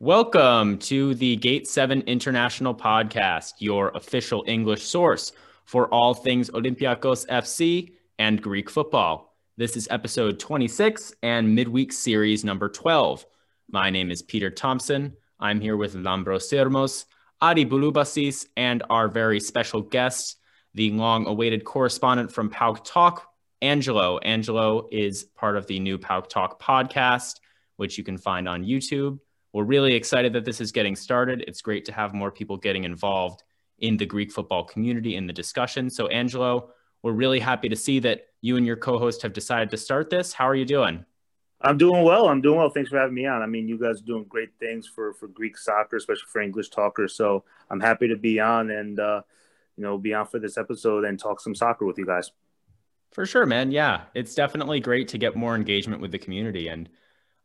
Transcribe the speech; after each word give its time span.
Welcome 0.00 0.78
to 0.78 1.14
the 1.14 1.34
Gate 1.34 1.66
7 1.66 2.02
International 2.02 2.72
Podcast, 2.72 3.54
your 3.58 3.88
official 3.96 4.44
English 4.46 4.84
source 4.84 5.32
for 5.64 5.92
all 5.92 6.14
things 6.14 6.50
Olympiacos 6.50 7.26
FC 7.26 7.94
and 8.16 8.40
Greek 8.40 8.70
football. 8.70 9.34
This 9.56 9.76
is 9.76 9.88
episode 9.90 10.38
26 10.38 11.14
and 11.24 11.52
midweek 11.52 11.92
series 11.92 12.44
number 12.44 12.68
12. 12.68 13.26
My 13.72 13.90
name 13.90 14.12
is 14.12 14.22
Peter 14.22 14.50
Thompson. 14.50 15.16
I'm 15.40 15.60
here 15.60 15.76
with 15.76 15.96
Lambros 15.96 16.44
Sermos, 16.48 17.06
Adi 17.40 17.64
Bouloubasis, 17.66 18.46
and 18.56 18.84
our 18.88 19.08
very 19.08 19.40
special 19.40 19.82
guest, 19.82 20.36
the 20.74 20.92
long 20.92 21.26
awaited 21.26 21.64
correspondent 21.64 22.30
from 22.30 22.50
PAOK 22.50 22.84
Talk, 22.84 23.32
Angelo. 23.62 24.18
Angelo 24.18 24.86
is 24.92 25.24
part 25.24 25.56
of 25.56 25.66
the 25.66 25.80
new 25.80 25.98
PAOK 25.98 26.28
Talk 26.28 26.62
podcast, 26.62 27.40
which 27.78 27.98
you 27.98 28.04
can 28.04 28.16
find 28.16 28.48
on 28.48 28.64
YouTube 28.64 29.18
we're 29.58 29.64
really 29.64 29.94
excited 29.94 30.32
that 30.34 30.44
this 30.44 30.60
is 30.60 30.70
getting 30.70 30.94
started. 30.94 31.42
It's 31.48 31.62
great 31.62 31.84
to 31.86 31.92
have 31.92 32.14
more 32.14 32.30
people 32.30 32.56
getting 32.56 32.84
involved 32.84 33.42
in 33.80 33.96
the 33.96 34.06
Greek 34.06 34.30
football 34.30 34.62
community 34.62 35.16
in 35.16 35.26
the 35.26 35.32
discussion. 35.32 35.90
So, 35.90 36.06
Angelo, 36.06 36.70
we're 37.02 37.10
really 37.10 37.40
happy 37.40 37.68
to 37.68 37.74
see 37.74 37.98
that 37.98 38.28
you 38.40 38.56
and 38.56 38.64
your 38.64 38.76
co-host 38.76 39.20
have 39.22 39.32
decided 39.32 39.70
to 39.70 39.76
start 39.76 40.10
this. 40.10 40.32
How 40.32 40.48
are 40.48 40.54
you 40.54 40.64
doing? 40.64 41.04
I'm 41.60 41.76
doing 41.76 42.04
well. 42.04 42.28
I'm 42.28 42.40
doing 42.40 42.56
well. 42.58 42.70
Thanks 42.70 42.90
for 42.90 43.00
having 43.00 43.16
me 43.16 43.26
on. 43.26 43.42
I 43.42 43.46
mean, 43.46 43.66
you 43.66 43.76
guys 43.76 44.00
are 44.00 44.04
doing 44.04 44.26
great 44.28 44.50
things 44.60 44.86
for 44.86 45.12
for 45.12 45.26
Greek 45.26 45.58
soccer, 45.58 45.96
especially 45.96 46.28
for 46.28 46.40
English 46.40 46.68
talkers. 46.68 47.16
So 47.16 47.42
I'm 47.68 47.80
happy 47.80 48.06
to 48.06 48.16
be 48.16 48.38
on 48.38 48.70
and 48.70 49.00
uh, 49.00 49.22
you 49.76 49.82
know 49.82 49.98
be 49.98 50.14
on 50.14 50.26
for 50.26 50.38
this 50.38 50.56
episode 50.56 51.04
and 51.04 51.18
talk 51.18 51.40
some 51.40 51.56
soccer 51.56 51.84
with 51.84 51.98
you 51.98 52.06
guys. 52.06 52.30
For 53.10 53.26
sure, 53.26 53.44
man. 53.44 53.72
Yeah, 53.72 54.02
it's 54.14 54.36
definitely 54.36 54.78
great 54.78 55.08
to 55.08 55.18
get 55.18 55.34
more 55.34 55.56
engagement 55.56 56.00
with 56.00 56.12
the 56.12 56.18
community 56.18 56.68
and 56.68 56.88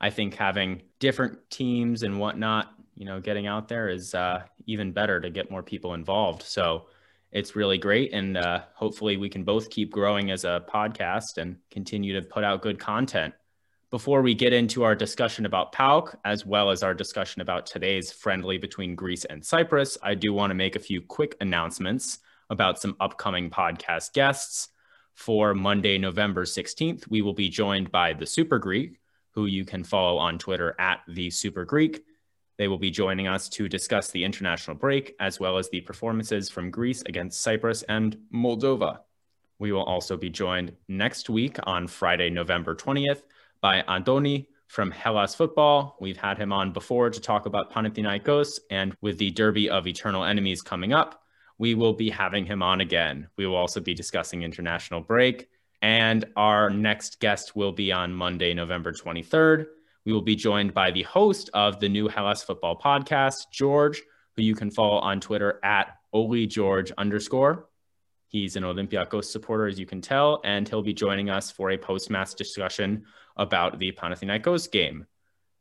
I 0.03 0.09
think 0.09 0.35
having 0.35 0.81
different 0.99 1.39
teams 1.49 2.03
and 2.03 2.19
whatnot, 2.19 2.73
you 2.93 3.05
know, 3.05 3.21
getting 3.21 3.47
out 3.47 3.69
there 3.69 3.87
is 3.87 4.13
uh, 4.13 4.43
even 4.65 4.91
better 4.91 5.21
to 5.21 5.29
get 5.29 5.49
more 5.49 5.63
people 5.63 5.93
involved. 5.93 6.43
So 6.43 6.87
it's 7.31 7.55
really 7.55 7.77
great. 7.77 8.11
And 8.11 8.35
uh, 8.35 8.63
hopefully 8.73 9.15
we 9.15 9.29
can 9.29 9.45
both 9.45 9.69
keep 9.69 9.91
growing 9.91 10.29
as 10.29 10.43
a 10.43 10.65
podcast 10.67 11.37
and 11.37 11.55
continue 11.71 12.19
to 12.19 12.27
put 12.27 12.43
out 12.43 12.61
good 12.61 12.79
content. 12.79 13.33
Before 13.91 14.21
we 14.21 14.35
get 14.35 14.51
into 14.51 14.83
our 14.83 14.93
discussion 14.93 15.45
about 15.45 15.71
PAOK, 15.71 16.17
as 16.25 16.45
well 16.45 16.69
as 16.69 16.83
our 16.83 16.93
discussion 16.93 17.41
about 17.41 17.65
today's 17.65 18.11
friendly 18.11 18.57
between 18.57 18.95
Greece 18.95 19.23
and 19.23 19.45
Cyprus, 19.45 19.97
I 20.03 20.15
do 20.15 20.33
want 20.33 20.51
to 20.51 20.55
make 20.55 20.75
a 20.75 20.79
few 20.79 20.99
quick 20.99 21.37
announcements 21.39 22.19
about 22.49 22.81
some 22.81 22.97
upcoming 22.99 23.49
podcast 23.49 24.11
guests. 24.11 24.67
For 25.13 25.53
Monday, 25.53 25.97
November 25.97 26.43
16th, 26.43 27.07
we 27.07 27.21
will 27.21 27.33
be 27.33 27.47
joined 27.47 27.89
by 27.89 28.11
the 28.11 28.25
Super 28.25 28.59
Greek, 28.59 28.99
who 29.33 29.45
you 29.45 29.65
can 29.65 29.83
follow 29.83 30.17
on 30.17 30.37
Twitter 30.37 30.75
at 30.79 31.01
the 31.07 31.29
Super 31.29 31.65
Greek. 31.65 32.03
They 32.57 32.67
will 32.67 32.77
be 32.77 32.91
joining 32.91 33.27
us 33.27 33.49
to 33.49 33.67
discuss 33.67 34.11
the 34.11 34.23
international 34.23 34.77
break 34.77 35.15
as 35.19 35.39
well 35.39 35.57
as 35.57 35.69
the 35.69 35.81
performances 35.81 36.49
from 36.49 36.71
Greece 36.71 37.01
against 37.05 37.41
Cyprus 37.41 37.83
and 37.83 38.17
Moldova. 38.33 38.99
We 39.59 39.71
will 39.71 39.83
also 39.83 40.17
be 40.17 40.29
joined 40.29 40.73
next 40.87 41.29
week 41.29 41.57
on 41.63 41.87
Friday, 41.87 42.29
November 42.29 42.75
20th 42.75 43.23
by 43.61 43.81
Andoni 43.83 44.47
from 44.67 44.91
Hellas 44.91 45.35
Football. 45.35 45.95
We've 45.99 46.17
had 46.17 46.37
him 46.37 46.51
on 46.51 46.73
before 46.73 47.09
to 47.09 47.19
talk 47.19 47.45
about 47.45 47.71
Panathinaikos, 47.71 48.59
and 48.69 48.95
with 49.01 49.17
the 49.17 49.31
Derby 49.31 49.69
of 49.69 49.87
Eternal 49.87 50.23
Enemies 50.23 50.61
coming 50.61 50.93
up, 50.93 51.23
we 51.57 51.75
will 51.75 51.93
be 51.93 52.09
having 52.09 52.45
him 52.45 52.61
on 52.61 52.81
again. 52.81 53.27
We 53.37 53.45
will 53.47 53.55
also 53.55 53.79
be 53.79 53.93
discussing 53.93 54.41
international 54.41 55.01
break 55.01 55.49
and 55.83 56.23
our 56.37 56.69
next 56.69 57.19
guest 57.19 57.57
will 57.57 57.73
be 57.73 57.91
on 57.91 58.13
Monday, 58.13 58.53
November 58.53 58.93
23rd. 58.93 59.65
We 60.05 60.13
will 60.13 60.21
be 60.21 60.35
joined 60.35 60.73
by 60.73 60.91
the 60.91 61.03
host 61.03 61.49
of 61.53 61.81
the 61.81 61.89
new 61.89 62.07
Hellas 62.07 62.41
football 62.41 62.79
podcast, 62.79 63.51
George, 63.51 64.01
who 64.35 64.43
you 64.43 64.55
can 64.55 64.71
follow 64.71 64.99
on 64.99 65.19
Twitter 65.19 65.59
at 65.61 65.97
Oli 66.13 66.47
George 66.47 66.93
underscore. 66.97 67.67
He's 68.29 68.55
an 68.55 68.63
Olympiacos 68.63 69.25
supporter, 69.25 69.67
as 69.67 69.77
you 69.77 69.85
can 69.85 69.99
tell, 69.99 70.39
and 70.45 70.67
he'll 70.67 70.81
be 70.81 70.93
joining 70.93 71.29
us 71.29 71.51
for 71.51 71.71
a 71.71 71.77
post-match 71.77 72.35
discussion 72.35 73.03
about 73.35 73.77
the 73.77 73.91
Panathinaikos 73.91 74.71
game. 74.71 75.05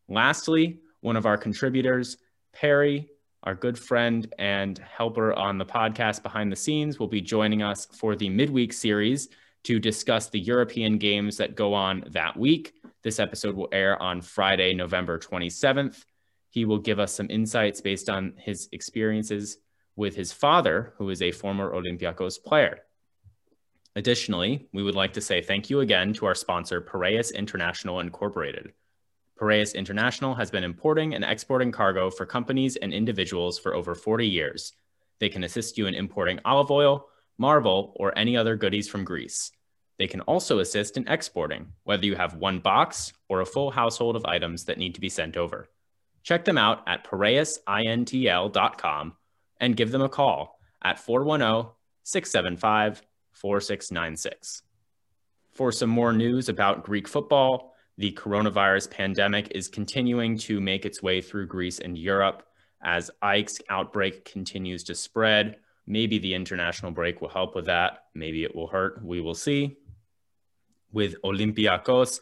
Lastly, 0.08 0.78
one 1.00 1.16
of 1.16 1.26
our 1.26 1.36
contributors, 1.36 2.16
Perry, 2.52 3.08
our 3.42 3.56
good 3.56 3.76
friend 3.76 4.32
and 4.38 4.78
helper 4.78 5.32
on 5.32 5.58
the 5.58 5.66
podcast 5.66 6.22
behind 6.22 6.52
the 6.52 6.56
scenes, 6.56 7.00
will 7.00 7.08
be 7.08 7.20
joining 7.20 7.60
us 7.60 7.86
for 7.86 8.14
the 8.14 8.28
midweek 8.28 8.72
series 8.72 9.28
to 9.64 9.78
discuss 9.78 10.28
the 10.28 10.40
European 10.40 10.98
games 10.98 11.36
that 11.36 11.54
go 11.54 11.74
on 11.74 12.04
that 12.08 12.36
week. 12.36 12.74
This 13.02 13.20
episode 13.20 13.54
will 13.54 13.68
air 13.72 14.00
on 14.00 14.20
Friday, 14.20 14.74
November 14.74 15.18
27th. 15.18 16.04
He 16.50 16.64
will 16.64 16.78
give 16.78 16.98
us 16.98 17.14
some 17.14 17.30
insights 17.30 17.80
based 17.80 18.10
on 18.10 18.34
his 18.36 18.68
experiences 18.72 19.58
with 19.96 20.16
his 20.16 20.32
father, 20.32 20.94
who 20.98 21.10
is 21.10 21.22
a 21.22 21.32
former 21.32 21.72
Olympiacos 21.72 22.42
player. 22.42 22.80
Additionally, 23.94 24.68
we 24.72 24.82
would 24.82 24.94
like 24.94 25.12
to 25.12 25.20
say 25.20 25.42
thank 25.42 25.68
you 25.68 25.80
again 25.80 26.12
to 26.14 26.26
our 26.26 26.34
sponsor, 26.34 26.80
Piraeus 26.80 27.30
International 27.34 28.00
Incorporated. 28.00 28.72
Piraeus 29.38 29.74
International 29.74 30.34
has 30.34 30.50
been 30.50 30.64
importing 30.64 31.14
and 31.14 31.24
exporting 31.24 31.72
cargo 31.72 32.10
for 32.10 32.24
companies 32.24 32.76
and 32.76 32.92
individuals 32.92 33.58
for 33.58 33.74
over 33.74 33.94
40 33.94 34.26
years. 34.26 34.72
They 35.18 35.28
can 35.28 35.44
assist 35.44 35.76
you 35.76 35.86
in 35.86 35.94
importing 35.94 36.40
olive 36.44 36.70
oil, 36.70 37.08
Marvel, 37.42 37.92
or 37.96 38.16
any 38.16 38.36
other 38.36 38.56
goodies 38.56 38.88
from 38.88 39.04
Greece. 39.04 39.50
They 39.98 40.06
can 40.06 40.20
also 40.22 40.60
assist 40.60 40.96
in 40.96 41.08
exporting, 41.08 41.72
whether 41.82 42.06
you 42.06 42.14
have 42.14 42.36
one 42.36 42.60
box 42.60 43.12
or 43.28 43.40
a 43.40 43.46
full 43.46 43.72
household 43.72 44.14
of 44.14 44.24
items 44.24 44.66
that 44.66 44.78
need 44.78 44.94
to 44.94 45.00
be 45.00 45.08
sent 45.08 45.36
over. 45.36 45.68
Check 46.22 46.44
them 46.44 46.56
out 46.56 46.84
at 46.86 47.04
piraeusintl.com 47.04 49.16
and 49.60 49.76
give 49.76 49.90
them 49.90 50.02
a 50.02 50.08
call 50.08 50.60
at 50.82 51.00
410 51.00 51.72
675 52.04 53.02
4696. 53.32 54.62
For 55.50 55.72
some 55.72 55.90
more 55.90 56.12
news 56.12 56.48
about 56.48 56.84
Greek 56.84 57.08
football, 57.08 57.74
the 57.98 58.12
coronavirus 58.12 58.88
pandemic 58.90 59.48
is 59.50 59.68
continuing 59.68 60.38
to 60.38 60.60
make 60.60 60.86
its 60.86 61.02
way 61.02 61.20
through 61.20 61.46
Greece 61.46 61.80
and 61.80 61.98
Europe 61.98 62.44
as 62.82 63.10
Ike's 63.20 63.58
outbreak 63.68 64.24
continues 64.24 64.84
to 64.84 64.94
spread. 64.94 65.56
Maybe 65.86 66.18
the 66.18 66.34
international 66.34 66.92
break 66.92 67.20
will 67.20 67.28
help 67.28 67.54
with 67.54 67.66
that. 67.66 68.04
Maybe 68.14 68.44
it 68.44 68.54
will 68.54 68.68
hurt. 68.68 69.04
We 69.04 69.20
will 69.20 69.34
see. 69.34 69.76
With 70.92 71.20
Olympiacos, 71.22 72.20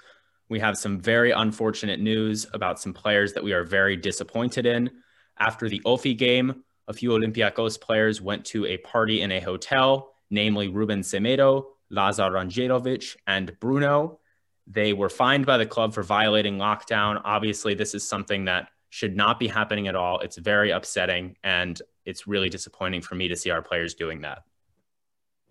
we 0.49 0.61
have 0.61 0.77
some 0.77 1.01
very 1.01 1.31
unfortunate 1.31 2.01
news 2.01 2.47
about 2.53 2.81
some 2.81 2.93
players 2.93 3.33
that 3.35 3.45
we 3.45 3.53
are 3.53 3.65
very 3.65 3.97
disappointed 3.97 4.67
in. 4.67 4.91
After 5.39 5.69
the 5.69 5.81
OFI 5.87 6.17
game, 6.17 6.65
a 6.89 6.93
few 6.93 7.11
Olympiacos 7.11 7.81
players 7.81 8.21
went 8.21 8.45
to 8.47 8.67
a 8.67 8.79
party 8.79 9.23
in 9.23 9.31
a 9.33 9.41
hotel, 9.41 10.13
namely 10.31 10.69
Ruben 10.69 11.01
Semedo, 11.01 11.67
Lazar 11.91 12.31
Rangelovic, 12.31 13.17
and 13.27 13.59
Bruno. 13.61 14.19
They 14.67 14.93
were 14.93 15.09
fined 15.09 15.47
by 15.47 15.59
the 15.59 15.67
club 15.67 15.95
for 15.95 16.03
violating 16.03 16.57
lockdown. 16.57 17.21
Obviously, 17.25 17.75
this 17.75 17.95
is 17.95 18.07
something 18.07 18.47
that 18.47 18.69
should 18.91 19.17
not 19.17 19.39
be 19.39 19.49
happening 19.49 19.89
at 19.89 19.95
all. 19.95 20.19
It's 20.21 20.37
very 20.37 20.71
upsetting. 20.71 21.37
And 21.45 21.81
it's 22.05 22.27
really 22.27 22.49
disappointing 22.49 23.03
for 23.03 23.15
me 23.15 23.29
to 23.29 23.37
see 23.37 23.51
our 23.51 23.63
players 23.63 23.95
doing 23.95 24.23
that. 24.23 24.43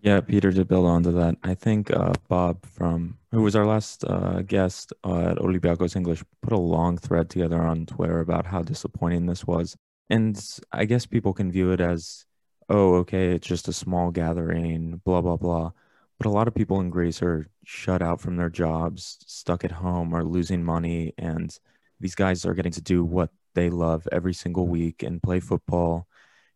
Yeah, 0.02 0.20
Peter, 0.22 0.50
to 0.50 0.64
build 0.64 0.86
onto 0.86 1.12
that, 1.12 1.36
I 1.42 1.54
think 1.54 1.90
uh, 1.90 2.14
Bob 2.28 2.64
from 2.64 3.18
who 3.32 3.42
was 3.42 3.54
our 3.54 3.66
last 3.66 4.02
uh, 4.04 4.40
guest 4.42 4.94
uh, 5.04 5.30
at 5.30 5.36
Olympiacos 5.36 5.94
English 5.94 6.24
put 6.40 6.54
a 6.54 6.58
long 6.58 6.96
thread 6.96 7.28
together 7.28 7.60
on 7.60 7.84
Twitter 7.84 8.20
about 8.20 8.46
how 8.46 8.62
disappointing 8.62 9.26
this 9.26 9.46
was, 9.46 9.76
and 10.08 10.42
I 10.72 10.86
guess 10.86 11.04
people 11.04 11.34
can 11.34 11.52
view 11.52 11.72
it 11.72 11.82
as, 11.82 12.24
oh, 12.70 12.94
okay, 12.96 13.32
it's 13.34 13.46
just 13.46 13.68
a 13.68 13.74
small 13.74 14.10
gathering, 14.10 15.02
blah 15.04 15.20
blah 15.20 15.36
blah. 15.36 15.72
But 16.16 16.26
a 16.26 16.30
lot 16.30 16.48
of 16.48 16.54
people 16.54 16.80
in 16.80 16.88
Greece 16.90 17.22
are 17.22 17.48
shut 17.64 18.00
out 18.00 18.22
from 18.22 18.36
their 18.36 18.50
jobs, 18.50 19.18
stuck 19.26 19.64
at 19.64 19.72
home, 19.72 20.14
or 20.14 20.24
losing 20.24 20.64
money, 20.64 21.12
and 21.18 21.54
these 22.00 22.14
guys 22.14 22.46
are 22.46 22.54
getting 22.54 22.72
to 22.72 22.80
do 22.80 23.04
what 23.04 23.30
they 23.54 23.68
love 23.68 24.08
every 24.10 24.32
single 24.32 24.66
week 24.66 25.02
and 25.02 25.22
play 25.22 25.40
football 25.40 26.06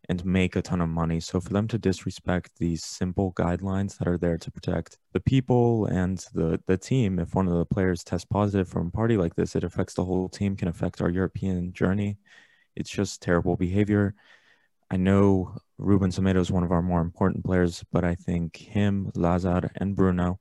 and 0.09 0.25
make 0.25 0.55
a 0.55 0.61
ton 0.61 0.81
of 0.81 0.89
money. 0.89 1.19
So 1.19 1.39
for 1.39 1.53
them 1.53 1.67
to 1.69 1.77
disrespect 1.77 2.51
these 2.57 2.83
simple 2.83 3.33
guidelines 3.33 3.97
that 3.97 4.07
are 4.07 4.17
there 4.17 4.37
to 4.37 4.51
protect 4.51 4.97
the 5.13 5.19
people 5.19 5.85
and 5.87 6.17
the 6.33 6.61
the 6.67 6.77
team, 6.77 7.19
if 7.19 7.35
one 7.35 7.47
of 7.47 7.57
the 7.57 7.65
players 7.65 8.03
tests 8.03 8.25
positive 8.29 8.67
from 8.67 8.87
a 8.87 8.91
party 8.91 9.17
like 9.17 9.35
this, 9.35 9.55
it 9.55 9.63
affects 9.63 9.93
the 9.93 10.05
whole 10.05 10.29
team, 10.29 10.55
can 10.55 10.67
affect 10.67 11.01
our 11.01 11.09
European 11.09 11.73
journey. 11.73 12.17
It's 12.75 12.89
just 12.89 13.21
terrible 13.21 13.55
behavior. 13.55 14.15
I 14.91 14.97
know 14.97 15.57
Ruben 15.77 16.11
Semedo 16.11 16.39
is 16.39 16.51
one 16.51 16.63
of 16.63 16.71
our 16.71 16.81
more 16.81 17.01
important 17.01 17.43
players, 17.43 17.83
but 17.91 18.03
I 18.03 18.15
think 18.15 18.55
him, 18.57 19.11
Lazar, 19.15 19.71
and 19.75 19.95
Bruno 19.95 20.39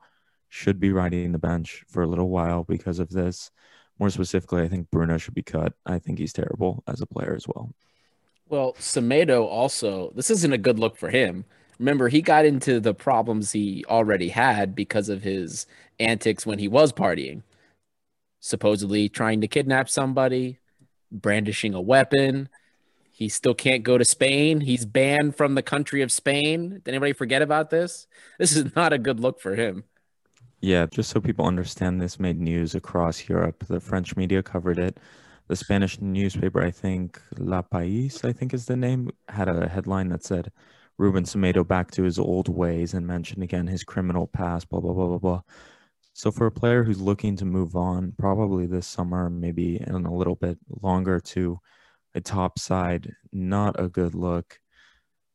should 0.48 0.78
be 0.78 0.92
riding 0.92 1.32
the 1.32 1.38
bench 1.38 1.84
for 1.88 2.02
a 2.02 2.06
little 2.06 2.28
while 2.28 2.64
because 2.64 2.98
of 2.98 3.10
this. 3.10 3.50
More 3.98 4.10
specifically, 4.10 4.62
I 4.62 4.68
think 4.68 4.90
Bruno 4.90 5.18
should 5.18 5.34
be 5.34 5.42
cut. 5.42 5.72
I 5.86 5.98
think 5.98 6.18
he's 6.18 6.32
terrible 6.32 6.82
as 6.86 7.00
a 7.00 7.06
player 7.06 7.34
as 7.34 7.46
well. 7.48 7.72
Well, 8.54 8.74
Semedo 8.74 9.44
also, 9.46 10.12
this 10.14 10.30
isn't 10.30 10.52
a 10.52 10.58
good 10.58 10.78
look 10.78 10.96
for 10.96 11.10
him. 11.10 11.44
Remember, 11.80 12.08
he 12.08 12.22
got 12.22 12.46
into 12.46 12.78
the 12.78 12.94
problems 12.94 13.50
he 13.50 13.84
already 13.88 14.28
had 14.28 14.76
because 14.76 15.08
of 15.08 15.24
his 15.24 15.66
antics 15.98 16.46
when 16.46 16.60
he 16.60 16.68
was 16.68 16.92
partying. 16.92 17.42
Supposedly 18.38 19.08
trying 19.08 19.40
to 19.40 19.48
kidnap 19.48 19.90
somebody, 19.90 20.60
brandishing 21.10 21.74
a 21.74 21.80
weapon. 21.80 22.48
He 23.10 23.28
still 23.28 23.54
can't 23.54 23.82
go 23.82 23.98
to 23.98 24.04
Spain. 24.04 24.60
He's 24.60 24.86
banned 24.86 25.34
from 25.34 25.56
the 25.56 25.62
country 25.62 26.00
of 26.02 26.12
Spain. 26.12 26.74
Did 26.74 26.88
anybody 26.90 27.12
forget 27.12 27.42
about 27.42 27.70
this? 27.70 28.06
This 28.38 28.54
is 28.54 28.76
not 28.76 28.92
a 28.92 28.98
good 28.98 29.18
look 29.18 29.40
for 29.40 29.56
him. 29.56 29.82
Yeah, 30.60 30.86
just 30.86 31.10
so 31.10 31.20
people 31.20 31.44
understand, 31.44 32.00
this 32.00 32.20
made 32.20 32.38
news 32.38 32.76
across 32.76 33.28
Europe. 33.28 33.64
The 33.66 33.80
French 33.80 34.14
media 34.14 34.44
covered 34.44 34.78
it. 34.78 35.00
The 35.46 35.56
Spanish 35.56 36.00
newspaper, 36.00 36.62
I 36.62 36.70
think, 36.70 37.20
La 37.38 37.60
País, 37.60 38.24
I 38.24 38.32
think 38.32 38.54
is 38.54 38.64
the 38.64 38.76
name, 38.76 39.10
had 39.28 39.46
a 39.46 39.68
headline 39.68 40.08
that 40.08 40.24
said, 40.24 40.50
Ruben 40.96 41.24
Semedo 41.24 41.66
back 41.66 41.90
to 41.92 42.02
his 42.02 42.18
old 42.18 42.48
ways 42.48 42.94
and 42.94 43.06
mentioned 43.06 43.42
again 43.42 43.66
his 43.66 43.84
criminal 43.84 44.26
past, 44.26 44.70
blah, 44.70 44.80
blah, 44.80 44.94
blah, 44.94 45.06
blah, 45.06 45.18
blah. 45.18 45.40
So 46.14 46.30
for 46.30 46.46
a 46.46 46.52
player 46.52 46.82
who's 46.82 47.00
looking 47.00 47.36
to 47.36 47.44
move 47.44 47.76
on, 47.76 48.14
probably 48.16 48.66
this 48.66 48.86
summer, 48.86 49.28
maybe 49.28 49.82
in 49.86 50.06
a 50.06 50.14
little 50.14 50.36
bit 50.36 50.56
longer 50.80 51.20
to 51.20 51.58
a 52.14 52.22
top 52.22 52.58
side, 52.58 53.12
not 53.32 53.78
a 53.78 53.88
good 53.88 54.14
look. 54.14 54.58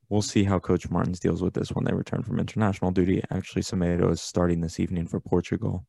We'll 0.07 0.23
see 0.23 0.43
how 0.43 0.57
Coach 0.57 0.89
Martins 0.89 1.19
deals 1.19 1.43
with 1.43 1.53
this 1.53 1.71
when 1.71 1.85
they 1.85 1.93
return 1.93 2.23
from 2.23 2.39
international 2.39 2.89
duty. 2.89 3.21
Actually, 3.29 3.61
Semedo 3.61 4.09
is 4.11 4.21
starting 4.21 4.61
this 4.61 4.79
evening 4.79 5.05
for 5.05 5.19
Portugal, 5.19 5.85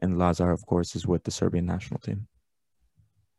and 0.00 0.16
Lazar, 0.16 0.52
of 0.52 0.64
course, 0.64 0.96
is 0.96 1.06
with 1.06 1.24
the 1.24 1.30
Serbian 1.30 1.66
national 1.66 2.00
team. 2.00 2.28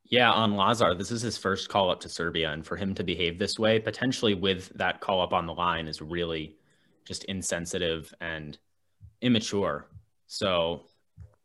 Yeah, 0.09 0.31
on 0.31 0.55
Lazar, 0.55 0.95
this 0.95 1.11
is 1.11 1.21
his 1.21 1.37
first 1.37 1.69
call 1.69 1.91
up 1.91 1.99
to 1.99 2.09
Serbia, 2.09 2.51
and 2.51 2.65
for 2.65 2.75
him 2.75 2.95
to 2.95 3.03
behave 3.03 3.37
this 3.37 3.59
way, 3.59 3.77
potentially 3.77 4.33
with 4.33 4.69
that 4.69 5.01
call 5.01 5.21
up 5.21 5.33
on 5.33 5.45
the 5.45 5.53
line, 5.53 5.87
is 5.87 6.01
really 6.01 6.57
just 7.05 7.25
insensitive 7.25 8.11
and 8.19 8.57
immature. 9.21 9.85
So 10.25 10.81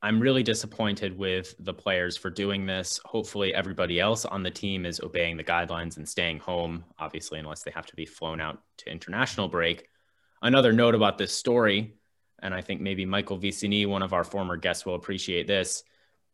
I'm 0.03 0.19
really 0.19 0.43
disappointed 0.43 1.19
with 1.19 1.55
the 1.59 1.75
players 1.75 2.17
for 2.17 2.31
doing 2.31 2.65
this. 2.65 2.99
Hopefully, 3.05 3.55
everybody 3.55 4.01
else 4.01 4.25
on 4.25 4.43
the 4.43 4.51
team 4.51 4.87
is 4.87 4.99
obeying 5.01 5.37
the 5.37 5.45
guidelines 5.45 5.99
and 5.99 6.09
staying 6.09 6.39
home, 6.39 6.85
obviously, 6.99 7.39
unless 7.39 7.65
they 7.65 7.71
have 7.71 7.87
to 7.87 7.97
be 7.97 8.07
flown 8.07 8.41
out 8.41 8.63
to 8.79 8.91
international 8.91 9.49
break. 9.49 9.89
Another 10.41 10.73
note 10.73 10.95
about 10.95 11.19
this 11.19 11.33
story, 11.33 11.97
and 12.41 12.55
I 12.55 12.63
think 12.63 12.81
maybe 12.81 13.05
Michael 13.05 13.39
Vicini, 13.39 13.87
one 13.87 14.03
of 14.03 14.15
our 14.15 14.25
former 14.25 14.57
guests, 14.57 14.87
will 14.87 14.95
appreciate 14.95 15.47
this. 15.47 15.85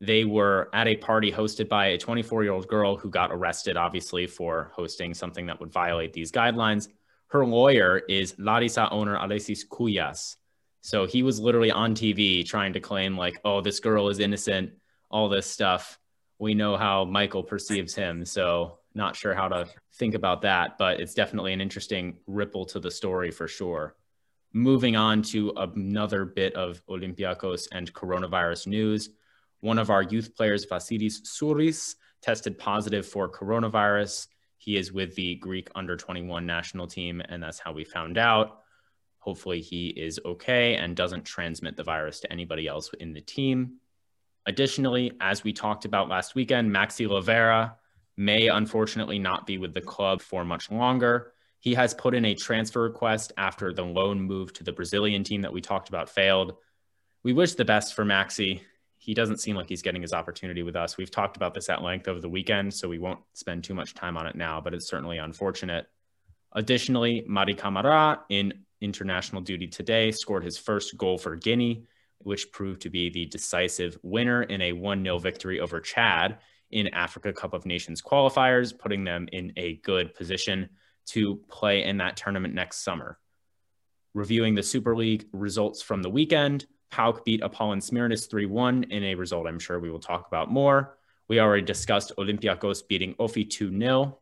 They 0.00 0.24
were 0.24 0.70
at 0.72 0.88
a 0.88 0.96
party 0.96 1.30
hosted 1.30 1.68
by 1.68 1.88
a 1.88 1.98
24 1.98 2.42
year 2.42 2.52
old 2.52 2.68
girl 2.68 2.96
who 2.96 3.10
got 3.10 3.32
arrested, 3.32 3.76
obviously, 3.76 4.26
for 4.26 4.72
hosting 4.74 5.14
something 5.14 5.46
that 5.46 5.60
would 5.60 5.72
violate 5.72 6.12
these 6.12 6.32
guidelines. 6.32 6.88
Her 7.28 7.44
lawyer 7.44 7.98
is 8.08 8.34
Larissa 8.38 8.88
owner 8.90 9.16
Alexis 9.16 9.64
Kougias 9.66 10.36
so 10.82 11.06
he 11.06 11.22
was 11.22 11.40
literally 11.40 11.70
on 11.70 11.94
TV 11.94 12.46
trying 12.46 12.72
to 12.72 12.80
claim, 12.80 13.16
like, 13.16 13.40
oh, 13.44 13.60
this 13.60 13.80
girl 13.80 14.08
is 14.08 14.18
innocent, 14.18 14.72
all 15.10 15.28
this 15.28 15.46
stuff. 15.46 15.98
We 16.38 16.54
know 16.54 16.76
how 16.76 17.04
Michael 17.04 17.42
perceives 17.42 17.94
him. 17.94 18.24
So, 18.24 18.78
not 18.94 19.14
sure 19.14 19.34
how 19.34 19.48
to 19.48 19.68
think 19.94 20.14
about 20.14 20.42
that, 20.42 20.76
but 20.78 20.98
it's 20.98 21.14
definitely 21.14 21.52
an 21.52 21.60
interesting 21.60 22.16
ripple 22.26 22.64
to 22.66 22.80
the 22.80 22.90
story 22.90 23.30
for 23.30 23.46
sure. 23.46 23.94
Moving 24.52 24.96
on 24.96 25.22
to 25.24 25.52
another 25.56 26.24
bit 26.24 26.54
of 26.54 26.84
Olympiacos 26.88 27.68
and 27.70 27.92
coronavirus 27.92 28.66
news. 28.66 29.10
One 29.60 29.78
of 29.78 29.90
our 29.90 30.02
youth 30.02 30.34
players, 30.36 30.66
Vasilis 30.66 31.22
Sourlis, 31.24 31.96
tested 32.22 32.58
positive 32.58 33.06
for 33.06 33.28
coronavirus. 33.28 34.26
He 34.58 34.76
is 34.76 34.92
with 34.92 35.14
the 35.14 35.36
Greek 35.36 35.68
under 35.74 35.96
21 35.96 36.46
national 36.46 36.86
team, 36.86 37.22
and 37.28 37.42
that's 37.42 37.58
how 37.58 37.72
we 37.72 37.84
found 37.84 38.18
out. 38.18 38.60
Hopefully, 39.18 39.60
he 39.60 39.88
is 39.88 40.18
okay 40.24 40.76
and 40.76 40.96
doesn't 40.96 41.24
transmit 41.24 41.76
the 41.76 41.84
virus 41.84 42.20
to 42.20 42.32
anybody 42.32 42.66
else 42.66 42.90
in 43.00 43.12
the 43.12 43.20
team. 43.20 43.76
Additionally, 44.46 45.12
as 45.20 45.44
we 45.44 45.52
talked 45.52 45.84
about 45.84 46.08
last 46.08 46.34
weekend, 46.34 46.74
Maxi 46.74 47.06
Lovera 47.06 47.74
may 48.16 48.48
unfortunately 48.48 49.18
not 49.18 49.46
be 49.46 49.58
with 49.58 49.74
the 49.74 49.80
club 49.80 50.22
for 50.22 50.44
much 50.44 50.70
longer. 50.70 51.32
He 51.58 51.74
has 51.74 51.92
put 51.92 52.14
in 52.14 52.24
a 52.24 52.34
transfer 52.34 52.82
request 52.82 53.32
after 53.36 53.72
the 53.72 53.84
loan 53.84 54.20
move 54.20 54.52
to 54.54 54.64
the 54.64 54.72
Brazilian 54.72 55.24
team 55.24 55.42
that 55.42 55.52
we 55.52 55.60
talked 55.60 55.90
about 55.90 56.08
failed. 56.08 56.54
We 57.22 57.34
wish 57.34 57.54
the 57.54 57.66
best 57.66 57.94
for 57.94 58.04
Maxi. 58.04 58.62
He 59.00 59.14
doesn't 59.14 59.40
seem 59.40 59.56
like 59.56 59.68
he's 59.68 59.82
getting 59.82 60.02
his 60.02 60.12
opportunity 60.12 60.62
with 60.62 60.76
us. 60.76 60.98
We've 60.98 61.10
talked 61.10 61.36
about 61.36 61.54
this 61.54 61.70
at 61.70 61.82
length 61.82 62.06
over 62.06 62.20
the 62.20 62.28
weekend, 62.28 62.72
so 62.72 62.86
we 62.86 62.98
won't 62.98 63.20
spend 63.32 63.64
too 63.64 63.72
much 63.72 63.94
time 63.94 64.16
on 64.18 64.26
it 64.26 64.36
now, 64.36 64.60
but 64.60 64.74
it's 64.74 64.86
certainly 64.86 65.16
unfortunate. 65.16 65.86
Additionally, 66.52 67.24
Mady 67.28 67.56
Camara 67.56 68.20
in 68.28 68.52
international 68.80 69.40
duty 69.40 69.66
today, 69.66 70.10
scored 70.10 70.44
his 70.44 70.58
first 70.58 70.96
goal 70.96 71.18
for 71.18 71.34
Guinea, 71.34 71.84
which 72.18 72.52
proved 72.52 72.82
to 72.82 72.90
be 72.90 73.08
the 73.08 73.26
decisive 73.26 73.98
winner 74.02 74.42
in 74.42 74.60
a 74.60 74.72
1 74.72 75.02
0 75.02 75.18
victory 75.18 75.60
over 75.60 75.80
Chad 75.80 76.38
in 76.70 76.88
Africa 76.88 77.32
Cup 77.32 77.54
of 77.54 77.66
Nations 77.66 78.02
qualifiers, 78.02 78.76
putting 78.76 79.04
them 79.04 79.28
in 79.32 79.52
a 79.56 79.76
good 79.76 80.14
position 80.14 80.68
to 81.06 81.36
play 81.48 81.84
in 81.84 81.96
that 81.96 82.16
tournament 82.16 82.54
next 82.54 82.84
summer. 82.84 83.18
Reviewing 84.12 84.54
the 84.54 84.62
Super 84.62 84.94
League 84.94 85.26
results 85.32 85.82
from 85.82 86.02
the 86.02 86.10
weekend, 86.10 86.66
PAOK 86.90 87.24
beat 87.24 87.42
Apollon 87.42 87.80
Smyrnis 87.80 88.28
3 88.28 88.46
1 88.46 88.84
in 88.84 89.04
a 89.04 89.14
result 89.14 89.46
I'm 89.46 89.58
sure 89.58 89.78
we 89.78 89.90
will 89.90 90.00
talk 90.00 90.26
about 90.26 90.50
more. 90.50 90.96
We 91.28 91.40
already 91.40 91.62
discussed 91.62 92.12
Olympiacos 92.18 92.86
beating 92.86 93.14
Ofi 93.14 93.48
2 93.48 93.78
0. 93.78 94.18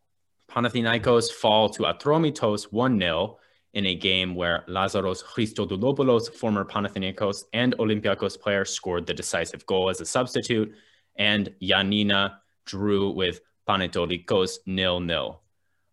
Panathinaikos 0.51 1.31
fall 1.31 1.69
to 1.71 1.83
Atromitos 1.85 2.65
1 2.73 2.99
0 2.99 3.39
in 3.75 3.87
a 3.87 3.95
game 3.95 4.35
where 4.35 4.65
Lazaros 4.69 5.23
Christodoulopoulos, 5.23 6.33
former 6.33 6.65
Panathinaikos 6.65 7.45
and 7.53 7.77
Olympiacos 7.79 8.39
player, 8.39 8.65
scored 8.65 9.07
the 9.07 9.15
decisive 9.15 9.65
goal 9.67 9.91
as 9.91 10.01
a 10.01 10.07
substitute, 10.07 10.75
and 11.17 11.55
Giannina 11.63 12.39
drew 12.65 13.11
with 13.11 13.41
Panetolikos 13.69 14.59
nil-nil. 14.67 15.41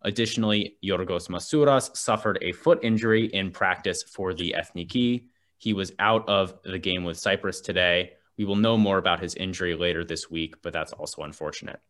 Additionally, 0.02 0.76
Yorgos 0.84 1.28
Masouras 1.28 1.94
suffered 1.96 2.38
a 2.40 2.52
foot 2.52 2.78
injury 2.82 3.26
in 3.26 3.50
practice 3.50 4.02
for 4.02 4.32
the 4.32 4.54
Ethniki. 4.56 5.24
He 5.58 5.72
was 5.72 5.92
out 5.98 6.28
of 6.28 6.54
the 6.64 6.78
game 6.78 7.04
with 7.04 7.18
Cyprus 7.18 7.60
today. 7.60 8.12
We 8.36 8.44
will 8.44 8.56
know 8.56 8.76
more 8.76 8.98
about 8.98 9.20
his 9.20 9.34
injury 9.34 9.74
later 9.74 10.04
this 10.04 10.30
week, 10.30 10.56
but 10.62 10.72
that's 10.72 10.92
also 10.92 11.22
unfortunate. 11.22 11.80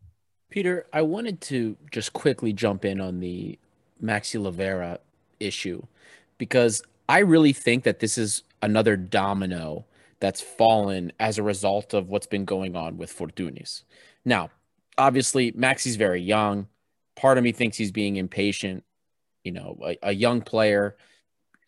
Peter, 0.51 0.87
I 0.93 1.03
wanted 1.03 1.41
to 1.43 1.77
just 1.91 2.13
quickly 2.13 2.53
jump 2.53 2.85
in 2.85 3.01
on 3.01 3.19
the 3.19 3.59
Maxi 4.03 4.41
Lovera 4.41 4.99
issue 5.41 5.83
because 6.39 6.83
I 7.09 7.21
really 7.21 7.53
think 7.53 7.85
that 7.85 7.99
this 7.99 8.17
is 8.17 8.43
another 8.63 8.97
domino 8.97 9.87
that's 10.21 10.41
fallen 10.41 11.13
as 11.21 11.39
a 11.39 11.43
result 11.43 11.95
of 11.95 12.09
what's 12.09 12.27
been 12.27 12.45
going 12.45 12.77
on 12.77 12.97
with 12.97 13.13
Fortounis. 13.13 13.85
Now, 14.25 14.51
obviously, 14.97 15.53
Maxi's 15.53 15.97
very 15.97 16.23
young. 16.23 16.69
Part 17.17 17.39
of 17.39 17.45
me 17.45 17.53
thinks 17.53 17.77
he's 17.77 17.93
being 17.93 18.17
impatient. 18.17 18.85
You 19.45 19.53
know, 19.53 19.79
a, 19.85 19.99
a 20.03 20.13
young 20.13 20.41
player 20.41 20.97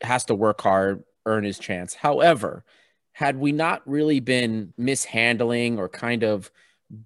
has 0.00 0.24
to 0.26 0.34
work 0.34 0.60
hard, 0.60 1.04
earn 1.28 1.44
his 1.44 1.58
chance. 1.58 1.94
However, 1.94 2.64
had 3.12 3.36
we 3.36 3.52
not 3.52 3.82
really 3.86 4.20
been 4.20 4.72
mishandling 4.76 5.78
or 5.78 5.88
kind 5.88 6.22
of 6.22 6.50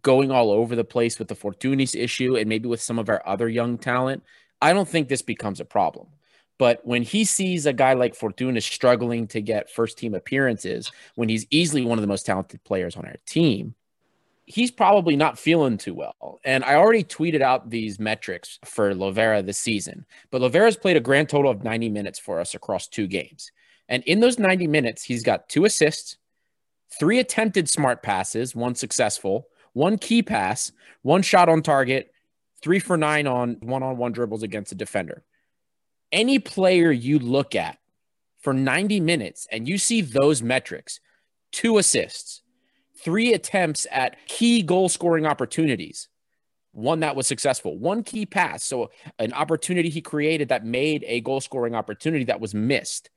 going 0.02 0.30
all 0.30 0.50
over 0.50 0.76
the 0.76 0.84
place 0.84 1.18
with 1.18 1.28
the 1.28 1.34
Fortounis 1.34 1.96
issue 1.96 2.36
and 2.36 2.48
maybe 2.48 2.68
with 2.68 2.80
some 2.80 2.98
of 2.98 3.08
our 3.08 3.22
other 3.26 3.48
young 3.48 3.78
talent, 3.78 4.22
I 4.60 4.72
don't 4.72 4.88
think 4.88 5.08
this 5.08 5.22
becomes 5.22 5.60
a 5.60 5.64
problem. 5.64 6.06
But 6.58 6.86
when 6.86 7.02
he 7.02 7.24
sees 7.24 7.66
a 7.66 7.72
guy 7.72 7.94
like 7.94 8.14
Fortuna 8.14 8.60
struggling 8.60 9.26
to 9.28 9.40
get 9.40 9.70
first 9.70 9.98
team 9.98 10.14
appearances, 10.14 10.92
when 11.16 11.28
he's 11.28 11.46
easily 11.50 11.84
one 11.84 11.98
of 11.98 12.02
the 12.02 12.08
most 12.08 12.24
talented 12.24 12.62
players 12.62 12.94
on 12.94 13.04
our 13.04 13.16
team, 13.26 13.74
he's 14.44 14.70
probably 14.70 15.16
not 15.16 15.38
feeling 15.38 15.78
too 15.78 15.94
well. 15.94 16.40
And 16.44 16.62
I 16.62 16.74
already 16.74 17.04
tweeted 17.04 17.40
out 17.40 17.70
these 17.70 17.98
metrics 17.98 18.58
for 18.64 18.94
Lovera 18.94 19.44
this 19.44 19.58
season, 19.58 20.04
but 20.30 20.42
Lovera's 20.42 20.76
played 20.76 20.96
a 20.96 21.00
grand 21.00 21.28
total 21.28 21.50
of 21.50 21.64
90 21.64 21.88
minutes 21.88 22.18
for 22.18 22.38
us 22.38 22.54
across 22.54 22.86
two 22.86 23.06
games. 23.06 23.50
And 23.92 24.02
in 24.04 24.18
those 24.18 24.40
90 24.40 24.66
minutes, 24.66 25.04
he's 25.04 25.22
got 25.22 25.48
two 25.48 25.64
assists, 25.64 26.16
three 26.98 27.20
attempted 27.20 27.68
smart 27.68 28.02
passes, 28.02 28.56
one 28.56 28.74
successful, 28.74 29.46
one 29.74 29.96
key 29.98 30.22
pass, 30.22 30.72
one 31.02 31.22
shot 31.22 31.48
on 31.48 31.62
target, 31.62 32.12
three 32.60 32.80
for 32.80 32.96
nine 32.96 33.28
on 33.28 33.58
one 33.60 33.84
on 33.84 33.96
one 33.96 34.10
dribbles 34.10 34.42
against 34.42 34.72
a 34.72 34.74
defender 34.74 35.24
any 36.12 36.38
player 36.38 36.92
you 36.92 37.18
look 37.18 37.54
at 37.54 37.78
for 38.40 38.52
90 38.52 39.00
minutes 39.00 39.46
and 39.50 39.66
you 39.68 39.78
see 39.78 40.00
those 40.02 40.42
metrics 40.42 41.00
two 41.50 41.76
assists, 41.76 42.42
three 42.96 43.34
attempts 43.34 43.86
at 43.90 44.16
key 44.26 44.62
goal 44.62 44.88
scoring 44.88 45.26
opportunities, 45.26 46.08
one 46.72 47.00
that 47.00 47.14
was 47.14 47.26
successful, 47.26 47.78
one 47.78 48.02
key 48.02 48.24
pass. 48.24 48.64
So, 48.64 48.90
an 49.18 49.34
opportunity 49.34 49.90
he 49.90 50.00
created 50.00 50.48
that 50.48 50.64
made 50.64 51.04
a 51.06 51.20
goal 51.20 51.40
scoring 51.40 51.74
opportunity 51.74 52.24
that 52.24 52.40
was 52.40 52.54
missed. 52.54 53.10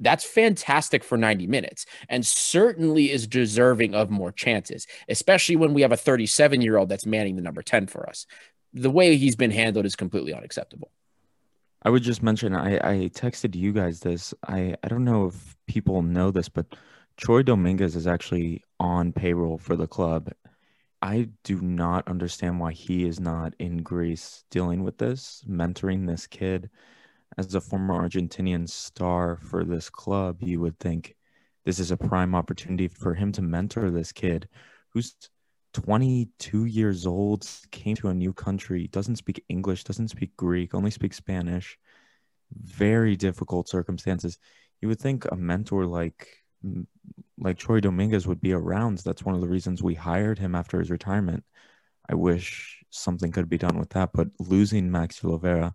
That's 0.00 0.24
fantastic 0.24 1.02
for 1.02 1.16
90 1.16 1.46
minutes 1.46 1.86
and 2.08 2.26
certainly 2.26 3.10
is 3.10 3.26
deserving 3.26 3.94
of 3.94 4.10
more 4.10 4.32
chances, 4.32 4.86
especially 5.08 5.56
when 5.56 5.74
we 5.74 5.82
have 5.82 5.92
a 5.92 5.96
37 5.96 6.60
year 6.60 6.76
old 6.76 6.88
that's 6.88 7.06
manning 7.06 7.36
the 7.36 7.42
number 7.42 7.62
10 7.62 7.86
for 7.86 8.08
us. 8.08 8.26
The 8.72 8.90
way 8.90 9.16
he's 9.16 9.36
been 9.36 9.50
handled 9.50 9.86
is 9.86 9.96
completely 9.96 10.34
unacceptable. 10.34 10.90
I 11.82 11.90
would 11.90 12.02
just 12.02 12.22
mention 12.22 12.54
I, 12.54 12.76
I 12.76 12.94
texted 13.08 13.54
you 13.54 13.72
guys 13.72 14.00
this. 14.00 14.34
I, 14.46 14.74
I 14.82 14.88
don't 14.88 15.04
know 15.04 15.26
if 15.26 15.56
people 15.66 16.02
know 16.02 16.30
this, 16.30 16.48
but 16.48 16.66
Chori 17.16 17.44
Dominguez 17.44 17.96
is 17.96 18.06
actually 18.06 18.62
on 18.80 19.12
payroll 19.12 19.56
for 19.56 19.76
the 19.76 19.86
club. 19.86 20.30
I 21.00 21.28
do 21.44 21.60
not 21.60 22.08
understand 22.08 22.58
why 22.58 22.72
he 22.72 23.04
is 23.04 23.20
not 23.20 23.54
in 23.58 23.78
Greece 23.78 24.44
dealing 24.50 24.82
with 24.82 24.98
this, 24.98 25.44
mentoring 25.48 26.06
this 26.06 26.26
kid. 26.26 26.70
As 27.38 27.54
a 27.54 27.60
former 27.60 27.94
Argentinian 27.94 28.68
star 28.68 29.36
for 29.36 29.64
this 29.64 29.90
club, 29.90 30.42
you 30.42 30.60
would 30.60 30.78
think 30.78 31.16
this 31.64 31.78
is 31.78 31.90
a 31.90 31.96
prime 31.96 32.34
opportunity 32.34 32.88
for 32.88 33.14
him 33.14 33.32
to 33.32 33.42
mentor 33.42 33.90
this 33.90 34.12
kid 34.12 34.48
who's 34.90 35.14
22 35.74 36.64
years 36.64 37.06
old, 37.06 37.46
came 37.70 37.94
to 37.96 38.08
a 38.08 38.14
new 38.14 38.32
country, 38.32 38.88
doesn't 38.88 39.16
speak 39.16 39.44
English, 39.48 39.84
doesn't 39.84 40.08
speak 40.08 40.34
Greek, 40.36 40.74
only 40.74 40.90
speaks 40.90 41.18
Spanish. 41.18 41.78
Very 42.50 43.16
difficult 43.16 43.68
circumstances. 43.68 44.38
You 44.80 44.88
would 44.88 45.00
think 45.00 45.26
a 45.30 45.36
mentor 45.36 45.84
like 45.84 46.28
like 47.38 47.58
Chori 47.58 47.82
Dominguez 47.82 48.26
would 48.26 48.40
be 48.40 48.52
around. 48.52 48.98
That's 48.98 49.22
one 49.22 49.34
of 49.34 49.40
the 49.40 49.48
reasons 49.48 49.82
we 49.82 49.94
hired 49.94 50.38
him 50.38 50.54
after 50.54 50.78
his 50.78 50.90
retirement. 50.90 51.44
I 52.08 52.14
wish 52.14 52.82
something 52.90 53.30
could 53.32 53.48
be 53.48 53.58
done 53.58 53.78
with 53.78 53.90
that, 53.90 54.10
but 54.14 54.28
losing 54.38 54.88
Maxi 54.88 55.24
Lovera 55.24 55.74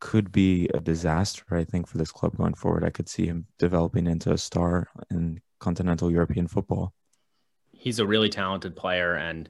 could 0.00 0.30
be 0.30 0.68
a 0.74 0.80
disaster, 0.80 1.44
I 1.50 1.64
think, 1.64 1.86
for 1.88 1.98
this 1.98 2.12
club 2.12 2.36
going 2.36 2.54
forward. 2.54 2.84
I 2.84 2.90
could 2.90 3.08
see 3.08 3.26
him 3.26 3.46
developing 3.58 4.06
into 4.06 4.32
a 4.32 4.38
star 4.38 4.88
in 5.10 5.40
continental 5.58 6.10
European 6.10 6.46
football. 6.46 6.94
He's 7.72 7.98
a 7.98 8.06
really 8.06 8.28
talented 8.28 8.76
player. 8.76 9.14
And 9.14 9.48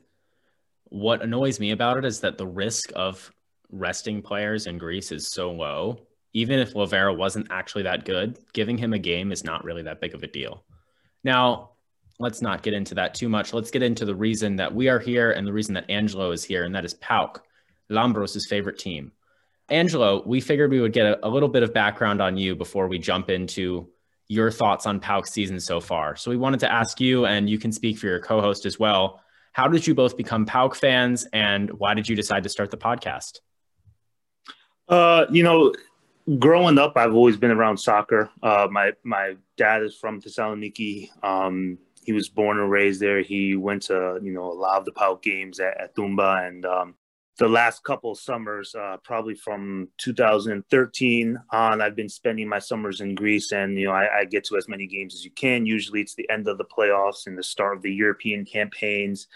what 0.85 1.23
annoys 1.23 1.61
me 1.61 1.71
about 1.73 1.99
it 1.99 2.05
is 2.05 2.21
that 2.21 2.38
the 2.38 2.47
risk 2.47 2.90
of 2.97 3.31
resting 3.71 4.23
players 4.23 4.67
in 4.67 4.78
Greece 4.78 5.12
is 5.12 5.31
so 5.31 5.50
low. 5.50 6.00
Even 6.35 6.59
if 6.59 6.75
Lovera 6.75 7.17
wasn't 7.17 7.49
actually 7.50 7.85
that 7.85 8.05
good, 8.05 8.38
giving 8.52 8.78
him 8.78 8.93
a 8.93 8.99
game 8.99 9.33
is 9.33 9.45
not 9.45 9.64
really 9.64 9.83
that 9.83 10.00
big 10.00 10.14
of 10.14 10.23
a 10.23 10.26
deal. 10.26 10.64
Now, 11.25 11.71
let's 12.19 12.43
not 12.43 12.62
get 12.62 12.75
into 12.75 12.95
that 12.97 13.14
too 13.14 13.28
much. 13.28 13.52
Let's 13.52 13.71
get 13.71 13.83
into 13.83 14.05
the 14.05 14.14
reason 14.14 14.57
that 14.57 14.75
we 14.75 14.88
are 14.88 14.99
here 14.99 15.33
and 15.33 15.47
the 15.47 15.52
reason 15.52 15.75
that 15.75 15.90
Angelo 15.90 16.31
is 16.31 16.45
here, 16.45 16.64
and 16.64 16.75
that 16.75 16.85
is 16.85 16.95
PAOK, 16.95 17.43
Lambros' 17.90 18.47
favorite 18.49 18.78
team. 18.78 19.12
Angelo, 19.69 20.23
we 20.25 20.41
figured 20.41 20.71
we 20.71 20.81
would 20.81 20.93
get 20.93 21.07
a, 21.07 21.27
a, 21.27 21.29
little 21.29 21.49
bit 21.49 21.63
of 21.63 21.75
background 21.75 22.23
on 22.23 22.37
you 22.37 22.57
before 22.57 22.89
we 22.89 22.99
jump 22.99 23.29
into 23.29 23.89
your 24.29 24.51
thoughts 24.51 24.87
on 24.87 25.01
PAOK's 25.01 25.31
season 25.31 25.61
so 25.61 25.81
far. 25.81 26.17
So 26.17 26.31
we 26.31 26.37
wanted 26.37 26.61
to 26.61 26.73
ask 26.73 27.01
you, 27.01 27.27
and 27.27 27.49
you 27.49 27.59
can 27.59 27.73
speak 27.73 27.99
for 27.99 28.07
your 28.07 28.21
co-host 28.21 28.67
as 28.67 28.79
well. 28.79 29.21
How 29.53 29.69
did 29.69 29.87
you 29.87 29.95
both 29.95 30.17
become 30.17 30.47
PAOK 30.47 30.75
fans, 30.75 31.27
and 31.33 31.71
why 31.73 31.95
did 31.95 32.09
you 32.09 32.17
decide 32.17 32.45
to 32.45 32.49
start 32.49 32.71
the 32.71 32.77
podcast? 32.77 33.41
Uh, 34.89 35.27
you 35.31 35.43
know, 35.43 35.75
growing 36.39 36.79
up, 36.79 36.97
I've 36.97 37.15
always 37.15 37.37
been 37.37 37.51
around 37.51 37.79
soccer. 37.79 38.31
Uh, 38.43 38.69
my 38.71 38.93
my 39.03 39.37
dad 39.57 39.83
is 39.83 39.97
from 39.97 40.21
Thessaloniki. 40.21 41.09
Um, 41.23 41.79
he 42.05 42.13
was 42.13 42.29
born 42.29 42.59
and 42.59 42.71
raised 42.71 43.01
there. 43.01 43.21
He 43.21 43.57
went 43.57 43.83
to 43.85 44.19
you 44.23 44.33
know 44.33 44.51
a 44.51 44.55
lot 44.55 44.79
of 44.79 44.85
the 44.85 44.93
PAOK 44.93 45.23
games 45.23 45.61
at, 45.61 45.79
at 45.81 45.93
and 45.97 46.65
um, 46.65 46.95
the 47.38 47.49
last 47.49 47.85
couple 47.85 48.14
summers, 48.16 48.75
uh, 48.75 48.97
probably 49.04 49.35
from 49.35 49.88
2013 49.99 51.38
on, 51.50 51.80
I've 51.80 51.95
been 51.95 52.09
spending 52.09 52.49
my 52.49 52.59
summers 52.59 53.00
in 53.00 53.14
Greece, 53.14 53.52
and 53.52 53.78
you 53.78 53.87
know 53.87 53.92
I, 53.92 54.21
I, 54.21 54.25
get 54.25 54.45
to 54.47 54.57
as 54.57 54.68
many 54.68 54.87
games 54.87 55.14
as 55.14 55.25
you 55.25 55.30
can. 55.30 55.64
Usually, 55.64 56.00
it's 56.00 56.16
the 56.16 56.28
end 56.30 56.49
of 56.49 56.59
the 56.59 56.64
playoffs 56.64 57.26
and 57.26 57.38
the 57.38 57.42
start 57.45 57.76
of 57.76 57.83
the 57.83 57.92
European 57.92 58.45
campaigns. 58.45 59.28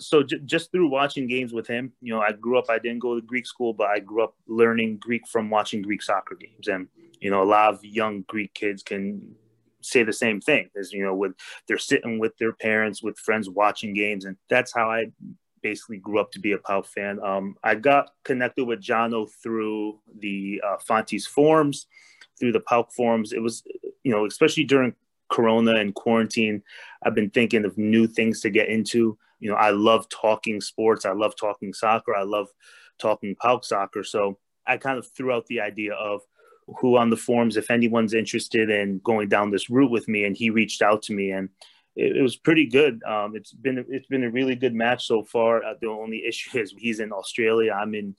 So 0.00 0.22
j- 0.22 0.40
just 0.46 0.72
through 0.72 0.88
watching 0.88 1.28
games 1.28 1.52
with 1.52 1.66
him, 1.66 1.92
you 2.00 2.14
know, 2.14 2.22
I 2.22 2.32
grew 2.32 2.58
up. 2.58 2.70
I 2.70 2.78
didn't 2.78 3.00
go 3.00 3.14
to 3.14 3.20
Greek 3.20 3.46
school, 3.46 3.74
but 3.74 3.88
I 3.88 4.00
grew 4.00 4.24
up 4.24 4.34
learning 4.46 4.96
Greek 4.96 5.28
from 5.28 5.50
watching 5.50 5.82
Greek 5.82 6.02
soccer 6.02 6.34
games, 6.34 6.68
and 6.68 6.88
you 7.20 7.30
know, 7.30 7.42
a 7.42 7.44
lot 7.44 7.74
of 7.74 7.84
young 7.84 8.22
Greek 8.28 8.54
kids 8.54 8.82
can 8.82 9.36
say 9.82 10.02
the 10.04 10.12
same 10.12 10.40
thing 10.40 10.70
as 10.78 10.92
you 10.92 11.04
know 11.04 11.14
with 11.14 11.32
they're 11.66 11.76
sitting 11.76 12.18
with 12.18 12.36
their 12.38 12.52
parents 12.52 13.02
with 13.02 13.18
friends 13.18 13.50
watching 13.50 13.92
games 13.92 14.24
and 14.24 14.36
that's 14.48 14.72
how 14.72 14.88
i 14.88 15.06
basically 15.62 15.98
grew 15.98 16.18
up 16.18 16.32
to 16.32 16.40
be 16.40 16.52
a 16.52 16.58
PAOK 16.58 16.86
fan. 16.86 17.20
Um, 17.22 17.56
I 17.62 17.74
got 17.74 18.10
connected 18.24 18.64
with 18.64 18.80
Jono 18.80 19.28
through 19.42 19.98
the 20.18 20.60
uh, 20.66 20.76
Fontes 20.78 21.26
forums, 21.26 21.86
through 22.38 22.52
the 22.52 22.60
PAOK 22.60 22.92
forums. 22.92 23.32
It 23.32 23.40
was, 23.40 23.62
you 24.02 24.12
know, 24.12 24.26
especially 24.26 24.64
during 24.64 24.94
Corona 25.30 25.76
and 25.76 25.94
quarantine, 25.94 26.62
I've 27.02 27.14
been 27.14 27.30
thinking 27.30 27.64
of 27.64 27.78
new 27.78 28.06
things 28.06 28.40
to 28.42 28.50
get 28.50 28.68
into. 28.68 29.18
You 29.40 29.50
know, 29.50 29.56
I 29.56 29.70
love 29.70 30.08
talking 30.08 30.60
sports. 30.60 31.04
I 31.04 31.12
love 31.12 31.34
talking 31.36 31.72
soccer. 31.72 32.14
I 32.14 32.22
love 32.22 32.48
talking 32.98 33.34
PAOK 33.36 33.64
soccer. 33.64 34.04
So 34.04 34.38
I 34.66 34.76
kind 34.76 34.98
of 34.98 35.06
threw 35.06 35.32
out 35.32 35.46
the 35.46 35.60
idea 35.60 35.94
of 35.94 36.20
who 36.78 36.96
on 36.96 37.10
the 37.10 37.16
forums, 37.16 37.56
if 37.56 37.70
anyone's 37.70 38.14
interested 38.14 38.70
in 38.70 39.00
going 39.02 39.28
down 39.28 39.50
this 39.50 39.68
route 39.68 39.90
with 39.90 40.06
me, 40.06 40.24
and 40.24 40.36
he 40.36 40.50
reached 40.50 40.82
out 40.82 41.02
to 41.02 41.12
me 41.12 41.32
and 41.32 41.48
it, 41.96 42.16
it 42.16 42.22
was 42.22 42.36
pretty 42.36 42.66
good. 42.66 43.02
Um, 43.04 43.36
it's 43.36 43.52
been 43.52 43.84
it's 43.88 44.06
been 44.06 44.24
a 44.24 44.30
really 44.30 44.54
good 44.54 44.74
match 44.74 45.06
so 45.06 45.22
far. 45.22 45.62
Uh, 45.64 45.74
the 45.80 45.88
only 45.88 46.24
issue 46.26 46.58
is 46.58 46.74
he's 46.76 47.00
in 47.00 47.12
Australia. 47.12 47.72
I'm 47.72 47.94
in 47.94 48.16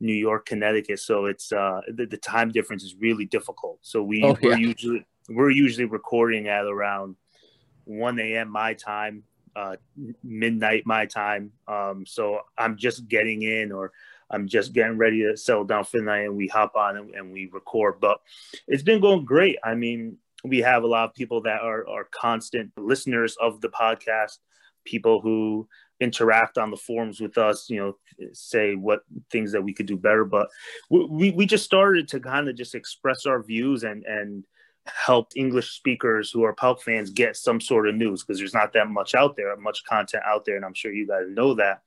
New 0.00 0.14
York, 0.14 0.46
Connecticut, 0.46 0.98
so 0.98 1.26
it's 1.26 1.52
uh, 1.52 1.80
the, 1.88 2.06
the 2.06 2.16
time 2.16 2.50
difference 2.50 2.82
is 2.82 2.96
really 2.98 3.24
difficult. 3.24 3.78
So 3.82 4.02
we 4.02 4.22
oh, 4.24 4.36
we're 4.42 4.58
usually 4.58 5.06
we're 5.28 5.50
usually 5.50 5.84
recording 5.84 6.48
at 6.48 6.64
around 6.64 7.16
1 7.84 8.18
a.m. 8.18 8.50
my 8.50 8.74
time, 8.74 9.24
uh, 9.54 9.76
midnight 10.22 10.82
my 10.84 11.06
time. 11.06 11.52
Um, 11.68 12.04
so 12.06 12.40
I'm 12.58 12.76
just 12.76 13.08
getting 13.08 13.42
in 13.42 13.72
or 13.72 13.92
I'm 14.30 14.48
just 14.48 14.72
getting 14.72 14.96
ready 14.96 15.22
to 15.22 15.36
settle 15.36 15.64
down 15.64 15.84
for 15.84 15.98
the 15.98 16.04
night 16.04 16.24
and 16.24 16.36
we 16.36 16.48
hop 16.48 16.74
on 16.74 16.96
and, 16.96 17.14
and, 17.14 17.32
we 17.32 17.50
record. 17.52 18.00
But 18.00 18.20
it's 18.66 18.82
been 18.82 19.00
going 19.00 19.24
great. 19.24 19.58
I 19.62 19.74
mean, 19.74 20.16
we 20.44 20.58
have 20.58 20.82
a 20.82 20.86
lot 20.88 21.08
of 21.08 21.14
people 21.14 21.42
that 21.42 21.60
are, 21.60 21.86
are 21.88 22.08
constant 22.10 22.72
listeners 22.76 23.36
of 23.40 23.60
the 23.60 23.68
podcast, 23.68 24.38
people 24.84 25.20
who 25.20 25.68
interact 26.00 26.58
on 26.58 26.70
the 26.70 26.76
forums 26.76 27.20
with 27.20 27.38
us, 27.38 27.70
you 27.70 27.78
know, 27.78 27.96
say 28.32 28.74
what 28.74 29.02
things 29.30 29.52
that 29.52 29.62
we 29.62 29.72
could 29.72 29.86
do 29.86 29.96
better. 29.96 30.24
But 30.24 30.48
we, 30.90 31.30
we 31.30 31.46
just 31.46 31.64
started 31.64 32.08
to 32.08 32.20
kind 32.20 32.48
of 32.48 32.56
just 32.56 32.74
express 32.74 33.24
our 33.24 33.42
views 33.42 33.84
and, 33.84 34.04
and 34.04 34.44
help 34.86 35.30
English 35.36 35.70
speakers 35.70 36.30
who 36.30 36.42
are 36.42 36.54
PAOK 36.54 36.82
fans 36.82 37.10
get 37.10 37.36
some 37.36 37.60
sort 37.60 37.88
of 37.88 37.94
news 37.94 38.22
because 38.22 38.38
there's 38.38 38.54
not 38.54 38.72
that 38.72 38.88
much 38.88 39.14
out 39.14 39.36
there, 39.36 39.56
much 39.56 39.84
content 39.84 40.24
out 40.26 40.44
there. 40.44 40.56
And 40.56 40.64
I'm 40.64 40.74
sure 40.74 40.92
you 40.92 41.06
guys 41.06 41.26
know 41.28 41.54
that. 41.54 41.82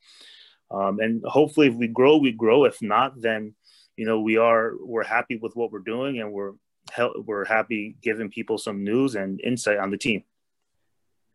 Um, 0.70 0.98
and 0.98 1.22
hopefully 1.24 1.68
if 1.68 1.74
we 1.74 1.88
grow, 1.88 2.16
we 2.16 2.32
grow. 2.32 2.64
If 2.64 2.80
not, 2.80 3.20
then, 3.20 3.54
you 3.96 4.06
know, 4.06 4.20
we 4.22 4.38
are, 4.38 4.72
we're 4.80 5.04
happy 5.04 5.36
with 5.36 5.54
what 5.54 5.70
we're 5.70 5.80
doing 5.80 6.20
and 6.20 6.32
we're, 6.32 6.52
we're 7.24 7.44
happy 7.44 7.96
giving 8.02 8.30
people 8.30 8.58
some 8.58 8.84
news 8.84 9.14
and 9.14 9.40
insight 9.40 9.78
on 9.78 9.90
the 9.90 9.98
team. 9.98 10.24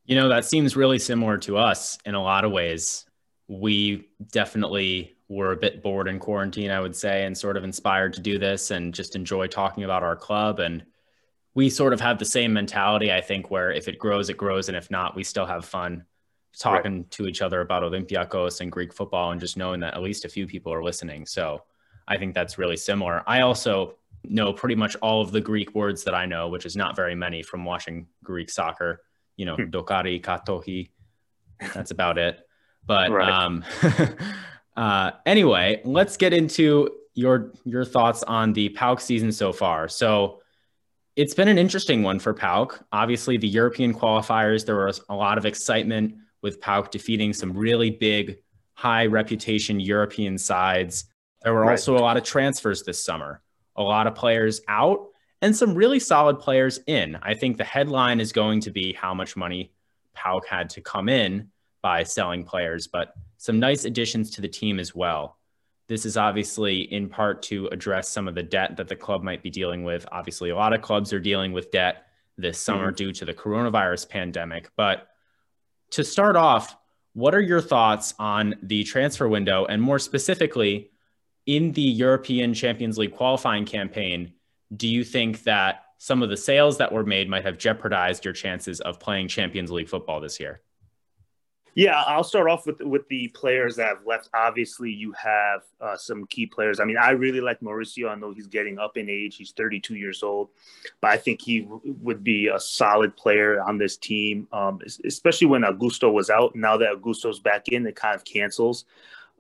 You 0.06 0.16
know, 0.16 0.30
that 0.30 0.46
seems 0.46 0.76
really 0.76 1.00
similar 1.00 1.38
to 1.40 1.58
us 1.58 1.98
in 2.06 2.16
a 2.16 2.22
lot 2.22 2.44
of 2.44 2.52
ways. 2.52 3.06
We 3.48 4.10
definitely 4.32 5.16
were 5.28 5.52
a 5.52 5.58
bit 5.58 5.82
bored 5.82 6.08
in 6.08 6.20
quarantine, 6.20 6.72
I 6.72 6.80
would 6.80 6.96
say, 6.96 7.26
and 7.26 7.38
sort 7.38 7.56
of 7.56 7.64
inspired 7.64 8.14
to 8.14 8.22
do 8.22 8.38
this 8.38 8.72
and 8.72 8.94
just 8.94 9.16
enjoy 9.16 9.48
talking 9.48 9.84
about 9.84 10.04
our 10.04 10.16
club. 10.16 10.60
And 10.60 10.84
we 11.54 11.70
sort 11.70 11.94
of 11.94 12.02
have 12.02 12.20
the 12.20 12.26
same 12.26 12.54
mentality, 12.54 13.12
I 13.12 13.22
think, 13.22 13.52
where 13.52 13.72
if 13.72 13.88
it 13.88 14.00
grows, 14.00 14.30
it 14.30 14.38
grows. 14.38 14.68
And 14.68 14.78
if 14.78 14.92
not, 14.92 15.16
we 15.16 15.24
still 15.24 15.46
have 15.46 15.66
fun 15.66 16.06
talking 16.58 16.98
right. 16.98 17.12
to 17.12 17.28
each 17.28 17.42
other 17.42 17.62
about 17.62 17.84
Olympiacos 17.84 18.62
and 18.62 18.72
Greek 18.72 18.94
football 18.94 19.32
and 19.32 19.40
just 19.40 19.58
knowing 19.58 19.80
that 19.82 19.94
at 19.94 20.02
least 20.02 20.26
a 20.26 20.30
few 20.30 20.48
people 20.48 20.74
are 20.74 20.84
listening. 20.84 21.26
So 21.26 21.64
I 22.08 22.18
think 22.18 22.34
that's 22.34 22.58
really 22.58 22.78
similar. 22.78 23.24
I 23.26 23.42
also 23.42 23.96
know 24.24 24.54
pretty 24.54 24.76
much 24.76 24.96
all 24.98 25.22
of 25.22 25.32
the 25.32 25.42
Greek 25.42 25.74
words 25.76 26.04
that 26.04 26.14
I 26.14 26.26
know, 26.26 26.50
which 26.50 26.66
is 26.66 26.76
not 26.76 26.96
very 26.96 27.16
many 27.16 27.44
from 27.44 27.66
watching 27.66 28.08
Greek 28.24 28.50
soccer. 28.50 29.02
You 29.38 29.46
know, 29.46 29.56
hmm. 29.56 29.70
dokari, 29.70 30.22
katohi. 30.22 30.90
That's 31.74 31.92
about 31.92 32.18
it. 32.18 32.40
But 32.86 33.12
right. 33.12 33.30
um, 33.30 33.64
uh, 34.78 35.12
anyway, 35.26 35.82
let's 35.86 36.18
get 36.18 36.34
into 36.34 36.90
your 37.14 37.54
your 37.66 37.86
thoughts 37.86 38.24
on 38.24 38.54
the 38.54 38.70
PAOK 38.70 39.00
season 39.00 39.32
so 39.32 39.52
far. 39.54 39.88
So 39.88 40.42
it's 41.16 41.34
been 41.34 41.48
an 41.48 41.58
interesting 41.58 42.04
one 42.04 42.20
for 42.20 42.34
PAOK. 42.34 42.84
Obviously, 42.92 43.38
the 43.38 43.48
European 43.48 43.94
qualifiers, 43.94 44.66
there 44.66 44.86
was 44.86 45.02
a 45.10 45.16
lot 45.16 45.38
of 45.38 45.46
excitement 45.46 46.16
with 46.42 46.62
PAOK 46.62 46.90
defeating 46.90 47.34
some 47.34 47.54
really 47.54 47.92
big, 47.92 48.38
high 48.74 49.06
reputation 49.06 49.80
European 49.80 50.38
sides. 50.38 51.06
There 51.44 51.54
were 51.54 51.62
right. 51.62 51.72
also 51.72 51.98
a 51.98 52.00
lot 52.00 52.18
of 52.18 52.24
transfers 52.24 52.84
this 52.84 53.04
summer 53.04 53.42
a 53.76 53.84
lot 53.84 54.08
of 54.08 54.16
players 54.16 54.62
out 54.68 55.08
and 55.42 55.56
some 55.56 55.74
really 55.74 56.00
solid 56.00 56.40
players 56.40 56.80
in. 56.88 57.18
I 57.22 57.34
think 57.34 57.58
the 57.58 57.64
headline 57.64 58.20
is 58.20 58.32
going 58.32 58.62
to 58.62 58.72
be 58.72 58.94
how 58.94 59.14
much 59.14 59.36
money 59.36 59.72
PAOK 60.16 60.46
had 60.46 60.70
to 60.72 60.82
come 60.82 61.10
in 61.10 61.50
by 61.82 62.04
selling 62.04 62.44
players, 62.44 62.88
but 62.88 63.14
some 63.38 63.60
nice 63.60 63.86
additions 63.86 64.30
to 64.32 64.42
the 64.42 64.48
team 64.48 64.80
as 64.80 64.94
well. 64.94 65.38
This 65.88 66.06
is 66.06 66.16
obviously 66.16 66.82
in 66.94 67.10
part 67.10 67.42
to 67.44 67.68
address 67.68 68.10
some 68.10 68.28
of 68.28 68.36
the 68.36 68.44
debt 68.44 68.78
that 68.78 68.88
the 68.88 68.96
club 68.96 69.24
might 69.24 69.42
be 69.42 69.50
dealing 69.50 69.84
with. 69.84 70.06
Obviously, 70.12 70.52
a 70.52 70.56
lot 70.56 70.74
of 70.74 70.82
clubs 70.82 71.12
are 71.12 71.20
dealing 71.20 71.52
with 71.52 71.72
debt 71.72 72.06
this 72.38 72.60
summer 72.60 72.88
mm-hmm. 72.88 72.96
due 72.96 73.12
to 73.14 73.26
the 73.26 73.34
coronavirus 73.34 74.08
pandemic. 74.08 74.70
But 74.78 75.08
to 75.92 76.04
start 76.04 76.36
off, 76.36 76.78
what 77.14 77.36
are 77.36 77.42
your 77.42 77.62
thoughts 77.62 78.14
on 78.20 78.56
the 78.64 78.84
transfer 78.84 79.28
window 79.28 79.66
and 79.66 79.82
more 79.82 80.00
specifically, 80.00 80.91
in 81.46 81.72
the 81.72 81.82
European 81.82 82.54
Champions 82.54 82.98
League 82.98 83.16
qualifying 83.16 83.66
campaign, 83.66 84.34
do 84.76 84.88
you 84.88 85.04
think 85.04 85.44
that 85.44 85.84
some 85.98 86.24
of 86.24 86.30
the 86.30 86.38
sales 86.38 86.78
that 86.78 86.92
were 86.92 87.04
made 87.04 87.30
might 87.30 87.44
have 87.44 87.58
jeopardized 87.58 88.26
your 88.26 88.34
chances 88.34 88.80
of 88.82 89.00
playing 89.00 89.28
Champions 89.28 89.72
League 89.72 89.90
football 89.90 90.20
this 90.20 90.40
year? 90.40 90.62
Yeah, 91.74 92.02
I'll 92.06 92.24
start 92.24 92.50
off 92.50 92.66
with 92.66 92.82
with 92.82 93.08
the 93.08 93.30
players 93.30 93.78
that 93.78 93.88
have 93.88 94.06
left. 94.06 94.30
Obviously, 94.34 94.92
you 94.92 95.14
have 95.14 95.62
uh, 95.80 95.96
some 95.96 96.26
key 96.26 96.46
players. 96.46 96.82
I 96.82 96.84
mean, 96.84 96.98
I 96.98 97.12
really 97.12 97.40
like 97.40 97.62
Mauricio. 97.62 98.10
I 98.10 98.16
know 98.16 98.34
he's 98.34 98.48
getting 98.48 98.78
up 98.78 98.98
in 98.98 99.10
age; 99.10 99.38
he's 99.38 99.52
32 99.52 99.96
years 99.96 100.22
old, 100.22 100.50
but 101.00 101.12
I 101.12 101.18
think 101.18 101.42
he 101.42 101.62
w- 101.62 101.96
would 102.02 102.26
be 102.26 102.48
a 102.50 102.60
solid 102.60 103.16
player 103.16 103.62
on 103.62 103.78
this 103.78 103.96
team, 103.96 104.50
um, 104.52 104.82
especially 105.06 105.48
when 105.48 105.62
Augusto 105.62 106.12
was 106.12 106.30
out. 106.30 106.56
Now 106.56 106.76
that 106.76 106.94
Augusto's 106.94 107.40
back 107.40 107.70
in, 107.70 107.88
it 107.88 107.96
kind 107.96 108.16
of 108.16 108.26
cancels. 108.26 108.84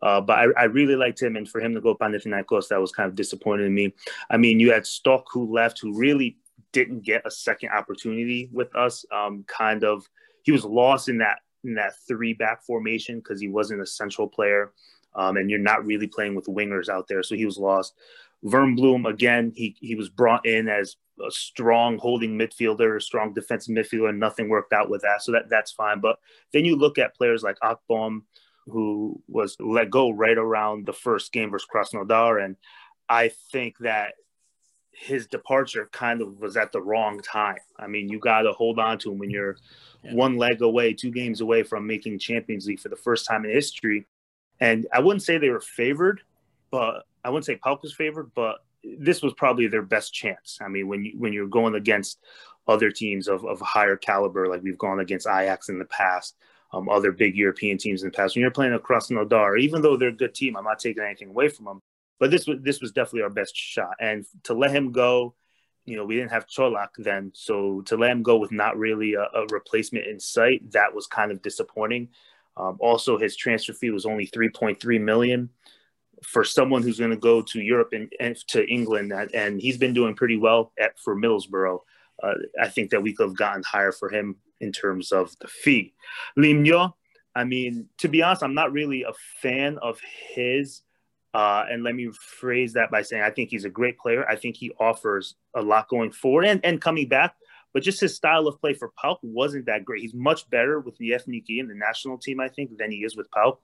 Uh, 0.01 0.20
but 0.20 0.39
I, 0.39 0.46
I, 0.58 0.63
really 0.63 0.96
liked 0.96 1.22
him, 1.22 1.36
and 1.36 1.48
for 1.48 1.62
him 1.62 1.75
to 1.75 1.81
go 1.81 1.96
Panathinaikos, 1.96 2.70
that 2.70 2.81
was 2.81 2.91
kind 2.91 3.08
of 3.08 3.15
disappointing 3.15 3.67
to 3.67 3.70
me. 3.70 3.93
I 4.31 4.38
mean, 4.38 4.60
you 4.60 4.72
had 4.72 4.88
Stock 4.88 5.25
who 5.31 5.53
left, 5.53 5.79
who 5.79 5.96
really 5.96 6.38
didn't 6.72 7.03
get 7.03 7.22
a 7.25 7.31
second 7.31 7.70
opportunity 7.70 8.50
with 8.51 8.75
us. 8.75 9.05
Um, 9.12 9.43
kind 9.48 9.84
of, 9.84 10.10
he 10.41 10.51
was 10.51 10.65
lost 10.65 11.08
in 11.08 11.20
that 11.20 11.39
in 11.63 11.75
that 11.75 11.93
three 12.08 12.34
back 12.34 12.63
formation 12.63 13.20
because 13.20 13.39
he 13.39 13.48
wasn't 13.48 13.81
a 13.81 13.86
central 13.86 14.27
player. 14.27 14.74
Um, 15.13 15.38
and 15.38 15.50
you're 15.50 15.60
not 15.60 15.86
really 15.86 16.08
playing 16.08 16.36
with 16.36 16.46
wingers 16.46 16.89
out 16.89 17.08
there. 17.08 17.22
So 17.22 17.36
he 17.36 17.46
was 17.46 17.58
lost. 17.58 17.93
Wernbloom, 18.43 19.08
again, 19.08 19.51
he, 19.55 19.75
he 19.79 19.93
was 19.96 20.10
brought 20.10 20.46
in 20.46 20.67
as 20.67 20.96
a 21.24 21.29
strong 21.29 21.98
holding 21.98 22.38
midfielder, 22.38 22.98
a 22.98 23.01
strong 23.01 23.34
defensive 23.34 23.75
midfielder, 23.75 24.10
and 24.10 24.20
nothing 24.20 24.50
worked 24.50 24.74
out 24.74 24.89
with 24.89 25.01
that. 25.01 25.22
So 25.22 25.34
that, 25.34 25.50
that's 25.50 25.72
fine. 25.72 26.00
But 26.00 26.17
then 26.53 26.65
you 26.65 26.75
look 26.75 26.98
at 26.98 27.15
players 27.15 27.43
like 27.43 27.58
Akpom, 27.62 28.22
who 28.71 29.21
was 29.27 29.57
let 29.59 29.89
go 29.89 30.09
right 30.09 30.37
around 30.37 30.85
the 30.85 30.93
first 30.93 31.31
game 31.31 31.51
versus 31.51 31.67
Krasnodar. 31.73 32.43
And 32.43 32.55
I 33.07 33.31
think 33.51 33.77
that 33.79 34.13
his 34.91 35.27
departure 35.27 35.89
kind 35.91 36.21
of 36.21 36.39
was 36.39 36.57
at 36.57 36.71
the 36.71 36.81
wrong 36.81 37.21
time. 37.21 37.57
I 37.77 37.87
mean, 37.87 38.09
you 38.09 38.19
got 38.19 38.41
to 38.43 38.53
hold 38.53 38.79
on 38.79 38.97
to 38.99 39.11
him 39.11 39.19
when 39.19 39.29
you're– 39.29 39.57
yeah. 40.03 40.13
one 40.13 40.37
leg 40.37 40.61
away, 40.61 40.93
two 40.93 41.11
games 41.11 41.41
away 41.41 41.63
from 41.63 41.87
making 41.87 42.19
Champions 42.19 42.67
League 42.67 42.79
for 42.79 42.89
the 42.89 42.95
first 42.95 43.27
time 43.27 43.45
in 43.45 43.51
history. 43.51 44.07
And 44.59 44.87
I 44.93 44.99
wouldn't 44.99 45.23
say 45.23 45.37
they 45.37 45.49
were 45.49 45.61
favored, 45.61 46.21
but 46.69 47.03
I 47.23 47.29
wouldn't 47.29 47.45
say 47.45 47.55
PAOK 47.57 47.81
was 47.81 47.93
favored, 47.93 48.31
but 48.35 48.63
this 48.83 49.21
was 49.21 49.33
probably 49.33 49.67
their 49.67 49.81
best 49.81 50.13
chance. 50.13 50.59
I 50.61 50.67
mean, 50.67 50.87
when 50.87 51.05
you 51.05 51.13
when 51.17 51.33
you're 51.33 51.47
going 51.47 51.75
against 51.75 52.19
other 52.67 52.91
teams 52.91 53.27
of, 53.27 53.45
of 53.45 53.59
higher 53.59 53.95
caliber, 53.95 54.47
like 54.47 54.63
we've 54.63 54.77
gone 54.77 54.99
against 54.99 55.27
Ajax 55.27 55.69
in 55.69 55.79
the 55.79 55.85
past, 55.85 56.35
um, 56.73 56.89
other 56.89 57.11
big 57.11 57.35
European 57.35 57.77
teams 57.77 58.03
in 58.03 58.09
the 58.09 58.15
past. 58.15 58.35
When 58.35 58.41
you're 58.41 58.51
playing 58.51 58.77
Krasnodar, 58.79 59.59
even 59.59 59.81
though 59.81 59.97
they're 59.97 60.09
a 60.09 60.13
good 60.13 60.33
team, 60.35 60.55
I'm 60.55 60.63
not 60.63 60.79
taking 60.79 61.03
anything 61.03 61.29
away 61.29 61.49
from 61.49 61.65
them. 61.65 61.81
But 62.19 62.31
this 62.31 62.45
was 62.47 62.59
this 62.61 62.81
was 62.81 62.91
definitely 62.91 63.23
our 63.23 63.29
best 63.29 63.55
shot. 63.55 63.95
And 63.99 64.25
to 64.43 64.53
let 64.53 64.71
him 64.71 64.91
go 64.91 65.35
you 65.85 65.97
know, 65.97 66.05
we 66.05 66.15
didn't 66.15 66.31
have 66.31 66.47
Cholak 66.47 66.89
then. 66.97 67.31
So 67.33 67.81
to 67.81 67.97
let 67.97 68.11
him 68.11 68.23
go 68.23 68.37
with 68.37 68.51
not 68.51 68.77
really 68.77 69.15
a, 69.15 69.23
a 69.23 69.45
replacement 69.49 70.05
in 70.05 70.19
sight, 70.19 70.71
that 70.71 70.93
was 70.93 71.07
kind 71.07 71.31
of 71.31 71.41
disappointing. 71.41 72.09
Um, 72.57 72.77
also, 72.79 73.17
his 73.17 73.35
transfer 73.35 73.73
fee 73.73 73.89
was 73.89 74.05
only 74.05 74.27
3.3 74.27 75.01
million 75.01 75.49
for 76.23 76.43
someone 76.43 76.83
who's 76.83 76.99
going 76.99 77.11
to 77.11 77.17
go 77.17 77.41
to 77.41 77.61
Europe 77.61 77.93
and, 77.93 78.11
and, 78.19 78.35
to 78.47 78.63
England, 78.67 79.11
and 79.33 79.59
he's 79.59 79.77
been 79.77 79.93
doing 79.93 80.13
pretty 80.13 80.37
well 80.37 80.71
at 80.79 80.99
for 80.99 81.15
Middlesbrough. 81.15 81.79
Uh, 82.21 82.33
I 82.61 82.67
think 82.67 82.91
that 82.91 83.01
we 83.01 83.13
could 83.13 83.29
have 83.29 83.37
gotten 83.37 83.63
higher 83.63 83.91
for 83.91 84.09
him 84.09 84.35
in 84.61 84.71
terms 84.71 85.11
of 85.11 85.37
the 85.39 85.47
fee. 85.47 85.93
Limnio, 86.37 86.93
I 87.35 87.43
mean, 87.43 87.87
to 87.99 88.07
be 88.07 88.21
honest, 88.21 88.43
I'm 88.43 88.53
not 88.53 88.71
really 88.71 89.03
a 89.03 89.13
fan 89.41 89.77
of 89.81 89.99
his. 90.33 90.81
Uh, 91.33 91.65
and 91.69 91.83
let 91.83 91.95
me 91.95 92.09
phrase 92.39 92.73
that 92.73 92.91
by 92.91 93.01
saying 93.01 93.23
I 93.23 93.29
think 93.29 93.49
he's 93.49 93.65
a 93.65 93.69
great 93.69 93.97
player. 93.97 94.27
I 94.27 94.35
think 94.35 94.57
he 94.57 94.71
offers 94.79 95.35
a 95.55 95.61
lot 95.61 95.87
going 95.87 96.11
forward 96.11 96.45
and, 96.45 96.59
and 96.63 96.81
coming 96.81 97.07
back. 97.07 97.35
But 97.73 97.83
just 97.83 98.01
his 98.01 98.15
style 98.15 98.47
of 98.47 98.59
play 98.59 98.73
for 98.73 98.91
PAOK 99.01 99.19
wasn't 99.23 99.65
that 99.67 99.85
great. 99.85 100.01
He's 100.01 100.13
much 100.13 100.49
better 100.49 100.81
with 100.81 100.97
the 100.97 101.11
Ethniki 101.11 101.61
and 101.61 101.69
the 101.69 101.75
national 101.75 102.17
team, 102.17 102.41
I 102.41 102.49
think, 102.49 102.77
than 102.77 102.91
he 102.91 102.97
is 103.05 103.15
with 103.15 103.31
PAOK. 103.31 103.59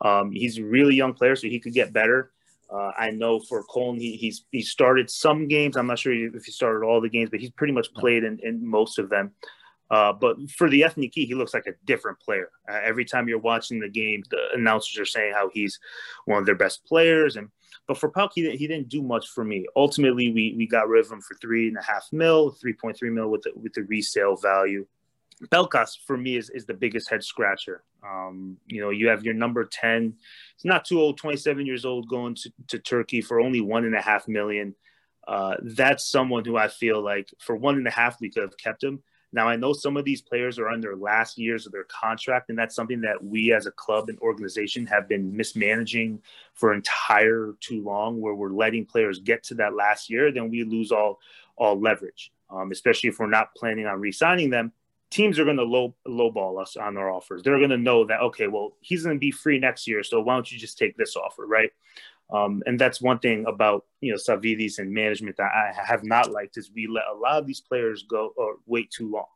Um, 0.00 0.32
he's 0.32 0.58
a 0.58 0.64
really 0.64 0.94
young 0.94 1.12
player, 1.12 1.36
so 1.36 1.48
he 1.48 1.60
could 1.60 1.74
get 1.74 1.92
better. 1.92 2.32
Uh, 2.72 2.90
I 2.98 3.10
know 3.10 3.38
for 3.40 3.62
Cologne, 3.64 3.98
he, 3.98 4.16
he's 4.16 4.46
he 4.50 4.62
started 4.62 5.10
some 5.10 5.46
games. 5.46 5.76
I'm 5.76 5.86
not 5.86 5.98
sure 5.98 6.14
if 6.14 6.44
he 6.44 6.52
started 6.52 6.86
all 6.86 7.02
the 7.02 7.10
games, 7.10 7.28
but 7.28 7.40
he's 7.40 7.50
pretty 7.50 7.74
much 7.74 7.92
played 7.92 8.24
in, 8.24 8.38
in 8.42 8.66
most 8.66 8.98
of 8.98 9.10
them. 9.10 9.32
Uh, 9.92 10.10
but 10.10 10.38
for 10.50 10.70
the 10.70 10.80
Ethniki, 10.80 11.26
he 11.26 11.34
looks 11.34 11.52
like 11.52 11.66
a 11.66 11.74
different 11.84 12.18
player. 12.18 12.48
Uh, 12.66 12.80
every 12.82 13.04
time 13.04 13.28
you're 13.28 13.38
watching 13.38 13.78
the 13.78 13.90
game, 13.90 14.24
the 14.30 14.38
announcers 14.54 14.98
are 14.98 15.04
saying 15.04 15.34
how 15.34 15.50
he's 15.52 15.78
one 16.24 16.38
of 16.38 16.46
their 16.46 16.54
best 16.54 16.82
players. 16.86 17.36
And 17.36 17.50
but 17.86 17.98
for 17.98 18.10
PAOK, 18.10 18.30
he, 18.34 18.56
he 18.56 18.66
didn't 18.66 18.88
do 18.88 19.02
much 19.02 19.28
for 19.28 19.44
me. 19.44 19.66
Ultimately, 19.76 20.32
we 20.32 20.54
we 20.56 20.66
got 20.66 20.88
rid 20.88 21.04
of 21.04 21.12
him 21.12 21.20
for 21.20 21.34
three 21.34 21.68
and 21.68 21.76
a 21.76 21.82
half 21.82 22.08
mil, 22.10 22.52
three 22.52 22.72
point 22.72 22.96
three 22.96 23.10
mil 23.10 23.28
with 23.28 23.42
the, 23.42 23.52
with 23.54 23.74
the 23.74 23.82
resale 23.82 24.34
value. 24.34 24.86
Pelkas 25.48 25.98
for 26.06 26.16
me 26.16 26.36
is, 26.36 26.48
is 26.50 26.64
the 26.64 26.74
biggest 26.74 27.10
head 27.10 27.22
scratcher. 27.22 27.82
Um, 28.02 28.56
you 28.66 28.80
know, 28.80 28.90
you 28.90 29.08
have 29.08 29.24
your 29.24 29.34
number 29.34 29.64
10. 29.64 30.14
He's 30.56 30.64
not 30.64 30.84
too 30.84 31.00
old, 31.00 31.18
27 31.18 31.66
years 31.66 31.84
old, 31.84 32.08
going 32.08 32.36
to, 32.36 32.52
to 32.68 32.78
Turkey 32.78 33.20
for 33.20 33.40
only 33.40 33.60
one 33.60 33.84
and 33.84 33.94
a 33.94 34.00
half 34.00 34.28
million. 34.28 34.74
Uh, 35.26 35.56
that's 35.62 36.08
someone 36.08 36.44
who 36.44 36.56
I 36.56 36.68
feel 36.68 37.02
like 37.02 37.28
for 37.40 37.56
one 37.56 37.76
and 37.76 37.86
a 37.88 37.90
half, 37.90 38.20
we 38.20 38.30
could 38.30 38.42
have 38.42 38.56
kept 38.56 38.84
him. 38.84 39.02
Now, 39.32 39.48
I 39.48 39.56
know 39.56 39.72
some 39.72 39.96
of 39.96 40.04
these 40.04 40.20
players 40.20 40.58
are 40.58 40.68
on 40.68 40.80
their 40.80 40.96
last 40.96 41.38
years 41.38 41.64
of 41.66 41.72
their 41.72 41.84
contract, 41.84 42.50
and 42.50 42.58
that's 42.58 42.74
something 42.74 43.00
that 43.00 43.22
we 43.24 43.52
as 43.52 43.66
a 43.66 43.70
club 43.70 44.08
and 44.08 44.18
organization 44.20 44.86
have 44.86 45.08
been 45.08 45.34
mismanaging 45.34 46.20
for 46.54 46.74
entire 46.74 47.54
too 47.60 47.82
long, 47.82 48.20
where 48.20 48.34
we're 48.34 48.50
letting 48.50 48.84
players 48.84 49.20
get 49.20 49.42
to 49.44 49.54
that 49.54 49.74
last 49.74 50.10
year, 50.10 50.30
then 50.30 50.50
we 50.50 50.64
lose 50.64 50.92
all 50.92 51.20
all 51.56 51.78
leverage. 51.78 52.32
Um, 52.50 52.70
especially 52.70 53.08
if 53.08 53.18
we're 53.18 53.26
not 53.26 53.54
planning 53.54 53.86
on 53.86 54.00
re-signing 54.00 54.50
them, 54.50 54.72
teams 55.10 55.38
are 55.38 55.44
going 55.44 55.56
to 55.56 55.62
low 55.62 55.94
lowball 56.06 56.60
us 56.60 56.76
on 56.76 56.94
their 56.94 57.10
offers. 57.10 57.42
They're 57.42 57.58
going 57.58 57.70
to 57.70 57.78
know 57.78 58.04
that 58.04 58.20
okay, 58.20 58.48
well, 58.48 58.76
he's 58.80 59.04
going 59.04 59.16
to 59.16 59.20
be 59.20 59.30
free 59.30 59.58
next 59.58 59.86
year, 59.86 60.02
so 60.02 60.20
why 60.20 60.34
don't 60.34 60.50
you 60.50 60.58
just 60.58 60.78
take 60.78 60.96
this 60.96 61.16
offer, 61.16 61.46
right? 61.46 61.70
Um, 62.32 62.62
and 62.64 62.80
that's 62.80 63.02
one 63.02 63.18
thing 63.18 63.44
about 63.46 63.84
you 64.00 64.10
know 64.10 64.18
Savvidis 64.18 64.78
and 64.78 64.92
management 64.92 65.36
that 65.36 65.52
I 65.52 65.72
have 65.84 66.02
not 66.02 66.32
liked 66.32 66.56
is 66.56 66.70
we 66.74 66.86
let 66.86 67.04
a 67.12 67.16
lot 67.16 67.38
of 67.38 67.46
these 67.46 67.60
players 67.60 68.04
go 68.08 68.32
or 68.36 68.56
wait 68.66 68.90
too 68.90 69.10
long. 69.10 69.26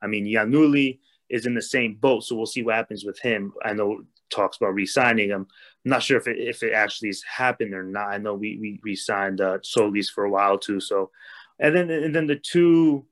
I 0.00 0.06
mean, 0.06 0.24
Giannouli 0.24 1.00
is 1.28 1.46
in 1.46 1.54
the 1.54 1.62
same 1.62 1.96
boat, 1.96 2.24
so 2.24 2.36
we'll 2.36 2.46
see 2.46 2.62
what 2.62 2.76
happens 2.76 3.04
with 3.04 3.18
him. 3.18 3.52
I 3.64 3.72
know 3.72 4.04
talks 4.30 4.56
about 4.56 4.74
re-signing 4.74 5.30
him. 5.30 5.46
I'm 5.84 5.90
not 5.90 6.02
sure 6.02 6.16
if 6.16 6.26
it, 6.26 6.38
if 6.38 6.62
it 6.62 6.72
actually 6.72 7.08
has 7.08 7.22
happened 7.22 7.74
or 7.74 7.82
not. 7.82 8.08
I 8.08 8.18
know 8.18 8.34
we 8.34 8.58
we 8.58 8.80
re-signed 8.82 9.40
uh, 9.40 9.58
Solis 9.62 10.10
for 10.10 10.24
a 10.24 10.30
while 10.30 10.58
too. 10.58 10.80
So, 10.80 11.10
and 11.58 11.74
then 11.74 11.90
and 11.90 12.14
then 12.14 12.26
the 12.26 12.36
two 12.36 13.04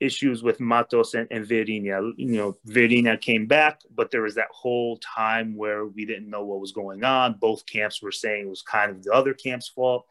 issues 0.00 0.42
with 0.42 0.60
Matos 0.60 1.14
and, 1.14 1.28
and 1.30 1.48
You 1.48 2.14
know, 2.16 2.56
Vieirinha 2.66 3.20
came 3.20 3.46
back, 3.46 3.82
but 3.94 4.10
there 4.10 4.22
was 4.22 4.34
that 4.34 4.48
whole 4.50 4.98
time 4.98 5.56
where 5.56 5.86
we 5.86 6.06
didn't 6.06 6.28
know 6.28 6.44
what 6.44 6.60
was 6.60 6.72
going 6.72 7.04
on. 7.04 7.34
Both 7.34 7.66
camps 7.66 8.02
were 8.02 8.10
saying 8.12 8.46
it 8.46 8.50
was 8.50 8.62
kind 8.62 8.90
of 8.90 9.02
the 9.02 9.12
other 9.12 9.34
camp's 9.34 9.68
fault. 9.68 10.06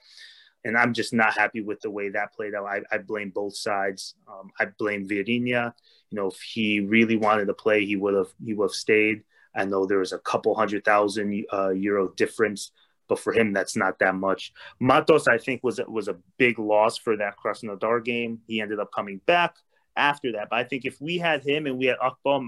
And 0.63 0.77
I'm 0.77 0.93
just 0.93 1.13
not 1.13 1.37
happy 1.37 1.61
with 1.61 1.81
the 1.81 1.89
way 1.89 2.09
that 2.09 2.33
played 2.33 2.53
out. 2.53 2.65
I, 2.65 2.81
I 2.91 2.97
blame 2.99 3.31
both 3.31 3.55
sides. 3.55 4.15
Um, 4.27 4.51
I 4.59 4.65
blame 4.65 5.07
Vieirinha. 5.07 5.73
You 6.09 6.15
know, 6.15 6.27
if 6.27 6.39
he 6.41 6.81
really 6.81 7.15
wanted 7.15 7.45
to 7.45 7.53
play, 7.53 7.85
he 7.85 7.95
would 7.95 8.13
have 8.13 8.33
he 8.43 8.53
would 8.53 8.65
have 8.65 8.75
stayed. 8.75 9.23
I 9.55 9.65
know 9.65 9.85
there 9.85 9.99
was 9.99 10.11
a 10.11 10.19
couple 10.19 10.53
hundred 10.55 10.83
thousand 10.83 11.45
uh, 11.51 11.69
euro 11.69 12.09
difference, 12.09 12.71
but 13.07 13.19
for 13.19 13.31
him, 13.31 13.53
that's 13.53 13.77
not 13.77 13.99
that 13.99 14.15
much. 14.15 14.51
Matos, 14.81 15.29
I 15.29 15.37
think, 15.37 15.63
was 15.63 15.79
was 15.87 16.09
a 16.09 16.17
big 16.37 16.59
loss 16.59 16.97
for 16.97 17.15
that 17.15 17.35
Krasnodar 17.43 18.03
game. 18.03 18.41
He 18.45 18.59
ended 18.59 18.79
up 18.79 18.91
coming 18.93 19.21
back 19.25 19.55
after 19.95 20.33
that. 20.33 20.47
But 20.49 20.59
I 20.59 20.63
think 20.63 20.85
if 20.85 20.99
we 21.01 21.17
had 21.17 21.43
him 21.43 21.65
and 21.65 21.77
we 21.77 21.87
had 21.87 21.97
Akpom, 21.97 22.47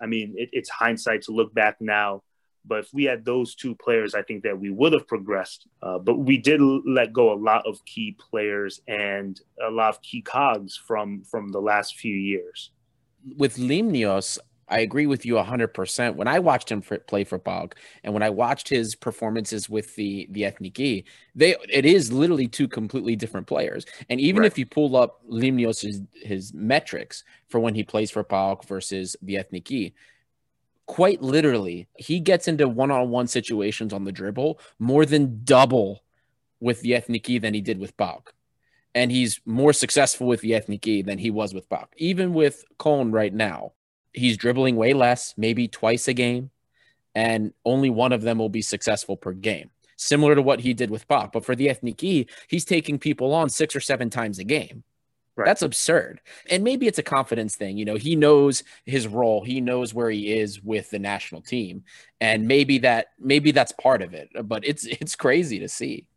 I 0.00 0.06
mean, 0.06 0.34
it, 0.36 0.50
it's 0.52 0.70
hindsight 0.70 1.22
to 1.22 1.32
look 1.32 1.54
back 1.54 1.76
now. 1.80 2.22
But 2.64 2.80
if 2.80 2.92
we 2.92 3.04
had 3.04 3.24
those 3.24 3.54
two 3.54 3.74
players, 3.74 4.14
I 4.14 4.22
think 4.22 4.42
that 4.42 4.58
we 4.58 4.70
would 4.70 4.92
have 4.92 5.08
progressed. 5.08 5.66
Uh, 5.80 5.98
but 5.98 6.18
we 6.18 6.36
did 6.36 6.60
let 6.60 7.12
go 7.12 7.32
a 7.32 7.38
lot 7.38 7.66
of 7.66 7.82
key 7.86 8.16
players 8.18 8.80
and 8.86 9.40
a 9.66 9.70
lot 9.70 9.88
of 9.90 10.02
key 10.02 10.20
cogs 10.20 10.76
from 10.76 11.22
from 11.24 11.48
the 11.48 11.60
last 11.60 11.96
few 11.96 12.14
years. 12.14 12.70
With 13.36 13.56
Limnios, 13.56 14.38
I 14.68 14.80
agree 14.80 15.06
with 15.06 15.24
you 15.24 15.34
100%. 15.34 16.14
When 16.16 16.28
I 16.28 16.38
watched 16.38 16.70
him 16.70 16.82
play 16.82 17.24
for 17.24 17.38
PAOK 17.38 17.72
and 18.04 18.12
when 18.12 18.22
I 18.22 18.30
watched 18.30 18.68
his 18.68 18.94
performances 18.94 19.68
with 19.68 19.94
the 19.96 20.28
the 20.30 20.42
Ethniki, 20.42 21.04
they 21.34 21.56
it 21.72 21.86
is 21.86 22.12
literally 22.12 22.48
two 22.48 22.68
completely 22.68 23.16
different 23.16 23.46
players. 23.46 23.86
And 24.08 24.20
even 24.20 24.42
right. 24.42 24.46
if 24.46 24.58
you 24.58 24.66
pull 24.66 24.96
up 24.96 25.20
Limnios 25.28 25.80
his, 26.22 26.52
metrics 26.52 27.24
for 27.48 27.60
when 27.60 27.74
he 27.74 27.82
plays 27.82 28.10
for 28.10 28.24
PAOK 28.24 28.66
versus 28.66 29.16
the 29.22 29.36
Ethniki, 29.36 29.92
quite 30.86 31.22
literally, 31.22 31.88
he 31.96 32.20
gets 32.20 32.48
into 32.48 32.68
one-on-one 32.68 33.26
situations 33.26 33.92
on 33.92 34.04
the 34.04 34.12
dribble 34.12 34.60
more 34.78 35.06
than 35.06 35.40
double 35.44 36.02
with 36.60 36.80
the 36.80 36.92
Ethniki 36.92 37.40
than 37.40 37.54
he 37.54 37.60
did 37.60 37.78
with 37.78 37.96
PAOK. 37.96 38.28
And 38.94 39.12
he's 39.12 39.40
more 39.44 39.72
successful 39.72 40.26
with 40.26 40.40
the 40.40 40.52
Ethniki 40.52 41.04
than 41.04 41.18
he 41.18 41.30
was 41.30 41.54
with 41.54 41.68
PAOK. 41.68 41.88
Even 41.96 42.34
with 42.34 42.64
Cologne 42.78 43.12
right 43.12 43.32
now, 43.32 43.72
he's 44.12 44.36
dribbling 44.36 44.76
way 44.76 44.92
less, 44.92 45.34
maybe 45.36 45.68
twice 45.68 46.08
a 46.08 46.12
game, 46.12 46.50
and 47.14 47.52
only 47.64 47.90
one 47.90 48.12
of 48.12 48.22
them 48.22 48.38
will 48.38 48.48
be 48.48 48.62
successful 48.62 49.16
per 49.16 49.32
game, 49.32 49.70
similar 49.96 50.34
to 50.34 50.42
what 50.42 50.60
he 50.60 50.74
did 50.74 50.90
with 50.90 51.08
PAOK. 51.08 51.32
But 51.32 51.44
for 51.44 51.56
the 51.56 51.68
Ethniki, 51.68 52.28
he's 52.48 52.64
taking 52.64 52.98
people 52.98 53.32
on 53.34 53.48
six 53.48 53.74
or 53.74 53.80
seven 53.80 54.10
times 54.10 54.38
a 54.38 54.44
game. 54.44 54.84
Right. 55.38 55.46
That's 55.46 55.62
absurd. 55.62 56.20
And 56.50 56.64
maybe 56.64 56.88
it's 56.88 56.98
a 56.98 57.02
confidence 57.04 57.54
thing. 57.54 57.76
You 57.78 57.84
know, 57.84 57.94
he 57.94 58.16
knows 58.16 58.64
his 58.84 59.06
role. 59.06 59.44
He 59.44 59.60
knows 59.60 59.94
where 59.94 60.10
he 60.10 60.36
is 60.36 60.60
with 60.64 60.90
the 60.90 60.98
national 60.98 61.42
team. 61.42 61.84
And 62.20 62.48
maybe 62.48 62.78
that 62.78 63.08
maybe 63.20 63.52
that's 63.52 63.70
part 63.70 64.02
of 64.02 64.14
it. 64.14 64.30
But 64.42 64.66
it's 64.66 64.84
it's 64.84 65.14
crazy 65.14 65.60
to 65.60 65.68
see. 65.68 66.08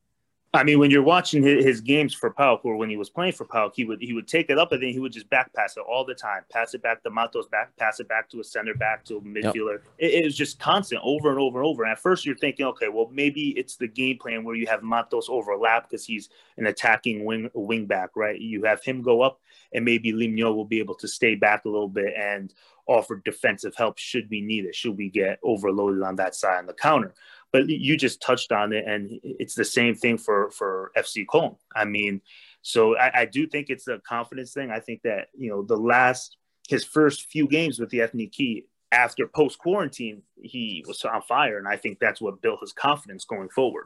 I 0.53 0.65
mean, 0.65 0.79
when 0.79 0.91
you're 0.91 1.01
watching 1.01 1.43
his, 1.43 1.63
his, 1.63 1.81
games 1.81 2.13
for 2.13 2.29
PAOK 2.29 2.65
or 2.65 2.75
when 2.75 2.89
he 2.89 2.97
was 2.97 3.09
playing 3.09 3.31
for 3.31 3.45
PAOK, 3.45 3.71
he 3.73 3.85
would 3.85 4.01
he 4.01 4.11
would 4.11 4.27
take 4.27 4.49
it 4.49 4.57
up 4.57 4.73
and 4.73 4.83
then 4.83 4.89
he 4.89 4.99
would 4.99 5.13
just 5.13 5.29
back 5.29 5.51
pass 5.53 5.77
it 5.77 5.83
all 5.89 6.03
the 6.03 6.13
time. 6.13 6.43
Pass 6.51 6.73
it 6.73 6.83
back 6.83 7.01
to 7.03 7.09
Matos, 7.09 7.47
back 7.47 7.75
pass 7.77 8.01
it 8.01 8.09
back 8.09 8.29
to 8.29 8.41
a 8.41 8.43
center 8.43 8.73
back 8.73 9.05
to 9.05 9.17
a 9.17 9.21
midfielder. 9.21 9.79
Yep. 9.79 9.83
It, 9.99 10.13
it, 10.13 10.25
was 10.25 10.35
just 10.35 10.59
constant 10.59 11.01
over 11.05 11.29
and 11.29 11.39
over 11.39 11.59
and 11.59 11.67
over. 11.67 11.83
And 11.83 11.91
at 11.93 11.99
first 11.99 12.25
you're 12.25 12.35
thinking, 12.35 12.65
okay, 12.65 12.89
well 12.89 13.09
maybe 13.13 13.51
it's 13.51 13.77
the 13.77 13.87
game 13.87 14.17
plan 14.17 14.43
where 14.43 14.55
you 14.55 14.67
have 14.67 14.83
Matos 14.83 15.29
overlap 15.29 15.89
because 15.89 16.05
he's 16.05 16.27
an 16.57 16.65
attacking 16.65 17.23
wing 17.23 17.49
wing 17.53 17.85
back, 17.85 18.09
right? 18.15 18.39
You 18.39 18.63
have 18.63 18.83
him 18.83 19.01
go 19.01 19.21
up 19.21 19.39
and 19.73 19.85
maybe 19.85 20.11
Limnio 20.11 20.53
will 20.53 20.65
be 20.65 20.79
able 20.79 20.95
to 20.95 21.07
stay 21.07 21.35
back 21.35 21.63
a 21.63 21.69
little 21.69 21.87
bit 21.87 22.13
and 22.17 22.53
offer 22.87 23.21
defensive 23.23 23.73
help 23.77 23.97
should 23.97 24.29
we 24.29 24.41
need 24.41 24.65
it, 24.65 24.75
should 24.75 24.97
we 24.97 25.09
get 25.09 25.39
overloaded 25.43 26.03
on 26.03 26.17
that 26.17 26.35
side 26.35 26.57
on 26.57 26.65
the 26.65 26.73
counter. 26.73 27.13
But 27.51 27.67
you 27.67 27.97
just 27.97 28.21
touched 28.21 28.51
on 28.51 28.71
it, 28.71 28.85
and 28.87 29.19
it's 29.23 29.55
the 29.55 29.65
same 29.65 29.95
thing 29.95 30.17
for 30.17 30.51
for 30.51 30.91
FC 30.97 31.25
Cologne. 31.29 31.57
I 31.75 31.85
mean, 31.85 32.21
so 32.61 32.97
I, 32.97 33.21
I 33.21 33.25
do 33.25 33.45
think 33.45 33.69
it's 33.69 33.87
a 33.87 33.99
confidence 33.99 34.53
thing. 34.53 34.71
I 34.71 34.79
think 34.79 35.01
that 35.03 35.27
you 35.37 35.49
know 35.49 35.61
the 35.61 35.75
last 35.75 36.37
his 36.69 36.85
first 36.85 37.29
few 37.29 37.47
games 37.47 37.79
with 37.79 37.89
the 37.89 37.99
Ethniki 37.99 38.63
after 38.91 39.27
post 39.27 39.57
quarantine, 39.57 40.21
he 40.41 40.83
was 40.87 41.03
on 41.03 41.21
fire, 41.21 41.57
and 41.57 41.67
I 41.67 41.77
think 41.77 41.99
that's 41.99 42.21
what 42.21 42.41
built 42.41 42.59
his 42.61 42.73
confidence 42.73 43.25
going 43.25 43.49
forward. 43.49 43.85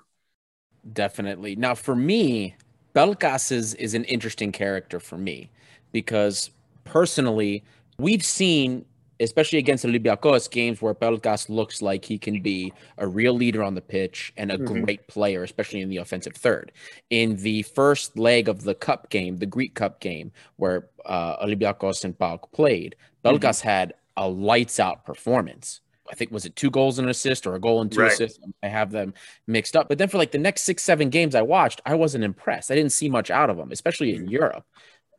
Definitely. 0.93 1.55
Now, 1.55 1.75
for 1.75 1.95
me, 1.95 2.55
Pelkas 2.93 3.51
is 3.51 3.73
is 3.75 3.93
an 3.93 4.03
interesting 4.05 4.51
character 4.51 4.99
for 4.99 5.17
me 5.17 5.49
because 5.91 6.51
personally, 6.83 7.63
we've 7.97 8.23
seen 8.23 8.85
especially 9.19 9.59
against 9.59 9.85
Olympiacos, 9.85 10.49
games 10.49 10.81
where 10.81 10.93
Pelkas 10.93 11.49
looks 11.49 11.81
like 11.81 12.05
he 12.05 12.17
can 12.17 12.41
be 12.41 12.73
a 12.97 13.07
real 13.07 13.33
leader 13.33 13.63
on 13.63 13.75
the 13.75 13.81
pitch 13.81 14.33
and 14.37 14.51
a 14.51 14.57
mm-hmm. 14.57 14.83
great 14.83 15.07
player, 15.07 15.43
especially 15.43 15.81
in 15.81 15.89
the 15.89 15.97
offensive 15.97 16.35
third. 16.35 16.71
In 17.09 17.37
the 17.37 17.63
first 17.63 18.17
leg 18.17 18.49
of 18.49 18.63
the 18.63 18.75
cup 18.75 19.09
game, 19.09 19.37
the 19.37 19.45
Greek 19.45 19.75
Cup 19.75 19.99
game, 19.99 20.31
where 20.57 20.89
uh, 21.05 21.45
Olympiacos 21.45 22.03
and 22.03 22.17
PAOK 22.17 22.51
played, 22.51 22.95
Pelkas 23.23 23.39
mm-hmm. 23.59 23.67
had 23.67 23.93
a 24.17 24.27
lights 24.27 24.79
out 24.79 25.05
performance. 25.05 25.81
I 26.09 26.13
think 26.13 26.29
was 26.31 26.45
it 26.45 26.55
two 26.55 26.69
goals 26.69 26.99
and 26.99 27.07
an 27.07 27.09
assist 27.09 27.47
or 27.47 27.55
a 27.55 27.59
goal 27.59 27.81
and 27.81 27.91
two 27.91 28.01
right. 28.01 28.11
assists. 28.11 28.39
I 28.61 28.67
have 28.67 28.91
them 28.91 29.15
mixed 29.47 29.75
up. 29.75 29.89
But 29.89 29.97
then 29.97 30.07
for 30.07 30.19
like 30.19 30.31
the 30.31 30.37
next 30.37 30.61
six, 30.61 30.83
seven 30.83 31.09
games 31.09 31.33
I 31.33 31.41
watched, 31.41 31.81
I 31.83 31.95
wasn't 31.95 32.23
impressed. 32.23 32.69
I 32.69 32.75
didn't 32.75 32.91
see 32.91 33.09
much 33.09 33.31
out 33.31 33.49
of 33.49 33.57
him, 33.57 33.71
especially 33.71 34.13
in 34.13 34.23
mm-hmm. 34.23 34.31
Europe 34.31 34.65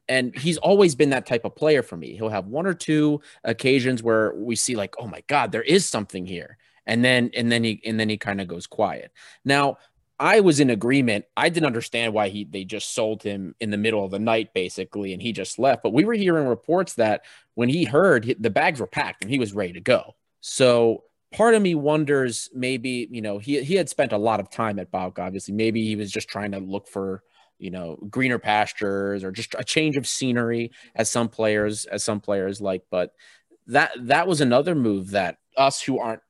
and 0.09 0.37
he's 0.37 0.57
always 0.59 0.95
been 0.95 1.11
that 1.11 1.27
type 1.27 1.45
of 1.45 1.57
player 1.57 1.83
for 1.83 1.97
me. 1.97 2.15
He'll 2.15 2.29
have 2.29 2.47
one 2.47 2.67
or 2.67 2.75
two 2.75 3.21
occasions 3.45 4.03
where 4.03 4.35
we 4.35 4.57
see 4.57 4.77
like, 4.77 4.95
oh 4.99 5.07
my 5.07 5.23
God, 5.27 5.53
there 5.53 5.63
is 5.63 5.87
something 5.87 6.27
here. 6.27 6.59
And 6.87 7.05
then 7.05 7.31
and 7.35 7.51
then 7.51 7.65
he 7.65 7.81
and 7.85 7.99
then 7.99 8.09
he 8.09 8.17
kind 8.17 8.41
of 8.41 8.47
goes 8.47 8.67
quiet. 8.67 9.11
Now, 9.45 9.79
I 10.19 10.41
was 10.41 10.61
in 10.61 10.71
agreement. 10.71 11.27
I 11.37 11.49
didn't 11.49 11.67
understand 11.67 12.15
why 12.15 12.29
he 12.29 12.45
they 12.45 12.65
just 12.65 12.95
sold 12.95 13.23
him 13.23 13.55
in 13.61 13.71
the 13.71 13.77
middle 13.77 14.05
of 14.05 14.13
the 14.13 14.19
night, 14.19 14.55
basically, 14.55 15.13
and 15.13 15.21
he 15.21 15.33
just 15.33 15.59
left. 15.59 15.83
But 15.83 15.93
we 15.93 16.05
were 16.05 16.15
hearing 16.15 16.47
reports 16.47 16.95
that 16.95 17.25
when 17.55 17.69
he 17.69 17.85
heard 17.85 18.37
the 18.39 18.51
bags 18.51 18.81
were 18.81 18.87
packed 18.87 19.23
and 19.23 19.31
he 19.31 19.39
was 19.39 19.53
ready 19.53 19.73
to 19.73 19.81
go. 19.81 20.15
So 20.41 21.05
part 21.33 21.55
of 21.55 21.63
me 21.63 21.75
wonders 21.75 22.49
maybe, 22.55 23.09
you 23.11 23.21
know, 23.21 23.39
he 23.39 23.63
he 23.63 23.75
had 23.75 23.89
spent 23.89 24.13
a 24.13 24.19
lot 24.19 24.41
of 24.41 24.49
time 24.49 24.79
at 24.79 24.93
PAOK, 24.93 25.19
obviously. 25.19 25.55
Maybe 25.55 25.85
he 25.85 25.97
was 25.97 26.13
just 26.13 26.29
trying 26.29 26.53
to 26.53 26.59
look 26.59 26.89
for 26.89 27.23
you 27.59 27.71
know 27.71 27.97
greener 28.11 28.39
pastures 28.39 29.25
or 29.25 29.33
just 29.33 29.55
a 29.59 29.65
change 29.65 29.97
of 29.97 30.07
scenery 30.07 30.71
as 30.95 31.11
some 31.11 31.29
players 31.29 31.85
as 31.87 32.05
some 32.05 32.21
players 32.21 32.61
like 32.61 32.83
but 32.91 33.13
that 33.67 33.91
that 34.01 34.29
was 34.29 34.41
another 34.41 34.75
move 34.75 35.11
that 35.11 35.39
us 35.57 35.83
who 35.83 35.99
aren't 35.99 36.21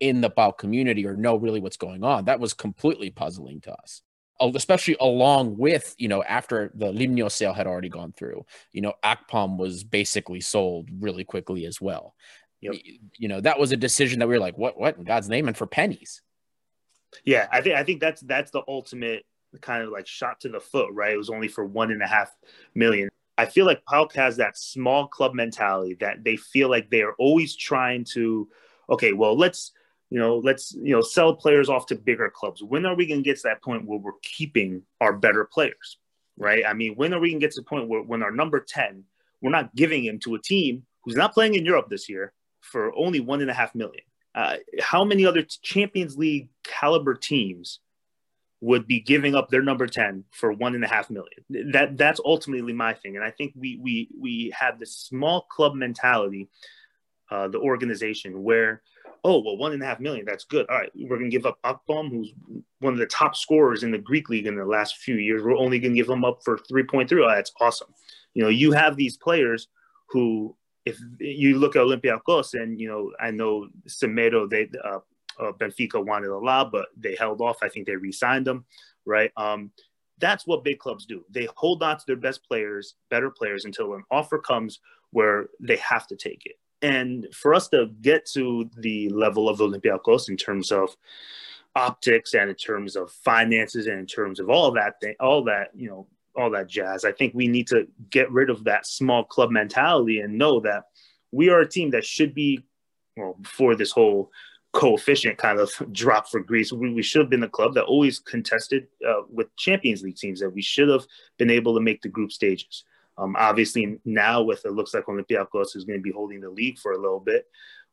in 0.00 0.20
the 0.20 0.30
PAOK 0.30 0.58
community 0.58 1.06
or 1.06 1.16
know 1.16 1.36
really 1.36 1.60
what's 1.60 1.76
going 1.76 2.04
on 2.04 2.26
that 2.26 2.40
was 2.40 2.52
completely 2.52 3.10
puzzling 3.10 3.60
to 3.62 3.72
us. 3.72 4.02
Especially 4.38 4.96
along 5.00 5.56
with 5.56 5.94
you 5.96 6.08
know 6.08 6.22
after 6.22 6.70
the 6.74 6.92
Limnio 6.92 7.30
sale 7.30 7.54
had 7.54 7.66
already 7.66 7.88
gone 7.88 8.12
through 8.12 8.44
you 8.70 8.82
know 8.82 8.92
Akpom 9.02 9.56
was 9.56 9.82
basically 9.82 10.42
sold 10.42 10.90
really 11.00 11.24
quickly 11.24 11.64
as 11.64 11.80
well. 11.80 12.14
Yep. 12.60 12.74
you 13.18 13.28
know 13.28 13.40
that 13.40 13.58
was 13.58 13.72
a 13.72 13.76
decision 13.76 14.18
that 14.18 14.28
we 14.28 14.34
were 14.34 14.40
like 14.40 14.58
what 14.58 14.78
what 14.78 14.98
in 14.98 15.04
God's 15.04 15.30
name 15.30 15.48
and 15.48 15.56
for 15.56 15.66
pennies? 15.66 16.20
Yeah 17.24 17.48
I 17.50 17.62
think 17.62 17.76
I 17.76 17.84
think 17.84 18.00
that's 18.00 18.20
that's 18.20 18.50
the 18.50 18.62
ultimate 18.68 19.24
kind 19.60 19.82
of 19.82 19.90
like 19.90 20.06
shot 20.06 20.40
to 20.40 20.48
the 20.48 20.60
foot, 20.60 20.92
right? 20.92 21.12
It 21.12 21.18
was 21.18 21.30
only 21.30 21.48
for 21.48 21.64
one 21.64 21.90
and 21.90 22.02
a 22.02 22.06
half 22.06 22.34
million. 22.74 23.08
I 23.38 23.46
feel 23.46 23.66
like 23.66 23.84
PAOK 23.84 24.12
has 24.14 24.36
that 24.38 24.56
small 24.56 25.08
club 25.08 25.34
mentality 25.34 25.94
that 26.00 26.24
they 26.24 26.36
feel 26.36 26.70
like 26.70 26.90
they 26.90 27.02
are 27.02 27.14
always 27.18 27.54
trying 27.54 28.04
to, 28.12 28.48
okay, 28.88 29.12
well, 29.12 29.36
let's, 29.36 29.72
you 30.08 30.18
know, 30.18 30.38
let's, 30.38 30.72
you 30.72 30.92
know, 30.92 31.02
sell 31.02 31.34
players 31.34 31.68
off 31.68 31.86
to 31.86 31.96
bigger 31.96 32.30
clubs. 32.30 32.62
When 32.62 32.86
are 32.86 32.94
we 32.94 33.06
going 33.06 33.22
to 33.22 33.24
get 33.24 33.36
to 33.36 33.42
that 33.44 33.62
point 33.62 33.86
where 33.86 33.98
we're 33.98 34.12
keeping 34.22 34.82
our 35.00 35.12
better 35.12 35.44
players, 35.44 35.98
right? 36.38 36.64
I 36.66 36.72
mean, 36.72 36.94
when 36.94 37.12
are 37.12 37.20
we 37.20 37.30
going 37.30 37.40
to 37.40 37.46
get 37.46 37.52
to 37.54 37.60
the 37.60 37.66
point 37.66 37.88
where 37.88 38.02
when 38.02 38.22
our 38.22 38.30
number 38.30 38.60
10, 38.60 39.04
we're 39.42 39.50
not 39.50 39.74
giving 39.74 40.04
him 40.04 40.18
to 40.20 40.34
a 40.34 40.40
team 40.40 40.84
who's 41.02 41.16
not 41.16 41.34
playing 41.34 41.54
in 41.54 41.66
Europe 41.66 41.88
this 41.90 42.08
year 42.08 42.32
for 42.62 42.96
only 42.96 43.20
one 43.20 43.42
and 43.42 43.50
a 43.50 43.54
half 43.54 43.74
million? 43.74 44.04
Uh, 44.34 44.56
how 44.80 45.04
many 45.04 45.26
other 45.26 45.42
Champions 45.42 46.16
League 46.16 46.48
caliber 46.62 47.14
teams 47.14 47.80
would 48.60 48.86
be 48.86 49.00
giving 49.00 49.34
up 49.34 49.50
their 49.50 49.62
number 49.62 49.86
10 49.86 50.24
for 50.32 50.52
one 50.52 50.74
and 50.74 50.84
a 50.84 50.88
half 50.88 51.10
million. 51.10 51.72
That 51.72 51.96
that's 51.96 52.20
ultimately 52.24 52.72
my 52.72 52.94
thing. 52.94 53.16
And 53.16 53.24
I 53.24 53.30
think 53.30 53.52
we 53.54 53.78
we 53.82 54.08
we 54.18 54.54
have 54.58 54.78
this 54.78 54.96
small 54.96 55.42
club 55.42 55.74
mentality, 55.74 56.48
uh, 57.30 57.48
the 57.48 57.58
organization 57.58 58.42
where, 58.42 58.82
oh 59.24 59.42
well, 59.44 59.58
one 59.58 59.72
and 59.72 59.82
a 59.82 59.86
half 59.86 60.00
million, 60.00 60.24
that's 60.24 60.44
good. 60.44 60.66
All 60.70 60.78
right, 60.78 60.90
we're 60.94 61.18
gonna 61.18 61.28
give 61.28 61.46
up 61.46 61.58
Akpom, 61.64 62.10
who's 62.10 62.32
one 62.80 62.94
of 62.94 62.98
the 62.98 63.06
top 63.06 63.36
scorers 63.36 63.82
in 63.82 63.90
the 63.90 63.98
Greek 63.98 64.30
league 64.30 64.46
in 64.46 64.56
the 64.56 64.64
last 64.64 64.96
few 64.96 65.16
years. 65.16 65.42
We're 65.42 65.56
only 65.56 65.78
gonna 65.78 65.94
give 65.94 66.06
them 66.06 66.24
up 66.24 66.40
for 66.42 66.56
3.3. 66.56 67.12
Oh, 67.12 67.28
that's 67.28 67.52
awesome. 67.60 67.88
You 68.32 68.42
know, 68.42 68.48
you 68.48 68.72
have 68.72 68.96
these 68.96 69.18
players 69.18 69.68
who 70.08 70.56
if 70.86 70.98
you 71.18 71.58
look 71.58 71.76
at 71.76 71.82
Olympiacos 71.82 72.54
and 72.54 72.80
you 72.80 72.88
know, 72.88 73.12
I 73.20 73.32
know 73.32 73.68
Semedo, 73.88 74.48
they 74.48 74.70
uh, 74.82 75.00
uh, 75.38 75.52
Benfica 75.52 76.04
wanted 76.04 76.30
a 76.30 76.38
lot, 76.38 76.72
but 76.72 76.86
they 76.96 77.14
held 77.14 77.40
off. 77.40 77.62
I 77.62 77.68
think 77.68 77.86
they 77.86 77.96
re-signed 77.96 78.46
them, 78.46 78.64
right? 79.04 79.30
Um, 79.36 79.70
that's 80.18 80.46
what 80.46 80.64
big 80.64 80.78
clubs 80.78 81.06
do. 81.06 81.24
They 81.30 81.48
hold 81.56 81.82
on 81.82 81.98
to 81.98 82.04
their 82.06 82.16
best 82.16 82.46
players, 82.46 82.94
better 83.10 83.30
players, 83.30 83.64
until 83.64 83.94
an 83.94 84.04
offer 84.10 84.38
comes 84.38 84.80
where 85.10 85.48
they 85.60 85.76
have 85.76 86.06
to 86.08 86.16
take 86.16 86.46
it. 86.46 86.56
And 86.82 87.26
for 87.32 87.54
us 87.54 87.68
to 87.68 87.90
get 88.00 88.26
to 88.32 88.70
the 88.78 89.08
level 89.10 89.48
of 89.48 89.58
Olympiacos 89.58 90.28
in 90.28 90.36
terms 90.36 90.70
of 90.72 90.94
optics 91.74 92.34
and 92.34 92.48
in 92.48 92.56
terms 92.56 92.96
of 92.96 93.10
finances 93.10 93.86
and 93.86 93.98
in 93.98 94.06
terms 94.06 94.40
of 94.40 94.48
all 94.48 94.70
that 94.72 95.00
thing, 95.00 95.14
all 95.20 95.44
that 95.44 95.70
you 95.74 95.88
know, 95.88 96.06
all 96.34 96.50
that 96.50 96.68
jazz, 96.68 97.04
I 97.04 97.12
think 97.12 97.34
we 97.34 97.48
need 97.48 97.66
to 97.68 97.86
get 98.10 98.30
rid 98.30 98.50
of 98.50 98.64
that 98.64 98.86
small 98.86 99.24
club 99.24 99.50
mentality 99.50 100.20
and 100.20 100.36
know 100.38 100.60
that 100.60 100.84
we 101.32 101.48
are 101.48 101.60
a 101.60 101.68
team 101.68 101.90
that 101.90 102.04
should 102.04 102.34
be 102.34 102.64
well 103.16 103.36
before 103.40 103.74
this 103.74 103.90
whole 103.90 104.30
coefficient 104.76 105.38
kind 105.38 105.58
of 105.58 105.70
drop 105.92 106.28
for 106.28 106.40
Greece. 106.40 106.72
We, 106.72 106.92
we 106.92 107.02
should 107.02 107.22
have 107.22 107.30
been 107.30 107.40
the 107.40 107.48
club 107.48 107.74
that 107.74 107.84
always 107.84 108.18
contested 108.18 108.86
uh, 109.08 109.22
with 109.30 109.54
Champions 109.56 110.02
League 110.02 110.16
teams, 110.16 110.40
that 110.40 110.50
we 110.50 110.62
should 110.62 110.88
have 110.88 111.06
been 111.38 111.50
able 111.50 111.74
to 111.74 111.80
make 111.80 112.02
the 112.02 112.08
group 112.08 112.30
stages. 112.30 112.84
Um, 113.18 113.34
obviously, 113.38 113.98
now 114.04 114.42
with 114.42 114.66
it 114.66 114.72
looks 114.72 114.92
like 114.92 115.06
Olympiacos 115.06 115.74
is 115.74 115.84
going 115.84 115.98
to 115.98 116.02
be 116.02 116.12
holding 116.12 116.40
the 116.40 116.50
league 116.50 116.78
for 116.78 116.92
a 116.92 117.00
little 117.00 117.20
bit, 117.20 117.46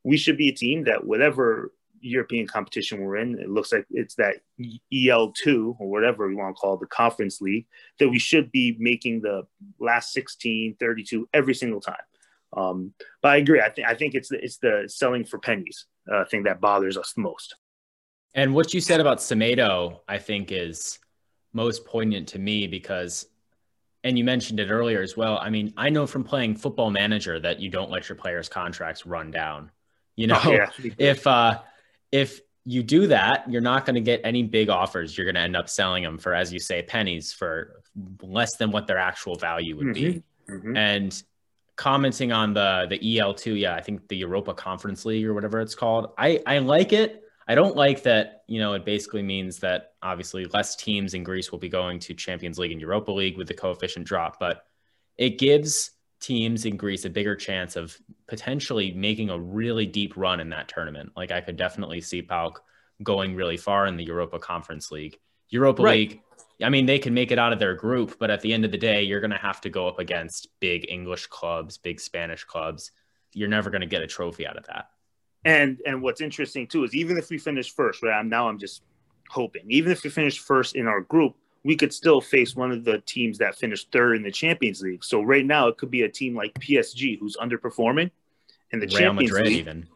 we 0.04 0.18
should 0.18 0.36
be 0.36 0.50
a 0.50 0.54
team 0.54 0.84
that 0.84 1.06
whatever 1.06 1.72
European 2.02 2.46
competition 2.46 3.00
we're 3.00 3.16
in, 3.16 3.40
it 3.40 3.50
looks 3.50 3.72
like 3.72 3.86
it's 3.90 4.16
that 4.16 4.42
EL2 4.94 5.78
or 5.80 5.90
whatever 5.90 6.30
you 6.30 6.38
want 6.38 6.54
to 6.54 6.60
call 6.60 6.74
it, 6.74 6.82
the 6.82 6.88
conference 6.88 7.40
league, 7.40 7.66
that 8.00 8.10
we 8.10 8.20
should 8.20 8.52
be 8.52 8.76
making 8.78 9.22
the 9.22 9.44
last 9.80 10.12
16, 10.12 10.76
32 10.78 11.30
every 11.34 11.56
single 11.56 11.80
time. 11.80 11.96
Um, 12.56 12.94
but 13.22 13.32
I 13.32 13.38
agree. 13.38 13.62
I 13.62 13.70
think 13.70 13.88
I 13.88 13.96
think 13.96 14.16
it's 14.16 14.30
the, 14.30 14.44
it's 14.44 14.58
the 14.58 14.84
selling 14.88 15.26
for 15.26 15.40
pennies 15.40 15.86
uh, 16.12 16.26
thing 16.26 16.44
that 16.44 16.62
bothers 16.62 16.98
us 16.98 17.14
the 17.14 17.22
most. 17.22 17.56
And 18.36 18.54
what 18.54 18.74
you 18.74 18.82
said 18.82 19.00
about 19.00 19.20
Semedo, 19.20 20.00
I 20.08 20.18
think, 20.18 20.52
is 20.52 21.00
most 21.54 21.86
poignant 21.86 22.30
to 22.30 22.40
me 22.40 22.68
because, 22.68 23.28
and 24.04 24.18
you 24.18 24.24
mentioned 24.24 24.60
it 24.60 24.72
earlier 24.72 25.02
as 25.02 25.16
well. 25.16 25.38
I 25.38 25.50
mean, 25.50 25.74
I 25.78 25.90
know 25.90 26.08
from 26.08 26.24
playing 26.24 26.56
Football 26.56 26.90
Manager 26.90 27.40
that 27.40 27.60
you 27.60 27.70
don't 27.70 27.92
let 27.92 28.10
your 28.10 28.16
players' 28.16 28.50
contracts 28.50 29.06
run 29.06 29.30
down. 29.30 29.72
You 30.16 30.28
know, 30.28 30.40
oh, 30.44 30.52
yeah. 30.52 30.70
if 30.98 31.26
uh, 31.28 31.60
if 32.12 32.42
you 32.66 32.82
do 32.82 33.08
that, 33.08 33.50
you're 33.50 33.62
not 33.62 33.86
going 33.86 33.96
to 33.96 34.02
get 34.02 34.22
any 34.24 34.44
big 34.44 34.70
offers. 34.70 35.18
You're 35.18 35.26
going 35.26 35.36
to 35.36 35.42
end 35.42 35.56
up 35.56 35.70
selling 35.70 36.04
them 36.04 36.18
for, 36.18 36.34
as 36.34 36.52
you 36.52 36.60
say, 36.60 36.82
pennies 36.82 37.34
for 37.34 37.82
less 38.22 38.56
than 38.58 38.72
what 38.72 38.88
their 38.88 38.98
actual 38.98 39.36
value 39.36 39.76
would 39.78 39.88
mm-hmm. 39.88 40.12
be. 40.12 40.24
Mm-hmm. 40.50 40.78
And 40.78 41.24
commenting 41.76 42.32
on 42.32 42.54
the 42.54 42.88
the 42.90 43.00
EL2, 43.00 43.60
yeah, 43.60 43.76
I 43.76 43.82
think 43.82 44.08
the 44.08 44.18
Europa 44.18 44.54
Conference 44.54 45.06
League 45.06 45.26
or 45.26 45.34
whatever 45.34 45.60
it's 45.60 45.76
called. 45.76 46.12
I 46.18 46.42
I 46.46 46.60
like 46.60 46.94
it. 46.94 47.24
I 47.48 47.56
don't 47.56 47.76
like 47.76 48.04
that, 48.04 48.44
you 48.48 48.60
know, 48.60 48.74
it 48.74 48.86
basically 48.86 49.22
means 49.22 49.60
that 49.60 49.94
obviously 50.02 50.46
less 50.46 50.76
teams 50.76 51.14
in 51.14 51.24
Greece 51.24 51.52
will 51.52 51.60
be 51.60 51.70
going 51.70 52.00
to 52.00 52.14
Champions 52.14 52.58
League 52.58 52.72
and 52.72 52.80
Europa 52.80 53.12
League 53.12 53.38
with 53.38 53.48
the 53.48 53.54
coefficient 53.54 54.08
drop, 54.08 54.40
but 54.40 54.64
it 55.18 55.38
gives 55.40 55.92
teams 56.22 56.66
in 56.66 56.78
Greece 56.78 57.04
a 57.04 57.10
bigger 57.10 57.36
chance 57.36 57.76
of 57.76 57.98
potentially 58.28 58.94
making 58.94 59.30
a 59.30 59.38
really 59.38 59.86
deep 59.86 60.16
run 60.16 60.40
in 60.40 60.50
that 60.50 60.70
tournament. 60.70 61.12
Like 61.18 61.32
I 61.32 61.42
could 61.42 61.58
definitely 61.58 62.00
see 62.00 62.22
PAOK 62.22 62.62
going 63.04 63.36
really 63.36 63.58
far 63.58 63.88
in 63.88 63.98
the 63.98 64.06
Europa 64.06 64.40
Conference 64.40 64.90
League. 64.90 65.20
Europa 65.50 65.84
right. 65.84 65.92
League, 65.92 66.22
I 66.62 66.70
mean, 66.70 66.86
they 66.86 67.00
can 67.00 67.14
make 67.14 67.32
it 67.32 67.40
out 67.40 67.54
of 67.54 67.60
their 67.60 67.76
group, 67.76 68.18
but 68.20 68.30
at 68.30 68.42
the 68.42 68.54
end 68.54 68.66
of 68.66 68.72
the 68.72 68.78
day, 68.78 69.04
you're 69.04 69.20
going 69.20 69.32
to 69.32 69.38
have 69.38 69.62
to 69.62 69.70
go 69.70 69.88
up 69.88 70.00
against 70.00 70.48
big 70.60 70.86
English 70.90 71.28
clubs, 71.28 71.78
big 71.78 72.00
Spanish 72.00 72.44
clubs. 72.44 72.92
You're 73.34 73.50
never 73.50 73.70
going 73.70 73.82
to 73.82 73.88
get 73.88 74.02
a 74.02 74.08
trophy 74.08 74.46
out 74.46 74.58
of 74.58 74.66
that. 74.68 74.90
And 75.46 75.80
and 75.86 76.02
what's 76.02 76.22
interesting 76.22 76.68
too 76.68 76.84
is 76.84 76.96
even 76.96 77.18
if 77.18 77.30
we 77.30 77.38
finish 77.38 77.74
first, 77.74 78.02
right? 78.02 78.14
I'm, 78.14 78.30
now 78.30 78.48
I'm 78.48 78.60
just 78.60 78.84
hoping. 79.30 79.64
Even 79.68 79.92
if 79.92 80.04
we 80.04 80.10
finish 80.10 80.40
first 80.40 80.76
in 80.76 80.88
our 80.88 81.02
group, 81.02 81.36
we 81.64 81.76
could 81.76 81.94
still 81.94 82.22
face 82.22 82.56
one 82.56 82.72
of 82.72 82.84
the 82.84 83.00
teams 83.00 83.38
that 83.40 83.56
finished 83.56 83.92
third 83.92 84.16
in 84.16 84.24
the 84.24 84.32
Champions 84.32 84.82
League. 84.82 85.04
So 85.04 85.22
right 85.22 85.46
now 85.46 85.68
it 85.68 85.78
could 85.78 85.92
be 85.92 86.04
a 86.04 86.10
team 86.10 86.36
like 86.36 86.54
PSG 86.56 87.20
who's 87.20 87.36
underperforming 87.38 88.12
in 88.72 88.80
the 88.80 88.88
Real 88.88 88.98
Champions 88.98 89.32
Madrid 89.32 89.48
League. 89.48 89.60
Even. 89.60 89.88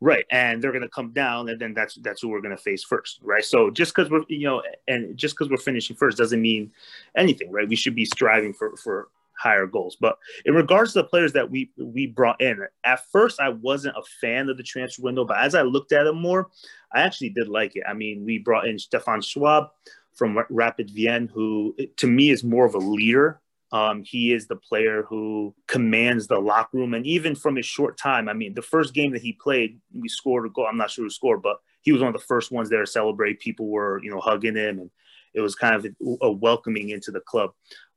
Right, 0.00 0.24
and 0.30 0.62
they're 0.62 0.70
going 0.70 0.82
to 0.82 0.88
come 0.88 1.10
down, 1.10 1.48
and 1.48 1.60
then 1.60 1.74
that's 1.74 1.96
that's 1.96 2.22
who 2.22 2.28
we're 2.28 2.40
going 2.40 2.56
to 2.56 2.62
face 2.62 2.84
first, 2.84 3.18
right? 3.22 3.44
So 3.44 3.68
just 3.68 3.92
because 3.92 4.08
we're 4.10 4.22
you 4.28 4.46
know, 4.46 4.62
and 4.86 5.16
just 5.16 5.34
because 5.34 5.50
we're 5.50 5.56
finishing 5.56 5.96
first 5.96 6.18
doesn't 6.18 6.40
mean 6.40 6.70
anything, 7.16 7.50
right? 7.50 7.68
We 7.68 7.74
should 7.74 7.96
be 7.96 8.04
striving 8.04 8.52
for 8.52 8.76
for 8.76 9.08
higher 9.38 9.66
goals. 9.66 9.96
But 10.00 10.18
in 10.44 10.54
regards 10.54 10.92
to 10.92 11.00
the 11.00 11.08
players 11.08 11.32
that 11.32 11.50
we 11.50 11.70
we 11.76 12.06
brought 12.06 12.40
in, 12.40 12.64
at 12.84 13.10
first 13.10 13.40
I 13.40 13.48
wasn't 13.48 13.96
a 13.96 14.02
fan 14.20 14.48
of 14.48 14.56
the 14.56 14.62
transfer 14.62 15.02
window, 15.02 15.24
but 15.24 15.38
as 15.38 15.56
I 15.56 15.62
looked 15.62 15.92
at 15.92 16.06
it 16.06 16.12
more, 16.12 16.48
I 16.92 17.00
actually 17.00 17.30
did 17.30 17.48
like 17.48 17.74
it. 17.74 17.82
I 17.88 17.94
mean, 17.94 18.24
we 18.24 18.38
brought 18.38 18.68
in 18.68 18.78
Stefan 18.78 19.20
Schwab 19.20 19.70
from 20.14 20.38
Rapid 20.50 20.90
Vienna, 20.90 21.28
who 21.32 21.74
to 21.96 22.06
me 22.06 22.30
is 22.30 22.44
more 22.44 22.66
of 22.66 22.74
a 22.74 22.78
leader 22.78 23.40
um, 23.70 24.02
he 24.04 24.32
is 24.32 24.46
the 24.46 24.56
player 24.56 25.02
who 25.02 25.54
commands 25.66 26.26
the 26.26 26.38
locker 26.38 26.78
room. 26.78 26.94
And 26.94 27.06
even 27.06 27.34
from 27.34 27.56
his 27.56 27.66
short 27.66 27.98
time, 27.98 28.28
I 28.28 28.32
mean, 28.32 28.54
the 28.54 28.62
first 28.62 28.94
game 28.94 29.12
that 29.12 29.22
he 29.22 29.32
played, 29.34 29.78
we 29.92 30.08
scored 30.08 30.46
a 30.46 30.48
goal. 30.48 30.66
I'm 30.66 30.78
not 30.78 30.90
sure 30.90 31.04
who 31.04 31.10
scored, 31.10 31.42
but 31.42 31.58
he 31.82 31.92
was 31.92 32.00
one 32.00 32.14
of 32.14 32.18
the 32.18 32.26
first 32.26 32.50
ones 32.50 32.70
there 32.70 32.80
to 32.80 32.86
celebrate. 32.86 33.40
People 33.40 33.68
were, 33.68 34.02
you 34.02 34.10
know, 34.10 34.20
hugging 34.20 34.56
him, 34.56 34.78
and 34.78 34.90
it 35.34 35.40
was 35.40 35.54
kind 35.54 35.74
of 35.74 35.86
a, 36.22 36.30
welcoming 36.30 36.90
into 36.90 37.10
the 37.10 37.20
club. 37.20 37.50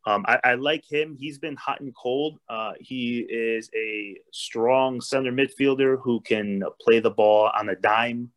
Um, 0.06 0.26
I, 0.28 0.40
I, 0.44 0.54
like 0.56 0.84
him. 0.90 1.16
He's 1.18 1.38
been 1.38 1.56
hot 1.56 1.80
and 1.80 1.96
cold. 1.96 2.40
Uh, 2.50 2.74
he 2.80 3.20
is 3.20 3.70
a 3.76 4.18
strong 4.32 5.00
center 5.00 5.32
midfielder 5.32 6.00
who 6.02 6.22
can 6.22 6.64
play 6.82 7.00
the 7.00 7.12
ball 7.12 7.52
on 7.56 7.70
a 7.70 7.76
dime 7.76 8.32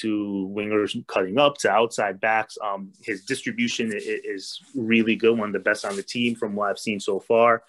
to 0.00 0.50
wingers 0.54 1.06
cutting 1.06 1.38
up 1.38 1.58
to 1.58 1.70
outside 1.70 2.20
backs. 2.20 2.56
Um, 2.62 2.92
his 3.02 3.24
distribution 3.24 3.92
is 3.94 4.60
really 4.74 5.16
good, 5.16 5.38
one 5.38 5.48
of 5.48 5.52
the 5.52 5.58
best 5.58 5.84
on 5.84 5.96
the 5.96 6.02
team 6.02 6.34
from 6.34 6.54
what 6.54 6.70
I've 6.70 6.78
seen 6.78 7.00
so 7.00 7.20
far. 7.20 7.62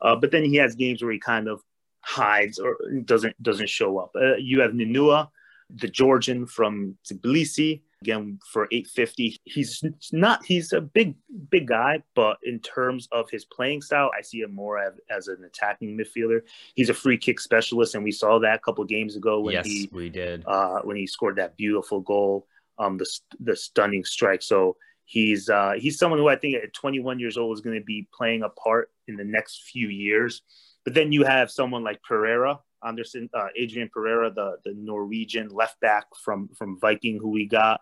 Uh, 0.00 0.16
but 0.16 0.30
then 0.30 0.44
he 0.44 0.56
has 0.56 0.74
games 0.74 1.02
where 1.02 1.12
he 1.12 1.18
kind 1.18 1.48
of 1.48 1.62
hides 2.00 2.58
or 2.58 2.76
doesn't 3.04 3.40
doesn't 3.42 3.68
show 3.68 3.98
up. 3.98 4.12
Uh, 4.14 4.36
you 4.36 4.60
have 4.60 4.72
Ninua, 4.72 5.28
the 5.74 5.88
Georgian 5.88 6.46
from 6.46 6.96
Tbilisi, 7.06 7.82
again 8.02 8.38
for 8.50 8.66
850 8.70 9.36
he's 9.44 9.84
not 10.12 10.44
he's 10.44 10.72
a 10.72 10.80
big 10.80 11.14
big 11.50 11.68
guy 11.68 12.02
but 12.14 12.38
in 12.42 12.58
terms 12.60 13.08
of 13.12 13.28
his 13.30 13.44
playing 13.44 13.82
style 13.82 14.10
i 14.16 14.22
see 14.22 14.40
him 14.40 14.54
more 14.54 14.78
as, 14.78 15.28
an 15.28 15.44
attacking 15.44 15.96
midfielder. 15.96 16.40
He's 16.74 16.88
a 16.88 16.94
free 16.94 17.18
kick 17.18 17.40
specialist 17.40 17.94
and 17.94 18.02
we 18.02 18.12
saw 18.12 18.38
that 18.38 18.56
a 18.56 18.58
couple 18.58 18.84
games 18.84 19.16
ago 19.16 19.40
when 19.40 19.54
yes, 19.54 19.66
he 19.66 19.88
we 19.92 20.08
did. 20.08 20.44
uh, 20.46 20.80
when 20.82 20.96
he 20.96 21.06
scored 21.06 21.36
that 21.36 21.56
beautiful 21.56 22.00
goal 22.00 22.46
um 22.78 22.96
the, 22.96 23.06
the 23.40 23.56
stunning 23.56 24.04
strike. 24.04 24.42
So 24.42 24.76
he's 25.04 25.48
uh 25.48 25.72
he's 25.76 25.98
someone 25.98 26.18
who 26.20 26.28
i 26.28 26.36
think 26.36 26.54
at 26.54 26.72
21 26.72 27.18
years 27.18 27.36
old 27.36 27.56
is 27.56 27.60
going 27.60 27.78
to 27.78 27.84
be 27.84 28.08
playing 28.14 28.42
a 28.42 28.48
part 28.48 28.90
in 29.08 29.16
the 29.16 29.24
next 29.24 29.68
few 29.70 29.88
years. 29.88 30.42
But 30.84 30.94
then 30.94 31.12
you 31.12 31.24
have 31.24 31.50
someone 31.50 31.84
like 31.84 32.02
pereira 32.02 32.60
Anderson, 32.86 33.28
uh, 33.34 33.48
Adrian 33.56 33.90
Pereira, 33.92 34.30
the 34.30 34.56
the 34.64 34.74
Norwegian 34.74 35.48
left 35.48 35.80
back 35.80 36.06
from 36.22 36.48
from 36.56 36.78
Viking, 36.80 37.18
who 37.18 37.30
we 37.30 37.46
got 37.46 37.80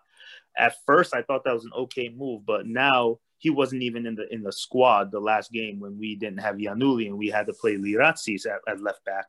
at 0.57 0.75
first 0.85 1.13
I 1.15 1.21
thought 1.21 1.43
that 1.45 1.53
was 1.53 1.65
an 1.65 1.71
okay 1.75 2.09
move, 2.09 2.45
but 2.45 2.67
now 2.67 3.19
he 3.37 3.49
wasn't 3.49 3.81
even 3.83 4.05
in 4.05 4.15
the 4.15 4.31
in 4.33 4.43
the 4.43 4.51
squad 4.51 5.11
the 5.11 5.19
last 5.19 5.51
game 5.51 5.79
when 5.79 5.97
we 5.97 6.15
didn't 6.15 6.39
have 6.39 6.55
Giannouli 6.55 7.07
and 7.07 7.17
we 7.17 7.29
had 7.29 7.47
to 7.47 7.53
play 7.53 7.77
Lyratzis 7.77 8.45
at, 8.45 8.59
at 8.67 8.81
left 8.81 9.03
back. 9.05 9.25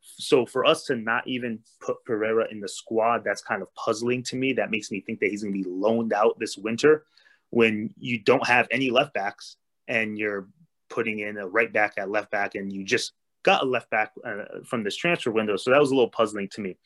So 0.00 0.44
for 0.44 0.64
us 0.64 0.84
to 0.86 0.96
not 0.96 1.26
even 1.28 1.60
put 1.80 2.04
Pereira 2.04 2.48
in 2.50 2.58
the 2.58 2.68
squad, 2.68 3.22
that's 3.24 3.40
kind 3.40 3.62
of 3.62 3.72
puzzling 3.76 4.24
to 4.24 4.36
me. 4.36 4.52
That 4.52 4.72
makes 4.72 4.90
me 4.90 5.00
think 5.00 5.20
that 5.20 5.30
he's 5.30 5.44
going 5.44 5.54
to 5.54 5.62
be 5.62 5.70
loaned 5.70 6.12
out 6.12 6.40
this 6.40 6.58
winter 6.58 7.04
when 7.50 7.94
you 7.96 8.18
don't 8.18 8.46
have 8.46 8.66
any 8.72 8.90
left 8.90 9.14
backs 9.14 9.56
and 9.86 10.18
you're 10.18 10.48
putting 10.90 11.20
in 11.20 11.36
a 11.38 11.46
right 11.46 11.72
back 11.72 11.94
at 11.98 12.10
left 12.10 12.32
back 12.32 12.56
and 12.56 12.72
you 12.72 12.82
just 12.84 13.12
got 13.42 13.62
a 13.62 13.66
left 13.66 13.90
back 13.90 14.12
uh, 14.24 14.44
from 14.64 14.84
this 14.84 14.96
transfer 14.96 15.30
window. 15.30 15.56
So 15.56 15.70
that 15.70 15.80
was 15.80 15.90
a 15.90 15.94
little 15.94 16.10
puzzling 16.10 16.48
to 16.52 16.60
me. 16.60 16.76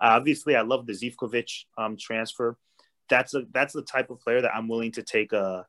Uh, 0.00 0.16
obviously, 0.16 0.56
I 0.56 0.62
love 0.62 0.86
the 0.86 0.92
Zivkovic 0.92 1.64
um, 1.78 1.96
transfer 1.96 2.56
that's 3.08 3.34
a 3.34 3.42
that's 3.52 3.72
the 3.72 3.82
type 3.82 4.10
of 4.10 4.20
player 4.20 4.40
that 4.40 4.54
I'm 4.54 4.68
willing 4.68 4.92
to 4.92 5.02
take 5.02 5.32
a 5.32 5.66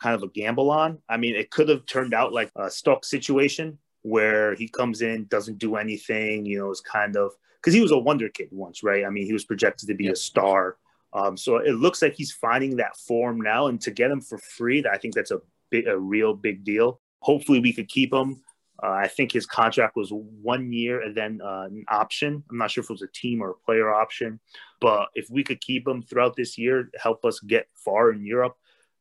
kind 0.00 0.14
of 0.14 0.22
a 0.22 0.28
gamble 0.28 0.70
on. 0.70 0.98
I 1.08 1.16
mean, 1.16 1.34
it 1.34 1.50
could 1.50 1.68
have 1.68 1.86
turned 1.86 2.14
out 2.14 2.32
like 2.32 2.50
a 2.56 2.70
stock 2.70 3.04
situation 3.04 3.78
where 4.02 4.54
he 4.54 4.68
comes 4.68 5.02
in, 5.02 5.26
doesn't 5.26 5.58
do 5.58 5.76
anything, 5.76 6.46
you 6.46 6.58
know, 6.58 6.70
is 6.70 6.80
kind 6.80 7.16
of 7.16 7.32
because 7.60 7.74
he 7.74 7.80
was 7.80 7.90
a 7.90 7.98
wonder 7.98 8.28
kid 8.28 8.48
once, 8.52 8.82
right? 8.82 9.04
I 9.04 9.10
mean, 9.10 9.26
he 9.26 9.32
was 9.32 9.44
projected 9.44 9.88
to 9.88 9.94
be 9.94 10.08
a 10.08 10.16
star. 10.16 10.76
Um, 11.12 11.36
so 11.36 11.56
it 11.56 11.72
looks 11.72 12.02
like 12.02 12.14
he's 12.14 12.32
finding 12.32 12.76
that 12.76 12.96
form 12.96 13.40
now, 13.40 13.66
and 13.66 13.80
to 13.80 13.90
get 13.90 14.10
him 14.10 14.20
for 14.20 14.38
free, 14.38 14.84
I 14.90 14.98
think 14.98 15.14
that's 15.14 15.30
a 15.30 15.40
big, 15.70 15.86
a 15.88 15.98
real 15.98 16.34
big 16.34 16.64
deal. 16.64 17.00
Hopefully, 17.20 17.60
we 17.60 17.72
could 17.72 17.88
keep 17.88 18.12
him. 18.12 18.42
Uh, 18.80 18.90
I 18.90 19.08
think 19.08 19.32
his 19.32 19.46
contract 19.46 19.96
was 19.96 20.10
one 20.12 20.72
year 20.72 21.02
and 21.02 21.16
then 21.16 21.40
uh, 21.42 21.66
an 21.70 21.84
option. 21.88 22.44
I'm 22.50 22.58
not 22.58 22.70
sure 22.70 22.82
if 22.82 22.90
it 22.90 22.92
was 22.92 23.02
a 23.02 23.08
team 23.08 23.42
or 23.42 23.50
a 23.50 23.54
player 23.54 23.92
option, 23.92 24.38
but 24.80 25.08
if 25.14 25.28
we 25.30 25.42
could 25.42 25.60
keep 25.60 25.86
him 25.86 26.02
throughout 26.02 26.36
this 26.36 26.56
year, 26.56 26.90
help 27.00 27.24
us 27.24 27.40
get 27.40 27.66
far 27.74 28.12
in 28.12 28.24
Europe 28.24 28.56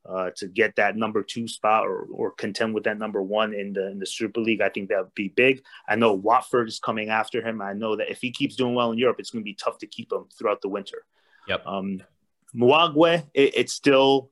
uh, 0.08 0.32
to 0.38 0.48
get 0.48 0.76
that 0.78 0.96
number 0.96 1.22
two 1.22 1.48
spot 1.48 1.86
or, 1.86 2.08
or 2.12 2.32
contend 2.32 2.74
with 2.74 2.86
that 2.86 2.98
number 2.98 3.22
one 3.22 3.54
in 3.54 3.74
the 3.74 3.92
in 3.92 4.00
the 4.00 4.06
Super 4.06 4.40
League, 4.40 4.62
I 4.62 4.70
think 4.70 4.90
that 4.90 5.00
would 5.00 5.14
be 5.16 5.28
big. 5.28 5.62
I 5.88 5.96
know 5.96 6.14
Watford 6.14 6.70
is 6.70 6.80
coming 6.80 7.10
after 7.10 7.42
him. 7.42 7.62
I 7.62 7.74
know 7.74 7.96
that 7.98 8.10
if 8.10 8.22
he 8.22 8.32
keeps 8.32 8.56
doing 8.56 8.74
well 8.74 8.92
in 8.92 8.98
Europe, 8.98 9.18
it's 9.20 9.32
going 9.32 9.44
to 9.44 9.50
be 9.50 9.54
tough 9.54 9.78
to 9.80 9.88
keep 9.88 10.12
him 10.12 10.26
throughout 10.38 10.62
the 10.62 10.70
winter. 10.70 11.04
Yep. 11.48 11.66
Um, 11.66 12.02
Wagué, 12.56 13.28
it, 13.34 13.54
it's 13.56 13.74
still 13.74 14.32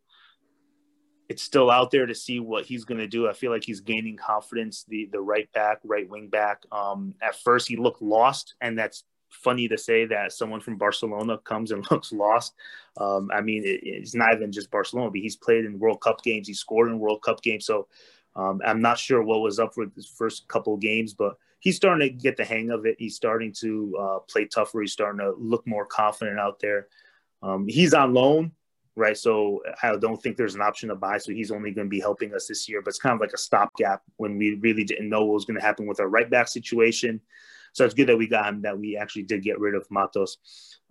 it's 1.30 1.44
still 1.44 1.72
out 1.72 1.92
there 1.92 2.06
to 2.06 2.16
see 2.16 2.40
what 2.40 2.66
he's 2.66 2.86
going 2.86 3.00
to 3.00 3.08
do. 3.08 3.28
I 3.28 3.34
feel 3.34 3.52
like 3.52 3.64
he's 3.64 3.82
gaining 3.82 4.18
confidence. 4.18 4.86
The 4.88 5.10
the 5.12 5.20
right 5.20 5.52
back, 5.54 5.80
right 5.84 6.10
wing 6.10 6.28
back. 6.28 6.64
Um, 6.72 7.16
at 7.22 7.36
first, 7.36 7.68
he 7.68 7.78
looked 7.78 8.02
lost, 8.02 8.56
and 8.62 8.78
that's 8.78 9.04
funny 9.30 9.68
to 9.68 9.78
say 9.78 10.06
that 10.06 10.32
someone 10.32 10.62
from 10.62 10.78
Barcelona 10.78 11.38
comes 11.40 11.72
and 11.72 11.86
looks 11.92 12.12
lost. 12.12 12.54
Um, 12.98 13.30
I 13.34 13.42
mean, 13.42 13.64
it, 13.66 13.82
it's 13.84 14.16
not 14.16 14.34
even 14.34 14.52
just 14.52 14.72
Barcelona, 14.72 15.12
but 15.12 15.20
he's 15.20 15.36
played 15.36 15.66
in 15.66 15.80
World 15.80 16.02
Cup 16.02 16.22
games. 16.24 16.48
He 16.48 16.54
scored 16.54 16.90
in 16.90 17.00
World 17.00 17.22
Cup 17.22 17.42
games. 17.42 17.66
So 17.66 17.88
um, 18.36 18.62
I'm 18.66 18.82
not 18.82 19.00
sure 19.00 19.24
what 19.24 19.42
was 19.42 19.60
up 19.60 19.74
for 19.74 19.86
his 19.96 20.08
first 20.08 20.48
couple 20.48 20.76
games, 20.78 21.14
but 21.14 21.38
he's 21.60 21.76
starting 21.76 22.08
to 22.08 22.14
get 22.14 22.38
the 22.38 22.46
hang 22.46 22.70
of 22.70 22.86
it. 22.86 22.96
He's 23.00 23.16
starting 23.16 23.54
to 23.60 23.96
uh, 24.00 24.20
play 24.20 24.46
tougher. 24.46 24.82
He's 24.82 24.94
starting 24.94 25.20
to 25.20 25.34
look 25.38 25.66
more 25.66 25.86
confident 25.86 26.40
out 26.40 26.60
there. 26.60 26.88
Um, 27.42 27.68
he's 27.68 27.94
on 27.94 28.14
loan 28.14 28.52
right? 28.96 29.18
So 29.18 29.62
I 29.84 29.96
don't 29.98 30.22
think 30.22 30.38
there's 30.38 30.56
an 30.56 30.62
option 30.62 30.90
to 30.90 30.96
buy. 30.96 31.18
So 31.18 31.32
he's 31.32 31.52
only 31.52 31.72
going 31.72 31.88
to 31.88 31.90
be 31.90 32.00
helping 32.00 32.34
us 32.34 32.48
this 32.48 32.68
year, 32.70 32.82
but 32.82 32.90
it's 32.90 33.00
kind 33.00 33.14
of 33.14 33.22
like 33.22 33.34
a 33.34 33.38
stopgap 33.38 34.02
when 34.18 34.38
we 34.38 34.56
really 34.56 34.84
didn't 34.84 35.10
know 35.10 35.26
what 35.26 35.34
was 35.34 35.46
going 35.46 35.60
to 35.60 35.66
happen 35.66 35.86
with 35.86 36.00
our 36.00 36.08
right 36.08 36.30
back 36.30 36.48
situation. 36.48 37.20
So 37.74 37.84
it's 37.84 37.94
good 37.94 38.08
that 38.08 38.18
we 38.18 38.28
got 38.28 38.48
him, 38.48 38.62
that 38.62 38.80
we 38.80 38.96
actually 38.96 39.24
did 39.24 39.44
get 39.44 39.60
rid 39.60 39.76
of 39.76 39.86
Matos. 39.92 40.38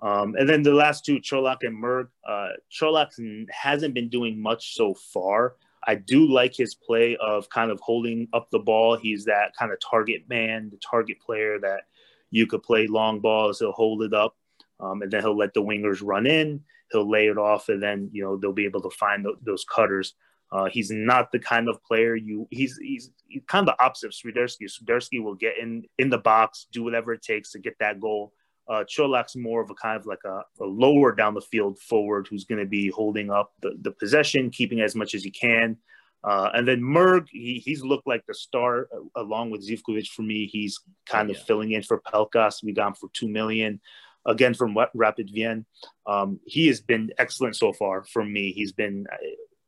Um, 0.02 0.34
and 0.38 0.46
then 0.46 0.62
the 0.62 0.74
last 0.74 1.04
two, 1.04 1.16
Cholak 1.16 1.58
and 1.62 1.82
Murg. 1.82 2.08
Uh, 2.28 2.48
Cholak 2.70 3.08
hasn't 3.50 3.94
been 3.94 4.10
doing 4.10 4.40
much 4.40 4.74
so 4.74 4.92
far. 4.92 5.56
I 5.86 5.94
do 5.94 6.30
like 6.30 6.54
his 6.54 6.74
play 6.74 7.16
of 7.16 7.48
kind 7.48 7.70
of 7.70 7.80
holding 7.80 8.28
up 8.34 8.50
the 8.50 8.58
ball. 8.58 8.96
He's 8.96 9.24
that 9.24 9.56
kind 9.58 9.72
of 9.72 9.78
target 9.80 10.28
man, 10.28 10.68
the 10.70 10.78
target 10.78 11.20
player 11.20 11.58
that 11.60 11.82
you 12.30 12.46
could 12.46 12.62
play 12.62 12.86
long 12.86 13.20
balls. 13.20 13.60
He'll 13.60 13.72
hold 13.72 14.02
it 14.02 14.12
up, 14.12 14.36
um, 14.80 15.00
and 15.02 15.10
then 15.10 15.22
he'll 15.22 15.36
let 15.36 15.54
the 15.54 15.62
wingers 15.62 16.00
run 16.02 16.26
in 16.26 16.60
he'll 16.90 17.10
lay 17.10 17.26
it 17.26 17.38
off, 17.38 17.68
and 17.68 17.82
then 17.82 18.10
you 18.12 18.22
know 18.22 18.36
they'll 18.36 18.52
be 18.52 18.64
able 18.64 18.82
to 18.82 18.90
find 18.90 19.24
th- 19.24 19.36
those 19.42 19.64
cutters. 19.64 20.14
Uh, 20.52 20.66
he's 20.66 20.90
not 20.90 21.32
the 21.32 21.38
kind 21.38 21.68
of 21.68 21.82
player 21.82 22.14
you. 22.14 22.46
He's 22.50 22.78
he's, 22.80 23.10
he's 23.26 23.42
kind 23.48 23.68
of 23.68 23.74
the 23.74 23.84
opposite 23.84 24.08
of 24.08 24.12
Swiderski. 24.12 24.68
Swiderski 24.68 25.22
will 25.22 25.34
get 25.34 25.58
in 25.58 25.84
in 25.98 26.10
the 26.10 26.18
box, 26.18 26.66
do 26.72 26.84
whatever 26.84 27.12
it 27.12 27.22
takes 27.22 27.52
to 27.52 27.58
get 27.58 27.76
that 27.80 28.00
goal. 28.00 28.32
Uh, 28.68 28.84
Cholak's 28.84 29.36
more 29.36 29.62
of 29.62 29.70
a 29.70 29.74
kind 29.74 29.98
of 29.98 30.06
like 30.06 30.24
a, 30.24 30.40
a 30.60 30.64
lower 30.64 31.14
down 31.14 31.34
the 31.34 31.40
field 31.40 31.78
forward 31.78 32.26
who's 32.28 32.44
going 32.44 32.60
to 32.60 32.66
be 32.66 32.88
holding 32.88 33.30
up 33.30 33.52
the, 33.60 33.76
the 33.82 33.90
possession, 33.90 34.48
keeping 34.48 34.80
as 34.80 34.94
much 34.94 35.14
as 35.14 35.22
he 35.22 35.30
can. 35.30 35.76
Uh, 36.22 36.48
and 36.54 36.66
then 36.66 36.80
Murg, 36.80 37.26
he, 37.30 37.60
he's 37.62 37.84
looked 37.84 38.06
like 38.06 38.24
the 38.26 38.32
star 38.32 38.88
uh, 38.94 39.20
along 39.20 39.50
with 39.50 39.68
Zivkovic 39.68 40.08
for 40.08 40.22
me. 40.22 40.46
He's 40.46 40.80
kind 41.04 41.30
of 41.30 41.36
filling 41.36 41.72
in 41.72 41.82
for 41.82 42.00
Pelkas. 42.00 42.62
We 42.62 42.72
got 42.72 42.88
him 42.88 42.94
for 42.94 43.10
two 43.12 43.28
million 43.28 43.80
again 44.26 44.54
from 44.54 44.76
Rapid 44.94 45.30
Vienna. 45.32 45.64
Um, 46.06 46.40
he 46.46 46.66
has 46.68 46.80
been 46.80 47.12
excellent 47.18 47.56
so 47.56 47.72
far 47.72 48.04
for 48.04 48.24
me. 48.24 48.52
He's 48.52 48.72
been, 48.72 49.06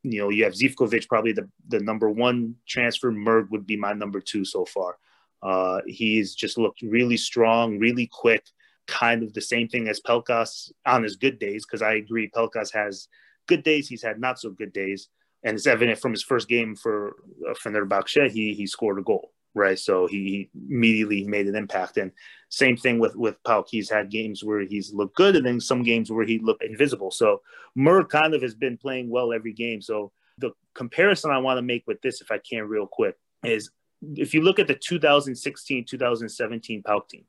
you 0.02 0.20
know, 0.20 0.30
you 0.30 0.44
have 0.44 0.54
Zivkovic, 0.54 1.08
probably 1.08 1.32
the, 1.32 1.48
the 1.68 1.80
number 1.80 2.10
one 2.10 2.56
transfer. 2.66 3.10
Murg 3.10 3.50
would 3.50 3.66
be 3.66 3.76
my 3.76 3.92
number 3.92 4.20
two 4.20 4.44
so 4.44 4.64
far. 4.64 4.96
Uh, 5.42 5.80
he's 5.86 6.34
just 6.34 6.58
looked 6.58 6.82
really 6.82 7.16
strong, 7.16 7.78
really 7.78 8.08
quick, 8.10 8.44
kind 8.86 9.22
of 9.22 9.32
the 9.34 9.40
same 9.40 9.68
thing 9.68 9.88
as 9.88 10.00
Pelkas 10.00 10.72
on 10.86 11.02
his 11.02 11.16
good 11.16 11.38
days, 11.38 11.66
because 11.66 11.82
I 11.82 11.94
agree, 11.94 12.30
Pelkas 12.30 12.72
has 12.72 13.08
good 13.46 13.62
days, 13.62 13.88
he's 13.88 14.02
had 14.02 14.18
not 14.18 14.40
so 14.40 14.50
good 14.50 14.72
days. 14.72 15.08
And 15.44 15.56
it's 15.56 15.66
evident 15.66 16.00
from 16.00 16.12
his 16.12 16.22
first 16.22 16.48
game 16.48 16.74
for 16.74 17.16
uh, 17.48 17.54
Fenerbahce, 17.54 18.30
he, 18.30 18.54
he 18.54 18.66
scored 18.66 18.98
a 18.98 19.02
goal 19.02 19.32
right? 19.56 19.78
So 19.78 20.06
he, 20.06 20.50
immediately 20.68 21.24
made 21.24 21.46
an 21.46 21.56
impact. 21.56 21.96
And 21.96 22.12
same 22.50 22.76
thing 22.76 22.98
with 22.98 23.16
with 23.16 23.42
PAOK. 23.42 23.66
He's 23.68 23.90
had 23.90 24.10
games 24.10 24.44
where 24.44 24.60
he's 24.60 24.92
looked 24.92 25.16
good, 25.16 25.34
and 25.34 25.44
then 25.44 25.60
some 25.60 25.82
games 25.82 26.12
where 26.12 26.24
he 26.24 26.38
looked 26.38 26.62
invisible. 26.62 27.10
So 27.10 27.42
Murg 27.76 28.08
kind 28.08 28.34
of 28.34 28.42
has 28.42 28.54
been 28.54 28.76
playing 28.76 29.10
well 29.10 29.32
every 29.32 29.52
game. 29.52 29.80
So 29.82 30.12
the 30.38 30.52
comparison 30.74 31.30
I 31.30 31.38
want 31.38 31.58
to 31.58 31.62
make 31.62 31.84
with 31.86 32.00
this, 32.02 32.20
if 32.20 32.30
I 32.30 32.38
can, 32.38 32.68
real 32.68 32.86
quick, 32.86 33.16
is 33.42 33.70
if 34.14 34.34
you 34.34 34.42
look 34.42 34.58
at 34.58 34.68
the 34.68 34.74
2016 34.74 35.86
2017 35.86 36.82
PAOK 36.82 37.08
team, 37.08 37.24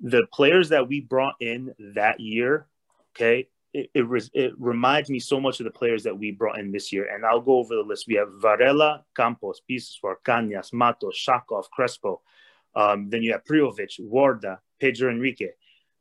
the 0.00 0.26
players 0.32 0.70
that 0.70 0.88
we 0.88 1.00
brought 1.00 1.34
in 1.40 1.74
that 1.94 2.18
year, 2.18 2.66
okay, 3.14 3.48
it, 3.74 3.90
it, 3.92 4.30
it, 4.32 4.52
reminds 4.56 5.10
me 5.10 5.18
so 5.18 5.40
much 5.40 5.58
of 5.58 5.64
the 5.64 5.70
players 5.70 6.04
that 6.04 6.16
we 6.16 6.30
brought 6.30 6.60
in 6.60 6.70
this 6.70 6.92
year. 6.92 7.12
And 7.12 7.26
I'll 7.26 7.40
go 7.40 7.58
over 7.58 7.74
the 7.74 7.82
list. 7.82 8.06
We 8.06 8.14
have 8.14 8.28
Varela, 8.40 9.04
Campos, 9.16 9.60
Biseswar 9.68 10.14
Cañas, 10.24 10.72
Matos, 10.72 11.16
Shakov, 11.16 11.64
Crespo. 11.70 12.22
Um, 12.76 13.10
then 13.10 13.22
you 13.22 13.32
have 13.32 13.44
Prijovic, 13.44 14.00
Warda, 14.00 14.58
Pedro 14.80 15.10
Henrique. 15.10 15.50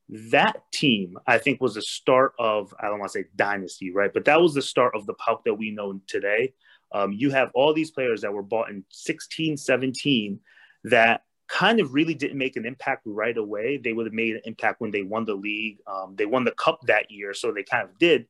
That 0.07 0.61
team, 0.71 1.17
I 1.25 1.39
think, 1.39 1.61
was 1.61 1.73
the 1.73 1.81
start 1.81 2.33
of, 2.37 2.73
I 2.79 2.87
don't 2.87 2.99
want 2.99 3.11
to 3.11 3.19
say 3.19 3.25
dynasty, 3.35 3.91
right? 3.91 4.13
But 4.13 4.25
that 4.25 4.39
was 4.39 4.53
the 4.53 4.61
start 4.61 4.95
of 4.95 5.07
the 5.07 5.15
PAOK 5.15 5.43
that 5.45 5.55
we 5.55 5.71
know 5.71 5.99
today. 6.07 6.53
Um, 6.91 7.11
you 7.11 7.31
have 7.31 7.49
all 7.55 7.73
these 7.73 7.89
players 7.89 8.21
that 8.21 8.31
were 8.31 8.43
bought 8.43 8.69
in 8.69 8.85
16, 8.89 9.57
17 9.57 10.39
that 10.85 11.23
kind 11.47 11.79
of 11.79 11.93
really 11.93 12.13
didn't 12.13 12.37
make 12.37 12.55
an 12.55 12.65
impact 12.65 13.03
right 13.05 13.37
away. 13.37 13.77
They 13.77 13.93
would 13.93 14.05
have 14.05 14.13
made 14.13 14.35
an 14.35 14.41
impact 14.45 14.81
when 14.81 14.91
they 14.91 15.01
won 15.01 15.25
the 15.25 15.35
league. 15.35 15.79
Um, 15.87 16.15
they 16.15 16.25
won 16.25 16.43
the 16.43 16.51
cup 16.51 16.81
that 16.87 17.11
year, 17.11 17.33
so 17.33 17.51
they 17.51 17.63
kind 17.63 17.87
of 17.87 17.97
did. 17.99 18.27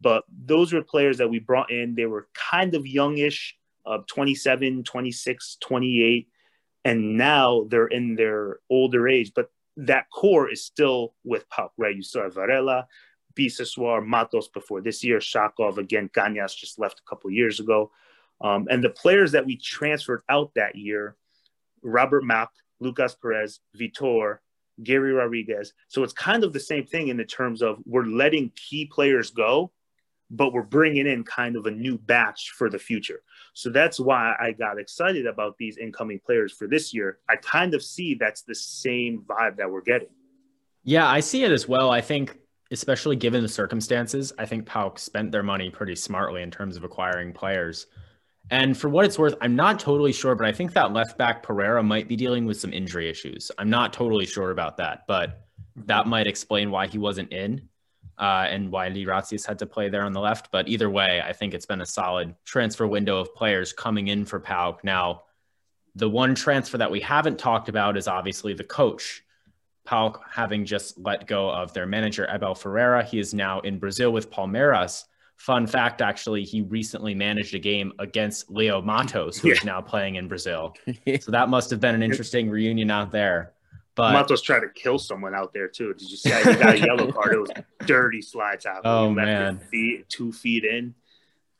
But 0.00 0.24
those 0.28 0.72
were 0.72 0.82
players 0.82 1.18
that 1.18 1.30
we 1.30 1.38
brought 1.38 1.70
in. 1.70 1.94
They 1.94 2.06
were 2.06 2.28
kind 2.34 2.74
of 2.74 2.86
youngish, 2.86 3.56
uh, 3.86 3.98
27, 4.06 4.84
26, 4.84 5.56
28. 5.60 6.28
And 6.84 7.16
now 7.16 7.66
they're 7.68 7.86
in 7.86 8.14
their 8.14 8.58
older 8.68 9.08
age. 9.08 9.32
But 9.34 9.50
that 9.78 10.06
core 10.10 10.50
is 10.50 10.64
still 10.64 11.14
with 11.24 11.48
PAOK, 11.48 11.70
right? 11.76 11.96
You 11.96 12.02
still 12.02 12.22
have 12.22 12.34
Varela, 12.34 12.86
Biseswar, 13.34 14.04
Matos 14.04 14.48
before 14.48 14.80
this 14.80 15.04
year, 15.04 15.18
Shakov, 15.18 15.78
again, 15.78 16.08
Cañas 16.08 16.56
just 16.56 16.78
left 16.78 17.00
a 17.00 17.08
couple 17.08 17.30
years 17.30 17.60
ago. 17.60 17.90
Um, 18.40 18.66
and 18.70 18.82
the 18.82 18.90
players 18.90 19.32
that 19.32 19.46
we 19.46 19.56
transferred 19.56 20.22
out 20.28 20.52
that 20.56 20.76
year, 20.76 21.16
Robert 21.86 22.24
Mak, 22.24 22.50
Lucas 22.80 23.14
Perez, 23.14 23.60
Vitor, 23.78 24.38
Garry 24.82 25.12
Rodrigues. 25.12 25.72
So 25.88 26.02
it's 26.02 26.12
kind 26.12 26.44
of 26.44 26.52
the 26.52 26.60
same 26.60 26.84
thing 26.84 27.08
in 27.08 27.16
the 27.16 27.24
terms 27.24 27.62
of 27.62 27.78
we're 27.86 28.04
letting 28.04 28.52
key 28.56 28.86
players 28.86 29.30
go, 29.30 29.72
but 30.30 30.52
we're 30.52 30.62
bringing 30.62 31.06
in 31.06 31.24
kind 31.24 31.56
of 31.56 31.66
a 31.66 31.70
new 31.70 31.96
batch 31.96 32.50
for 32.50 32.68
the 32.68 32.78
future. 32.78 33.22
So 33.54 33.70
that's 33.70 33.98
why 33.98 34.34
I 34.38 34.52
got 34.52 34.78
excited 34.78 35.26
about 35.26 35.56
these 35.56 35.78
incoming 35.78 36.20
players 36.24 36.52
for 36.52 36.66
this 36.66 36.92
year. 36.92 37.18
I 37.30 37.36
kind 37.36 37.72
of 37.74 37.82
see 37.82 38.14
that's 38.14 38.42
the 38.42 38.54
same 38.54 39.24
vibe 39.26 39.56
that 39.56 39.70
we're 39.70 39.80
getting. 39.82 40.08
Yeah, 40.84 41.08
I 41.08 41.20
see 41.20 41.44
it 41.44 41.52
as 41.52 41.66
well. 41.66 41.90
I 41.90 42.00
think, 42.00 42.38
especially 42.70 43.16
given 43.16 43.42
the 43.42 43.48
circumstances, 43.48 44.32
I 44.38 44.46
think 44.46 44.66
PAOK 44.66 44.98
spent 44.98 45.32
their 45.32 45.42
money 45.42 45.70
pretty 45.70 45.94
smartly 45.94 46.42
in 46.42 46.50
terms 46.50 46.76
of 46.76 46.84
acquiring 46.84 47.32
players. 47.32 47.86
And 48.50 48.76
for 48.76 48.88
what 48.88 49.04
it's 49.04 49.18
worth, 49.18 49.34
I'm 49.40 49.56
not 49.56 49.80
totally 49.80 50.12
sure, 50.12 50.34
but 50.34 50.46
I 50.46 50.52
think 50.52 50.72
that 50.72 50.92
left 50.92 51.18
back 51.18 51.42
Pereira 51.42 51.82
might 51.82 52.06
be 52.06 52.16
dealing 52.16 52.46
with 52.46 52.60
some 52.60 52.72
injury 52.72 53.10
issues. 53.10 53.50
I'm 53.58 53.70
not 53.70 53.92
totally 53.92 54.26
sure 54.26 54.50
about 54.52 54.76
that, 54.76 55.04
but 55.08 55.46
that 55.84 56.06
might 56.06 56.26
explain 56.26 56.70
why 56.70 56.86
he 56.86 56.98
wasn't 56.98 57.32
in 57.32 57.68
uh, 58.18 58.46
and 58.48 58.70
why 58.70 58.88
Lyratzis 58.88 59.46
had 59.46 59.58
to 59.58 59.66
play 59.66 59.88
there 59.88 60.02
on 60.02 60.12
the 60.12 60.20
left. 60.20 60.50
But 60.50 60.68
either 60.68 60.88
way, 60.88 61.20
I 61.20 61.32
think 61.32 61.54
it's 61.54 61.66
been 61.66 61.80
a 61.80 61.86
solid 61.86 62.34
transfer 62.44 62.86
window 62.86 63.18
of 63.18 63.34
players 63.34 63.72
coming 63.72 64.08
in 64.08 64.24
for 64.24 64.40
PAOK. 64.40 64.84
Now, 64.84 65.24
the 65.96 66.08
one 66.08 66.34
transfer 66.34 66.78
that 66.78 66.90
we 66.90 67.00
haven't 67.00 67.38
talked 67.38 67.68
about 67.68 67.96
is 67.96 68.06
obviously 68.06 68.54
the 68.54 68.64
coach. 68.64 69.22
PAOK 69.86 70.20
having 70.30 70.64
just 70.64 70.98
let 70.98 71.26
go 71.26 71.50
of 71.50 71.72
their 71.72 71.86
manager, 71.86 72.28
Abel 72.30 72.54
Ferreira. 72.54 73.04
He 73.04 73.18
is 73.18 73.34
now 73.34 73.60
in 73.60 73.78
Brazil 73.78 74.12
with 74.12 74.30
Palmeiras. 74.30 75.04
Fun 75.36 75.66
fact, 75.66 76.00
actually, 76.00 76.44
he 76.44 76.62
recently 76.62 77.14
managed 77.14 77.54
a 77.54 77.58
game 77.58 77.92
against 77.98 78.50
Leo 78.50 78.80
Matos, 78.80 79.38
who 79.38 79.48
yeah. 79.48 79.54
is 79.54 79.64
now 79.64 79.80
playing 79.80 80.16
in 80.16 80.28
Brazil. 80.28 80.74
so 81.20 81.30
that 81.30 81.48
must 81.48 81.70
have 81.70 81.80
been 81.80 81.94
an 81.94 82.02
interesting 82.02 82.48
reunion 82.48 82.90
out 82.90 83.12
there. 83.12 83.52
But 83.96 84.12
Matos 84.12 84.42
tried 84.42 84.60
to 84.60 84.68
kill 84.68 84.98
someone 84.98 85.34
out 85.34 85.52
there 85.52 85.68
too. 85.68 85.94
Did 85.94 86.10
you 86.10 86.16
see? 86.16 86.30
He 86.30 86.54
got 86.54 86.74
a 86.74 86.78
yellow 86.78 87.10
card. 87.10 87.32
It 87.32 87.40
was 87.40 87.50
dirty 87.86 88.20
slides 88.20 88.66
out. 88.66 88.82
Oh 88.84 89.10
man, 89.10 89.58
feet, 89.70 90.08
two 90.08 90.32
feet 90.32 90.64
in. 90.64 90.94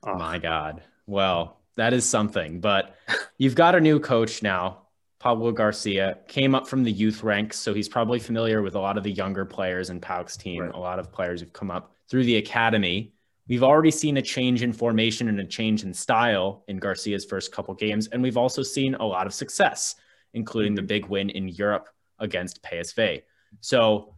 Oh. 0.04 0.14
My 0.16 0.38
God. 0.38 0.82
Well, 1.06 1.58
that 1.76 1.92
is 1.92 2.04
something. 2.04 2.60
But 2.60 2.94
you've 3.38 3.54
got 3.54 3.74
a 3.74 3.80
new 3.80 3.98
coach 3.98 4.42
now. 4.42 4.82
Pablo 5.18 5.50
Garcia 5.50 6.18
came 6.28 6.54
up 6.54 6.68
from 6.68 6.84
the 6.84 6.92
youth 6.92 7.22
ranks, 7.22 7.58
so 7.58 7.72
he's 7.72 7.88
probably 7.88 8.18
familiar 8.18 8.62
with 8.62 8.74
a 8.74 8.80
lot 8.80 8.98
of 8.98 9.02
the 9.02 9.10
younger 9.10 9.46
players 9.46 9.88
in 9.88 9.98
PAOK's 9.98 10.36
team. 10.36 10.62
Right. 10.62 10.74
A 10.74 10.78
lot 10.78 10.98
of 10.98 11.10
players 11.10 11.40
who've 11.40 11.52
come 11.52 11.70
up 11.70 11.94
through 12.08 12.24
the 12.24 12.36
academy. 12.36 13.12
We've 13.48 13.62
already 13.62 13.92
seen 13.92 14.16
a 14.16 14.22
change 14.22 14.62
in 14.62 14.72
formation 14.72 15.28
and 15.28 15.38
a 15.38 15.44
change 15.44 15.85
in 15.85 15.94
style 15.94 16.64
in 16.66 16.78
Garcia's 16.78 17.24
first 17.24 17.52
couple 17.52 17.74
games, 17.74 18.09
and 18.09 18.22
we've 18.22 18.37
also 18.37 18.62
seen 18.62 18.94
a 18.96 19.04
lot 19.04 19.26
of 19.26 19.35
success, 19.35 19.94
including 20.35 20.74
the 20.74 20.82
big 20.82 21.06
win 21.06 21.30
in 21.30 21.48
Europe 21.48 21.88
against 22.18 22.62
PSV. 22.62 23.22
So 23.61 24.14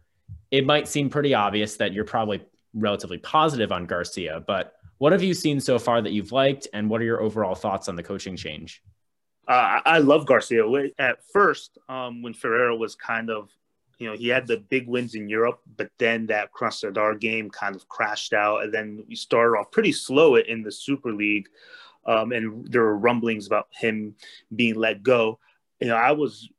it 0.49 0.65
might 0.65 0.87
seem 0.87 1.09
pretty 1.09 1.33
obvious 1.33 1.77
that 1.77 1.93
you're 1.93 2.05
probably 2.05 2.41
relatively 2.73 3.19
positive 3.19 3.71
on 3.71 3.85
Garcia, 3.85 4.43
but 4.47 4.73
what 4.97 5.11
have 5.11 5.23
you 5.23 5.33
seen 5.33 5.59
so 5.59 5.79
far 5.79 6.01
that 6.01 6.11
you've 6.11 6.31
liked, 6.31 6.67
and 6.73 6.89
what 6.89 6.99
are 6.99 7.05
your 7.05 7.21
overall 7.21 7.55
thoughts 7.55 7.87
on 7.87 7.95
the 7.95 8.03
coaching 8.03 8.35
change? 8.35 8.81
Uh, 9.47 9.79
I 9.85 9.99
love 9.99 10.25
Garcia. 10.25 10.63
At 10.99 11.23
first, 11.31 11.77
um, 11.87 12.21
when 12.21 12.33
Ferreira 12.33 12.75
was 12.75 12.95
kind 12.95 13.29
of 13.29 13.49
you 13.99 14.07
know, 14.09 14.15
he 14.15 14.29
had 14.29 14.47
the 14.47 14.57
big 14.57 14.87
wins 14.87 15.13
in 15.13 15.27
Europe, 15.27 15.59
but 15.75 15.91
then 15.97 16.25
that 16.27 16.53
Krasnodar 16.53 17.19
game 17.19 17.49
kind 17.49 17.75
of 17.75 17.87
crashed 17.89 18.33
out. 18.33 18.63
And 18.63 18.73
then 18.73 19.03
we 19.07 19.15
started 19.15 19.57
off 19.57 19.71
pretty 19.71 19.91
slow 19.91 20.35
in 20.37 20.63
the 20.63 20.71
Super 20.71 21.11
League. 21.11 21.49
Um, 22.05 22.31
and 22.31 22.65
there 22.71 22.81
were 22.81 22.97
rumblings 22.97 23.45
about 23.45 23.67
him 23.71 24.15
being 24.55 24.75
let 24.75 25.03
go. 25.03 25.39
You 25.81 25.89
know, 25.89 25.95
I 25.95 26.11
was 26.11 26.49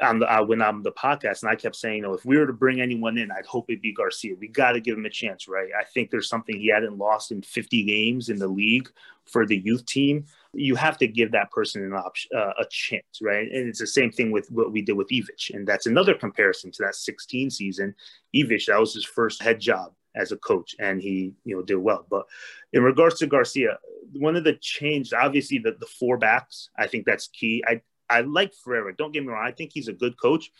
on 0.00 0.18
the, 0.18 0.26
I 0.26 0.40
went 0.40 0.62
on 0.62 0.82
the 0.82 0.92
podcast 0.92 1.42
and 1.42 1.50
I 1.50 1.54
kept 1.54 1.76
saying, 1.76 1.96
you 1.96 2.02
know, 2.02 2.14
if 2.14 2.24
we 2.24 2.36
were 2.36 2.46
to 2.46 2.52
bring 2.52 2.80
anyone 2.80 3.16
in, 3.16 3.30
I'd 3.30 3.46
hope 3.46 3.66
it'd 3.68 3.80
be 3.80 3.92
Garcia. 3.92 4.34
We 4.38 4.48
got 4.48 4.72
to 4.72 4.80
give 4.80 4.98
him 4.98 5.06
a 5.06 5.10
chance, 5.10 5.46
right? 5.46 5.68
I 5.78 5.84
think 5.84 6.10
there's 6.10 6.28
something 6.28 6.58
he 6.58 6.68
hadn't 6.68 6.98
lost 6.98 7.30
in 7.30 7.42
50 7.42 7.84
games 7.84 8.28
in 8.28 8.38
the 8.38 8.48
league 8.48 8.90
for 9.24 9.46
the 9.46 9.56
youth 9.56 9.86
team 9.86 10.26
you 10.54 10.74
have 10.74 10.98
to 10.98 11.06
give 11.06 11.32
that 11.32 11.50
person 11.50 11.82
an 11.84 11.94
option, 11.94 12.30
uh, 12.36 12.52
a 12.58 12.64
chance, 12.70 13.20
right? 13.20 13.50
And 13.50 13.68
it's 13.68 13.78
the 13.78 13.86
same 13.86 14.10
thing 14.10 14.30
with 14.30 14.50
what 14.50 14.72
we 14.72 14.82
did 14.82 14.92
with 14.92 15.08
Ivic, 15.08 15.50
and 15.54 15.66
that's 15.66 15.86
another 15.86 16.14
comparison 16.14 16.70
to 16.72 16.82
that 16.82 16.94
16 16.94 17.50
season. 17.50 17.94
Ivic, 18.34 18.66
that 18.66 18.78
was 18.78 18.94
his 18.94 19.04
first 19.04 19.42
head 19.42 19.60
job 19.60 19.92
as 20.14 20.32
a 20.32 20.36
coach, 20.36 20.74
and 20.78 21.00
he 21.00 21.32
you 21.44 21.56
know 21.56 21.62
did 21.62 21.76
well. 21.76 22.06
But 22.10 22.26
in 22.72 22.82
regards 22.82 23.18
to 23.18 23.26
Garcia, 23.26 23.78
one 24.12 24.36
of 24.36 24.44
the 24.44 24.54
change, 24.60 25.12
obviously 25.12 25.58
the 25.58 25.76
the 25.78 25.86
four 25.86 26.18
backs, 26.18 26.68
I 26.78 26.86
think 26.86 27.06
that's 27.06 27.28
key. 27.28 27.64
I 27.66 27.80
I 28.10 28.20
like 28.20 28.52
Ferreira. 28.54 28.94
Don't 28.94 29.12
get 29.12 29.22
me 29.22 29.30
wrong. 29.30 29.46
I 29.46 29.52
think 29.52 29.70
he's 29.72 29.88
a 29.88 29.92
good 29.92 30.20
coach. 30.20 30.50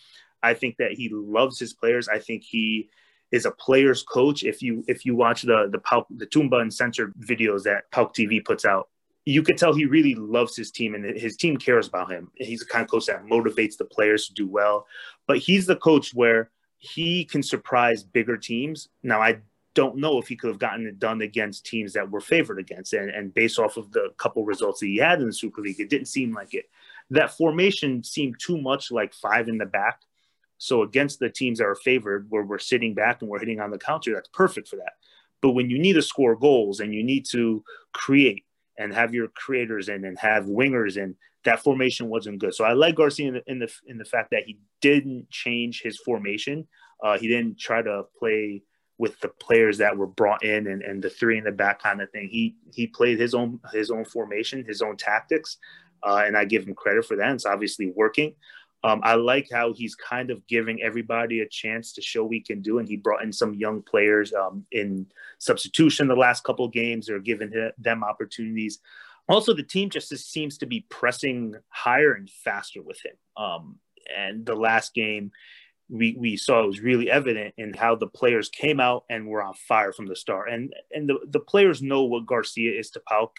I 0.43 0.55
think 0.55 0.77
that 0.79 0.93
he 0.93 1.11
loves 1.13 1.59
his 1.59 1.75
players. 1.75 2.09
I 2.09 2.19
think 2.19 2.43
he 2.43 2.89
is 3.31 3.47
a 3.47 3.51
player's 3.51 4.03
coach. 4.03 4.43
If 4.43 4.63
you 4.63 4.85
if 4.89 5.05
you 5.05 5.15
watch 5.15 5.43
the 5.43 5.69
the 5.71 5.79
PAOK, 5.79 6.07
the 6.11 6.27
Tumba 6.27 6.59
and 6.59 6.73
Censor 6.73 7.13
videos 7.21 7.63
that 7.65 7.91
PAOK 7.91 8.15
TV 8.15 8.45
puts 8.45 8.65
out, 8.65 8.89
you 9.25 9.43
could 9.43 9.57
tell 9.57 9.73
he 9.73 9.85
really 9.85 10.15
loves 10.15 10.57
his 10.57 10.71
team 10.71 10.95
and 10.95 11.05
his 11.05 11.37
team 11.37 11.57
cares 11.57 11.87
about 11.87 12.11
him. 12.11 12.31
He's 12.35 12.61
the 12.61 12.67
kind 12.67 12.83
of 12.83 12.91
coach 12.91 13.07
that 13.07 13.25
motivates 13.25 13.77
the 13.77 13.85
players 13.85 14.27
to 14.27 14.35
do 14.35 14.49
well. 14.49 14.87
But 15.27 15.39
he's 15.39 15.67
the 15.67 15.77
coach 15.77 16.13
where 16.13 16.51
he 16.79 17.25
can 17.25 17.43
surprise 17.43 18.03
bigger 18.03 18.37
teams. 18.37 18.89
Now, 19.03 19.21
I 19.21 19.39
don't 19.75 19.97
know 19.97 20.19
if 20.19 20.27
he 20.27 20.37
could 20.37 20.49
have 20.49 20.59
gotten 20.59 20.87
it 20.87 20.99
done 20.99 21.23
against 21.23 21.65
teams 21.65 21.93
that 21.93 22.11
were 22.11 22.21
favored 22.21 22.59
against. 22.59 22.93
And, 22.93 23.11
and 23.11 23.33
based 23.33 23.59
off 23.59 23.77
of 23.77 23.93
the 23.93 24.11
couple 24.19 24.45
results 24.45 24.81
that 24.81 24.87
he 24.87 24.97
had 24.97 25.21
in 25.21 25.27
the 25.27 25.33
Super 25.33 25.61
League, 25.61 25.81
it 25.81 25.89
didn't 25.89 26.09
seem 26.09 26.35
like 26.35 26.53
it. 26.55 26.69
That 27.11 27.37
formation 27.37 28.03
seemed 28.03 28.37
too 28.39 28.61
much 28.61 28.91
like 28.91 29.15
five 29.15 29.49
in 29.49 29.59
the 29.59 29.67
back. 29.67 30.01
So 30.59 30.83
against 30.83 31.19
the 31.19 31.31
teams 31.31 31.59
that 31.59 31.67
are 31.67 31.75
favored, 31.75 32.27
where 32.29 32.45
we're 32.45 32.59
sitting 32.59 32.95
back 32.95 33.21
and 33.21 33.31
we're 33.31 33.41
hitting 33.41 33.61
on 33.61 33.71
the 33.71 33.79
counter, 33.79 34.15
that's 34.15 34.29
perfect 34.29 34.69
for 34.69 34.77
that. 34.77 34.95
But 35.41 35.51
when 35.51 35.71
you 35.71 35.79
need 35.79 35.95
to 35.95 36.03
score 36.03 36.37
goals 36.37 36.81
and 36.81 36.95
you 36.95 37.03
need 37.03 37.27
to 37.31 37.65
create, 37.93 38.45
and 38.83 38.95
have 38.95 39.15
your 39.15 39.29
creators 39.29 39.89
in 39.89 40.05
and 40.05 40.19
have 40.19 40.45
wingers 40.45 40.97
in 40.97 41.17
that 41.45 41.63
formation 41.63 42.09
wasn't 42.09 42.39
good. 42.39 42.55
So 42.55 42.65
I 42.65 42.73
like 42.73 42.95
Garcia 42.95 43.29
in 43.29 43.35
the 43.35 43.43
in 43.47 43.59
the, 43.59 43.73
in 43.87 43.99
the 43.99 44.05
fact 44.05 44.31
that 44.31 44.45
he 44.47 44.59
didn't 44.81 45.31
change 45.31 45.83
his 45.83 45.99
formation. 45.99 46.67
Uh, 47.03 47.19
he 47.19 47.29
didn't 47.29 47.59
try 47.59 47.83
to 47.83 48.05
play 48.19 48.63
with 48.99 49.19
the 49.21 49.29
players 49.29 49.79
that 49.79 49.97
were 49.97 50.07
brought 50.07 50.45
in 50.45 50.69
and, 50.69 50.83
and 50.83 51.03
the 51.03 51.11
three 51.11 51.39
in 51.39 51.45
the 51.45 51.51
back 51.51 51.83
kind 51.83 52.01
of 52.01 52.11
thing. 52.11 52.29
He 52.29 52.55
he 52.73 52.87
played 52.87 53.19
his 53.19 53.35
own 53.35 53.61
his 53.73 53.91
own 53.91 54.05
formation, 54.05 54.65
his 54.65 54.83
own 54.83 54.97
tactics, 54.97 55.59
uh, 56.03 56.23
and 56.27 56.37
I 56.37 56.45
give 56.45 56.67
him 56.67 56.75
credit 56.75 57.05
for 57.05 57.17
that. 57.17 57.35
It's 57.35 57.47
obviously 57.47 57.93
working. 57.95 58.35
Um, 58.85 59.01
I 59.05 59.15
like 59.15 59.49
how 59.53 59.73
he's 59.73 59.95
kind 59.95 60.31
of 60.31 60.47
giving 60.47 60.83
everybody 60.83 61.41
a 61.41 61.49
chance 61.49 61.93
to 61.93 62.03
show 62.03 62.25
we 62.25 62.41
can 62.41 62.61
do, 62.61 62.79
and 62.79 62.89
he 62.89 62.97
brought 62.97 63.23
in 63.23 63.33
some 63.33 63.55
young 63.55 63.83
players 63.83 64.33
um, 64.33 64.65
in 64.73 65.07
substitution 65.39 66.09
the 66.09 66.17
last 66.17 66.43
couple 66.45 66.67
games, 66.69 67.09
or 67.09 67.19
giving 67.19 67.53
them 67.79 68.03
opportunities. 68.05 68.81
Also, 69.29 69.55
the 69.55 69.63
team 69.63 69.89
just 69.89 70.09
seems 70.09 70.59
to 70.59 70.67
be 70.67 70.85
pressing 70.89 71.55
higher 71.69 72.13
and 72.13 72.29
faster 72.29 72.83
with 72.83 73.01
him. 73.05 73.15
Um, 73.37 73.79
and 74.15 74.45
the 74.45 74.57
last 74.57 74.95
game, 74.95 75.31
we, 75.89 76.17
we 76.19 76.37
saw 76.37 76.65
it 76.65 76.67
was 76.67 76.81
really 76.81 77.11
evident 77.11 77.55
in 77.57 77.75
how 77.75 77.95
the 77.95 78.09
players 78.09 78.49
came 78.49 78.81
out 78.81 79.05
and 79.09 79.29
were 79.29 79.43
on 79.43 79.55
fire 79.55 79.93
from 79.93 80.07
the 80.07 80.17
start. 80.17 80.51
And 80.51 80.75
and 80.91 81.09
the, 81.09 81.19
the 81.29 81.41
players 81.41 81.83
know 81.83 82.03
what 82.05 82.27
Garcia 82.27 82.77
is 82.79 82.91
to 82.91 83.03
PAOK 83.09 83.31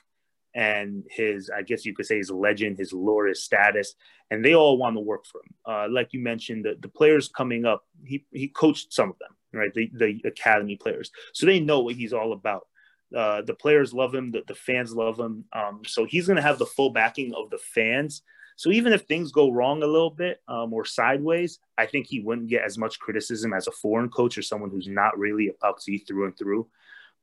and 0.56 1.04
his, 1.10 1.49
I 1.49 1.62
guess 1.64 1.86
you 1.86 1.95
could 1.95 2.06
say 2.06 2.18
his 2.18 2.32
legend, 2.32 2.78
his 2.78 2.93
lore, 2.93 3.28
his 3.28 3.43
status, 3.43 3.95
and 4.30 4.43
they 4.43 4.56
all 4.56 4.78
want 4.78 4.95
to 4.95 4.99
work 4.99 5.26
for 5.26 5.41
him. 5.41 5.54
Uh, 5.66 5.88
like 5.89 6.10
you 6.12 6.20
mentioned, 6.20 6.66
the, 6.66 6.78
the 6.80 6.88
players 6.88 7.28
coming 7.28 7.66
up, 7.66 7.86
he, 8.06 8.26
he 8.32 8.47
coached 8.47 8.93
some 8.93 9.10
of 9.10 9.20
them, 9.20 9.36
right? 9.54 9.74
The, 9.74 9.89
the 9.93 10.22
academy 10.26 10.76
players. 10.76 11.12
So 11.34 11.45
they 11.45 11.60
know 11.60 11.82
what 11.82 11.95
he's 11.95 12.14
all 12.14 12.34
about. 12.34 12.68
Uh, 13.16 13.41
the 13.43 13.54
players 13.54 13.93
love 13.93 14.14
him, 14.14 14.32
the, 14.32 14.43
the 14.47 14.56
fans 14.56 14.93
love 14.93 15.20
him. 15.20 15.45
Um, 15.54 15.82
so 15.86 16.06
he's 16.06 16.28
going 16.28 16.38
to 16.38 16.41
have 16.41 16.58
the 16.60 16.66
full 16.66 16.89
backing 16.89 17.34
of 17.36 17.49
the 17.49 17.60
fans. 17.60 18.24
So 18.56 18.72
even 18.72 18.93
if 18.93 19.01
things 19.01 19.32
go 19.32 19.51
wrong 19.51 19.82
a 19.82 19.88
little 19.88 20.12
bit 20.12 20.41
um, 20.47 20.74
or 20.74 20.86
sideways, 20.86 21.60
I 21.78 21.86
think 21.86 22.08
he 22.08 22.20
wouldn't 22.20 22.49
get 22.49 22.64
as 22.64 22.78
much 22.78 22.99
criticism 22.99 23.54
as 23.54 23.68
a 23.68 23.72
foreign 23.72 24.10
coach 24.10 24.38
or 24.38 24.43
someone 24.43 24.70
who's 24.70 24.88
not 24.88 25.18
really 25.18 25.49
a 25.49 25.54
PAOK 25.66 26.08
through 26.08 26.26
and 26.26 26.38
through. 26.38 26.68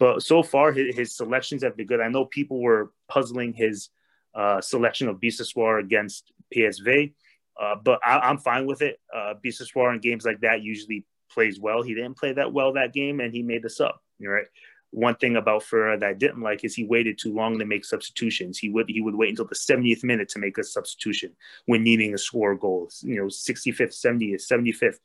But 0.01 0.25
so 0.25 0.43
far, 0.43 0.73
his, 0.73 0.97
his, 0.97 1.17
selections 1.17 1.63
have 1.63 1.77
been 1.77 1.87
good. 1.87 2.01
I 2.01 2.09
know 2.09 2.25
people 2.25 2.61
were 2.61 2.91
puzzling 3.07 3.53
his 3.53 3.91
uh, 4.35 4.61
selection 4.61 5.09
of 5.09 5.21
Biseswar 5.21 5.79
against 5.79 6.33
PSV, 6.53 7.13
uh, 7.61 7.77
but 7.85 8.01
I, 8.05 8.29
am 8.29 8.39
fine 8.39 8.67
with 8.67 8.83
it. 8.83 8.99
Uh, 9.15 9.35
Biseswar 9.45 9.95
in 9.95 10.01
games 10.01 10.25
like 10.25 10.41
that 10.41 10.63
usually 10.63 11.07
plays 11.31 11.61
well. 11.61 11.83
He 11.83 11.95
didn't 11.95 12.17
play 12.17 12.33
that 12.33 12.53
well 12.53 12.73
that 12.73 12.93
game, 12.93 13.21
and 13.21 13.33
he 13.33 13.43
made 13.43 13.63
the 13.63 13.71
sub. 13.71 13.93
Right 14.21 14.47
one 14.91 15.15
thing 15.17 15.37
about 15.37 15.63
Ferreira 15.63 15.99
that 15.99 16.09
I 16.09 16.13
didn't 16.13 16.43
like 16.43 16.65
is 16.65 16.75
he 16.75 16.85
waited 16.85 17.19
too 17.19 17.33
long 17.33 17.59
to 17.59 17.65
make 17.65 17.85
substitutions. 17.85 18.59
He 18.59 18.71
would 18.71 18.89
he 18.89 19.01
would 19.01 19.15
wait 19.15 19.31
until 19.31 19.47
the 19.47 19.55
70th 19.55 20.03
minute 20.03 20.29
to 20.31 20.39
make 20.39 20.59
a 20.59 20.65
substitution 20.65 21.33
when 21.67 21.85
needing 21.85 22.13
to 22.13 22.19
score 22.19 22.57
goals. 22.57 23.03
You 23.07 23.17
know, 23.17 23.27
65th, 23.27 23.95
70th, 23.95 24.43
75th. 24.51 24.99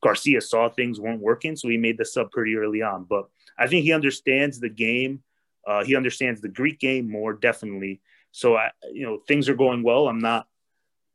Garcia 0.00 0.40
saw 0.40 0.68
things 0.68 1.00
weren't 1.00 1.20
working, 1.20 1.56
so 1.56 1.68
he 1.68 1.76
made 1.76 1.98
the 1.98 2.04
sub 2.04 2.30
pretty 2.30 2.56
early 2.56 2.82
on. 2.82 3.04
But 3.04 3.28
I 3.58 3.66
think 3.66 3.84
he 3.84 3.92
understands 3.92 4.60
the 4.60 4.68
game. 4.68 5.22
Uh, 5.66 5.84
he 5.84 5.96
understands 5.96 6.40
the 6.40 6.48
Greek 6.48 6.78
game 6.78 7.10
more 7.10 7.32
definitely. 7.32 8.00
So 8.30 8.56
I, 8.56 8.70
you 8.92 9.04
know, 9.04 9.18
things 9.26 9.48
are 9.48 9.54
going 9.54 9.82
well. 9.82 10.08
I'm 10.08 10.20
not 10.20 10.46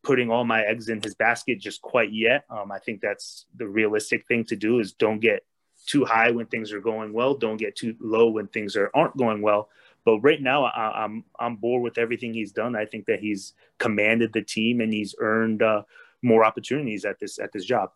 putting 0.03 0.29
all 0.29 0.43
my 0.43 0.61
eggs 0.63 0.89
in 0.89 1.01
his 1.01 1.15
basket 1.15 1.59
just 1.59 1.81
quite 1.81 2.11
yet. 2.11 2.43
Um, 2.49 2.71
I 2.71 2.79
think 2.79 3.01
that's 3.01 3.45
the 3.55 3.67
realistic 3.67 4.27
thing 4.27 4.43
to 4.45 4.55
do 4.55 4.79
is 4.79 4.93
don't 4.93 5.19
get 5.19 5.45
too 5.85 6.05
high 6.05 6.31
when 6.31 6.45
things 6.47 6.71
are 6.73 6.81
going 6.81 7.13
well. 7.13 7.35
Don't 7.35 7.57
get 7.57 7.75
too 7.75 7.95
low 7.99 8.29
when 8.29 8.47
things 8.47 8.75
are 8.75 8.91
aren't 8.93 9.17
going 9.17 9.41
well. 9.41 9.69
But 10.05 10.19
right 10.19 10.41
now, 10.41 10.65
I, 10.65 11.05
am 11.05 11.23
I'm, 11.39 11.47
I'm 11.53 11.55
bored 11.55 11.81
with 11.81 11.97
everything 11.97 12.33
he's 12.33 12.51
done. 12.51 12.75
I 12.75 12.85
think 12.85 13.05
that 13.05 13.19
he's 13.19 13.53
commanded 13.79 14.33
the 14.33 14.41
team 14.41 14.81
and 14.81 14.91
he's 14.91 15.15
earned 15.19 15.63
uh, 15.63 15.83
more 16.21 16.43
opportunities 16.43 17.05
at 17.05 17.19
this 17.19 17.39
at 17.39 17.53
this 17.53 17.65
job. 17.65 17.91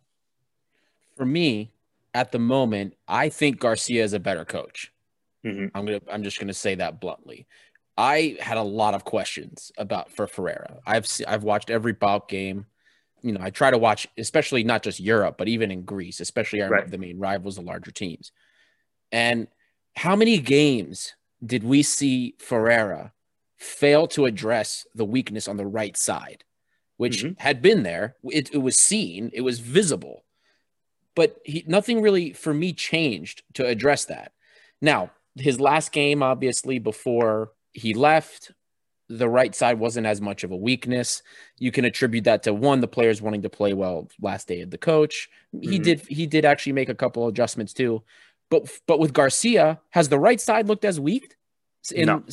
For 1.18 1.26
me, 1.26 1.72
at 2.13 2.32
the 2.32 2.39
moment, 2.39 2.93
I 3.07 3.30
think 3.30 3.59
Garcia 3.59 4.03
is 4.03 4.13
a 4.13 4.20
better 4.20 4.45
coach. 4.45 4.91
Mm-hmm. 5.45 5.76
I'm 5.76 5.86
gonna 5.86 6.01
I'm 6.11 6.24
just 6.24 6.39
gonna 6.39 6.53
say 6.53 6.76
that 6.76 7.01
bluntly. 7.01 7.47
I 7.97 8.38
had 8.39 8.57
a 8.57 8.63
lot 8.63 8.93
of 8.93 9.03
questions 9.03 9.72
about 9.78 10.11
for 10.11 10.28
Ferreira. 10.28 10.78
I've 10.86 11.07
I've 11.28 11.43
watched 11.43 11.70
every 11.70 11.93
bout 11.93 12.30
game 12.30 12.68
you 13.22 13.32
know, 13.32 13.39
I 13.41 13.49
try 13.49 13.72
to 13.72 13.78
watch, 13.78 14.07
especially 14.18 14.63
not 14.63 14.84
just 14.84 14.99
Europe, 14.99 15.36
but 15.38 15.47
even 15.47 15.72
in 15.72 15.84
Greece, 15.84 16.20
especially 16.20 16.61
our, 16.61 16.70
right. 16.70 16.89
the 16.89 16.97
main 16.97 17.20
rivals, 17.20 17.55
the 17.55 17.61
larger 17.61 17.91
teams. 17.91 18.32
And 19.11 19.47
how 19.95 20.15
many 20.15 20.39
games 20.39 21.13
did 21.45 21.63
we 21.63 21.84
see 21.84 22.36
Ferreira 22.39 23.13
fail 23.57 24.07
to 24.09 24.26
address 24.26 24.86
the 24.93 25.05
weakness 25.05 25.47
on 25.47 25.57
the 25.57 25.65
right 25.65 25.97
side, 25.97 26.43
which 26.97 27.24
mm-hmm. 27.24 27.34
had 27.39 27.61
been 27.61 27.84
there? 27.84 28.15
It, 28.24 28.53
it, 28.53 28.59
was 28.59 28.78
seen, 28.78 29.32
it 29.34 29.41
was 29.41 29.59
visible, 29.59 30.24
but 31.18 31.41
he, 31.43 31.63
nothing 31.65 31.99
really 31.99 32.32
for 32.32 32.53
me 32.53 32.72
changed 32.72 33.41
to 33.55 33.65
address 33.65 34.05
that. 34.05 34.34
Now, 34.84 35.09
his 35.36 35.59
last 35.59 35.91
game, 35.91 36.22
obviously, 36.22 36.78
before 36.78 37.53
he 37.74 37.95
left, 37.95 38.51
the 39.09 39.28
right 39.28 39.55
side 39.55 39.80
wasn't 39.80 40.05
as 40.05 40.22
much 40.22 40.43
of 40.43 40.51
a 40.51 40.55
weakness. 40.55 41.24
You 41.57 41.72
can 41.72 41.86
attribute 41.86 42.26
that 42.26 42.43
to 42.43 42.53
one, 42.53 42.82
the 42.82 42.88
players 42.88 43.20
wanting 43.20 43.41
to 43.41 43.49
play 43.49 43.74
well 43.74 44.09
last 44.22 44.47
day 44.47 44.61
of 44.61 44.70
the 44.70 44.78
coach. 44.78 45.28
Mm-hmm. 45.55 45.72
He 45.72 45.80
did 45.80 46.01
he 46.01 46.28
did 46.28 46.45
actually 46.45 46.74
make 46.74 46.89
a 46.89 46.95
couple 46.95 47.28
adjustments 47.28 47.74
too. 47.74 48.03
But 48.51 48.70
but 48.86 48.99
with 48.99 49.11
Garcia, 49.11 49.80
has 49.89 50.09
the 50.09 50.20
right 50.20 50.39
side 50.39 50.68
looked 50.68 50.86
as 50.86 50.99
weak? 50.99 51.36
In, 51.95 52.05
no. 52.05 52.24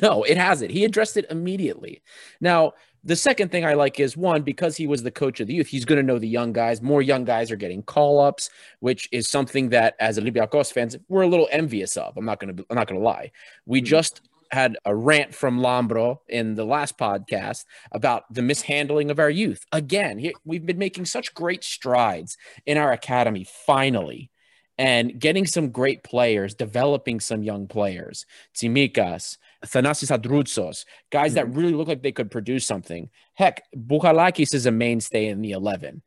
no, 0.00 0.22
it 0.22 0.38
hasn't. 0.38 0.70
He 0.70 0.84
addressed 0.84 1.18
it 1.18 1.26
immediately. 1.30 2.00
Now, 2.40 2.72
the 3.02 3.16
second 3.16 3.50
thing 3.50 3.64
I 3.64 3.74
like 3.74 3.98
is 3.98 4.16
one, 4.16 4.42
because 4.42 4.76
he 4.76 4.86
was 4.86 5.02
the 5.02 5.10
coach 5.10 5.40
of 5.40 5.46
the 5.46 5.54
youth, 5.54 5.68
he's 5.68 5.84
going 5.84 5.96
to 5.96 6.06
know 6.06 6.18
the 6.18 6.28
young 6.28 6.52
guys. 6.52 6.82
More 6.82 7.02
young 7.02 7.24
guys 7.24 7.50
are 7.50 7.56
getting 7.56 7.82
call 7.82 8.20
ups, 8.20 8.50
which 8.80 9.08
is 9.12 9.28
something 9.28 9.70
that 9.70 9.94
as 10.00 10.18
Olympiacos 10.18 10.72
fans, 10.72 10.96
we're 11.08 11.22
a 11.22 11.28
little 11.28 11.48
envious 11.50 11.96
of. 11.96 12.16
I'm 12.16 12.24
not 12.24 12.40
going 12.40 12.56
to, 12.56 12.66
I'm 12.68 12.76
not 12.76 12.86
going 12.86 13.00
to 13.00 13.04
lie. 13.04 13.32
We 13.66 13.80
mm-hmm. 13.80 13.86
just 13.86 14.22
had 14.50 14.76
a 14.84 14.94
rant 14.94 15.34
from 15.34 15.60
Lambro 15.60 16.18
in 16.28 16.54
the 16.56 16.64
last 16.64 16.98
podcast 16.98 17.64
about 17.92 18.24
the 18.32 18.42
mishandling 18.42 19.10
of 19.10 19.18
our 19.18 19.30
youth. 19.30 19.64
Again, 19.72 20.32
we've 20.44 20.66
been 20.66 20.78
making 20.78 21.06
such 21.06 21.34
great 21.34 21.62
strides 21.62 22.36
in 22.66 22.76
our 22.76 22.92
academy 22.92 23.46
finally 23.66 24.30
and 24.76 25.20
getting 25.20 25.46
some 25.46 25.70
great 25.70 26.02
players, 26.02 26.54
developing 26.54 27.20
some 27.20 27.42
young 27.42 27.68
players. 27.68 28.26
Tsimikas, 28.54 29.36
Thanasis 29.64 30.16
Androutsos, 30.16 30.84
guys 31.10 31.34
that 31.34 31.46
mm-hmm. 31.46 31.58
really 31.58 31.72
look 31.72 31.88
like 31.88 32.02
they 32.02 32.12
could 32.12 32.30
produce 32.30 32.66
something. 32.66 33.10
Heck, 33.34 33.62
Bouchalakis 33.76 34.54
is 34.54 34.66
a 34.66 34.70
mainstay 34.70 35.26
in 35.26 35.42
the 35.42 35.52
11. 35.52 36.02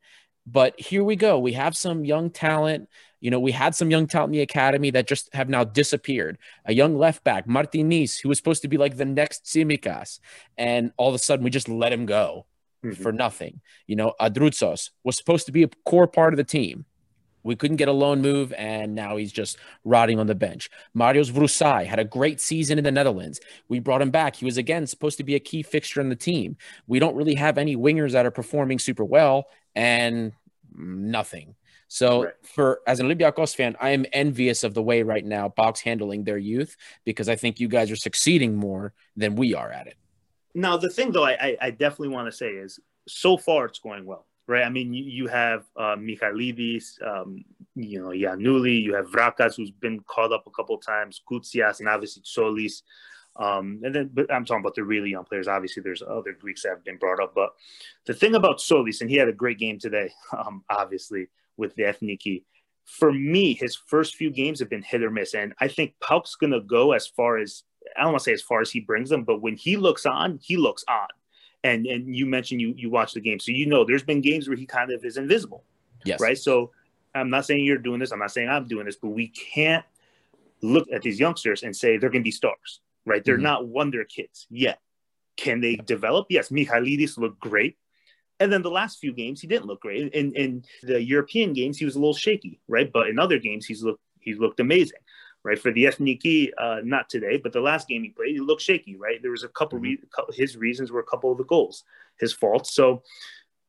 But 0.46 0.78
here 0.78 1.04
we 1.04 1.16
go. 1.16 1.38
We 1.38 1.52
have 1.52 1.76
some 1.76 2.04
young 2.04 2.30
talent. 2.30 2.88
You 3.20 3.30
know, 3.30 3.40
we 3.40 3.52
had 3.52 3.74
some 3.74 3.90
young 3.90 4.06
talent 4.06 4.30
in 4.30 4.38
the 4.38 4.42
academy 4.42 4.90
that 4.90 5.08
just 5.08 5.32
have 5.34 5.48
now 5.48 5.64
disappeared. 5.64 6.36
A 6.66 6.74
young 6.74 6.98
left 6.98 7.24
back, 7.24 7.46
Martinez, 7.46 8.18
who 8.18 8.28
was 8.28 8.38
supposed 8.38 8.62
to 8.62 8.68
be 8.68 8.76
like 8.76 8.96
the 8.96 9.06
next 9.06 9.44
Tsimikas, 9.44 10.20
and 10.58 10.92
all 10.98 11.08
of 11.08 11.14
a 11.14 11.18
sudden 11.18 11.44
we 11.44 11.50
just 11.50 11.68
let 11.68 11.92
him 11.92 12.04
go 12.04 12.44
mm-hmm. 12.84 13.02
for 13.02 13.12
nothing. 13.12 13.60
You 13.86 13.96
know, 13.96 14.12
Adroutsos 14.20 14.90
was 15.02 15.16
supposed 15.16 15.46
to 15.46 15.52
be 15.52 15.62
a 15.62 15.70
core 15.86 16.06
part 16.06 16.34
of 16.34 16.36
the 16.36 16.44
team. 16.44 16.84
We 17.44 17.54
couldn't 17.54 17.76
get 17.76 17.88
a 17.88 17.92
loan 17.92 18.22
move, 18.22 18.52
and 18.54 18.94
now 18.94 19.16
he's 19.16 19.30
just 19.30 19.58
rotting 19.84 20.18
on 20.18 20.26
the 20.26 20.34
bench. 20.34 20.68
Marios 20.96 21.30
Vrousai 21.30 21.86
had 21.86 22.00
a 22.00 22.04
great 22.04 22.40
season 22.40 22.78
in 22.78 22.84
the 22.84 22.90
Netherlands. 22.90 23.40
We 23.68 23.78
brought 23.78 24.02
him 24.02 24.10
back. 24.10 24.34
He 24.34 24.44
was 24.44 24.56
again 24.56 24.86
supposed 24.86 25.18
to 25.18 25.24
be 25.24 25.36
a 25.36 25.40
key 25.40 25.62
fixture 25.62 26.00
in 26.00 26.08
the 26.08 26.16
team. 26.16 26.56
We 26.86 26.98
don't 26.98 27.14
really 27.14 27.36
have 27.36 27.58
any 27.58 27.76
wingers 27.76 28.12
that 28.12 28.26
are 28.26 28.32
performing 28.32 28.80
super 28.80 29.04
well, 29.04 29.44
and 29.76 30.32
nothing. 30.74 31.54
So 31.88 32.24
right. 32.24 32.32
for 32.42 32.80
as 32.86 32.98
an 32.98 33.06
Olympiacos 33.06 33.54
fan, 33.54 33.76
I 33.80 33.90
am 33.90 34.04
envious 34.12 34.64
of 34.64 34.74
the 34.74 34.82
way 34.82 35.02
right 35.02 35.24
now 35.24 35.48
PAOK's 35.48 35.80
handling 35.80 36.24
their 36.24 36.38
youth 36.38 36.76
because 37.04 37.28
I 37.28 37.36
think 37.36 37.60
you 37.60 37.68
guys 37.68 37.90
are 37.90 37.96
succeeding 37.96 38.56
more 38.56 38.92
than 39.16 39.36
we 39.36 39.54
are 39.54 39.70
at 39.70 39.86
it. 39.86 39.96
Now 40.54 40.76
the 40.76 40.90
thing 40.90 41.12
though, 41.12 41.24
I, 41.24 41.56
I 41.60 41.70
definitely 41.70 42.08
want 42.08 42.26
to 42.26 42.32
say 42.32 42.48
is 42.48 42.80
so 43.06 43.36
far 43.36 43.66
it's 43.66 43.78
going 43.78 44.06
well, 44.06 44.26
right? 44.46 44.64
I 44.64 44.68
mean, 44.68 44.92
you, 44.92 45.04
you 45.04 45.26
have 45.28 45.64
uh, 45.76 45.96
Michailidis, 45.96 47.02
um, 47.06 47.44
you 47.74 48.00
know, 48.00 48.08
Giannoulis, 48.08 48.82
you 48.82 48.94
have 48.94 49.10
Vrakas 49.10 49.56
who's 49.56 49.70
been 49.70 50.00
called 50.00 50.32
up 50.32 50.46
a 50.46 50.50
couple 50.50 50.76
times, 50.78 51.22
Koutsias, 51.30 51.80
and 51.80 51.88
obviously 51.88 52.22
Tzolis. 52.22 52.82
Um, 53.36 53.80
and 53.82 53.94
then, 53.94 54.10
but 54.12 54.32
I'm 54.32 54.44
talking 54.44 54.60
about 54.60 54.74
the 54.74 54.84
really 54.84 55.10
young 55.10 55.24
players. 55.24 55.48
Obviously, 55.48 55.82
there's 55.82 56.02
other 56.02 56.32
Greeks 56.32 56.62
that 56.62 56.70
have 56.70 56.84
been 56.84 56.98
brought 56.98 57.20
up. 57.20 57.34
But 57.34 57.50
the 58.06 58.14
thing 58.14 58.34
about 58.34 58.58
Tzolis, 58.58 59.00
and 59.00 59.10
he 59.10 59.16
had 59.16 59.28
a 59.28 59.32
great 59.32 59.58
game 59.58 59.78
today, 59.78 60.12
um, 60.36 60.62
obviously, 60.70 61.28
with 61.56 61.74
the 61.74 61.84
Ethniki. 61.84 62.44
For 62.84 63.10
me, 63.12 63.54
his 63.54 63.76
first 63.76 64.14
few 64.14 64.30
games 64.30 64.60
have 64.60 64.68
been 64.68 64.82
hit 64.82 65.02
or 65.02 65.10
miss. 65.10 65.34
And 65.34 65.54
I 65.58 65.68
think 65.68 65.94
PAOK's 66.02 66.36
going 66.36 66.52
to 66.52 66.60
go 66.60 66.92
as 66.92 67.06
far 67.06 67.38
as, 67.38 67.62
I 67.96 68.02
don't 68.02 68.12
want 68.12 68.20
to 68.20 68.24
say 68.24 68.34
as 68.34 68.42
far 68.42 68.60
as 68.60 68.70
he 68.70 68.80
brings 68.80 69.08
them, 69.08 69.24
but 69.24 69.40
when 69.40 69.56
he 69.56 69.78
looks 69.78 70.04
on, 70.04 70.38
he 70.42 70.58
looks 70.58 70.84
on. 70.86 71.08
And, 71.64 71.86
and 71.86 72.14
you 72.14 72.26
mentioned 72.26 72.60
you, 72.60 72.74
you 72.76 72.90
watch 72.90 73.14
the 73.14 73.20
game. 73.20 73.40
So 73.40 73.50
you 73.50 73.66
know 73.66 73.84
there's 73.84 74.04
been 74.04 74.20
games 74.20 74.46
where 74.46 74.56
he 74.56 74.66
kind 74.66 74.92
of 74.92 75.04
is 75.04 75.16
invisible. 75.16 75.64
Yes. 76.04 76.20
Right. 76.20 76.38
So 76.38 76.70
I'm 77.14 77.30
not 77.30 77.46
saying 77.46 77.64
you're 77.64 77.78
doing 77.78 77.98
this. 77.98 78.12
I'm 78.12 78.20
not 78.20 78.30
saying 78.30 78.48
I'm 78.48 78.68
doing 78.68 78.84
this, 78.86 78.96
but 78.96 79.08
we 79.08 79.28
can't 79.28 79.84
look 80.62 80.86
at 80.92 81.02
these 81.02 81.18
youngsters 81.18 81.62
and 81.62 81.74
say 81.74 81.96
they're 81.96 82.10
going 82.10 82.22
to 82.22 82.28
be 82.28 82.30
stars 82.30 82.80
right? 83.06 83.24
They're 83.24 83.34
mm-hmm. 83.34 83.44
not 83.44 83.68
wonder 83.68 84.04
kids 84.04 84.46
yet. 84.50 84.80
Can 85.36 85.60
they 85.60 85.76
develop? 85.76 86.26
Yes, 86.30 86.48
Michailidis 86.50 87.18
looked 87.18 87.40
great. 87.40 87.76
And 88.40 88.52
then 88.52 88.62
the 88.62 88.70
last 88.70 88.98
few 88.98 89.12
games, 89.12 89.40
he 89.40 89.46
didn't 89.46 89.66
look 89.66 89.80
great. 89.80 90.12
In, 90.12 90.32
in 90.34 90.64
the 90.82 91.02
European 91.02 91.52
games, 91.52 91.78
he 91.78 91.84
was 91.84 91.96
a 91.96 91.98
little 91.98 92.14
shaky, 92.14 92.60
right? 92.68 92.90
But 92.92 93.08
in 93.08 93.18
other 93.18 93.38
games, 93.38 93.66
he's 93.66 93.82
looked 93.82 94.00
he 94.20 94.32
looked 94.34 94.58
amazing, 94.58 95.00
right? 95.44 95.58
For 95.58 95.70
the 95.70 95.84
Ethniki, 95.84 96.50
uh, 96.58 96.80
not 96.82 97.08
today, 97.08 97.36
but 97.36 97.52
the 97.52 97.60
last 97.60 97.86
game 97.86 98.02
he 98.02 98.08
played, 98.08 98.32
he 98.32 98.40
looked 98.40 98.62
shaky, 98.62 98.96
right? 98.96 99.20
There 99.20 99.30
was 99.30 99.44
a 99.44 99.48
couple, 99.48 99.78
mm-hmm. 99.78 100.02
re- 100.28 100.34
his 100.34 100.56
reasons 100.56 100.90
were 100.90 101.00
a 101.00 101.04
couple 101.04 101.30
of 101.30 101.38
the 101.38 101.44
goals, 101.44 101.84
his 102.18 102.32
faults. 102.32 102.74
So 102.74 103.02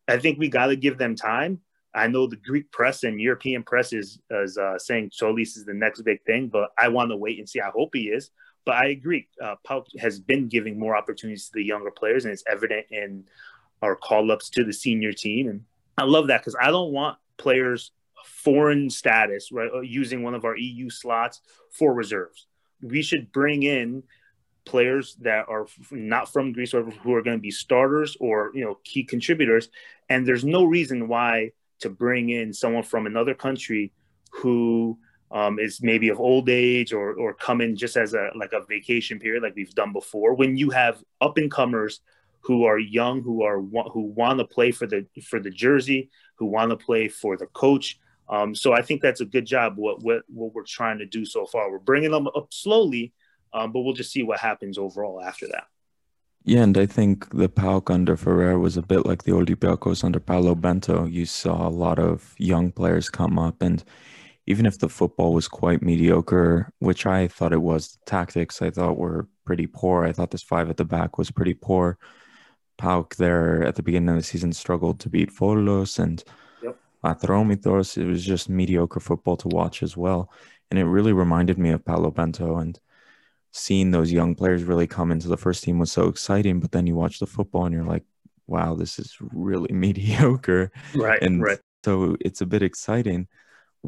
I 0.08 0.18
think 0.18 0.40
we 0.40 0.48
got 0.48 0.68
to 0.68 0.76
give 0.76 0.98
them 0.98 1.16
time. 1.16 1.60
I 1.94 2.08
know 2.08 2.28
the 2.28 2.38
Greek 2.38 2.72
press 2.72 3.04
and 3.04 3.22
European 3.22 3.64
press 3.64 3.94
is, 3.94 4.20
is 4.30 4.58
uh, 4.58 4.78
saying 4.80 5.12
Tzolis 5.12 5.56
is 5.58 5.66
the 5.66 5.74
next 5.74 6.02
big 6.02 6.24
thing, 6.24 6.48
but 6.48 6.72
I 6.78 6.88
want 6.88 7.12
to 7.12 7.18
wait 7.18 7.40
and 7.40 7.48
see. 7.48 7.62
I 7.62 7.70
hope 7.70 7.92
he 7.94 8.10
is. 8.10 8.32
But 8.66 8.76
I 8.76 8.88
agree. 8.88 9.28
Uh, 9.42 9.56
PAOK 9.68 9.86
has 10.00 10.20
been 10.20 10.48
giving 10.48 10.80
more 10.80 10.98
opportunities 10.98 11.46
to 11.46 11.52
the 11.54 11.64
younger 11.64 11.92
players, 11.92 12.26
and 12.26 12.34
it's 12.34 12.44
evident 12.48 12.88
in 12.90 13.26
our 13.82 13.96
call 13.96 14.32
ups 14.32 14.50
to 14.52 14.64
the 14.64 14.74
senior 14.74 15.14
team. 15.14 15.48
And 15.50 15.64
I 15.98 16.04
love 16.04 16.28
that 16.28 16.42
because 16.42 16.56
I 16.60 16.72
don't 16.72 16.92
want 16.92 17.18
players 17.38 17.92
foreign 18.26 18.90
status, 18.90 19.52
right, 19.52 19.70
uh, 19.74 19.82
using 19.82 20.24
one 20.24 20.34
of 20.34 20.46
our 20.46 20.58
EU 20.58 20.90
slots 20.90 21.42
for 21.72 21.94
reserves. 21.94 22.48
We 22.82 23.02
should 23.02 23.32
bring 23.32 23.64
in 23.64 24.04
players 24.66 25.16
that 25.22 25.48
are 25.48 25.68
not 25.92 26.32
from 26.32 26.52
Greece 26.52 26.74
or 26.74 26.84
who 26.84 27.14
are 27.14 27.22
going 27.22 27.38
to 27.38 27.42
be 27.42 27.52
starters 27.52 28.18
or 28.20 28.52
you 28.54 28.66
know 28.66 28.80
key 28.84 29.04
contributors. 29.04 29.70
And 30.10 30.26
there's 30.26 30.44
no 30.44 30.64
reason 30.64 31.08
why 31.08 31.52
to 31.80 31.90
bring 31.90 32.30
in 32.30 32.54
someone 32.54 32.84
from 32.84 33.06
another 33.06 33.34
country 33.34 33.92
who 34.32 34.98
um, 35.32 35.60
is 35.60 35.82
maybe 35.82 36.10
of 36.10 36.20
old 36.20 36.50
age 36.50 36.94
or 36.94 37.14
or 37.14 37.34
come 37.34 37.62
in 37.62 37.76
just 37.76 37.98
as 37.98 38.14
a 38.14 38.30
like 38.36 38.54
a 38.54 38.66
vacation 38.66 39.20
period 39.20 39.44
like 39.44 39.56
we've 39.56 39.74
done 39.76 39.92
before 39.92 40.34
when 40.34 40.56
you 40.56 40.70
have 40.70 41.04
up 41.22 41.38
and 41.38 41.52
comers 41.52 42.02
who 42.42 42.66
are 42.66 42.78
young 42.78 43.22
who 43.22 43.44
are 43.44 43.60
who 43.60 44.02
want 44.02 44.40
to 44.40 44.46
play 44.46 44.72
for 44.72 44.86
the 44.86 45.06
for 45.24 45.40
the 45.40 45.50
jersey 45.50 46.10
who 46.36 46.46
want 46.46 46.70
to 46.70 46.78
play 46.78 47.08
for 47.08 47.38
the 47.38 47.48
coach 47.48 48.00
um, 48.28 48.56
so 48.56 48.74
I 48.74 48.82
think 48.82 49.02
that's 49.02 49.22
a 49.22 49.26
good 49.26 49.46
job 49.46 49.74
what, 49.78 50.04
what 50.04 50.24
what 50.28 50.54
we're 50.54 50.64
trying 50.64 51.00
to 51.00 51.06
do 51.06 51.26
so 51.26 51.46
far 51.46 51.72
we're 51.72 51.80
bringing 51.80 52.12
them 52.12 52.28
up 52.28 52.48
slowly 52.52 53.14
um, 53.54 53.72
but 53.72 53.82
we'll 53.82 53.94
just 53.94 54.12
see 54.12 54.24
what 54.24 54.40
happens 54.40 54.78
overall 54.78 55.22
after 55.22 55.48
that 55.48 55.66
yeah, 56.48 56.62
and 56.62 56.78
I 56.78 56.86
think 56.86 57.28
the 57.32 57.50
PAOK 57.50 57.90
under 57.90 58.16
Ferrer 58.16 58.60
was 58.60 58.78
a 58.78 58.84
bit 58.84 59.04
like 59.04 59.24
the 59.24 59.32
Olympiacos 59.32 60.04
under 60.04 60.20
Paulo 60.20 60.54
Bento. 60.54 61.06
You 61.06 61.26
saw 61.26 61.68
a 61.68 61.70
lot 61.70 61.98
of 61.98 62.36
young 62.38 62.72
players 62.72 63.10
come 63.10 63.40
up, 63.40 63.64
and 63.64 63.84
even 64.46 64.68
if 64.68 64.78
the 64.78 64.88
football 64.88 65.34
was 65.34 65.48
quite 65.48 65.82
mediocre, 65.82 66.72
which 66.78 67.08
I 67.08 67.28
thought 67.30 67.52
it 67.52 67.64
was, 67.64 67.94
the 67.94 68.06
tactics 68.06 68.62
I 68.62 68.70
thought 68.70 69.00
were 69.00 69.28
pretty 69.44 69.66
poor. 69.66 70.04
I 70.04 70.12
thought 70.12 70.30
this 70.30 70.44
five 70.44 70.70
at 70.70 70.78
the 70.78 70.86
back 70.86 71.18
was 71.18 71.32
pretty 71.32 71.56
poor. 71.56 71.98
PAOK 72.78 73.16
there 73.16 73.64
at 73.64 73.74
the 73.76 73.82
beginning 73.82 74.10
of 74.10 74.16
the 74.18 74.24
season 74.24 74.54
struggled 74.54 75.00
to 75.00 75.10
beat 75.10 75.34
Volos 75.34 75.98
and. 75.98 76.24
Atromitos. 77.06 77.98
It 77.98 78.06
was 78.06 78.26
just 78.26 78.50
mediocre 78.50 79.00
football 79.00 79.38
to 79.38 79.48
watch 79.48 79.84
as 79.84 79.96
well. 79.96 80.32
And 80.70 80.80
it 80.80 80.86
really 80.86 81.14
reminded 81.14 81.58
me 81.58 81.70
of 81.72 81.86
Paulo 81.86 82.12
Bento 82.12 82.58
and 82.58 82.80
seeing 83.52 83.92
those 83.92 84.12
young 84.12 84.36
players 84.36 84.64
really 84.64 84.88
come 84.88 85.12
into 85.12 85.28
the 85.28 85.38
first 85.38 85.64
team 85.64 85.80
was 85.80 85.92
so 85.92 86.08
exciting. 86.08 86.60
But 86.60 86.72
then 86.72 86.88
you 86.88 86.96
watch 86.96 87.20
the 87.20 87.28
football 87.28 87.66
and 87.66 87.74
you're 87.74 87.84
like, 87.84 88.04
wow, 88.48 88.76
this 88.76 89.00
is 89.00 89.16
really 89.20 89.74
mediocre. 89.74 90.72
Right. 90.94 91.22
And 91.22 91.42
right. 91.42 91.60
so 91.84 92.18
it's 92.20 92.42
a 92.42 92.46
bit 92.46 92.64
exciting 92.64 93.28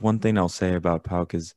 one 0.01 0.19
thing 0.19 0.37
I'll 0.37 0.49
say 0.49 0.75
about 0.75 1.03
PAOK 1.03 1.33
is 1.33 1.55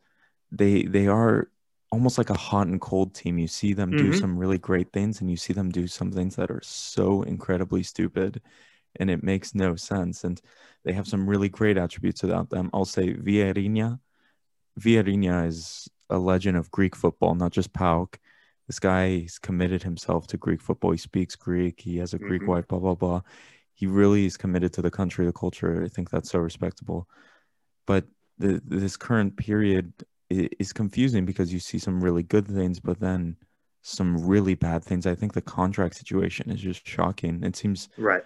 they 0.50 0.82
they 0.82 1.06
are 1.06 1.48
almost 1.92 2.18
like 2.18 2.30
a 2.30 2.38
hot 2.38 2.66
and 2.66 2.80
cold 2.80 3.14
team. 3.14 3.38
You 3.38 3.48
see 3.48 3.72
them 3.72 3.90
mm-hmm. 3.90 4.10
do 4.10 4.12
some 4.12 4.38
really 4.38 4.58
great 4.58 4.92
things, 4.92 5.20
and 5.20 5.30
you 5.30 5.36
see 5.36 5.52
them 5.52 5.70
do 5.70 5.86
some 5.86 6.10
things 6.12 6.36
that 6.36 6.50
are 6.50 6.62
so 6.62 7.22
incredibly 7.22 7.82
stupid, 7.82 8.40
and 8.98 9.10
it 9.10 9.22
makes 9.22 9.54
no 9.54 9.76
sense. 9.76 10.24
And 10.24 10.40
they 10.84 10.92
have 10.92 11.06
some 11.06 11.28
really 11.28 11.48
great 11.48 11.76
attributes 11.76 12.22
about 12.22 12.50
them. 12.50 12.70
I'll 12.72 12.84
say 12.84 13.14
Vieirinha. 13.14 14.00
Vieirinha 14.78 15.46
is 15.46 15.88
a 16.08 16.18
legend 16.18 16.56
of 16.56 16.70
Greek 16.70 16.96
football, 16.96 17.34
not 17.34 17.52
just 17.52 17.72
PAOK. 17.72 18.16
This 18.66 18.78
guy 18.78 19.08
he's 19.08 19.38
committed 19.38 19.82
himself 19.82 20.26
to 20.28 20.36
Greek 20.36 20.60
football. 20.60 20.92
He 20.92 20.98
speaks 20.98 21.36
Greek. 21.36 21.80
He 21.80 21.98
has 21.98 22.14
a 22.14 22.18
Greek 22.18 22.42
mm-hmm. 22.42 22.50
wife. 22.50 22.68
Blah 22.68 22.78
blah 22.78 22.94
blah. 22.94 23.20
He 23.74 23.86
really 23.86 24.26
is 24.26 24.36
committed 24.36 24.72
to 24.74 24.82
the 24.82 24.90
country, 24.90 25.26
the 25.26 25.32
culture. 25.32 25.82
I 25.84 25.88
think 25.88 26.10
that's 26.10 26.30
so 26.30 26.38
respectable. 26.38 27.08
But 27.86 28.04
the 28.38 28.60
this 28.64 28.96
current 28.96 29.36
period 29.36 29.92
is 30.30 30.72
confusing 30.72 31.24
because 31.24 31.52
you 31.52 31.58
see 31.58 31.78
some 31.78 32.00
really 32.00 32.22
good 32.22 32.46
things, 32.46 32.78
but 32.78 33.00
then 33.00 33.36
some 33.82 34.24
really 34.24 34.54
bad 34.54 34.84
things. 34.84 35.06
I 35.06 35.14
think 35.14 35.32
the 35.32 35.42
contract 35.42 35.96
situation 35.96 36.50
is 36.50 36.60
just 36.60 36.86
shocking. 36.86 37.42
It 37.42 37.56
seems 37.56 37.88
right. 37.96 38.22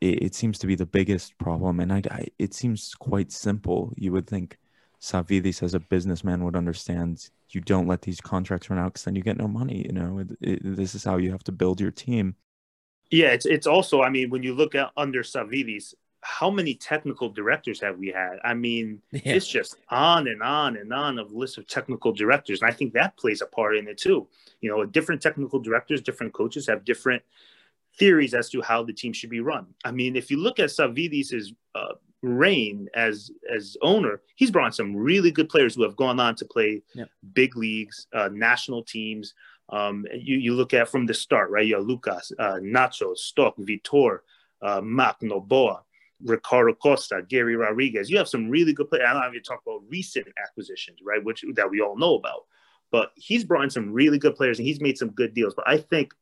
It, 0.00 0.22
it 0.22 0.34
seems 0.34 0.58
to 0.60 0.66
be 0.66 0.74
the 0.74 0.86
biggest 0.86 1.36
problem, 1.38 1.80
and 1.80 1.92
I, 1.92 2.02
I, 2.10 2.26
it 2.38 2.54
seems 2.54 2.94
quite 2.94 3.32
simple. 3.32 3.92
You 3.96 4.12
would 4.12 4.26
think 4.26 4.58
Savvidis, 5.00 5.62
as 5.62 5.74
a 5.74 5.80
businessman, 5.80 6.44
would 6.44 6.56
understand. 6.56 7.30
You 7.50 7.60
don't 7.60 7.86
let 7.86 8.02
these 8.02 8.20
contracts 8.20 8.68
run 8.68 8.78
out 8.78 8.92
because 8.92 9.04
then 9.04 9.16
you 9.16 9.22
get 9.22 9.38
no 9.38 9.48
money. 9.48 9.86
You 9.86 9.92
know, 9.92 10.18
it, 10.18 10.28
it, 10.40 10.60
this 10.62 10.94
is 10.94 11.04
how 11.04 11.16
you 11.16 11.30
have 11.30 11.44
to 11.44 11.52
build 11.52 11.80
your 11.80 11.90
team. 11.90 12.36
Yeah, 13.10 13.28
it's 13.28 13.46
it's 13.46 13.66
also. 13.66 14.02
I 14.02 14.10
mean, 14.10 14.30
when 14.30 14.42
you 14.42 14.54
look 14.54 14.74
at 14.74 14.90
under 14.96 15.22
Savvidis, 15.22 15.94
how 16.20 16.50
many 16.50 16.74
technical 16.74 17.28
directors 17.30 17.80
have 17.80 17.98
we 17.98 18.08
had? 18.08 18.38
I 18.44 18.54
mean, 18.54 19.00
yeah. 19.12 19.20
it's 19.24 19.46
just 19.46 19.76
on 19.88 20.28
and 20.28 20.42
on 20.42 20.76
and 20.76 20.92
on 20.92 21.18
of 21.18 21.32
list 21.32 21.58
of 21.58 21.66
technical 21.66 22.12
directors, 22.12 22.60
and 22.60 22.70
I 22.70 22.74
think 22.74 22.92
that 22.94 23.16
plays 23.16 23.40
a 23.40 23.46
part 23.46 23.76
in 23.76 23.88
it 23.88 23.98
too. 23.98 24.26
You 24.60 24.70
know, 24.70 24.84
different 24.84 25.22
technical 25.22 25.58
directors, 25.60 26.02
different 26.02 26.32
coaches 26.32 26.66
have 26.66 26.84
different 26.84 27.22
theories 27.98 28.34
as 28.34 28.48
to 28.50 28.62
how 28.62 28.82
the 28.82 28.92
team 28.92 29.12
should 29.12 29.30
be 29.30 29.40
run. 29.40 29.66
I 29.84 29.90
mean, 29.90 30.16
if 30.16 30.30
you 30.30 30.38
look 30.38 30.58
at 30.58 30.70
Savvidis' 30.70 31.54
uh, 31.74 31.94
reign 32.22 32.88
as 32.94 33.30
as 33.52 33.76
owner, 33.82 34.22
he's 34.36 34.50
brought 34.50 34.74
some 34.74 34.96
really 34.96 35.30
good 35.30 35.48
players 35.48 35.74
who 35.74 35.82
have 35.82 35.96
gone 35.96 36.20
on 36.20 36.34
to 36.36 36.44
play 36.44 36.82
yeah. 36.94 37.04
big 37.32 37.56
leagues, 37.56 38.06
uh, 38.14 38.28
national 38.32 38.82
teams. 38.82 39.34
Um, 39.70 40.06
you, 40.14 40.38
you 40.38 40.54
look 40.54 40.72
at 40.72 40.88
from 40.88 41.06
the 41.06 41.14
start, 41.14 41.50
right? 41.50 41.66
You 41.66 41.76
have 41.76 41.84
Lucas, 41.84 42.32
uh, 42.38 42.58
Nacho, 42.62 43.16
Stoch, 43.16 43.54
Vitor, 43.58 44.20
uh, 44.62 44.80
Mak, 44.82 45.20
Noboa. 45.20 45.80
Ricardo 46.24 46.74
Costa, 46.74 47.22
Garry 47.28 47.54
Rodrigues. 47.54 48.10
You 48.10 48.18
have 48.18 48.28
some 48.28 48.48
really 48.48 48.72
good 48.72 48.88
players. 48.88 49.06
I 49.08 49.12
don't 49.12 49.32
even 49.32 49.42
talk 49.42 49.62
about 49.64 49.82
recent 49.88 50.26
acquisitions, 50.42 50.98
right? 51.04 51.22
Which 51.22 51.44
that 51.54 51.70
we 51.70 51.80
all 51.80 51.96
know 51.96 52.16
about. 52.16 52.46
But 52.90 53.12
he's 53.14 53.44
brought 53.44 53.64
in 53.64 53.70
some 53.70 53.92
really 53.92 54.18
good 54.18 54.34
players 54.34 54.58
and 54.58 54.66
he's 54.66 54.80
made 54.80 54.98
some 54.98 55.10
good 55.10 55.34
deals. 55.34 55.54
But 55.54 55.68
I 55.68 55.78
think 55.78 56.12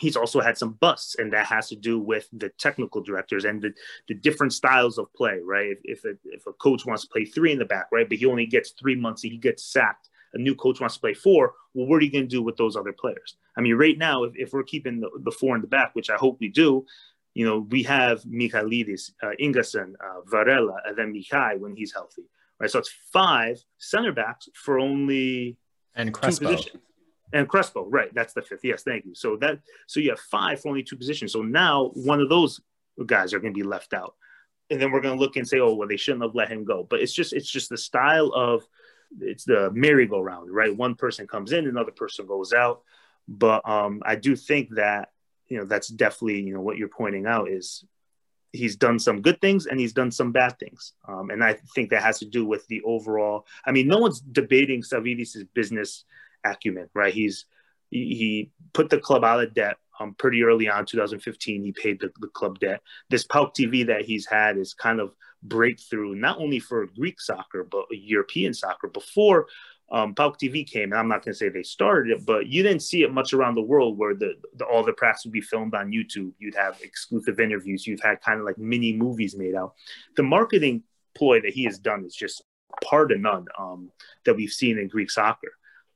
he's 0.00 0.16
also 0.16 0.40
had 0.40 0.58
some 0.58 0.72
busts, 0.80 1.16
and 1.18 1.32
that 1.32 1.46
has 1.46 1.68
to 1.68 1.76
do 1.76 2.00
with 2.00 2.28
the 2.32 2.48
technical 2.58 3.00
directors 3.02 3.44
and 3.44 3.60
the, 3.60 3.72
the 4.08 4.14
different 4.14 4.52
styles 4.52 4.98
of 4.98 5.12
play, 5.14 5.38
right? 5.44 5.76
If 5.84 6.00
if 6.00 6.04
a, 6.04 6.16
if 6.24 6.46
a 6.46 6.52
coach 6.54 6.86
wants 6.86 7.02
to 7.02 7.08
play 7.08 7.24
three 7.24 7.52
in 7.52 7.58
the 7.58 7.64
back, 7.64 7.86
right, 7.92 8.08
but 8.08 8.18
he 8.18 8.26
only 8.26 8.46
gets 8.46 8.70
three 8.70 8.94
months 8.94 9.22
and 9.24 9.32
he 9.32 9.38
gets 9.38 9.64
sacked. 9.64 10.08
A 10.32 10.38
new 10.38 10.54
coach 10.54 10.80
wants 10.80 10.94
to 10.94 11.00
play 11.00 11.14
four. 11.14 11.54
Well, 11.74 11.86
what 11.86 11.96
are 12.00 12.04
you 12.04 12.12
going 12.12 12.24
to 12.24 12.36
do 12.36 12.42
with 12.42 12.56
those 12.56 12.76
other 12.76 12.92
players? 12.92 13.36
I 13.56 13.60
mean, 13.60 13.74
right 13.74 13.98
now, 13.98 14.24
if, 14.24 14.32
if 14.36 14.52
we're 14.52 14.62
keeping 14.62 15.00
the, 15.00 15.10
the 15.22 15.32
four 15.32 15.56
in 15.56 15.60
the 15.60 15.66
back, 15.66 15.94
which 15.94 16.08
I 16.08 16.16
hope 16.16 16.38
we 16.40 16.48
do, 16.48 16.86
you 17.34 17.44
know, 17.44 17.66
we 17.68 17.82
have 17.82 18.22
Michailidis, 18.22 19.10
uh, 19.22 19.32
Ingason, 19.40 19.94
uh, 19.94 20.20
Varela, 20.26 20.76
and 20.86 20.96
then 20.96 21.12
Mihai 21.12 21.58
when 21.58 21.74
he's 21.74 21.92
healthy, 21.92 22.22
right? 22.58 22.70
So 22.70 22.78
it's 22.78 22.92
five 23.12 23.60
center 23.78 24.12
backs 24.12 24.48
for 24.54 24.78
only 24.78 25.56
and 25.94 26.14
Crespo. 26.14 26.50
two 26.50 26.56
positions. 26.56 26.82
And 27.32 27.48
Crespo, 27.48 27.86
right? 27.86 28.12
That's 28.14 28.32
the 28.32 28.42
fifth. 28.42 28.64
Yes, 28.64 28.82
thank 28.82 29.04
you. 29.04 29.14
So 29.14 29.36
that 29.36 29.60
so 29.86 30.00
you 30.00 30.10
have 30.10 30.20
five 30.20 30.60
for 30.60 30.68
only 30.68 30.82
two 30.82 30.96
positions. 30.96 31.32
So 31.32 31.42
now 31.42 31.90
one 31.94 32.20
of 32.20 32.28
those 32.28 32.60
guys 33.06 33.32
are 33.32 33.40
going 33.40 33.54
to 33.54 33.58
be 33.58 33.66
left 33.66 33.94
out, 33.94 34.14
and 34.68 34.80
then 34.80 34.90
we're 34.90 35.00
going 35.00 35.16
to 35.16 35.20
look 35.20 35.36
and 35.36 35.46
say, 35.46 35.60
oh, 35.60 35.74
well, 35.74 35.88
they 35.88 35.96
shouldn't 35.96 36.24
have 36.24 36.34
let 36.34 36.50
him 36.50 36.64
go. 36.64 36.86
But 36.88 37.00
it's 37.00 37.12
just 37.12 37.32
it's 37.32 37.50
just 37.50 37.68
the 37.68 37.78
style 37.78 38.32
of 38.34 38.66
it's 39.20 39.44
the 39.44 39.70
merry-go-round, 39.72 40.50
right? 40.52 40.76
One 40.76 40.94
person 40.94 41.26
comes 41.26 41.52
in, 41.52 41.66
another 41.66 41.90
person 41.90 42.26
goes 42.26 42.52
out. 42.52 42.82
But 43.26 43.68
um, 43.68 44.02
I 44.04 44.16
do 44.16 44.36
think 44.36 44.74
that 44.74 45.10
you 45.50 45.58
know 45.58 45.64
that's 45.64 45.88
definitely 45.88 46.40
you 46.40 46.54
know 46.54 46.60
what 46.60 46.78
you're 46.78 46.88
pointing 46.88 47.26
out 47.26 47.50
is 47.50 47.84
he's 48.52 48.76
done 48.76 48.98
some 48.98 49.20
good 49.20 49.40
things 49.40 49.66
and 49.66 49.78
he's 49.78 49.92
done 49.92 50.10
some 50.10 50.32
bad 50.32 50.58
things 50.58 50.94
um, 51.06 51.30
and 51.30 51.44
i 51.44 51.56
think 51.74 51.90
that 51.90 52.02
has 52.02 52.18
to 52.20 52.24
do 52.24 52.46
with 52.46 52.66
the 52.68 52.80
overall 52.82 53.46
i 53.66 53.70
mean 53.70 53.86
no 53.86 53.98
one's 53.98 54.20
debating 54.20 54.82
Savvidis' 54.82 55.46
business 55.54 56.04
acumen 56.44 56.88
right 56.94 57.14
he's 57.14 57.46
he, 57.92 58.52
put 58.72 58.88
the 58.88 59.00
club 59.00 59.24
out 59.24 59.42
of 59.42 59.52
debt 59.52 59.76
um, 59.98 60.14
pretty 60.14 60.44
early 60.44 60.68
on 60.68 60.86
2015 60.86 61.64
he 61.64 61.72
paid 61.72 62.00
the, 62.00 62.10
the 62.20 62.28
club 62.28 62.58
debt 62.60 62.80
this 63.08 63.26
PAOK 63.26 63.54
TV 63.54 63.86
that 63.86 64.02
he's 64.04 64.26
had 64.26 64.56
is 64.56 64.74
kind 64.74 65.00
of 65.00 65.12
breakthrough 65.42 66.14
not 66.14 66.38
only 66.38 66.60
for 66.60 66.86
greek 66.86 67.20
soccer 67.20 67.64
but 67.64 67.86
european 67.90 68.54
soccer 68.54 68.88
before 68.88 69.46
um, 69.92 70.14
PAOK 70.14 70.38
TV 70.38 70.66
came, 70.66 70.92
and 70.92 71.00
I'm 71.00 71.08
not 71.08 71.24
going 71.24 71.32
to 71.32 71.38
say 71.38 71.48
they 71.48 71.62
started 71.64 72.12
it, 72.12 72.24
but 72.24 72.46
you 72.46 72.62
didn't 72.62 72.82
see 72.82 73.02
it 73.02 73.12
much 73.12 73.32
around 73.32 73.56
the 73.56 73.62
world 73.62 73.98
where 73.98 74.14
the, 74.14 74.34
the, 74.56 74.64
all 74.64 74.84
the 74.84 74.92
practice 74.92 75.24
would 75.24 75.32
be 75.32 75.40
filmed 75.40 75.74
on 75.74 75.90
YouTube. 75.90 76.32
You'd 76.38 76.54
have 76.54 76.80
exclusive 76.82 77.40
interviews. 77.40 77.86
You've 77.86 78.00
had 78.00 78.20
kind 78.20 78.38
of 78.38 78.46
like 78.46 78.56
mini 78.56 78.92
movies 78.92 79.36
made 79.36 79.54
out. 79.54 79.74
The 80.16 80.22
marketing 80.22 80.84
ploy 81.16 81.40
that 81.40 81.52
he 81.52 81.64
has 81.64 81.78
done 81.78 82.04
is 82.04 82.14
just 82.14 82.44
par 82.84 83.06
to 83.06 83.18
none 83.18 83.46
um, 83.58 83.90
that 84.24 84.36
we've 84.36 84.52
seen 84.52 84.78
in 84.78 84.86
Greek 84.86 85.10
soccer. 85.10 85.50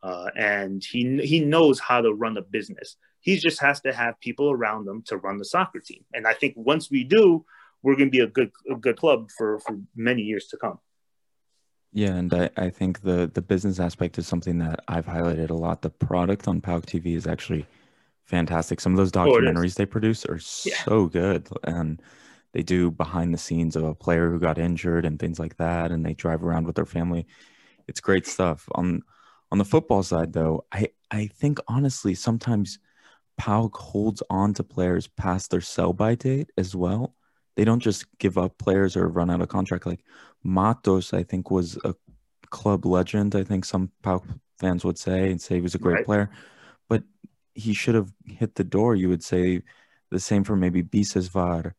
Uh, 0.05 0.29
and 0.37 0.85
he 0.85 1.01
he 1.33 1.41
knows 1.41 1.81
how 1.81 1.99
to 2.03 2.13
run 2.13 2.37
a 2.37 2.43
business. 2.43 2.89
He 3.21 3.39
just 3.39 3.59
has 3.67 3.81
to 3.87 3.93
have 3.93 4.21
people 4.21 4.51
around 4.51 4.87
him 4.87 5.03
to 5.07 5.17
run 5.17 5.39
the 5.39 5.47
soccer 5.47 5.81
team. 5.81 6.05
And 6.13 6.27
I 6.27 6.35
think 6.35 6.53
once 6.57 6.91
we 6.91 7.05
do, 7.05 7.45
we're 7.83 7.97
going 7.97 8.11
to 8.13 8.19
be 8.19 8.25
a 8.29 8.33
good 8.39 8.51
a 8.71 8.77
good 8.77 8.99
club 8.99 9.31
for 9.37 9.61
for 9.61 9.75
many 9.97 10.23
years 10.23 10.47
to 10.49 10.59
come. 10.59 10.79
Yeah, 11.93 12.15
and 12.17 12.35
I, 12.35 12.51
I 12.57 12.71
think 12.71 13.01
the 13.01 13.31
the 13.33 13.41
business 13.41 13.81
aspect 13.81 14.19
is 14.19 14.27
something 14.27 14.59
that 14.59 14.81
I've 14.89 15.07
highlighted 15.07 15.51
a 15.51 15.55
lot. 15.55 15.81
The 15.81 15.91
product 15.91 16.49
on 16.49 16.61
PAOK 16.61 16.85
TV 16.85 17.17
is 17.17 17.27
actually 17.27 17.65
fantastic. 18.25 18.81
Some 18.81 18.93
of 18.93 18.99
those 18.99 19.13
Oh, 19.15 19.21
documentaries 19.21 19.77
they 19.77 19.87
produce 19.87 20.27
are 20.27 20.41
Yeah. 20.69 20.83
so 20.85 21.07
good, 21.07 21.49
and 21.63 22.03
they 22.53 22.63
do 22.63 22.91
behind 22.91 23.33
the 23.33 23.39
scenes 23.39 23.75
of 23.75 23.85
a 23.85 23.95
player 23.95 24.31
who 24.31 24.39
got 24.39 24.59
injured 24.59 25.07
and 25.07 25.19
things 25.19 25.39
like 25.39 25.57
that, 25.57 25.93
and 25.93 26.05
they 26.05 26.15
drive 26.15 26.45
around 26.45 26.67
with 26.67 26.77
their 26.77 26.85
family. 26.87 27.27
It's 27.89 28.01
great 28.01 28.27
stuff. 28.27 28.69
On 28.73 29.03
on 29.53 29.59
the 29.59 29.65
football 29.65 30.03
side, 30.03 30.33
though, 30.33 30.65
I 30.73 30.89
I 31.11 31.27
think 31.29 31.59
honestly 31.69 32.15
sometimes 32.15 32.79
PAOK 33.41 33.77
holds 33.77 34.23
on 34.31 34.55
to 34.55 34.65
players 34.65 35.07
past 35.07 35.51
their 35.51 35.61
sell 35.61 35.93
by 35.93 36.15
date 36.15 36.51
as 36.57 36.75
well. 36.75 37.15
They 37.57 37.65
don't 37.65 37.81
just 37.81 38.07
give 38.19 38.37
up 38.39 38.59
players 38.59 38.97
or 38.97 39.09
run 39.09 39.31
out 39.31 39.41
of 39.41 39.49
contract. 39.49 39.87
Like 39.87 40.05
Matos, 40.43 41.13
I 41.13 41.23
think 41.23 41.51
was 41.51 41.77
a 41.85 41.95
club 42.51 42.85
legend. 42.87 43.35
I 43.35 43.45
think 43.45 43.65
some 43.65 43.91
PAOK 44.03 44.25
fans 44.59 44.85
would 44.85 44.99
say 44.99 45.31
and 45.31 45.41
say 45.41 45.57
he 45.57 45.61
was 45.61 45.75
a 45.75 45.79
great 45.79 45.95
Right. 45.97 46.05
player, 46.05 46.31
but 46.89 47.03
he 47.55 47.75
should 47.75 47.95
have 47.95 48.13
hit 48.27 48.55
the 48.57 48.65
door. 48.65 48.95
You 48.97 49.09
would 49.09 49.23
say 49.23 49.63
the 50.11 50.21
same 50.21 50.45
for 50.45 50.57
maybe 50.57 50.83
Biseswar. 50.83 51.73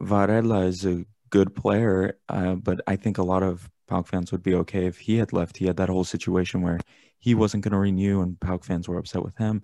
Varela 0.00 0.60
is 0.66 0.84
a 0.84 1.04
good 1.30 1.54
player, 1.54 2.18
uh, 2.28 2.54
but 2.54 2.80
I 2.86 2.96
think 2.96 3.18
a 3.18 3.22
lot 3.22 3.42
of 3.42 3.68
PAOK 3.90 4.06
fans 4.06 4.32
would 4.32 4.42
be 4.42 4.54
okay 4.54 4.86
if 4.86 4.98
he 4.98 5.16
had 5.16 5.32
left. 5.32 5.56
He 5.56 5.66
had 5.66 5.76
that 5.76 5.88
whole 5.88 6.04
situation 6.04 6.62
where 6.62 6.78
he 7.18 7.34
wasn't 7.34 7.64
going 7.64 7.72
to 7.72 7.78
renew, 7.78 8.22
and 8.22 8.38
PAOK 8.40 8.64
fans 8.64 8.88
were 8.88 8.98
upset 8.98 9.22
with 9.24 9.36
him. 9.36 9.62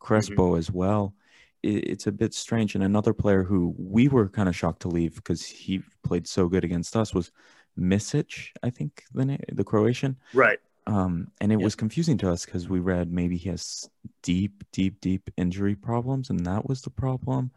Crespo 0.00 0.56
as 0.56 0.70
well. 0.70 1.14
It, 1.62 1.88
it's 1.88 2.06
a 2.06 2.12
bit 2.12 2.34
strange. 2.34 2.74
And 2.74 2.84
another 2.84 3.12
player 3.12 3.42
who 3.44 3.74
we 3.78 4.08
were 4.08 4.28
kind 4.28 4.48
of 4.48 4.56
shocked 4.56 4.82
to 4.82 4.88
leave 4.88 5.14
because 5.16 5.44
he 5.44 5.82
played 6.02 6.26
so 6.26 6.48
good 6.48 6.64
against 6.64 6.96
us 6.96 7.14
was 7.14 7.30
Misic, 7.78 8.48
I 8.62 8.70
think 8.70 9.04
the 9.14 9.24
name, 9.24 9.40
the 9.52 9.64
Croatian. 9.64 10.16
Right. 10.34 10.58
Um, 10.86 11.28
and 11.40 11.52
it 11.52 11.58
Yeah. 11.58 11.64
was 11.64 11.74
confusing 11.74 12.16
to 12.18 12.30
us 12.30 12.44
because 12.46 12.68
we 12.68 12.80
read 12.80 13.12
maybe 13.12 13.36
he 13.36 13.50
has 13.50 13.88
deep, 14.22 14.64
deep, 14.72 15.00
deep 15.00 15.30
injury 15.36 15.74
problems, 15.76 16.30
and 16.30 16.46
that 16.46 16.66
was 16.68 16.80
the 16.82 16.90
problem. 16.90 17.50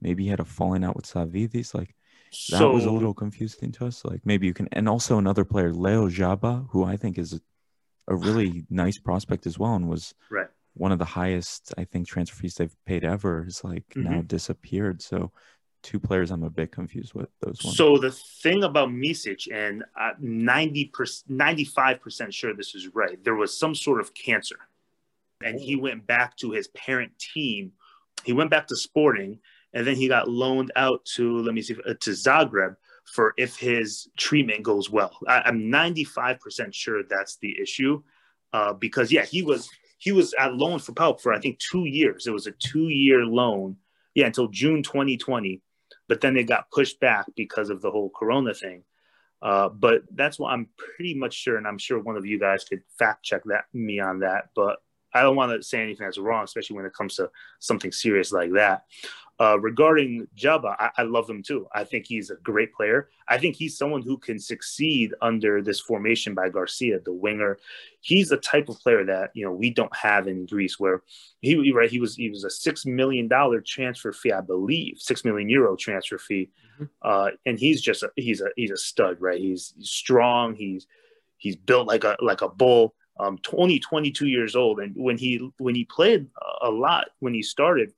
Maybe 0.00 0.24
he 0.24 0.28
had 0.30 0.40
a 0.40 0.44
falling 0.44 0.84
out 0.84 0.94
with 0.96 1.06
Savvidis. 1.06 1.74
Like 1.74 1.95
that 2.50 2.58
so 2.58 2.72
was 2.72 2.84
a 2.84 2.90
little 2.90 3.14
confusing 3.14 3.72
to 3.72 3.86
us. 3.86 4.04
Like 4.04 4.20
maybe 4.24 4.46
you 4.46 4.54
can, 4.54 4.68
and 4.72 4.88
also 4.88 5.18
another 5.18 5.44
player, 5.44 5.72
Leo 5.72 6.08
Jaba, 6.08 6.66
who 6.70 6.84
I 6.84 6.96
think 6.96 7.18
is 7.18 7.32
a, 7.34 7.40
a 8.08 8.16
really 8.16 8.64
nice 8.70 8.98
prospect 8.98 9.46
as 9.46 9.58
well, 9.58 9.74
and 9.74 9.88
was 9.88 10.14
right. 10.30 10.48
one 10.74 10.92
of 10.92 10.98
the 10.98 11.04
highest 11.04 11.74
I 11.76 11.84
think 11.84 12.06
transfer 12.06 12.36
fees 12.36 12.54
they've 12.54 12.76
paid 12.84 13.04
ever. 13.04 13.44
Is 13.46 13.64
like 13.64 13.84
now 13.94 14.10
Mm-hmm. 14.10 14.26
disappeared. 14.26 15.02
So 15.02 15.32
two 15.82 16.00
players 16.00 16.30
I'm 16.30 16.42
a 16.42 16.50
bit 16.50 16.72
confused 16.72 17.14
with 17.14 17.28
those 17.40 17.62
ones. 17.62 17.76
So 17.76 17.96
the 17.98 18.10
thing 18.42 18.64
about 18.64 18.88
Misic, 18.90 19.46
and 19.52 19.84
ninety 20.18 20.86
percent, 20.86 21.30
ninety-five 21.30 22.00
percent 22.00 22.34
sure 22.34 22.54
this 22.54 22.74
is 22.74 22.88
right. 22.94 23.22
There 23.22 23.36
was 23.36 23.56
some 23.56 23.74
sort 23.74 24.00
of 24.00 24.12
cancer, 24.14 24.56
and 25.44 25.60
he 25.60 25.76
went 25.76 26.06
back 26.06 26.36
to 26.38 26.50
his 26.50 26.68
parent 26.68 27.12
team. 27.18 27.72
He 28.24 28.32
went 28.32 28.50
back 28.50 28.66
to 28.68 28.76
Sporting, 28.76 29.38
and 29.74 29.86
then 29.86 29.96
he 29.96 30.08
got 30.08 30.28
loaned 30.28 30.72
out 30.76 31.04
to 31.16 31.38
let 31.38 31.54
me 31.54 31.62
see 31.62 31.76
uh, 31.86 31.94
to 32.00 32.10
Zagreb 32.10 32.76
for 33.12 33.34
if 33.36 33.56
his 33.56 34.08
treatment 34.18 34.62
goes 34.62 34.90
well. 34.90 35.16
I, 35.28 35.42
I'm 35.44 35.70
ninety-five 35.70 36.40
percent 36.40 36.74
sure 36.74 37.02
that's 37.02 37.38
the 37.38 37.60
issue, 37.60 38.02
uh, 38.52 38.72
because 38.72 39.12
yeah, 39.12 39.24
he 39.24 39.42
was 39.42 39.68
he 39.98 40.12
was 40.12 40.34
at 40.34 40.54
loan 40.54 40.78
for 40.78 40.92
PAOK 40.92 41.20
for 41.20 41.32
I 41.32 41.40
think 41.40 41.58
two 41.58 41.84
years. 41.84 42.26
It 42.26 42.32
was 42.32 42.46
a 42.46 42.52
two-year 42.52 43.24
loan, 43.24 43.76
yeah, 44.14 44.26
until 44.26 44.48
June 44.48 44.82
2020 44.82 45.62
but 46.08 46.20
then 46.20 46.36
it 46.36 46.44
got 46.44 46.70
pushed 46.70 47.00
back 47.00 47.26
because 47.36 47.70
of 47.70 47.80
the 47.82 47.90
whole 47.90 48.10
corona 48.10 48.54
thing 48.54 48.82
uh, 49.42 49.68
but 49.68 50.02
that's 50.14 50.38
why 50.38 50.52
i'm 50.52 50.68
pretty 50.76 51.14
much 51.14 51.34
sure 51.34 51.56
and 51.56 51.66
i'm 51.66 51.78
sure 51.78 52.00
one 52.00 52.16
of 52.16 52.26
you 52.26 52.38
guys 52.38 52.64
could 52.64 52.82
fact 52.98 53.24
check 53.24 53.42
that 53.44 53.64
me 53.72 54.00
on 54.00 54.20
that 54.20 54.48
but 54.54 54.78
i 55.14 55.22
don't 55.22 55.36
want 55.36 55.52
to 55.52 55.66
say 55.66 55.80
anything 55.80 56.06
that's 56.06 56.18
wrong 56.18 56.44
especially 56.44 56.76
when 56.76 56.86
it 56.86 56.94
comes 56.94 57.16
to 57.16 57.30
something 57.60 57.92
serious 57.92 58.32
like 58.32 58.52
that 58.52 58.84
uh, 59.38 59.58
regarding 59.60 60.26
Jaba, 60.36 60.74
I, 60.78 60.90
I 60.98 61.02
love 61.02 61.28
him 61.28 61.42
too. 61.42 61.66
I 61.74 61.84
think 61.84 62.06
he's 62.06 62.30
a 62.30 62.36
great 62.36 62.72
player. 62.72 63.10
I 63.28 63.36
think 63.36 63.54
he's 63.56 63.76
someone 63.76 64.00
who 64.02 64.16
can 64.16 64.38
succeed 64.38 65.12
under 65.20 65.60
this 65.60 65.80
formation 65.80 66.34
by 66.34 66.48
Garcia, 66.48 67.00
the 67.00 67.12
winger. 67.12 67.58
He's 68.00 68.30
the 68.30 68.38
type 68.38 68.68
of 68.68 68.78
player 68.80 69.04
that 69.04 69.30
you 69.34 69.44
know 69.44 69.52
we 69.52 69.70
don't 69.70 69.94
have 69.94 70.26
in 70.26 70.46
Greece, 70.46 70.80
where 70.80 71.02
he 71.40 71.70
right 71.72 71.90
he 71.90 72.00
was 72.00 72.16
he 72.16 72.30
was 72.30 72.44
a 72.44 72.50
six 72.50 72.86
million 72.86 73.28
dollar 73.28 73.60
transfer 73.60 74.12
fee, 74.12 74.32
I 74.32 74.40
believe, 74.40 74.98
six 74.98 75.24
million 75.24 75.48
euro 75.50 75.76
transfer 75.76 76.18
fee, 76.18 76.48
Mhm. 76.80 76.88
uh, 77.02 77.30
and 77.44 77.58
he's 77.58 77.80
just 77.82 78.02
a, 78.02 78.10
he's 78.16 78.40
a 78.40 78.48
he's 78.56 78.70
a 78.70 78.76
stud, 78.76 79.20
right? 79.20 79.40
He's, 79.40 79.74
he's 79.76 79.90
strong. 79.90 80.54
He's 80.54 80.86
he's 81.36 81.56
built 81.56 81.86
like 81.86 82.04
a 82.04 82.16
like 82.20 82.40
a 82.42 82.48
bull. 82.48 82.94
Um, 83.18 83.38
20, 83.38 83.78
22 83.80 84.26
years 84.26 84.54
old, 84.54 84.78
and 84.78 84.94
when 84.94 85.16
he 85.16 85.50
when 85.56 85.74
he 85.74 85.84
played 85.86 86.26
a 86.62 86.70
lot 86.70 87.06
when 87.20 87.32
he 87.32 87.42
started 87.42 87.92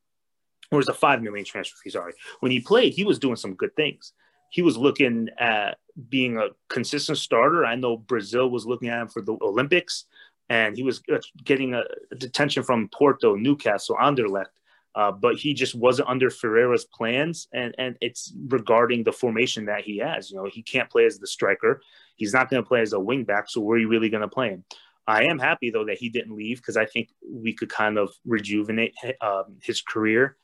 or 0.71 0.79
was 0.79 0.89
a 0.89 0.95
five 0.95 1.23
million 1.23 1.45
transfer 1.45 1.77
fee. 1.83 1.91
Sorry, 1.91 2.13
when 2.41 2.53
he 2.53 2.61
played, 2.61 2.95
he 2.95 3.05
was 3.05 3.19
doing 3.19 3.37
some 3.37 3.55
good 3.55 3.75
things. 3.77 4.13
He 4.51 4.63
was 4.63 4.77
looking 4.77 5.29
at 5.39 5.79
being 6.09 6.39
a 6.39 6.49
consistent 6.69 7.19
starter. 7.19 7.67
I 7.67 7.75
know 7.75 7.97
Brazil 7.97 8.51
was 8.51 8.67
looking 8.67 8.89
at 8.89 9.01
him 9.01 9.09
for 9.09 9.21
the 9.21 9.37
Olympics, 9.43 10.05
and 10.49 10.77
he 10.77 10.83
was 10.83 11.03
uh, 11.13 11.19
getting 11.45 11.75
a 11.75 11.85
detention 12.17 12.63
from 12.63 12.89
Porto, 12.89 13.35
Newcastle, 13.35 13.97
Anderlecht. 14.01 14.47
Uh, 14.95 15.13
but 15.13 15.37
he 15.37 15.55
just 15.55 15.75
wasn't 15.75 16.09
under 16.09 16.29
Ferreira's 16.29 16.87
plans, 16.87 17.47
and 17.53 17.75
and 17.79 17.97
it's 18.01 18.33
regarding 18.49 19.05
the 19.05 19.13
formation 19.13 19.67
that 19.67 19.83
he 19.83 19.99
has. 19.99 20.31
You 20.31 20.39
know, 20.39 20.49
he 20.51 20.63
can't 20.63 20.91
play 20.91 21.05
as 21.05 21.19
the 21.19 21.27
striker. 21.27 21.83
He's 22.17 22.33
not 22.33 22.51
going 22.51 22.63
to 22.63 22.67
play 22.67 22.81
as 22.81 22.95
a 22.95 23.01
wing 23.01 23.25
back. 23.25 23.49
So 23.49 23.61
where 23.61 23.77
are 23.77 23.81
you 23.81 23.89
really 23.89 24.09
going 24.09 24.23
to 24.23 24.29
play 24.29 24.49
him? 24.49 24.65
I 25.07 25.25
am 25.25 25.39
happy 25.39 25.71
though 25.71 25.87
that 25.87 25.99
he 25.99 26.09
didn't 26.09 26.37
leave 26.37 26.59
because 26.59 26.77
I 26.77 26.85
think 26.85 27.11
we 27.27 27.55
could 27.55 27.71
kind 27.71 27.97
of 27.97 28.11
rejuvenate 28.27 28.95
um, 29.21 29.57
his 29.63 29.81
career 29.81 30.37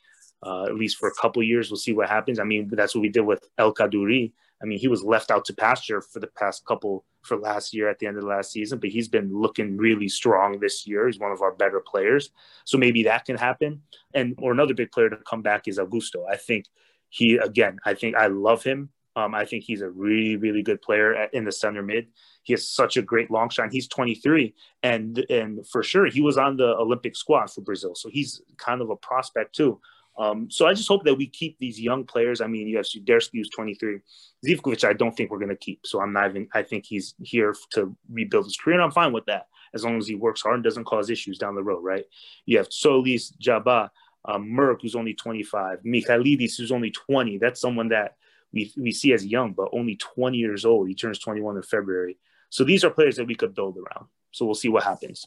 uh, 0.45 0.64
at 0.64 0.74
least 0.74 0.99
for 0.99 1.09
a 1.09 1.14
couple 1.14 1.42
years. 1.42 1.70
We'll 1.70 1.78
see 1.78 1.92
what 1.92 2.09
happens. 2.09 2.38
I 2.38 2.45
mean, 2.45 2.68
that's 2.72 2.95
what 2.95 3.03
we 3.03 3.09
did 3.09 3.22
with 3.22 3.49
El 3.59 3.74
Kaddouri. 3.74 4.32
I 4.62 4.66
mean, 4.66 4.78
he 4.78 4.88
was 4.88 5.03
left 5.03 5.30
out 5.30 5.45
to 5.47 5.55
pasture 5.55 6.01
for 6.01 6.20
the 6.20 6.26
past 6.26 6.64
couple 6.64 7.05
for 7.22 7.36
last 7.36 7.74
year 7.74 7.88
at 7.88 7.99
the 7.99 8.07
end 8.07 8.16
of 8.16 8.22
the 8.22 8.28
last 8.28 8.53
season, 8.53 8.78
but 8.78 8.90
he's 8.90 9.09
been 9.09 9.32
looking 9.32 9.76
really 9.76 10.09
strong 10.09 10.59
this 10.61 10.86
year. 10.86 11.07
He's 11.07 11.18
one 11.18 11.32
of 11.32 11.42
our 11.42 11.53
better 11.53 11.80
players. 11.80 12.30
So 12.64 12.78
maybe 12.78 13.03
that 13.05 13.24
can 13.24 13.36
happen. 13.36 13.82
And 14.14 14.34
or 14.38 14.53
another 14.53 14.74
big 14.74 14.92
player 14.92 15.11
to 15.11 15.16
come 15.28 15.42
back 15.42 15.66
is 15.66 15.78
Augusto. 15.78 16.24
I 16.30 16.36
think 16.36 16.66
he 17.09 17.36
again, 17.36 17.78
I 17.84 17.95
think 17.95 18.16
I 18.16 18.26
love 18.28 18.62
him. 18.62 18.90
Um, 19.16 19.34
I 19.34 19.45
think 19.45 19.62
he's 19.62 19.80
a 19.80 19.88
really, 19.88 20.36
really 20.36 20.62
good 20.62 20.82
player 20.82 21.14
at, 21.14 21.32
in 21.32 21.45
the 21.45 21.53
center 21.53 21.82
mid. 21.82 22.09
He 22.42 22.53
has 22.53 22.66
such 22.66 22.97
a 22.97 23.03
great 23.03 23.30
long 23.30 23.49
shot. 23.49 23.72
He's 23.72 23.86
23, 23.86 24.55
and 24.82 25.24
and 25.30 25.66
for 25.68 25.82
sure 25.82 26.07
he 26.07 26.20
was 26.20 26.36
on 26.36 26.57
the 26.57 26.76
Olympic 26.76 27.14
squad 27.16 27.51
for 27.51 27.61
Brazil, 27.61 27.95
so 27.95 28.09
he's 28.11 28.42
kind 28.57 28.80
of 28.80 28.90
a 28.90 28.97
prospect 28.97 29.55
too. 29.55 29.80
Um, 30.16 30.50
so 30.50 30.66
I 30.66 30.74
just 30.74 30.88
hope 30.88 31.04
that 31.04 31.14
we 31.14 31.26
keep 31.26 31.58
these 31.58 31.80
young 31.80 32.04
players. 32.04 32.40
I 32.40 32.46
mean, 32.46 32.68
you 32.68 32.76
have 32.76 32.86
Swiderski 32.86 33.34
who's 33.34 33.50
23. 33.50 33.98
Zivkovic, 34.46 34.84
I 34.84 34.92
don't 34.92 35.16
think 35.16 35.30
we're 35.30 35.38
going 35.38 35.48
to 35.48 35.56
keep. 35.56 35.80
So 35.84 36.00
I'm 36.00 36.12
not 36.12 36.30
even, 36.30 36.48
I 36.54 36.62
think 36.62 36.86
he's 36.86 37.14
here 37.22 37.54
to 37.72 37.96
rebuild 38.10 38.44
his 38.44 38.56
career. 38.56 38.76
And 38.76 38.84
I'm 38.84 38.92
fine 38.92 39.12
with 39.12 39.26
that 39.26 39.48
as 39.74 39.84
long 39.84 39.98
as 39.98 40.06
he 40.06 40.14
works 40.14 40.42
hard 40.42 40.54
and 40.54 40.64
doesn't 40.64 40.84
cause 40.84 41.10
issues 41.10 41.38
down 41.38 41.56
the 41.56 41.62
road, 41.62 41.82
right? 41.82 42.04
You 42.46 42.58
have 42.58 42.68
Tzolis, 42.68 43.32
Jaba, 43.42 43.90
um, 44.24 44.48
Murg, 44.48 44.78
who's 44.80 44.94
only 44.94 45.14
25, 45.14 45.80
Michailidis, 45.84 46.56
who's 46.56 46.72
only 46.72 46.90
20. 46.90 47.38
That's 47.38 47.60
someone 47.60 47.88
that 47.88 48.16
we, 48.52 48.72
we 48.76 48.92
see 48.92 49.12
as 49.12 49.26
young, 49.26 49.52
but 49.52 49.68
only 49.72 49.96
20 49.96 50.38
years 50.38 50.64
old. 50.64 50.88
He 50.88 50.94
turns 50.94 51.18
21 51.18 51.56
in 51.56 51.62
February. 51.62 52.16
So 52.50 52.62
these 52.62 52.84
are 52.84 52.90
players 52.90 53.16
that 53.16 53.26
we 53.26 53.34
could 53.34 53.54
build 53.54 53.76
around. 53.76 54.06
So 54.30 54.44
we'll 54.46 54.54
see 54.54 54.68
what 54.68 54.84
happens. 54.84 55.26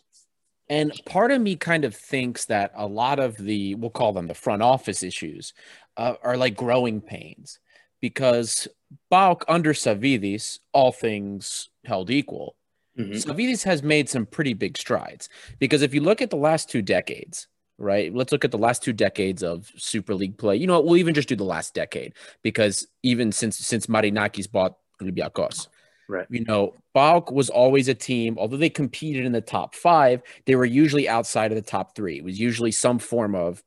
And 0.70 0.91
part 1.05 1.32
of 1.32 1.41
me 1.41 1.55
kind 1.55 1.86
of 1.86 1.95
thinks 1.95 2.45
that 2.45 2.72
a 2.76 2.86
lot 2.86 3.20
of 3.20 3.38
the, 3.38 3.76
we'll 3.76 3.89
call 3.89 4.11
them 4.13 4.28
the 4.28 4.34
front 4.34 4.61
office 4.61 5.01
issues, 5.03 5.53
uh, 5.95 6.15
are 6.24 6.38
like 6.38 6.55
growing 6.55 6.99
pains 7.01 7.59
because 8.01 8.68
PAOK 9.11 9.43
under 9.47 9.74
Savvidis, 9.74 10.59
all 10.74 10.91
things 10.91 11.70
held 11.86 12.09
equal, 12.09 12.55
Mhm. 12.97 13.13
Savvidis 13.24 13.63
has 13.63 13.84
made 13.84 14.09
some 14.09 14.26
pretty 14.26 14.53
big 14.53 14.76
strides. 14.78 15.30
Because 15.59 15.84
if 15.84 15.93
you 15.93 16.01
look 16.01 16.22
at 16.22 16.32
the 16.32 16.36
last 16.36 16.68
two 16.70 16.82
decades, 16.82 17.47
right, 17.78 18.13
let's 18.13 18.32
look 18.32 18.43
at 18.43 18.49
the 18.51 18.57
last 18.57 18.82
two 18.84 18.93
decades 18.93 19.43
of 19.43 19.72
Super 19.78 20.15
League 20.15 20.38
play. 20.38 20.55
You 20.55 20.65
know 20.65 20.74
what? 20.74 20.86
We'll 20.86 20.97
even 20.97 21.13
just 21.13 21.30
do 21.30 21.36
the 21.36 21.43
last 21.43 21.76
decade 21.76 22.13
because 22.41 22.88
even 23.03 23.32
since 23.32 23.57
since 23.57 23.86
Marinakis 23.86 24.51
bought 24.51 24.78
Olympiacos, 24.99 25.68
Right. 26.10 26.26
you 26.30 26.45
know, 26.45 26.74
PAOK 26.95 27.32
was 27.34 27.49
always 27.49 27.88
a 27.88 27.93
team, 27.93 28.38
although 28.39 28.58
they 28.58 28.70
competed 28.70 29.26
in 29.26 29.34
the 29.34 29.41
top 29.41 29.76
five, 29.76 30.22
they 30.45 30.55
were 30.55 30.66
usually 30.66 31.10
outside 31.10 31.51
of 31.51 31.55
the 31.55 31.62
top 31.62 31.95
three. 31.95 32.18
It 32.18 32.24
was 32.24 32.39
usually 32.39 32.72
some 32.72 32.97
form 32.97 33.36
of 33.36 33.62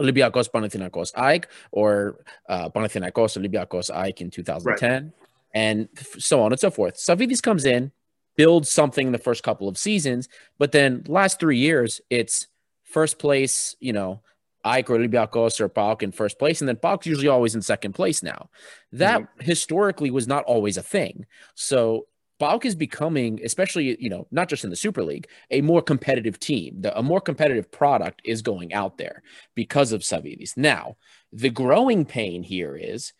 Olympiacos, 0.00 0.50
Panathinaikos, 0.50 1.12
AEK, 1.14 1.46
or 1.72 2.18
uh, 2.48 2.68
Panathinaikos, 2.68 3.38
Olympiacos, 3.38 3.90
AEK 3.90 4.20
in 4.20 4.30
2010, 4.30 5.12
and 5.54 5.88
f- 5.96 6.16
so 6.18 6.42
on 6.42 6.52
and 6.52 6.60
so 6.60 6.70
forth. 6.70 6.96
Savvidis 6.96 7.42
comes 7.42 7.64
in, 7.64 7.92
builds 8.36 8.70
something 8.70 9.06
in 9.06 9.12
the 9.12 9.18
first 9.18 9.42
couple 9.42 9.68
of 9.68 9.78
seasons, 9.78 10.28
but 10.58 10.72
then 10.72 11.04
last 11.06 11.38
three 11.40 11.58
years, 11.58 12.00
it's 12.10 12.48
first 12.82 13.18
place, 13.18 13.76
you 13.80 13.92
know, 13.92 14.20
AEK 14.64 14.90
or 14.90 14.98
Olympiacos 14.98 15.60
or 15.60 15.68
PAOK 15.68 16.02
in 16.02 16.12
first 16.12 16.38
place, 16.38 16.60
and 16.60 16.68
then 16.68 16.76
PAOK's 16.76 17.06
usually 17.06 17.28
always 17.28 17.54
in 17.54 17.62
second 17.62 17.92
place 17.92 18.22
now. 18.22 18.48
That 18.92 19.20
mm-hmm. 19.20 19.44
historically 19.44 20.10
was 20.10 20.26
not 20.26 20.44
always 20.44 20.76
a 20.76 20.82
thing. 20.82 21.26
So 21.54 22.06
PAOK 22.40 22.64
is 22.64 22.74
becoming, 22.74 23.40
especially, 23.44 23.96
you 24.00 24.10
know, 24.10 24.26
not 24.30 24.48
just 24.48 24.64
in 24.64 24.70
the 24.70 24.76
Super 24.76 25.02
League, 25.02 25.28
a 25.50 25.60
more 25.60 25.82
competitive 25.82 26.40
team. 26.40 26.80
The, 26.80 26.96
a 26.98 27.02
more 27.02 27.20
competitive 27.20 27.70
product 27.70 28.22
is 28.24 28.42
going 28.42 28.74
out 28.74 28.98
there 28.98 29.22
because 29.54 29.92
of 29.92 30.02
Savvidis. 30.02 30.56
Now, 30.56 30.96
the 31.32 31.50
growing 31.50 32.04
pain 32.04 32.42
here 32.42 32.76
is 32.76 33.12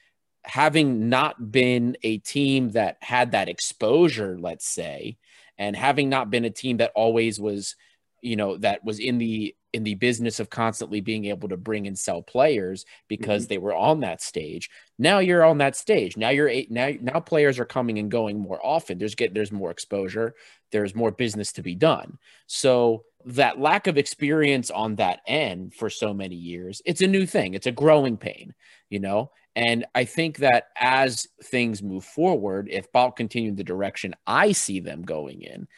having 0.43 1.09
not 1.09 1.53
been 1.53 1.97
a 2.03 2.19
team 2.19 2.71
that 2.71 2.99
had 3.01 3.33
that 3.33 3.49
exposure, 3.49 4.37
let's 4.39 4.67
say, 4.67 5.17
and 5.57 5.77
having 5.77 6.09
not 6.09 6.31
been 6.31 6.45
a 6.45 6.51
team 6.51 6.79
that 6.79 6.93
always 6.95 7.41
was, 7.41 7.77
you 8.25 8.37
know, 8.37 8.57
that 8.57 8.85
was 8.85 8.99
in 8.99 9.19
the 9.19 9.55
in 9.75 9.83
the 9.83 9.97
business 9.97 10.39
of 10.41 10.51
constantly 10.51 11.01
being 11.01 11.27
able 11.27 11.49
to 11.49 11.57
bring 11.57 11.87
and 11.87 11.99
sell 11.99 12.23
players 12.23 12.87
because 13.09 13.43
mm-hmm. 13.43 13.49
they 13.49 13.59
were 13.59 13.75
on 13.75 14.01
that 14.01 14.23
stage. 14.23 14.71
Now 14.99 15.19
you're 15.19 15.45
on 15.45 15.59
that 15.59 15.77
stage. 15.77 16.17
Now 16.17 16.31
you're 16.31 16.49
eight. 16.49 16.71
Now 16.71 16.91
now 17.01 17.21
players 17.21 17.59
are 17.59 17.65
coming 17.65 17.99
and 17.99 18.11
going 18.11 18.39
more 18.39 18.65
often. 18.65 18.99
There's 18.99 19.15
get 19.15 19.35
there's 19.35 19.53
more 19.53 19.71
exposure. 19.71 20.35
There's 20.73 20.95
more 20.95 21.11
business 21.11 21.53
to 21.53 21.63
be 21.63 21.75
done. 21.75 22.19
So 22.47 23.05
that 23.27 23.61
lack 23.61 23.87
of 23.87 23.99
experience 23.99 24.71
on 24.71 24.97
that 24.97 25.21
end 25.27 25.75
for 25.75 25.91
so 25.91 26.15
many 26.15 26.37
years, 26.37 26.81
it's 26.85 27.03
a 27.03 27.07
new 27.07 27.27
thing. 27.27 27.55
It's 27.55 27.67
a 27.67 27.73
growing 27.73 28.17
pain, 28.17 28.55
you 28.89 29.01
know. 29.01 29.33
And 29.57 29.85
I 29.95 30.05
think 30.05 30.39
that 30.39 30.69
as 30.77 31.29
things 31.45 31.83
move 31.83 32.05
forward, 32.05 32.69
if 32.71 32.91
PAOK 32.93 33.17
continue 33.17 33.55
the 33.55 33.65
direction 33.65 34.15
I 34.27 34.53
see 34.53 34.81
them 34.81 35.03
going 35.03 35.43
in, 35.43 35.69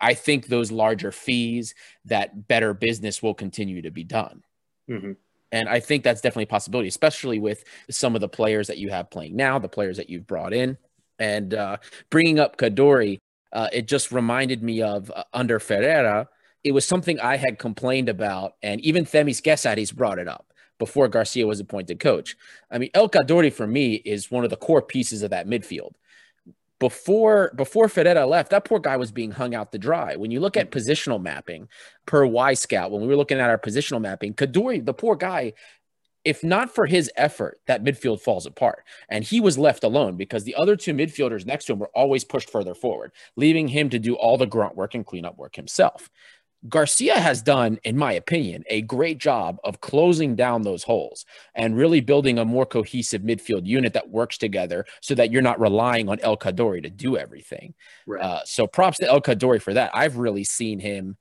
I 0.00 0.14
think 0.14 0.46
those 0.46 0.72
larger 0.72 1.12
fees, 1.12 1.74
that 2.06 2.48
better 2.48 2.74
business 2.74 3.22
will 3.22 3.34
continue 3.34 3.82
to 3.82 3.90
be 3.90 4.04
done. 4.04 4.42
Mm-hmm. 4.88 5.12
And 5.52 5.68
I 5.68 5.80
think 5.80 6.04
that's 6.04 6.20
definitely 6.20 6.44
a 6.44 6.48
possibility, 6.48 6.88
especially 6.88 7.38
with 7.38 7.64
some 7.90 8.14
of 8.14 8.20
the 8.20 8.28
players 8.28 8.66
that 8.66 8.78
you 8.78 8.90
have 8.90 9.10
playing 9.10 9.36
now, 9.36 9.58
the 9.58 9.68
players 9.68 9.96
that 9.96 10.10
you've 10.10 10.26
brought 10.26 10.52
in. 10.52 10.76
And 11.18 11.54
uh, 11.54 11.78
bringing 12.10 12.38
up 12.38 12.56
Kaddouri, 12.56 13.18
uh, 13.52 13.68
it 13.72 13.88
just 13.88 14.12
reminded 14.12 14.62
me 14.62 14.82
of 14.82 15.10
uh, 15.14 15.24
under 15.32 15.58
Ferreira, 15.58 16.28
it 16.64 16.72
was 16.72 16.86
something 16.86 17.18
I 17.18 17.36
had 17.36 17.58
complained 17.58 18.08
about. 18.08 18.54
And 18.62 18.80
even 18.82 19.04
Themis 19.04 19.40
Kesaris 19.40 19.94
brought 19.94 20.18
it 20.18 20.28
up 20.28 20.52
before 20.78 21.08
Garcia 21.08 21.46
was 21.46 21.60
appointed 21.60 21.98
coach. 21.98 22.36
I 22.70 22.78
mean, 22.78 22.90
El 22.94 23.08
Kaddouri 23.08 23.52
for 23.52 23.66
me 23.66 23.94
is 23.94 24.30
one 24.30 24.44
of 24.44 24.50
the 24.50 24.56
core 24.56 24.82
pieces 24.82 25.22
of 25.22 25.30
that 25.30 25.46
midfield 25.46 25.92
before 26.80 27.52
before 27.56 27.88
Ferreira 27.88 28.26
left, 28.26 28.50
that 28.50 28.64
poor 28.64 28.78
guy 28.78 28.96
was 28.96 29.12
being 29.12 29.30
hung 29.30 29.54
out 29.54 29.72
to 29.72 29.78
dry. 29.78 30.16
When 30.16 30.30
you 30.30 30.40
look 30.40 30.56
at 30.56 30.70
positional 30.70 31.20
mapping 31.20 31.68
per 32.06 32.24
Y 32.24 32.52
Wyscout, 32.52 32.90
when 32.90 33.02
we 33.02 33.08
were 33.08 33.16
looking 33.16 33.38
at 33.38 33.50
our 33.50 33.58
positional 33.58 34.00
mapping, 34.00 34.34
Kaddouri, 34.34 34.84
the 34.84 34.94
poor 34.94 35.16
guy, 35.16 35.52
if 36.24 36.44
not 36.44 36.74
for 36.74 36.86
his 36.86 37.10
effort, 37.16 37.60
that 37.66 37.84
midfield 37.84 38.20
falls 38.20 38.46
apart. 38.46 38.84
And 39.08 39.24
he 39.24 39.40
was 39.40 39.58
left 39.58 39.84
alone 39.84 40.16
because 40.16 40.44
the 40.44 40.54
other 40.54 40.76
two 40.76 40.94
midfielders 40.94 41.46
next 41.46 41.66
to 41.66 41.72
him 41.72 41.78
were 41.78 41.90
always 41.94 42.24
pushed 42.24 42.50
further 42.50 42.74
forward, 42.74 43.12
leaving 43.36 43.68
him 43.68 43.90
to 43.90 43.98
do 43.98 44.14
all 44.14 44.36
the 44.36 44.46
grunt 44.46 44.76
work 44.76 44.94
and 44.94 45.06
cleanup 45.06 45.36
work 45.38 45.56
himself. 45.56 46.10
Garcia 46.68 47.20
has 47.20 47.40
done, 47.40 47.78
in 47.84 47.96
my 47.96 48.12
opinion, 48.12 48.64
a 48.68 48.82
great 48.82 49.18
job 49.18 49.58
of 49.62 49.80
closing 49.80 50.34
down 50.34 50.62
those 50.62 50.82
holes 50.82 51.24
and 51.54 51.76
really 51.76 52.00
building 52.00 52.38
a 52.38 52.44
more 52.44 52.66
cohesive 52.66 53.22
midfield 53.22 53.64
unit 53.64 53.92
that 53.92 54.10
works 54.10 54.38
together 54.38 54.84
so 55.00 55.14
that 55.14 55.30
you're 55.30 55.40
not 55.42 55.60
relying 55.60 56.08
on 56.08 56.18
El 56.20 56.36
Kaddouri 56.36 56.82
to 56.82 56.90
do 56.90 57.16
everything. 57.16 57.74
Right. 58.06 58.22
Uh, 58.22 58.40
so 58.44 58.66
props 58.66 58.98
to 58.98 59.08
El 59.08 59.20
Kaddouri 59.20 59.62
for 59.62 59.74
that. 59.74 59.92
I've 59.94 60.16
really 60.16 60.42
seen 60.42 60.80
him 60.80 61.16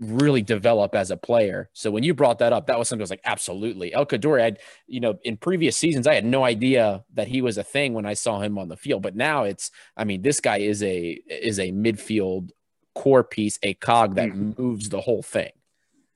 really 0.00 0.42
develop 0.42 0.94
as 0.94 1.10
a 1.10 1.16
player. 1.16 1.68
So 1.72 1.90
when 1.90 2.04
you 2.04 2.14
brought 2.14 2.38
that 2.38 2.52
up, 2.52 2.68
that 2.68 2.78
was 2.78 2.88
something 2.88 3.02
I 3.02 3.04
was 3.04 3.10
like, 3.10 3.20
absolutely. 3.24 3.92
El 3.92 4.06
Kaddouri, 4.06 4.42
I'd, 4.42 4.58
you 4.86 5.00
know, 5.00 5.18
in 5.24 5.36
previous 5.36 5.76
seasons, 5.76 6.06
I 6.06 6.14
had 6.14 6.24
no 6.24 6.44
idea 6.44 7.04
that 7.14 7.28
he 7.28 7.42
was 7.42 7.58
a 7.58 7.64
thing 7.64 7.94
when 7.94 8.06
I 8.06 8.14
saw 8.14 8.40
him 8.40 8.58
on 8.58 8.68
the 8.68 8.76
field. 8.76 9.02
But 9.02 9.16
now 9.16 9.44
it's, 9.44 9.70
I 9.96 10.04
mean, 10.04 10.22
this 10.22 10.40
guy 10.40 10.58
is 10.58 10.82
a 10.82 11.20
is 11.28 11.58
a 11.58 11.72
midfield 11.72 12.50
core 12.98 13.22
piece, 13.22 13.58
a 13.62 13.74
cog 13.74 14.16
that 14.16 14.30
mm-hmm. 14.30 14.60
moves 14.60 14.88
the 14.88 15.00
whole 15.00 15.22
thing. 15.22 15.52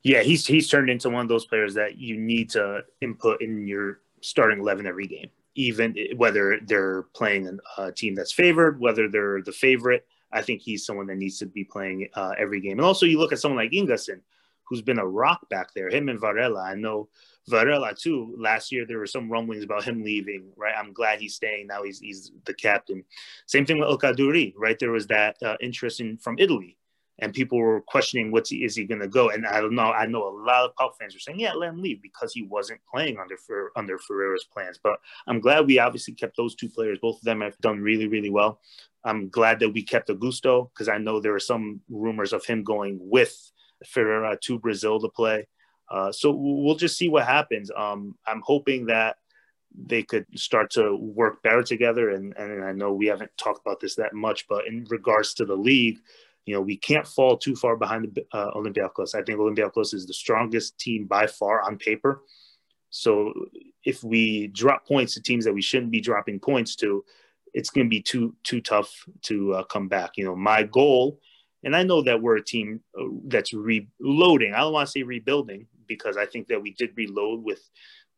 Yeah, 0.02 0.22
he's 0.22 0.44
he's 0.44 0.68
turned 0.68 0.90
into 0.90 1.10
one 1.10 1.22
of 1.22 1.28
those 1.28 1.46
players 1.46 1.74
that 1.74 1.96
you 1.96 2.18
need 2.18 2.50
to 2.50 2.82
input 3.00 3.40
in 3.40 3.68
your 3.68 4.00
starting 4.20 4.58
eleven 4.58 4.84
every 4.84 5.06
game, 5.06 5.30
even 5.54 5.94
whether 6.16 6.58
they're 6.66 7.02
playing 7.14 7.58
a 7.78 7.92
team 7.92 8.16
that's 8.16 8.32
favored, 8.32 8.80
whether 8.80 9.08
they're 9.08 9.42
the 9.42 9.52
favorite. 9.52 10.04
I 10.32 10.42
think 10.42 10.60
he's 10.60 10.84
someone 10.84 11.06
that 11.06 11.18
needs 11.18 11.38
to 11.38 11.46
be 11.46 11.62
playing 11.62 12.08
uh, 12.14 12.32
every 12.36 12.60
game. 12.60 12.78
And 12.78 12.86
also, 12.86 13.06
you 13.06 13.18
look 13.20 13.32
at 13.32 13.38
someone 13.38 13.62
like 13.62 13.70
Ingason, 13.70 14.20
who's 14.64 14.82
been 14.82 14.98
a 14.98 15.06
rock 15.06 15.48
back 15.50 15.68
there. 15.74 15.88
Him 15.88 16.08
and 16.08 16.18
Varela. 16.18 16.62
I 16.62 16.74
know 16.74 17.08
Varela 17.48 17.94
too. 17.94 18.34
Last 18.38 18.70
year 18.70 18.86
there 18.86 18.98
were 18.98 19.06
some 19.06 19.30
rumblings 19.30 19.64
about 19.64 19.84
him 19.84 20.02
leaving. 20.02 20.52
Right. 20.56 20.74
I'm 20.76 20.92
glad 20.92 21.20
he's 21.20 21.34
staying. 21.34 21.66
Now 21.66 21.82
he's 21.82 21.98
he's 21.98 22.32
the 22.44 22.54
captain. 22.54 23.04
Same 23.46 23.66
thing 23.66 23.78
with 23.78 23.88
El 23.88 23.98
Kaddouri. 23.98 24.54
Right. 24.56 24.78
There 24.78 24.92
was 24.92 25.06
that 25.08 25.36
uh, 25.42 25.56
interest 25.60 26.00
in 26.00 26.18
from 26.18 26.36
Italy, 26.38 26.76
and 27.18 27.32
people 27.32 27.58
were 27.58 27.80
questioning 27.80 28.30
what's 28.30 28.50
he 28.50 28.64
is 28.64 28.76
he 28.76 28.84
going 28.84 29.00
to 29.00 29.08
go. 29.08 29.30
And 29.30 29.46
I 29.46 29.60
don't 29.60 29.74
know. 29.74 29.92
I 29.92 30.06
know 30.06 30.28
a 30.28 30.36
lot 30.44 30.64
of 30.64 30.76
PAOK 30.76 30.92
fans 30.98 31.14
were 31.14 31.20
saying, 31.20 31.40
yeah, 31.40 31.52
let 31.52 31.70
him 31.70 31.82
leave 31.82 32.00
because 32.00 32.32
he 32.32 32.42
wasn't 32.42 32.80
playing 32.92 33.18
under 33.18 33.36
for 33.36 33.72
under 33.76 33.98
Ferreira's 33.98 34.44
plans. 34.44 34.78
But 34.82 35.00
I'm 35.26 35.40
glad 35.40 35.66
we 35.66 35.78
obviously 35.78 36.14
kept 36.14 36.36
those 36.36 36.54
two 36.54 36.68
players. 36.68 36.98
Both 37.00 37.18
of 37.18 37.24
them 37.24 37.40
have 37.40 37.58
done 37.58 37.80
really 37.80 38.06
really 38.06 38.30
well. 38.30 38.60
I'm 39.04 39.28
glad 39.28 39.58
that 39.60 39.70
we 39.70 39.82
kept 39.82 40.10
Augusto 40.10 40.70
because 40.72 40.88
I 40.88 40.98
know 40.98 41.18
there 41.18 41.34
are 41.34 41.40
some 41.40 41.80
rumors 41.90 42.32
of 42.32 42.44
him 42.44 42.62
going 42.62 42.98
with 43.00 43.36
Ferreira 43.84 44.38
to 44.42 44.58
Brazil 44.60 45.00
to 45.00 45.08
play. 45.08 45.48
Uh, 45.90 46.10
so 46.12 46.30
we'll 46.30 46.74
just 46.74 46.96
see 46.96 47.08
what 47.08 47.26
happens. 47.26 47.70
Um, 47.76 48.16
I'm 48.26 48.42
hoping 48.44 48.86
that 48.86 49.16
they 49.74 50.02
could 50.02 50.26
start 50.34 50.70
to 50.70 50.96
work 50.96 51.42
better 51.42 51.62
together. 51.62 52.10
And, 52.10 52.34
and 52.36 52.64
I 52.64 52.72
know 52.72 52.92
we 52.92 53.06
haven't 53.06 53.30
talked 53.36 53.60
about 53.64 53.80
this 53.80 53.94
that 53.96 54.14
much, 54.14 54.46
but 54.48 54.66
in 54.66 54.84
regards 54.90 55.34
to 55.34 55.44
the 55.44 55.56
league, 55.56 55.98
you 56.44 56.54
know, 56.54 56.60
we 56.60 56.76
can't 56.76 57.06
fall 57.06 57.36
too 57.36 57.54
far 57.54 57.76
behind 57.76 58.14
the, 58.14 58.26
uh, 58.36 58.50
Olympiacos. 58.52 59.14
I 59.14 59.22
think 59.22 59.38
Olympiacos 59.38 59.94
is 59.94 60.06
the 60.06 60.14
strongest 60.14 60.78
team 60.78 61.06
by 61.06 61.26
far 61.26 61.62
on 61.62 61.78
paper. 61.78 62.22
So 62.90 63.32
if 63.84 64.04
we 64.04 64.48
drop 64.48 64.86
points 64.86 65.14
to 65.14 65.22
teams 65.22 65.44
that 65.44 65.54
we 65.54 65.62
shouldn't 65.62 65.92
be 65.92 66.00
dropping 66.00 66.40
points 66.40 66.76
to, 66.76 67.04
it's 67.54 67.70
going 67.70 67.86
to 67.86 67.90
be 67.90 68.00
too 68.00 68.34
too 68.44 68.60
tough 68.60 69.04
to 69.22 69.54
uh, 69.54 69.62
come 69.64 69.88
back. 69.88 70.12
You 70.16 70.24
know, 70.24 70.36
my 70.36 70.62
goal, 70.62 71.20
and 71.64 71.76
I 71.76 71.82
know 71.82 72.02
that 72.02 72.20
we're 72.20 72.36
a 72.36 72.44
team 72.44 72.80
uh, 72.98 73.04
that's 73.26 73.52
reloading. 73.52 74.54
I 74.54 74.60
don't 74.60 74.72
want 74.72 74.88
to 74.88 74.92
say 74.92 75.02
rebuilding 75.02 75.66
because 75.94 76.16
I 76.16 76.26
think 76.26 76.48
that 76.48 76.62
we 76.62 76.72
did 76.72 76.96
reload 76.96 77.42
with 77.42 77.68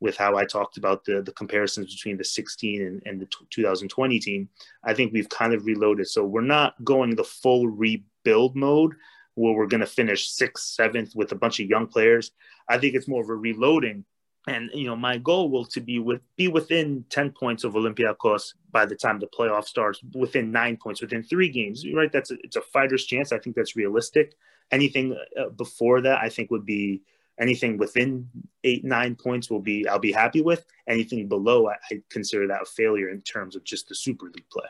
with 0.00 0.16
how 0.16 0.36
I 0.36 0.44
talked 0.44 0.76
about 0.76 1.04
the 1.04 1.22
the 1.22 1.32
comparisons 1.32 1.94
between 1.94 2.16
the 2.16 2.24
16 2.24 2.82
and, 2.82 3.02
and 3.06 3.20
the 3.20 3.26
t- 3.26 3.46
2020 3.50 4.18
team. 4.18 4.48
I 4.84 4.94
think 4.94 5.12
we've 5.12 5.28
kind 5.28 5.54
of 5.54 5.66
reloaded. 5.66 6.08
So 6.08 6.24
we're 6.24 6.40
not 6.40 6.82
going 6.84 7.14
the 7.14 7.24
full 7.24 7.68
rebuild 7.68 8.56
mode 8.56 8.94
where 9.34 9.54
we're 9.54 9.66
going 9.66 9.80
to 9.80 9.86
finish 9.86 10.30
sixth, 10.30 10.64
seventh 10.66 11.14
with 11.14 11.32
a 11.32 11.36
bunch 11.36 11.60
of 11.60 11.68
young 11.68 11.86
players. 11.86 12.30
I 12.68 12.78
think 12.78 12.94
it's 12.94 13.08
more 13.08 13.22
of 13.22 13.28
a 13.28 13.34
reloading. 13.34 14.04
And 14.46 14.70
you 14.74 14.86
know, 14.86 14.96
my 14.96 15.16
goal 15.16 15.50
will 15.50 15.64
to 15.66 15.80
be 15.80 15.98
with 15.98 16.20
be 16.36 16.48
within 16.48 17.04
10 17.08 17.32
points 17.32 17.64
of 17.64 17.72
Olympiacos 17.72 18.54
by 18.70 18.84
the 18.84 18.94
time 18.94 19.18
the 19.18 19.26
playoff 19.26 19.64
starts, 19.64 20.00
within 20.14 20.52
nine 20.52 20.76
points, 20.76 21.00
within 21.00 21.22
three 21.22 21.48
games. 21.48 21.84
Right? 21.94 22.12
That's 22.12 22.30
a, 22.30 22.36
it's 22.42 22.56
a 22.56 22.60
fighter's 22.60 23.06
chance. 23.06 23.32
I 23.32 23.38
think 23.38 23.56
that's 23.56 23.74
realistic. 23.74 24.34
Anything 24.70 25.16
uh, 25.38 25.48
before 25.50 26.02
that, 26.02 26.18
I 26.20 26.28
think 26.28 26.50
would 26.50 26.66
be 26.66 27.02
anything 27.38 27.76
within 27.78 28.28
eight 28.62 28.84
nine 28.84 29.14
points 29.14 29.50
will 29.50 29.60
be 29.60 29.86
I'll 29.88 29.98
be 29.98 30.12
happy 30.12 30.42
with. 30.42 30.64
Anything 30.88 31.28
below, 31.28 31.68
I, 31.68 31.74
I 31.90 32.02
consider 32.10 32.46
that 32.48 32.62
a 32.62 32.66
failure 32.66 33.08
in 33.08 33.20
terms 33.22 33.56
of 33.56 33.64
just 33.64 33.88
the 33.88 33.94
Super 33.94 34.26
League 34.26 34.48
play. 34.50 34.66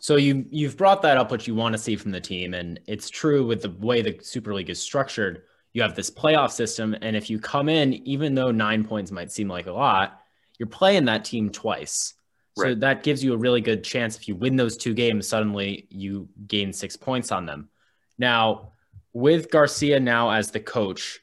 So 0.00 0.16
you 0.16 0.44
you've 0.50 0.76
brought 0.76 1.02
that 1.02 1.16
up 1.16 1.30
what 1.30 1.46
you 1.46 1.54
want 1.54 1.72
to 1.74 1.78
see 1.78 1.96
from 1.96 2.10
the 2.10 2.20
team, 2.20 2.54
and 2.54 2.80
it's 2.86 3.08
true 3.08 3.46
with 3.46 3.62
the 3.62 3.70
way 3.70 4.02
the 4.02 4.18
Super 4.22 4.54
League 4.54 4.70
is 4.70 4.80
structured. 4.80 5.42
You 5.72 5.82
have 5.82 5.94
this 5.94 6.10
playoff 6.10 6.50
system, 6.50 6.96
and 7.00 7.16
if 7.16 7.30
you 7.30 7.38
come 7.38 7.68
in, 7.68 7.94
even 8.06 8.34
though 8.34 8.50
nine 8.50 8.84
points 8.84 9.10
might 9.10 9.32
seem 9.32 9.48
like 9.48 9.66
a 9.66 9.72
lot, 9.72 10.20
you're 10.58 10.68
playing 10.68 11.06
that 11.06 11.24
team 11.24 11.50
twice. 11.50 12.14
So 12.56 12.64
right. 12.64 12.80
that 12.80 13.02
gives 13.02 13.24
you 13.24 13.34
a 13.34 13.36
really 13.36 13.60
good 13.60 13.82
chance. 13.82 14.16
If 14.16 14.28
you 14.28 14.36
win 14.36 14.54
those 14.54 14.76
two 14.76 14.94
games, 14.94 15.26
suddenly 15.26 15.88
you 15.90 16.28
gain 16.46 16.72
six 16.72 16.96
points 16.96 17.32
on 17.32 17.46
them. 17.46 17.68
Now, 18.16 18.72
with 19.12 19.50
Garcia 19.50 19.98
now 19.98 20.30
as 20.30 20.52
the 20.52 20.60
coach, 20.60 21.20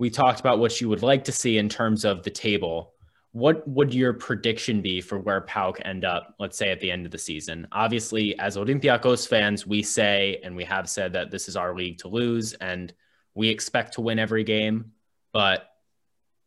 we 0.00 0.08
talked 0.08 0.40
about 0.40 0.58
what 0.58 0.80
you 0.80 0.88
would 0.88 1.02
like 1.02 1.24
to 1.24 1.30
see 1.30 1.58
in 1.58 1.68
terms 1.68 2.06
of 2.06 2.22
the 2.22 2.30
table. 2.30 2.94
What 3.32 3.68
would 3.68 3.92
your 3.92 4.14
prediction 4.14 4.80
be 4.80 5.02
for 5.02 5.18
where 5.18 5.42
PAOK 5.42 5.82
end 5.84 6.06
up, 6.06 6.34
let's 6.40 6.56
say 6.56 6.70
at 6.70 6.80
the 6.80 6.90
end 6.90 7.04
of 7.04 7.12
the 7.12 7.18
season? 7.18 7.68
Obviously, 7.70 8.36
as 8.38 8.56
Olympiacos 8.56 9.28
fans, 9.28 9.66
we 9.66 9.82
say 9.82 10.40
and 10.42 10.56
we 10.56 10.64
have 10.64 10.88
said 10.88 11.12
that 11.12 11.30
this 11.30 11.48
is 11.48 11.56
our 11.56 11.74
league 11.76 11.98
to 11.98 12.08
lose 12.08 12.54
and 12.54 12.94
we 13.34 13.50
expect 13.50 13.92
to 13.92 14.00
win 14.00 14.18
every 14.18 14.42
game. 14.42 14.92
But 15.34 15.68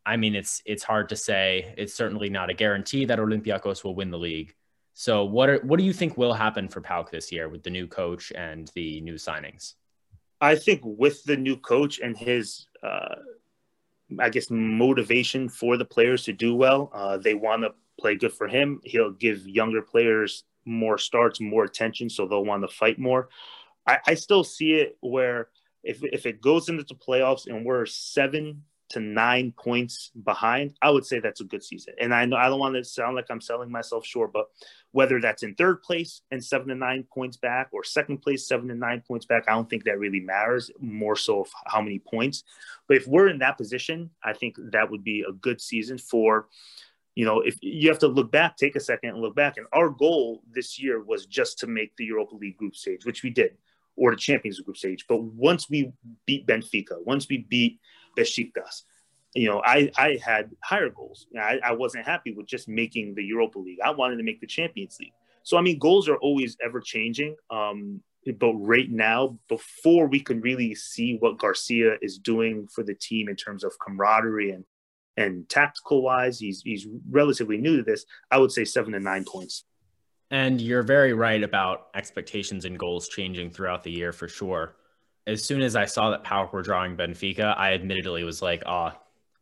I 0.03 0.17
mean, 0.17 0.33
it's 0.33 0.63
it's 0.65 0.83
hard 0.83 1.09
to 1.09 1.15
say. 1.15 1.75
It's 1.77 1.93
certainly 1.93 2.29
not 2.29 2.49
a 2.49 2.55
guarantee 2.55 3.05
that 3.05 3.19
Olympiacos 3.19 3.83
will 3.83 3.95
win 3.95 4.09
the 4.09 4.17
league. 4.17 4.55
So, 4.95 5.25
what 5.25 5.49
are 5.49 5.59
what 5.59 5.77
do 5.77 5.85
you 5.85 5.93
think 5.93 6.17
will 6.17 6.33
happen 6.33 6.69
for 6.69 6.81
PAOK 6.81 7.11
this 7.11 7.31
year 7.31 7.47
with 7.49 7.61
the 7.61 7.69
new 7.69 7.85
coach 7.85 8.33
and 8.35 8.69
the 8.73 8.99
new 9.01 9.13
signings? 9.13 9.75
I 10.41 10.55
think 10.55 10.81
with 10.83 11.23
the 11.23 11.37
new 11.37 11.55
coach 11.55 11.99
and 11.99 12.17
his 12.17 12.67
uh, 12.83 13.15
I 14.19 14.29
guess, 14.29 14.49
motivation 14.49 15.49
for 15.49 15.77
the 15.77 15.85
players 15.85 16.23
to 16.25 16.33
do 16.33 16.55
well. 16.55 16.89
Uh, 16.93 17.17
they 17.17 17.33
want 17.33 17.63
to 17.63 17.73
play 17.99 18.15
good 18.15 18.33
for 18.33 18.47
him. 18.47 18.81
He'll 18.83 19.11
give 19.11 19.47
younger 19.47 19.81
players 19.81 20.43
more 20.65 20.97
starts, 20.97 21.39
more 21.41 21.63
attention, 21.63 22.09
so 22.09 22.25
they'll 22.25 22.45
want 22.45 22.63
to 22.63 22.67
fight 22.67 22.99
more. 22.99 23.29
I, 23.87 23.99
I 24.07 24.13
still 24.15 24.43
see 24.43 24.73
it 24.73 24.97
where 25.01 25.49
if 25.83 26.03
if 26.03 26.25
it 26.25 26.41
goes 26.41 26.69
into 26.69 26.83
the 26.83 26.95
playoffs 26.95 27.47
and 27.47 27.65
we're 27.65 27.85
seven 27.85 28.63
to 28.89 28.99
nine 28.99 29.53
points 29.57 30.11
behind, 30.23 30.75
I 30.81 30.89
would 30.91 31.05
say 31.05 31.19
that's 31.19 31.41
a 31.41 31.45
good 31.45 31.63
season. 31.63 31.95
And 31.99 32.13
I 32.13 32.25
know 32.25 32.37
I 32.37 32.47
don't 32.49 32.59
want 32.59 32.75
to 32.75 32.83
sound 32.83 33.15
like 33.15 33.25
I'm 33.29 33.41
selling 33.41 33.71
myself 33.71 34.05
short, 34.05 34.31
but 34.33 34.47
whether 34.91 35.19
that's 35.19 35.41
in 35.41 35.55
third 35.55 35.81
place 35.81 36.21
and 36.29 36.43
seven 36.43 36.67
to 36.67 36.75
nine 36.75 37.03
points 37.11 37.37
back 37.37 37.69
or 37.71 37.83
second 37.83 38.19
place, 38.19 38.47
seven 38.47 38.67
to 38.67 38.75
nine 38.75 39.01
points 39.07 39.25
back, 39.25 39.45
I 39.47 39.53
don't 39.53 39.69
think 39.69 39.85
that 39.85 39.97
really 39.97 40.19
matters 40.19 40.69
more 40.79 41.15
so 41.15 41.47
how 41.65 41.81
many 41.81 41.99
points. 41.99 42.43
But 42.87 42.97
if 42.97 43.07
we're 43.07 43.29
in 43.29 43.39
that 43.39 43.57
position, 43.57 44.11
I 44.23 44.33
think 44.33 44.57
that 44.71 44.91
would 44.91 45.03
be 45.03 45.25
a 45.27 45.31
good 45.31 45.59
season 45.59 45.97
for, 45.97 46.47
you 47.15 47.25
know, 47.25 47.41
if 47.41 47.57
you 47.61 47.89
have 47.89 47.99
to 47.99 48.07
look 48.07 48.31
back, 48.31 48.57
take 48.57 48.75
a 48.75 48.79
second 48.79 49.11
and 49.11 49.21
look 49.21 49.35
back. 49.35 49.57
And 49.57 49.65
our 49.73 49.89
goal 49.89 50.43
this 50.51 50.79
year 50.79 51.01
was 51.01 51.25
just 51.25 51.57
to 51.59 51.67
make 51.67 51.95
the 51.95 52.05
Europa 52.05 52.35
League 52.35 52.57
group 52.57 52.75
stage, 52.75 53.05
which 53.05 53.23
we 53.23 53.31
did, 53.31 53.57
or 53.95 54.11
the 54.11 54.17
Champions 54.17 54.59
group 54.59 54.77
stage. 54.77 55.05
But 55.07 55.23
once 55.23 55.69
we 55.69 55.91
beat 56.27 56.45
Benfica, 56.45 57.03
once 57.03 57.27
we 57.27 57.39
beat 57.49 57.79
Besiktas. 58.17 58.83
You 59.35 59.49
know, 59.49 59.61
I, 59.65 59.91
I 59.97 60.19
had 60.23 60.51
higher 60.63 60.89
goals. 60.89 61.27
I, 61.39 61.59
I 61.63 61.71
wasn't 61.71 62.05
happy 62.05 62.33
with 62.33 62.45
just 62.45 62.67
making 62.67 63.15
the 63.15 63.23
Europa 63.23 63.57
League. 63.59 63.79
I 63.83 63.91
wanted 63.91 64.17
to 64.17 64.23
make 64.23 64.39
the 64.39 64.47
Champions 64.47 64.97
League. 64.99 65.13
So, 65.41 65.57
I 65.57 65.61
mean, 65.61 65.79
goals 65.79 66.07
are 66.07 66.17
always 66.17 66.55
ever 66.63 66.79
changing. 66.79 67.35
Um, 67.49 68.01
but 68.39 68.53
right 68.53 68.89
now, 68.89 69.37
before 69.49 70.07
we 70.07 70.19
can 70.19 70.39
really 70.41 70.75
see 70.75 71.17
what 71.19 71.39
Garcia 71.39 71.97
is 72.01 72.17
doing 72.17 72.67
for 72.67 72.83
the 72.83 72.93
team 72.93 73.27
in 73.27 73.35
terms 73.35 73.63
of 73.63 73.73
camaraderie 73.83 74.51
and 74.51 74.65
and 75.15 75.47
tactical 75.47 76.01
wise, 76.01 76.39
he's 76.39 76.61
he's 76.61 76.87
relatively 77.09 77.57
new 77.57 77.77
to 77.77 77.83
this. 77.83 78.05
I 78.31 78.37
would 78.37 78.51
say 78.51 78.65
seven 78.65 78.93
to 78.93 78.99
nine 78.99 79.25
points. 79.25 79.65
And 80.31 80.59
you're 80.59 80.83
very 80.83 81.13
right 81.13 81.43
about 81.43 81.87
expectations 81.93 82.65
and 82.65 82.79
goals 82.79 83.07
changing 83.07 83.51
throughout 83.51 83.83
the 83.83 83.91
year 83.91 84.11
for 84.11 84.27
sure 84.27 84.75
as 85.25 85.43
soon 85.43 85.61
as 85.61 85.75
I 85.75 85.85
saw 85.85 86.11
that 86.11 86.23
PAOK 86.23 86.51
were 86.51 86.61
drawing 86.61 86.97
Benfica, 86.97 87.57
I 87.57 87.73
admittedly 87.73 88.23
was 88.23 88.41
like, 88.41 88.63
oh, 88.65 88.91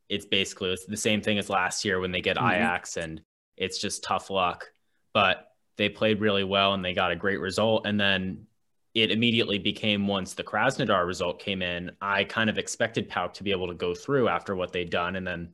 it's 0.10 0.26
basically 0.26 0.72
it's 0.72 0.86
the 0.86 0.98
same 0.98 1.22
thing 1.22 1.38
as 1.38 1.50
last 1.50 1.86
year 1.86 2.00
when 2.00 2.12
they 2.12 2.22
get 2.22 2.38
mm-hmm. 2.38 2.48
Ajax 2.48 2.98
and 2.98 3.22
it's 3.58 3.80
just 3.80 4.04
tough 4.04 4.30
luck. 4.30 4.72
But 5.14 5.48
they 5.78 5.90
played 5.90 6.20
really 6.20 6.44
well 6.44 6.74
and 6.74 6.84
they 6.84 6.94
got 6.94 7.12
a 7.12 7.16
great 7.16 7.40
result. 7.40 7.86
And 7.86 8.00
then 8.00 8.46
it 8.94 9.10
immediately 9.10 9.58
became 9.58 10.08
once 10.08 10.34
the 10.34 10.44
Krasnodar 10.44 11.06
result 11.08 11.40
came 11.40 11.62
in, 11.62 11.92
I 12.02 12.26
kind 12.26 12.50
of 12.50 12.58
expected 12.58 13.10
PAOK 13.10 13.34
to 13.36 13.44
be 13.44 13.52
able 13.52 13.68
to 13.68 13.74
go 13.74 13.96
through 13.96 14.28
after 14.28 14.56
what 14.56 14.74
they'd 14.74 14.90
done. 14.90 15.16
And 15.16 15.26
then 15.26 15.54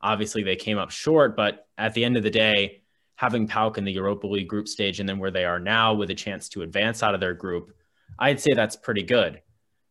obviously 0.00 0.42
they 0.42 0.56
came 0.56 0.78
up 0.78 0.90
short. 0.90 1.36
But 1.36 1.66
at 1.76 1.94
the 1.94 2.04
end 2.04 2.16
of 2.16 2.22
the 2.22 2.30
day, 2.30 2.82
having 3.16 3.46
PAOK 3.46 3.78
in 3.78 3.84
the 3.84 3.92
Europa 3.92 4.26
League 4.26 4.48
group 4.48 4.68
stage 4.68 5.00
and 5.00 5.08
then 5.08 5.18
where 5.18 5.30
they 5.30 5.44
are 5.44 5.60
now 5.60 5.94
with 5.94 6.10
a 6.10 6.14
chance 6.14 6.48
to 6.50 6.62
advance 6.62 7.02
out 7.02 7.14
of 7.14 7.20
their 7.20 7.34
group, 7.34 7.72
I'd 8.18 8.40
say 8.40 8.54
that's 8.54 8.76
pretty 8.76 9.02
good. 9.02 9.42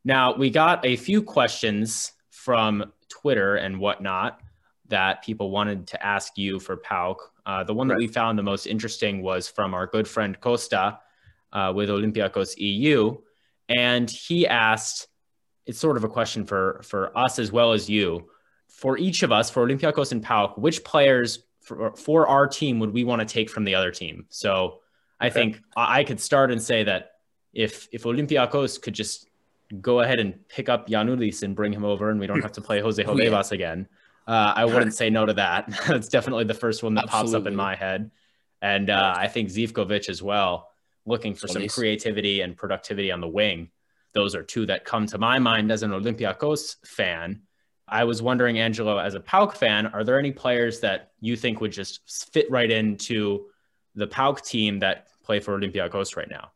Now, 0.04 0.36
we 0.36 0.50
got 0.50 0.86
a 0.86 0.96
few 0.96 1.22
questions 1.22 2.14
from 2.30 2.94
Twitter 3.10 3.56
and 3.56 3.80
whatnot 3.80 4.40
that 4.88 5.24
people 5.24 5.52
wanted 5.52 5.88
to 5.88 6.06
ask 6.06 6.38
you 6.38 6.60
for 6.60 6.78
PAOK. 6.78 7.18
Uh, 7.46 7.64
the 7.64 7.74
one 7.74 7.88
right. 7.88 7.96
that 7.96 8.00
we 8.00 8.08
found 8.08 8.38
the 8.38 8.44
most 8.44 8.66
interesting 8.68 9.22
was 9.22 9.48
from 9.48 9.74
our 9.74 9.86
good 9.88 10.08
friend 10.08 10.40
Costa 10.40 11.00
uh, 11.52 11.74
with 11.76 11.90
Olympiacos 11.90 12.56
EU. 12.58 13.18
And 13.70 14.10
he 14.10 14.48
asked, 14.48 15.08
it's 15.66 15.80
sort 15.80 15.98
of 15.98 16.04
a 16.04 16.10
question 16.10 16.46
for, 16.46 16.82
for 16.84 17.18
us 17.18 17.40
as 17.40 17.52
well 17.52 17.74
as 17.74 17.90
you. 17.90 18.30
For 18.70 18.98
each 18.98 19.24
of 19.24 19.32
us, 19.32 19.50
for 19.50 19.66
Olympiacos 19.68 20.12
and 20.12 20.24
PAOK, 20.24 20.58
which 20.58 20.84
players 20.84 21.44
for, 21.62 21.96
for 21.96 22.28
our 22.28 22.48
team 22.48 22.80
would 22.80 22.94
we 22.94 23.04
want 23.04 23.20
to 23.20 23.26
take 23.26 23.50
from 23.50 23.66
the 23.66 23.76
other 23.76 23.92
team? 23.92 24.26
So 24.30 24.80
I 25.20 25.28
okay. 25.28 25.34
think 25.34 25.62
I 25.76 26.04
could 26.04 26.20
start 26.20 26.52
and 26.52 26.62
say 26.62 26.84
that 26.84 27.12
if 27.54 27.88
if 27.92 28.04
Olympiacos 28.04 28.82
could 28.82 28.94
just 28.94 29.28
go 29.82 30.02
ahead 30.02 30.20
and 30.20 30.48
pick 30.48 30.70
up 30.70 30.88
Giannoulis 30.88 31.44
and 31.44 31.56
bring 31.56 31.74
him 31.74 31.86
over, 31.86 32.10
and 32.10 32.20
we 32.20 32.28
don't 32.28 32.42
have 32.42 32.54
to 32.54 32.62
play 32.62 32.80
Jose 32.80 33.04
Holebas 33.06 33.52
again. 33.52 33.88
Uh, 34.28 34.54
I 34.56 34.66
wouldn't 34.66 34.94
say 34.94 35.10
no 35.10 35.26
to 35.26 35.34
that. 35.34 35.70
That's 35.88 36.10
definitely 36.10 36.44
the 36.44 36.54
first 36.54 36.84
one 36.84 36.96
that 36.96 37.06
Absolutely. 37.06 37.32
pops 37.32 37.42
up 37.42 37.48
in 37.48 37.56
my 37.56 37.76
head. 37.76 38.12
And 38.62 38.90
uh, 38.90 39.14
I 39.16 39.28
think 39.28 39.50
Zivkovic 39.50 40.10
as 40.10 40.22
well, 40.22 40.70
looking 41.06 41.34
for 41.34 41.48
some 41.48 41.68
creativity 41.68 42.42
and 42.42 42.58
productivity 42.58 43.12
on 43.12 43.22
the 43.22 43.28
wing. 43.28 43.70
Those 44.14 44.36
are 44.36 44.44
two 44.44 44.66
that 44.66 44.84
come 44.84 45.06
to 45.08 45.18
my 45.18 45.40
mind 45.40 45.72
as 45.72 45.84
an 45.84 45.92
Olympiacos 45.92 46.78
fan. 46.86 47.44
I 47.88 48.04
was 48.04 48.22
wondering, 48.22 48.60
Angelo, 48.60 48.98
as 48.98 49.14
a 49.14 49.20
PAOK 49.20 49.56
fan, 49.56 49.88
are 49.88 50.04
there 50.04 50.20
any 50.20 50.32
players 50.32 50.82
that 50.82 51.12
you 51.22 51.38
think 51.38 51.62
would 51.62 51.72
just 51.72 52.02
fit 52.34 52.50
right 52.52 52.70
into 52.70 53.46
the 53.96 54.08
PAOK 54.08 54.44
team 54.44 54.80
that 54.80 55.08
play 55.24 55.40
for 55.40 55.58
Olympiacos 55.58 56.18
right 56.18 56.30
now? 56.30 56.52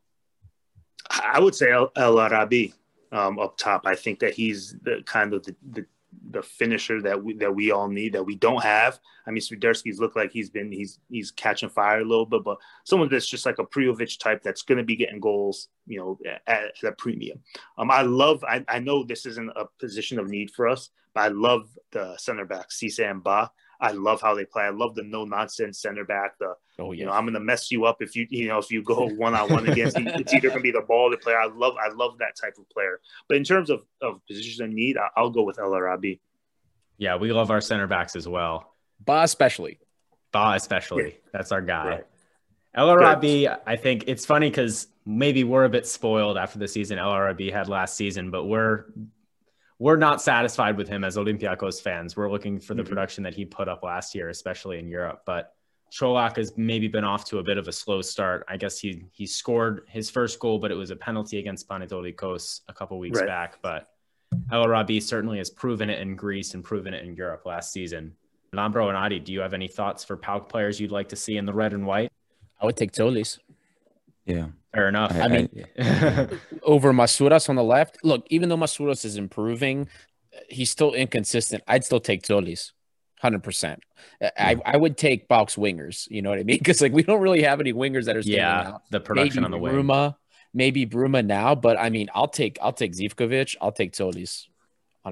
I 1.10 1.40
would 1.40 1.56
say 1.56 1.72
El, 1.72 1.92
El 1.96 2.20
Arabi 2.20 2.74
um, 3.12 3.40
up 3.40 3.58
top. 3.58 3.86
I 3.86 3.96
think 3.96 4.20
that 4.20 4.34
he's 4.34 4.76
the 4.82 5.04
kind 5.06 5.34
of 5.34 5.44
the, 5.44 5.56
the, 5.72 5.86
the 6.32 6.42
finisher 6.42 7.02
that 7.02 7.24
we 7.24 7.34
that 7.36 7.54
we 7.54 7.72
all 7.72 7.88
need 7.88 8.14
that 8.14 8.24
we 8.24 8.36
don't 8.36 8.64
have. 8.64 9.00
I 9.26 9.32
mean, 9.32 9.42
Swiderski's 9.42 10.00
looked 10.00 10.16
like 10.16 10.32
he's 10.32 10.50
been 10.50 10.72
he's 10.72 11.00
he's 11.10 11.32
catching 11.32 11.70
fire 11.70 12.02
a 12.02 12.06
little 12.06 12.26
bit, 12.26 12.44
but 12.44 12.58
someone 12.84 13.10
that's 13.10 13.28
just 13.28 13.46
like 13.46 13.60
a 13.60 13.66
Prijovic 13.66 14.20
type 14.20 14.44
that's 14.44 14.64
going 14.64 14.78
to 14.78 14.84
be 14.84 14.96
getting 14.96 15.20
goals, 15.20 15.70
you 15.88 16.00
know, 16.00 16.20
at, 16.48 16.74
at 16.82 16.84
a 16.84 16.92
premium. 16.94 17.40
Um, 17.78 17.92
I 17.92 18.02
love. 18.02 18.44
I, 18.44 18.64
I 18.68 18.80
know 18.80 19.04
this 19.04 19.26
isn't 19.26 19.52
a 19.56 19.66
position 19.80 20.20
of 20.20 20.30
need 20.30 20.52
for 20.52 20.68
us, 20.68 20.90
but 21.14 21.22
I 21.22 21.28
love 21.30 21.70
the 21.92 22.18
center 22.18 22.46
back 22.46 22.70
Cisse 22.70 23.10
and 23.10 23.24
Ba. 23.24 23.52
I 23.82 23.92
love 23.92 24.22
how 24.22 24.36
they 24.36 24.46
play. 24.46 24.64
I 24.64 24.70
love 24.70 24.94
the 24.94 25.04
no 25.04 25.26
nonsense 25.26 25.82
center 25.82 26.06
back. 26.06 26.38
The 26.38 26.54
oh, 26.78 26.92
yeah. 26.92 27.00
you 27.00 27.06
know 27.06 27.12
I'm 27.12 27.24
going 27.24 27.34
to 27.34 27.40
mess 27.40 27.72
you 27.72 27.86
up 27.86 28.02
if 28.02 28.16
you 28.16 28.28
you 28.30 28.48
know 28.48 28.60
if 28.60 28.70
you 28.70 28.84
go 28.84 29.08
one 29.10 29.34
on 29.34 29.52
one 29.52 29.68
against. 29.68 29.98
It's 29.98 30.34
either 30.34 30.50
going 30.50 30.60
to 30.60 30.64
be 30.64 30.72
the 30.72 30.86
ball, 30.88 31.10
the 31.10 31.18
player. 31.18 31.40
I 31.40 31.48
love 31.48 31.76
I 31.84 31.92
love 31.94 32.20
that 32.20 32.36
type 32.40 32.58
of 32.60 32.70
player. 32.70 33.02
But 33.28 33.38
in 33.38 33.44
terms 33.44 33.70
of 33.72 33.82
of 34.02 34.26
positions 34.28 34.60
in 34.60 34.76
need, 34.76 34.98
I, 34.98 35.22
will 35.22 35.32
go 35.32 35.42
with 35.42 35.60
El 35.60 35.74
Arabi. 35.74 36.22
Yeah, 36.98 37.16
we 37.16 37.34
love 37.34 37.50
our 37.50 37.62
center 37.62 37.88
backs 37.88 38.16
as 38.16 38.28
well. 38.28 38.76
Ba 39.04 39.22
especially. 39.24 39.80
Ba 40.32 40.54
especially. 40.56 41.04
Yeah. 41.04 41.30
That's 41.34 41.52
our 41.52 41.62
guy. 41.62 41.88
Right. 41.88 42.08
El 42.74 42.90
Arabi, 42.90 43.50
I 43.50 43.76
think 43.76 44.06
it's 44.08 44.26
funny 44.26 44.50
because 44.50 44.88
maybe 45.06 45.44
we're 45.44 45.66
a 45.66 45.70
bit 45.70 45.86
spoiled 45.88 46.38
after 46.38 46.60
the 46.60 46.68
season 46.68 47.00
El 47.00 47.12
Arabi 47.12 47.52
had 47.52 47.68
last 47.68 47.98
season, 47.98 48.32
but 48.32 48.46
we're 48.46 48.86
we're 49.82 49.98
not 49.98 50.22
satisfied 50.22 50.78
with 50.78 50.88
him 50.88 51.04
as 51.04 51.18
Olympiacos 51.18 51.82
fans. 51.82 52.16
We're 52.16 52.30
looking 52.30 52.60
for 52.60 52.76
the 52.76 52.84
mm-hmm. 52.84 52.90
production 52.90 53.24
that 53.24 53.34
he 53.34 53.46
put 53.46 53.68
up 53.68 53.82
last 53.82 54.14
year, 54.14 54.30
especially 54.30 54.78
in 54.78 54.88
Europe. 54.88 55.24
But 55.26 55.56
Čolak 55.92 56.38
has 56.38 56.56
maybe 56.56 56.88
been 56.88 57.04
off 57.04 57.26
to 57.26 57.40
a 57.40 57.44
bit 57.44 57.58
of 57.58 57.68
a 57.68 57.72
slow 57.72 58.04
start. 58.04 58.46
I 58.48 58.58
guess 58.58 58.78
he 58.78 59.06
he 59.12 59.26
scored 59.26 59.82
his 59.90 60.08
first 60.08 60.40
goal, 60.40 60.60
but 60.60 60.70
it 60.70 60.76
was 60.76 60.92
a 60.92 60.96
penalty 60.96 61.40
against 61.40 61.68
Panetolikos 61.68 62.62
a 62.68 62.74
couple 62.74 63.00
weeks 63.00 63.22
right. 63.22 63.28
back. 63.28 63.58
But 63.64 63.88
El 64.52 64.62
Arabi 64.62 65.00
certainly 65.00 65.40
has 65.40 65.50
proven 65.50 65.90
it 65.90 66.00
in 66.00 66.16
Greece 66.16 66.54
and 66.54 66.64
proven 66.64 66.94
it 66.94 67.04
in 67.04 67.16
Europe 67.16 67.48
last 67.48 67.74
season. 67.74 68.14
Lambro 68.54 68.90
and 68.90 68.98
Adi, 68.98 69.20
do 69.20 69.34
you 69.34 69.40
have 69.40 69.56
any 69.56 69.68
thoughts 69.68 70.04
for 70.04 70.16
PAOK 70.16 70.48
players 70.48 70.80
you'd 70.80 70.92
like 70.92 71.10
to 71.10 71.16
see 71.16 71.38
in 71.38 71.46
the 71.48 71.54
red 71.54 71.74
and 71.74 71.88
white? 71.88 72.12
I 72.62 72.68
would 72.68 72.78
take 72.78 72.92
Tzolis. 72.92 73.40
Yeah. 74.28 74.50
Fair 74.74 74.88
enough. 74.88 75.12
I, 75.14 75.22
I 75.22 75.28
mean, 75.28 75.50
over 76.64 76.94
Masouras 76.94 77.50
on 77.50 77.56
the 77.56 77.64
left. 77.64 77.98
Look, 78.04 78.26
even 78.30 78.50
though 78.50 78.58
Masouras 78.58 79.04
is 79.04 79.18
improving, 79.18 79.90
he's 80.50 80.70
still 80.70 80.94
inconsistent. 80.94 81.64
I'd 81.68 81.84
still 81.84 82.00
take 82.00 82.24
Tzolis. 82.24 82.72
Hundred 83.22 83.44
percent. 83.44 83.84
I, 84.20 84.60
I 84.66 84.78
would 84.78 84.98
take 84.98 85.30
PAOK's 85.30 85.56
wingers. 85.56 86.08
You 86.10 86.24
know 86.24 86.32
what 86.32 86.40
I 86.40 86.44
mean? 86.44 86.58
Because 86.60 86.82
like 86.82 86.92
we 86.92 87.04
don't 87.04 87.22
really 87.22 87.44
have 87.44 87.60
any 87.60 87.72
wingers 87.72 88.06
that 88.06 88.18
are 88.18 88.22
yeah 88.22 88.70
out. 88.70 88.82
the 88.90 89.00
production 89.00 89.44
maybe 89.44 89.46
on 89.46 89.52
the 89.52 89.58
wing. 89.60 89.74
Bruma, 89.74 90.16
maybe 90.56 90.88
Bruma 90.88 91.24
now, 91.24 91.54
but 91.54 91.80
I 91.80 91.92
mean 91.92 92.10
I'll 92.16 92.28
take 92.28 92.58
I'll 92.62 92.74
take 92.74 92.94
Zivkovic. 92.94 93.56
I'll 93.62 93.72
take 93.72 93.92
Tzolis. 93.92 94.48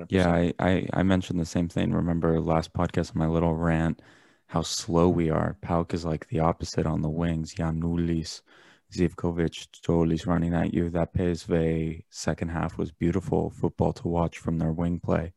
Yeah, 0.10 0.32
I, 0.32 0.53
I 0.60 0.88
I 0.93 1.03
mentioned 1.03 1.39
the 1.39 1.45
same 1.45 1.68
thing. 1.68 1.91
Remember 1.91 2.39
last 2.39 2.74
podcast, 2.74 3.14
my 3.14 3.28
little 3.28 3.55
rant, 3.55 4.01
how 4.47 4.64
slow 4.64 5.10
we 5.10 5.30
are. 5.30 5.57
PAOK 5.62 5.93
is 5.93 6.05
like 6.05 6.28
the 6.30 6.39
opposite 6.39 6.88
on 6.88 7.01
the 7.01 7.10
wings. 7.10 7.53
Giannoulis, 7.53 8.41
Zivkovic, 8.94 9.68
Tzolis 9.72 10.26
running 10.26 10.54
at 10.54 10.74
you. 10.74 10.90
That 10.90 11.14
PSV 11.14 12.04
second 12.10 12.50
half 12.50 12.78
was 12.78 12.92
beautiful 12.92 13.50
football 13.52 13.94
to 13.94 14.08
watch 14.08 14.38
from 14.38 14.58
their 14.58 14.72
wing 14.72 15.00
play. 15.00 15.34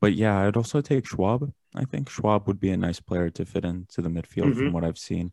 But 0.00 0.14
yeah, 0.14 0.40
I'd 0.40 0.56
also 0.56 0.80
take 0.80 1.06
Schwab. 1.06 1.52
I 1.74 1.84
think 1.84 2.10
Schwab 2.10 2.46
would 2.46 2.60
be 2.60 2.70
a 2.70 2.76
nice 2.76 3.00
player 3.00 3.30
to 3.30 3.44
fit 3.44 3.64
into 3.64 4.02
the 4.02 4.10
midfield 4.10 4.50
mm-hmm. 4.50 4.58
from 4.58 4.72
what 4.72 4.84
I've 4.84 4.98
seen. 4.98 5.32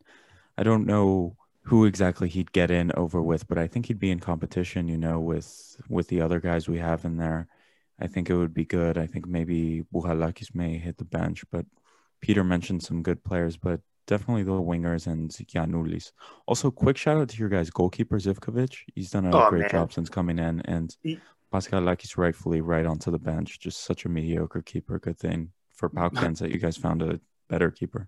I 0.58 0.64
don't 0.64 0.86
know 0.86 1.36
who 1.64 1.86
exactly 1.86 2.30
he'd 2.30 2.52
get 2.52 2.72
in 2.72 2.92
over 2.96 3.22
with, 3.22 3.48
but 3.48 3.58
I 3.58 3.68
think 3.68 3.86
he'd 3.86 4.00
be 4.00 4.12
in 4.12 4.20
competition, 4.20 4.88
you 4.88 4.98
know, 4.98 5.20
with 5.20 5.76
with 5.90 6.08
the 6.08 6.22
other 6.22 6.40
guys 6.40 6.68
we 6.68 6.80
have 6.80 7.06
in 7.06 7.18
there. 7.18 7.48
I 8.00 8.08
think 8.08 8.30
it 8.30 8.36
would 8.36 8.54
be 8.54 8.66
good. 8.66 8.98
I 8.98 9.06
think 9.06 9.28
maybe 9.28 9.84
Bouchalakis 9.94 10.56
may 10.56 10.78
hit 10.78 10.98
the 10.98 11.06
bench, 11.06 11.44
but 11.52 11.66
Peter 12.20 12.44
mentioned 12.44 12.82
some 12.82 13.04
good 13.04 13.24
players, 13.24 13.58
but 13.58 13.82
definitely 14.08 14.44
the 14.44 14.52
wingers 14.52 15.08
and 15.08 15.30
Giannoulis. 15.30 16.12
Also, 16.46 16.72
quick 16.72 16.98
shout 16.98 17.18
out 17.18 17.30
to 17.30 17.38
your 17.38 17.50
guys, 17.50 17.70
goalkeeper 17.70 18.18
Zivkovic. 18.18 18.78
He's 18.94 19.12
done 19.12 19.26
a 19.26 19.36
oh, 19.36 19.50
great 19.50 19.62
man. 19.62 19.70
job 19.70 19.94
since 19.94 20.10
coming 20.10 20.40
in, 20.40 20.62
and 20.62 20.96
he, 21.04 21.20
Paschalakis 21.54 22.18
rightfully 22.18 22.62
right 22.62 22.86
onto 22.86 23.12
the 23.12 23.20
bench. 23.20 23.60
Just 23.60 23.84
such 23.84 24.06
a 24.06 24.10
mediocre 24.10 24.62
keeper. 24.62 25.00
Good 25.00 25.20
thing 25.20 25.52
for 25.74 25.90
PAOK 25.98 26.16
fans 26.16 26.40
that 26.40 26.52
you 26.52 26.60
guys 26.60 26.78
found 26.78 27.02
a 27.02 27.20
better 27.50 27.72
keeper. 27.72 28.08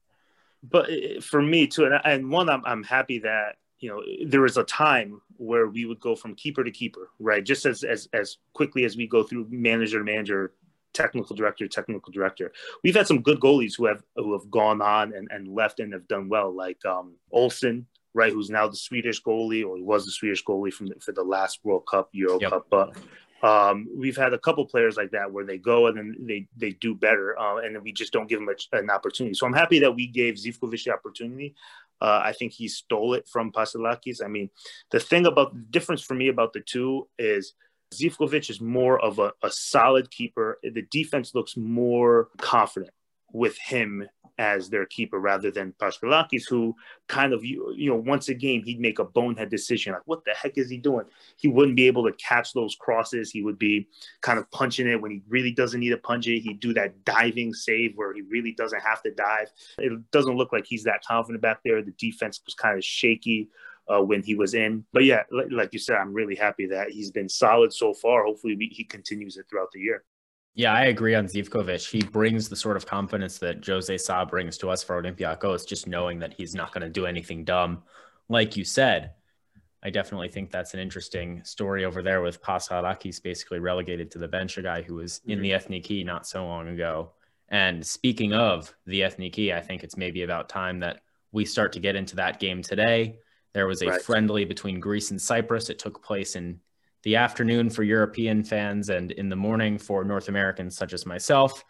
But 0.64 0.90
eh, 0.90 0.94
eh, 0.94 1.20
for 1.20 1.42
me 1.42 1.68
too, 1.68 1.86
and, 1.86 2.00
and 2.06 2.32
one, 2.32 2.50
I'm, 2.50 2.64
I'm 2.66 2.84
happy 2.84 3.20
that 3.20 3.58
you 3.84 3.90
know, 3.90 4.02
there 4.26 4.42
was 4.42 4.56
a 4.56 4.64
time 4.64 5.22
where 5.36 5.68
we 5.68 5.86
would 5.86 6.00
go 6.00 6.16
from 6.16 6.36
keeper 6.36 6.64
to 6.64 6.72
keeper, 6.72 7.10
right? 7.20 7.44
Just 7.44 7.66
as 7.66 7.84
as 7.84 8.08
as 8.14 8.38
quickly 8.54 8.86
as 8.86 8.96
we 8.96 9.08
go 9.08 9.24
through 9.24 9.48
manager 9.50 10.00
to 10.00 10.06
manager, 10.06 10.54
technical 10.94 11.36
director, 11.36 11.68
technical 11.68 12.12
director. 12.12 12.52
We've 12.84 12.96
had 12.96 13.08
some 13.08 13.22
good 13.22 13.40
goalies 13.40 13.76
who 13.78 13.86
have 13.86 14.04
who 14.16 14.34
have 14.34 14.50
gone 14.50 14.82
on 14.82 15.14
and, 15.14 15.28
and 15.32 15.48
left 15.48 15.80
and 15.80 15.94
have 15.94 16.08
done 16.08 16.30
well, 16.30 16.54
like 16.56 16.84
um, 16.86 17.14
Olsen, 17.32 17.88
right, 18.14 18.32
who's 18.32 18.50
now 18.50 18.68
the 18.68 18.76
Swedish 18.76 19.22
goalie, 19.22 19.66
or 19.66 19.78
he 19.78 19.84
was 19.84 20.06
the 20.06 20.12
Swedish 20.12 20.44
goalie 20.44 20.74
from 20.74 20.88
the, 20.88 20.96
for 21.00 21.12
the 21.12 21.24
last 21.24 21.60
World 21.64 21.86
Cup, 21.90 22.10
Euro 22.14 22.40
yep. 22.40 22.52
Cup. 22.52 22.68
But 22.70 22.96
um, 23.44 23.88
we've 23.96 24.18
had 24.18 24.34
a 24.34 24.40
couple 24.40 24.66
players 24.66 24.96
like 24.96 25.12
that 25.12 25.32
where 25.32 25.46
they 25.46 25.58
go 25.58 25.88
and 25.88 25.98
then 25.98 26.16
they 26.20 26.48
they 26.56 26.72
do 26.72 26.96
better, 26.96 27.38
uh, 27.38 27.58
and 27.58 27.76
then 27.76 27.84
we 27.84 27.92
just 27.92 28.14
don't 28.14 28.30
give 28.30 28.40
them 28.40 28.50
a, 28.50 28.78
an 28.78 28.90
opportunity. 28.90 29.34
So 29.34 29.46
I'm 29.46 29.54
happy 29.54 29.80
that 29.80 29.96
we 29.96 30.08
gave 30.08 30.36
Zivkovic 30.36 30.86
the 30.86 30.94
opportunity. 30.94 31.56
Uh, 32.02 32.22
I 32.24 32.34
think 32.34 32.52
he 32.52 32.68
stole 32.68 33.14
it 33.14 33.28
from 33.30 33.52
Paschalakis. 33.52 34.24
I 34.24 34.28
mean, 34.28 34.50
the 34.92 35.00
thing 35.00 35.26
about 35.26 35.54
the 35.54 35.62
difference 35.62 36.02
for 36.02 36.16
me 36.16 36.28
about 36.28 36.52
the 36.52 36.60
two 36.60 37.08
is 37.18 37.54
Zivkovic 38.00 38.50
is 38.50 38.62
more 38.62 39.00
of 39.00 39.20
a, 39.20 39.34
a 39.42 39.52
solid 39.52 40.10
keeper. 40.12 40.60
The 40.64 40.86
defense 40.92 41.36
looks 41.36 41.56
more 41.58 42.30
confident 42.38 42.92
with 43.32 43.58
him 43.58 44.08
as 44.40 44.70
their 44.70 44.86
keeper 44.86 45.20
rather 45.20 45.52
than 45.52 45.74
Paschalakis, 45.80 46.50
who 46.50 46.76
kind 47.08 47.34
of, 47.34 47.46
you, 47.46 47.74
you 47.78 47.90
know, 47.90 47.96
once 47.96 48.30
a 48.30 48.34
game, 48.34 48.64
he'd 48.64 48.80
make 48.80 49.00
a 49.00 49.04
bonehead 49.04 49.50
decision. 49.50 49.94
Like, 49.94 50.02
what 50.06 50.26
the 50.26 50.32
heck 50.32 50.58
is 50.58 50.70
he 50.70 50.78
doing? 50.78 51.06
He 51.38 51.48
wouldn't 51.48 51.76
be 51.76 51.88
able 51.88 52.04
to 52.06 52.14
catch 52.14 52.54
those 52.54 52.76
crosses. 52.76 53.30
He 53.30 53.44
would 53.44 53.60
be 53.60 53.88
kind 54.22 54.40
of 54.40 54.50
punching 54.50 54.88
it 54.88 55.00
when 55.00 55.12
he 55.12 55.22
really 55.28 55.52
doesn't 55.52 55.80
need 55.80 55.92
to 55.92 55.98
punch 55.98 56.28
it. 56.28 56.40
He'd 56.40 56.60
do 56.60 56.74
that 56.74 57.06
diving 57.06 57.54
save 57.54 57.94
where 57.96 58.14
he 58.14 58.22
really 58.22 58.54
doesn't 58.54 58.82
have 58.82 59.04
to 59.04 59.12
dive. 59.12 59.52
It 59.78 60.12
doesn't 60.12 60.36
look 60.36 60.52
like 60.52 60.66
he's 60.66 60.84
that 60.84 61.04
confident 61.06 61.42
back 61.42 61.60
there. 61.64 61.82
The 61.84 61.92
defense 61.92 62.42
was 62.46 62.56
kind 62.56 62.78
of 62.78 62.84
shaky. 62.84 63.50
Uh, 63.92 64.02
when 64.02 64.24
he 64.24 64.34
was 64.34 64.54
in. 64.54 64.86
But 64.94 65.04
yeah, 65.04 65.24
like, 65.30 65.48
like, 65.52 65.74
you 65.74 65.80
said, 65.80 65.98
I'm 65.98 66.14
really 66.14 66.36
happy 66.36 66.68
that 66.68 66.92
he's 66.92 67.12
been 67.12 67.28
solid 67.28 67.74
so 67.74 67.94
far. 67.94 68.24
Hopefully, 68.24 68.56
we, 68.56 68.68
he 68.68 68.86
continues 68.86 69.36
it 69.36 69.46
throughout 69.50 69.72
the 69.74 69.82
year. 69.82 70.06
Yeah, 70.56 70.74
I 70.74 70.86
agree 70.86 71.16
on 71.16 71.26
Zivkovic. 71.26 71.90
He 71.90 72.02
brings 72.02 72.48
the 72.48 72.56
sort 72.56 72.78
of 72.78 72.86
confidence 72.86 73.40
that 73.40 73.66
Jose 73.66 73.98
Sa 73.98 74.24
brings 74.24 74.58
to 74.60 74.70
us 74.70 74.84
for 74.84 75.02
Olympiacos, 75.02 75.68
just 75.68 75.86
knowing 75.88 76.20
that 76.20 76.34
he's 76.34 76.56
not 76.56 76.72
going 76.72 76.84
to 76.84 76.90
do 76.90 77.06
anything 77.06 77.44
dumb. 77.44 77.84
Like 78.30 78.56
you 78.56 78.64
said, 78.64 79.12
I 79.84 79.90
definitely 79.90 80.30
think 80.30 80.50
that's 80.50 80.74
an 80.74 80.80
interesting 80.80 81.44
story 81.44 81.84
over 81.84 82.02
there 82.02 82.22
with 82.22 82.42
Paschalakis 82.42 83.22
basically 83.22 83.60
relegated 83.60 84.12
to 84.12 84.18
the 84.18 84.30
bench, 84.30 84.58
a 84.58 84.62
guy 84.62 84.82
who 84.82 84.96
was 84.96 85.20
in 85.26 85.42
the 85.42 85.52
mm-hmm. 85.52 85.74
Ethniki 85.74 86.06
not 86.06 86.26
so 86.26 86.46
long 86.46 86.70
ago. 86.70 87.12
And 87.50 87.86
speaking 87.86 88.32
of 88.32 88.74
the 88.86 89.02
Ethniki, 89.02 89.54
I 89.54 89.60
think 89.60 89.84
it's 89.84 89.98
maybe 89.98 90.24
about 90.24 90.48
time 90.48 90.80
that 90.80 91.02
we 91.34 91.44
start 91.44 91.74
to 91.74 91.80
get 91.80 91.98
into 91.98 92.16
that 92.16 92.40
game 92.40 92.62
today. 92.62 93.20
There 93.54 93.68
was 93.68 93.82
a 93.82 93.88
right. 93.88 94.02
friendly 94.02 94.46
between 94.46 94.80
Greece 94.80 95.12
and 95.12 95.22
Cyprus. 95.22 95.70
It 95.70 95.80
took 95.80 96.04
place 96.04 96.36
in 96.36 96.60
the 97.04 97.16
afternoon 97.18 97.70
for 97.70 97.84
European 97.84 98.44
fans 98.44 98.90
and 98.90 99.12
in 99.12 99.30
the 99.30 99.36
morning 99.36 99.78
for 99.78 100.04
North 100.04 100.30
Americans 100.30 100.76
such 100.76 100.94
as 100.94 101.06
myself. 101.06 101.64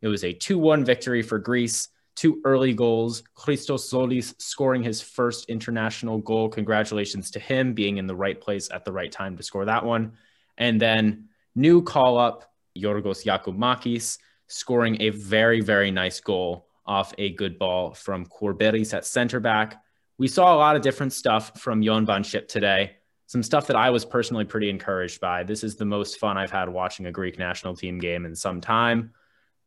It 0.00 0.08
was 0.08 0.24
a 0.24 0.32
2 0.32 0.58
1 0.58 0.84
victory 0.84 1.22
for 1.22 1.38
Greece. 1.38 1.88
Two 2.16 2.40
early 2.44 2.74
goals. 2.74 3.22
Christos 3.34 3.92
Tzolis 3.92 4.34
scoring 4.40 4.82
his 4.82 5.00
first 5.00 5.48
international 5.48 6.18
goal. 6.18 6.48
Congratulations 6.48 7.30
to 7.30 7.38
him 7.38 7.74
being 7.74 7.98
in 7.98 8.08
the 8.08 8.16
right 8.16 8.40
place 8.40 8.68
at 8.72 8.84
the 8.84 8.92
right 8.92 9.12
time 9.12 9.36
to 9.36 9.42
score 9.42 9.64
that 9.66 9.84
one. 9.84 10.12
And 10.56 10.80
then 10.80 11.28
new 11.54 11.82
call 11.82 12.18
up, 12.18 12.52
Yorgos 12.76 13.24
Giakoumakis 13.24 14.18
scoring 14.48 14.96
a 15.00 15.10
very, 15.10 15.60
very 15.60 15.90
nice 15.90 16.20
goal 16.20 16.66
off 16.86 17.14
a 17.18 17.30
good 17.34 17.58
ball 17.58 17.92
from 17.92 18.26
Kourbelis 18.26 18.94
at 18.94 19.04
center 19.04 19.38
back. 19.40 19.80
We 20.18 20.28
saw 20.28 20.54
a 20.54 20.58
lot 20.58 20.76
of 20.76 20.82
different 20.82 21.12
stuff 21.12 21.60
from 21.60 21.82
John 21.82 22.04
Van 22.04 22.22
Schip 22.22 22.48
today 22.48 22.98
some 23.28 23.42
stuff 23.42 23.66
that 23.66 23.76
I 23.76 23.90
was 23.90 24.06
personally 24.06 24.46
pretty 24.46 24.70
encouraged 24.70 25.20
by. 25.20 25.44
This 25.44 25.62
is 25.62 25.76
the 25.76 25.84
most 25.84 26.18
fun 26.18 26.38
I've 26.38 26.50
had 26.50 26.70
watching 26.70 27.04
a 27.04 27.12
Greek 27.12 27.38
national 27.38 27.76
team 27.76 27.98
game 27.98 28.24
in 28.24 28.34
some 28.34 28.58
time. 28.62 29.12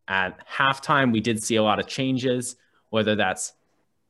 At 0.08 0.44
halftime, 0.48 1.12
we 1.12 1.20
did 1.20 1.40
see 1.40 1.54
a 1.54 1.62
lot 1.62 1.78
of 1.78 1.86
changes, 1.86 2.56
whether 2.90 3.14
that's 3.14 3.52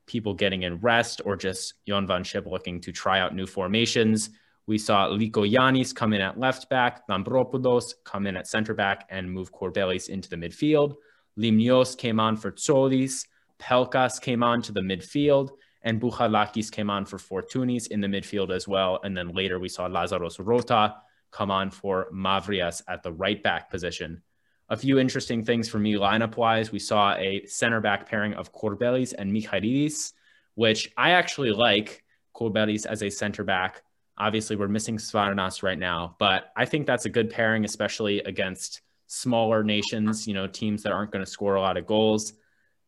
people 0.07 0.33
getting 0.33 0.63
in 0.63 0.81
rest 0.81 1.21
or 1.27 1.37
just 1.37 1.75
John 1.87 2.07
Van 2.07 2.25
Schip 2.25 2.47
looking 2.47 2.81
to 2.81 2.93
try 2.93 3.21
out 3.21 3.35
new 3.35 3.47
formations. 3.47 4.31
We 4.67 4.79
saw 4.79 5.09
Lykogiannis 5.09 5.95
come 5.95 6.15
in 6.15 6.23
at 6.23 6.41
left 6.41 6.71
back, 6.71 7.07
Lambropoulos 7.07 7.93
come 8.05 8.27
in 8.27 8.39
at 8.39 8.47
center 8.47 8.73
back 8.73 9.07
and 9.11 9.31
move 9.31 9.53
Kourbelis 9.53 10.09
into 10.09 10.31
the 10.31 10.37
midfield. 10.37 10.95
Limnios 11.39 11.97
came 11.97 12.19
on 12.19 12.39
for 12.39 12.53
Tzolis. 12.53 13.27
Pelkas 13.61 14.19
came 14.19 14.43
on 14.43 14.63
to 14.63 14.73
the 14.73 14.81
midfield 14.81 15.51
and 15.83 16.01
Bouchalakis 16.01 16.71
came 16.71 16.91
on 16.91 17.05
for 17.05 17.19
Fortounis 17.19 17.89
in 17.89 18.01
the 18.01 18.09
midfield 18.09 18.51
as 18.51 18.69
well. 18.69 19.01
And 19.03 19.17
then 19.17 19.29
later 19.29 19.59
we 19.59 19.69
saw 19.69 19.89
Lazaros 19.89 20.45
Rota 20.45 20.95
come 21.31 21.51
on 21.51 21.71
for 21.71 22.09
Mavrias 22.13 22.83
at 22.89 23.03
the 23.03 23.13
right 23.13 23.43
back 23.43 23.71
position. 23.71 24.23
A 24.69 24.77
few 24.77 24.99
interesting 24.99 25.45
things 25.45 25.69
for 25.69 25.79
me 25.79 25.95
lineup 25.95 26.37
wise. 26.37 26.71
We 26.71 26.79
saw 26.79 27.15
a 27.17 27.45
center 27.47 27.81
back 27.81 28.09
pairing 28.09 28.35
of 28.35 28.53
Kourbelis 28.53 29.13
and 29.17 29.33
Michailidis, 29.33 30.13
which 30.55 30.91
I 30.97 31.11
actually 31.11 31.51
like 31.51 32.05
Kourbelis 32.35 32.87
as 32.87 33.03
a 33.03 33.11
center 33.11 33.45
back. 33.45 33.83
Obviously, 34.19 34.57
we're 34.57 34.69
missing 34.69 34.99
Svarnas 34.99 35.63
right 35.63 35.79
now, 35.79 36.17
but 36.19 36.53
I 36.57 36.65
think 36.65 36.87
that's 36.87 37.07
a 37.07 37.11
good 37.11 37.31
pairing, 37.31 37.65
especially 37.65 38.21
against 38.21 38.83
smaller 39.07 39.65
nations, 39.65 40.27
you 40.29 40.35
know, 40.35 40.47
teams 40.47 40.83
that 40.83 40.93
aren't 40.93 41.11
going 41.11 41.25
to 41.25 41.31
score 41.31 41.57
a 41.57 41.61
lot 41.61 41.77
of 41.77 41.87
goals. 41.87 42.35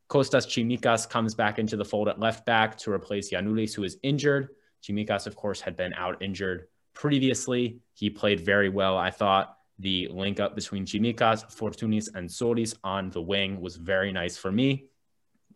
Kostas 0.08 0.46
Tsimikas 0.46 1.08
comes 1.08 1.34
back 1.34 1.58
into 1.58 1.76
the 1.76 1.84
fold 1.84 2.08
at 2.08 2.20
left 2.20 2.44
back 2.44 2.76
to 2.78 2.92
replace 2.92 3.30
Giannoulis, 3.32 3.74
who 3.74 3.84
is 3.84 3.98
injured. 4.02 4.48
Tsimikas, 4.82 5.26
of 5.26 5.34
course, 5.34 5.60
had 5.60 5.76
been 5.76 5.94
out 5.94 6.22
injured 6.22 6.68
previously. 6.92 7.80
He 7.94 8.10
played 8.10 8.40
very 8.40 8.68
well. 8.68 8.96
I 8.96 9.10
thought 9.10 9.56
the 9.78 10.08
link 10.08 10.40
up 10.40 10.54
between 10.54 10.86
Tsimikas, 10.86 11.44
Fortounis, 11.52 12.08
and 12.14 12.28
Tzolis 12.28 12.76
on 12.84 13.10
the 13.10 13.22
wing 13.22 13.60
was 13.60 13.76
very 13.76 14.12
nice 14.12 14.36
for 14.36 14.52
me. 14.52 14.86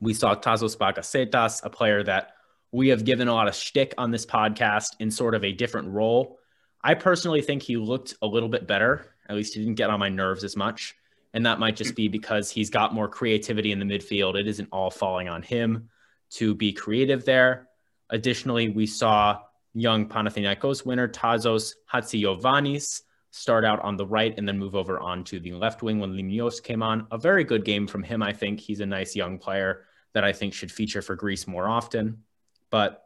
We 0.00 0.14
saw 0.14 0.34
Tasos 0.34 0.76
Bakasetas, 0.76 1.64
a 1.64 1.70
player 1.70 2.02
that 2.04 2.32
we 2.72 2.88
have 2.88 3.04
given 3.04 3.28
a 3.28 3.34
lot 3.34 3.48
of 3.48 3.54
shtick 3.54 3.94
on 3.98 4.10
this 4.10 4.26
podcast 4.26 4.96
in 4.98 5.10
sort 5.10 5.34
of 5.34 5.44
a 5.44 5.52
different 5.52 5.88
role. 5.88 6.38
I 6.82 6.94
personally 6.94 7.42
think 7.42 7.62
he 7.62 7.76
looked 7.76 8.14
a 8.22 8.26
little 8.26 8.48
bit 8.48 8.66
better. 8.66 9.14
At 9.28 9.36
least 9.36 9.54
he 9.54 9.60
didn't 9.60 9.76
get 9.76 9.90
on 9.90 10.00
my 10.00 10.08
nerves 10.08 10.44
as 10.44 10.56
much. 10.56 10.94
And 11.34 11.44
that 11.46 11.58
might 11.58 11.76
just 11.76 11.94
be 11.94 12.08
because 12.08 12.50
he's 12.50 12.70
got 12.70 12.94
more 12.94 13.08
creativity 13.08 13.72
in 13.72 13.78
the 13.78 13.84
midfield. 13.84 14.34
It 14.38 14.48
isn't 14.48 14.68
all 14.72 14.90
falling 14.90 15.28
on 15.28 15.42
him 15.42 15.88
to 16.30 16.54
be 16.54 16.72
creative 16.72 17.24
there. 17.24 17.68
Additionally, 18.10 18.68
we 18.68 18.86
saw 18.86 19.40
young 19.74 20.08
Panathinaikos 20.08 20.86
winner 20.86 21.08
Tasos 21.08 21.74
Chatzigiovanis 21.92 23.02
start 23.30 23.64
out 23.64 23.80
on 23.80 23.96
the 23.96 24.06
right 24.06 24.34
and 24.38 24.48
then 24.48 24.58
move 24.58 24.74
over 24.74 24.98
onto 24.98 25.38
the 25.38 25.52
left 25.52 25.82
wing 25.82 26.00
when 26.00 26.14
Limnios 26.14 26.62
came 26.62 26.82
on. 26.82 27.06
A 27.10 27.18
very 27.18 27.44
good 27.44 27.64
game 27.64 27.86
from 27.86 28.02
him, 28.02 28.22
I 28.22 28.32
think. 28.32 28.60
He's 28.60 28.80
a 28.80 28.86
nice 28.86 29.14
young 29.14 29.38
player 29.38 29.84
that 30.14 30.24
I 30.24 30.32
think 30.32 30.54
should 30.54 30.72
feature 30.72 31.02
for 31.02 31.14
Greece 31.14 31.46
more 31.46 31.68
often. 31.68 32.24
But 32.70 33.04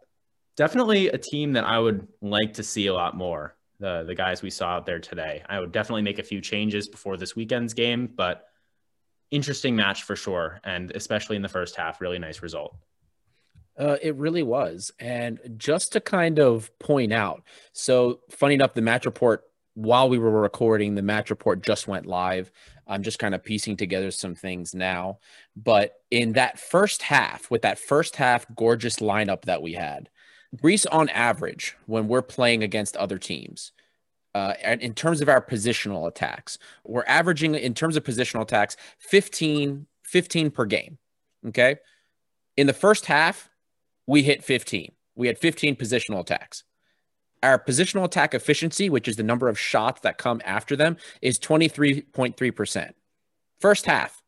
definitely 0.57 1.09
a 1.09 1.19
team 1.19 1.55
that 1.55 1.65
I 1.65 1.79
would 1.79 2.07
like 2.21 2.55
to 2.55 2.63
see 2.63 2.87
a 2.87 2.95
lot 2.95 3.17
more 3.17 3.57
the 3.83 4.05
the 4.07 4.15
guys 4.15 4.41
we 4.41 4.49
saw 4.49 4.69
out 4.69 4.87
there 4.87 5.01
today. 5.01 5.43
I 5.47 5.61
would 5.61 5.73
definitely 5.73 6.03
make 6.03 6.19
a 6.19 6.23
few 6.23 6.41
changes 6.41 6.89
before 6.89 7.19
this 7.19 7.37
weekend's 7.37 7.75
game, 7.75 8.09
but 8.15 8.47
interesting 9.31 9.77
match 9.77 10.05
for 10.05 10.17
sure, 10.17 10.61
and 10.65 10.91
especially 10.93 11.37
in 11.37 11.43
the 11.43 11.49
first 11.49 11.77
half, 11.77 12.01
really 12.01 12.19
nice 12.19 12.43
result. 12.43 12.75
Uh, 13.79 13.97
it 14.03 14.15
really 14.17 14.43
was, 14.43 14.93
and 14.99 15.39
just 15.57 15.93
to 15.93 16.01
kind 16.01 16.39
of 16.39 16.71
point 16.79 17.13
out, 17.13 17.43
so 17.73 18.21
funny 18.31 18.55
enough, 18.55 18.75
the 18.75 18.83
match 18.83 19.05
report 19.07 19.45
while 19.75 20.09
we 20.09 20.19
were 20.19 20.31
recording, 20.31 20.95
the 20.95 21.03
match 21.03 21.31
report 21.31 21.63
just 21.63 21.89
went 21.89 22.05
live. 22.05 22.51
I'm 22.87 23.03
just 23.03 23.19
kind 23.19 23.35
of 23.35 23.43
piecing 23.43 23.79
together 23.79 24.11
some 24.11 24.35
things 24.35 24.75
now, 24.75 25.19
but 25.57 25.95
in 26.11 26.33
that 26.33 26.59
first 26.59 27.01
half, 27.01 27.51
with 27.51 27.63
that 27.63 27.79
first 27.79 28.17
half 28.17 28.45
gorgeous 28.55 28.97
lineup 28.97 29.43
that 29.47 29.63
we 29.63 29.73
had, 29.73 30.11
Greece, 30.61 30.87
on 30.87 31.09
average, 31.09 31.77
when 31.87 32.09
we're 32.09 32.23
playing 32.23 32.63
against 32.63 32.97
other 32.97 33.19
teams, 33.19 33.73
uh, 34.35 34.55
in 34.65 34.95
terms 34.95 35.21
of 35.21 35.29
our 35.29 35.43
positional 35.43 36.09
attacks, 36.09 36.59
we're 36.85 37.05
averaging 37.07 37.55
in 37.55 37.75
terms 37.75 37.97
of 37.97 38.05
positional 38.05 38.43
attacks 38.43 38.77
15, 38.99 39.87
15 40.03 40.51
per 40.51 40.65
game. 40.65 40.99
Okay. 41.49 41.77
In 42.57 42.67
the 42.67 42.73
first 42.73 43.07
half, 43.07 43.51
we 44.07 44.23
hit 44.23 44.43
15. 44.45 44.93
We 45.15 45.27
had 45.27 45.39
15 45.39 45.77
positional 45.77 46.21
attacks. 46.21 46.65
Our 47.43 47.59
positional 47.59 48.05
attack 48.05 48.35
efficiency, 48.35 48.89
which 48.89 49.09
is 49.09 49.17
the 49.17 49.23
number 49.23 49.49
of 49.49 49.59
shots 49.59 50.01
that 50.03 50.17
come 50.17 50.41
after 50.45 50.77
them, 50.77 50.97
is 51.21 51.39
23.3%. 51.39 52.93
First 53.59 53.87
half, 53.87 54.23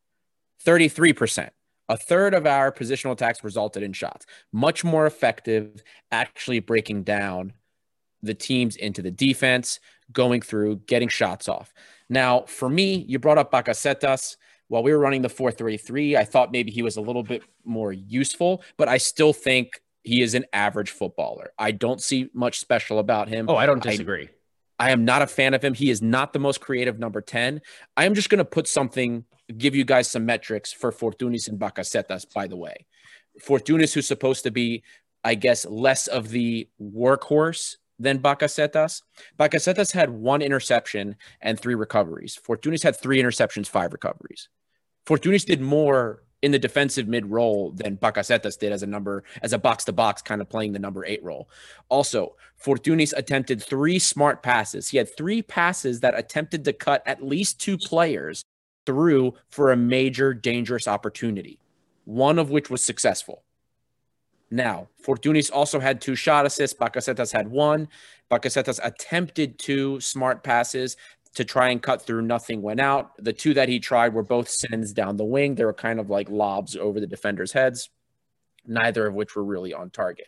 33% 0.65 1.49
a 1.89 1.97
third 1.97 2.33
of 2.33 2.45
our 2.45 2.71
positional 2.71 3.11
attacks 3.11 3.43
resulted 3.43 3.83
in 3.83 3.93
shots. 3.93 4.25
Much 4.51 4.83
more 4.83 5.05
effective, 5.05 5.83
actually 6.11 6.59
breaking 6.59 7.03
down 7.03 7.53
the 8.23 8.33
teams 8.33 8.75
into 8.75 9.01
the 9.01 9.11
defense, 9.11 9.79
going 10.11 10.41
through, 10.41 10.77
getting 10.87 11.09
shots 11.09 11.47
off. 11.47 11.73
Now, 12.09 12.41
for 12.41 12.69
me, 12.69 13.05
you 13.07 13.19
brought 13.19 13.37
up 13.37 13.51
Bakasetas. 13.51 14.37
While 14.67 14.81
we 14.81 14.91
were 14.91 14.99
running 14.99 15.21
the 15.21 15.29
433, 15.29 16.17
I 16.17 16.23
thought 16.23 16.51
maybe 16.51 16.71
he 16.71 16.81
was 16.81 16.97
a 16.97 17.01
little 17.01 17.21
bit 17.21 17.43
more 17.63 17.93
useful, 17.93 18.63
but 18.77 18.87
I 18.87 18.97
still 18.97 19.31
think 19.31 19.79
He 20.05 20.21
is 20.21 20.35
an 20.35 20.45
average 20.53 20.91
footballer. 20.91 21.51
I 21.57 21.71
don't 21.71 21.99
see 21.99 22.29
much 22.31 22.59
special 22.59 22.99
about 22.99 23.27
him. 23.27 23.47
Oh, 23.49 23.55
I 23.55 23.65
don't 23.65 23.81
disagree. 23.81 24.25
I, 24.25 24.29
I 24.77 24.91
am 24.91 25.05
not 25.05 25.21
a 25.21 25.27
fan 25.27 25.53
of 25.53 25.63
him. 25.63 25.73
He 25.73 25.89
is 25.89 26.01
not 26.01 26.33
the 26.33 26.39
most 26.39 26.59
creative 26.59 26.99
number 26.99 27.21
10. 27.21 27.61
I 27.95 28.05
am 28.05 28.13
just 28.13 28.29
going 28.29 28.39
to 28.39 28.45
put 28.45 28.67
something, 28.67 29.25
give 29.57 29.75
you 29.75 29.85
guys 29.85 30.09
some 30.09 30.25
metrics 30.25 30.73
for 30.73 30.91
Fortounis 30.91 31.47
and 31.47 31.59
Bakasetas, 31.59 32.31
by 32.33 32.47
the 32.47 32.57
way. 32.57 32.85
Fortounis, 33.41 33.93
who's 33.93 34.07
supposed 34.07 34.43
to 34.43 34.51
be, 34.51 34.83
I 35.23 35.35
guess, 35.35 35.65
less 35.65 36.07
of 36.07 36.29
the 36.29 36.69
workhorse 36.81 37.75
than 37.99 38.19
Bakasetas. 38.19 39.01
Bakasetas 39.39 39.93
had 39.93 40.09
one 40.09 40.41
interception 40.41 41.15
and 41.41 41.59
three 41.59 41.75
recoveries. 41.75 42.37
Fortounis 42.45 42.83
had 42.83 42.99
three 42.99 43.21
interceptions, 43.21 43.67
five 43.67 43.93
recoveries. 43.93 44.49
Fortounis 45.07 45.45
did 45.45 45.61
more 45.61 46.23
in 46.41 46.51
the 46.51 46.59
defensive 46.59 47.07
mid 47.07 47.25
role 47.25 47.71
than 47.71 47.97
Bakasetas 47.97 48.59
did 48.59 48.71
as 48.71 48.83
a 48.83 48.87
number 48.87 49.23
as 49.41 49.53
a 49.53 49.57
box 49.57 49.85
to 49.85 49.93
box 49.93 50.21
kind 50.21 50.41
of 50.41 50.49
playing 50.49 50.73
the 50.73 50.79
number 50.79 51.05
eight 51.05 51.23
role. 51.23 51.49
Also, 51.89 52.35
Fortounis 52.63 53.13
attempted 53.15 53.61
three 53.61 53.99
smart 53.99 54.43
passes. 54.43 54.89
He 54.89 54.97
had 54.97 55.15
three 55.15 55.41
passes 55.41 56.01
that 56.01 56.17
attempted 56.17 56.65
to 56.65 56.73
cut 56.73 57.01
at 57.05 57.23
least 57.23 57.59
two 57.59 57.77
players 57.77 58.43
through 58.85 59.33
for 59.49 59.71
a 59.71 59.77
major 59.77 60.33
dangerous 60.33 60.87
opportunity, 60.87 61.59
one 62.03 62.37
of 62.37 62.51
which 62.51 62.69
was 62.69 62.83
successful. 62.83 63.43
Now, 64.51 64.89
Fortounis 65.03 65.51
also 65.51 65.79
had 65.79 65.99
two 65.99 66.15
shot 66.15 66.45
assists. 66.45 66.77
Bakasetas 66.77 67.33
had 67.33 67.47
one. 67.47 67.87
Bakasetas 68.31 68.79
attempted 68.83 69.57
two 69.59 69.99
smart 69.99 70.43
passes 70.43 70.97
to 71.35 71.45
try 71.45 71.69
and 71.69 71.81
cut 71.81 72.01
through. 72.01 72.21
Nothing 72.23 72.61
went 72.61 72.79
out. 72.79 73.11
The 73.23 73.33
two 73.33 73.53
that 73.53 73.69
he 73.69 73.79
tried 73.79 74.13
were 74.13 74.23
both 74.23 74.49
sends 74.49 74.93
down 74.93 75.17
the 75.17 75.25
wing. 75.25 75.55
They 75.55 75.65
were 75.65 75.73
kind 75.73 75.99
of 75.99 76.09
like 76.09 76.29
lobs 76.29 76.75
over 76.75 76.99
the 76.99 77.07
defenders' 77.07 77.51
heads, 77.51 77.89
neither 78.65 79.05
of 79.05 79.13
which 79.13 79.35
were 79.35 79.43
really 79.43 79.73
on 79.73 79.89
target. 79.89 80.27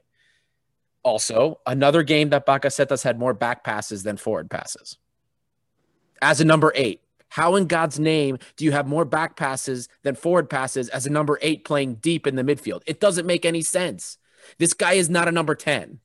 Also, 1.03 1.59
another 1.65 2.03
game 2.03 2.29
that 2.29 2.45
Bakasetas 2.45 3.03
had 3.03 3.17
more 3.17 3.33
back 3.33 3.63
passes 3.63 4.03
than 4.03 4.17
forward 4.17 4.49
passes. 4.49 4.97
As 6.21 6.41
a 6.41 6.45
number 6.45 6.71
eight, 6.75 7.01
how 7.29 7.55
in 7.55 7.67
God's 7.67 7.99
name 7.99 8.37
do 8.55 8.65
you 8.65 8.71
have 8.71 8.87
more 8.87 9.05
back 9.05 9.35
passes 9.35 9.89
than 10.03 10.15
forward 10.15 10.49
passes 10.49 10.89
as 10.89 11.05
a 11.05 11.09
number 11.09 11.39
eight 11.41 11.65
playing 11.65 11.95
deep 11.95 12.27
in 12.27 12.35
the 12.35 12.43
midfield? 12.43 12.81
It 12.85 12.99
doesn't 12.99 13.25
make 13.25 13.45
any 13.45 13.61
sense. 13.61 14.17
This 14.57 14.73
guy 14.73 14.93
is 14.93 15.09
not 15.09 15.27
a 15.27 15.31
number 15.31 15.55
10. 15.55 15.99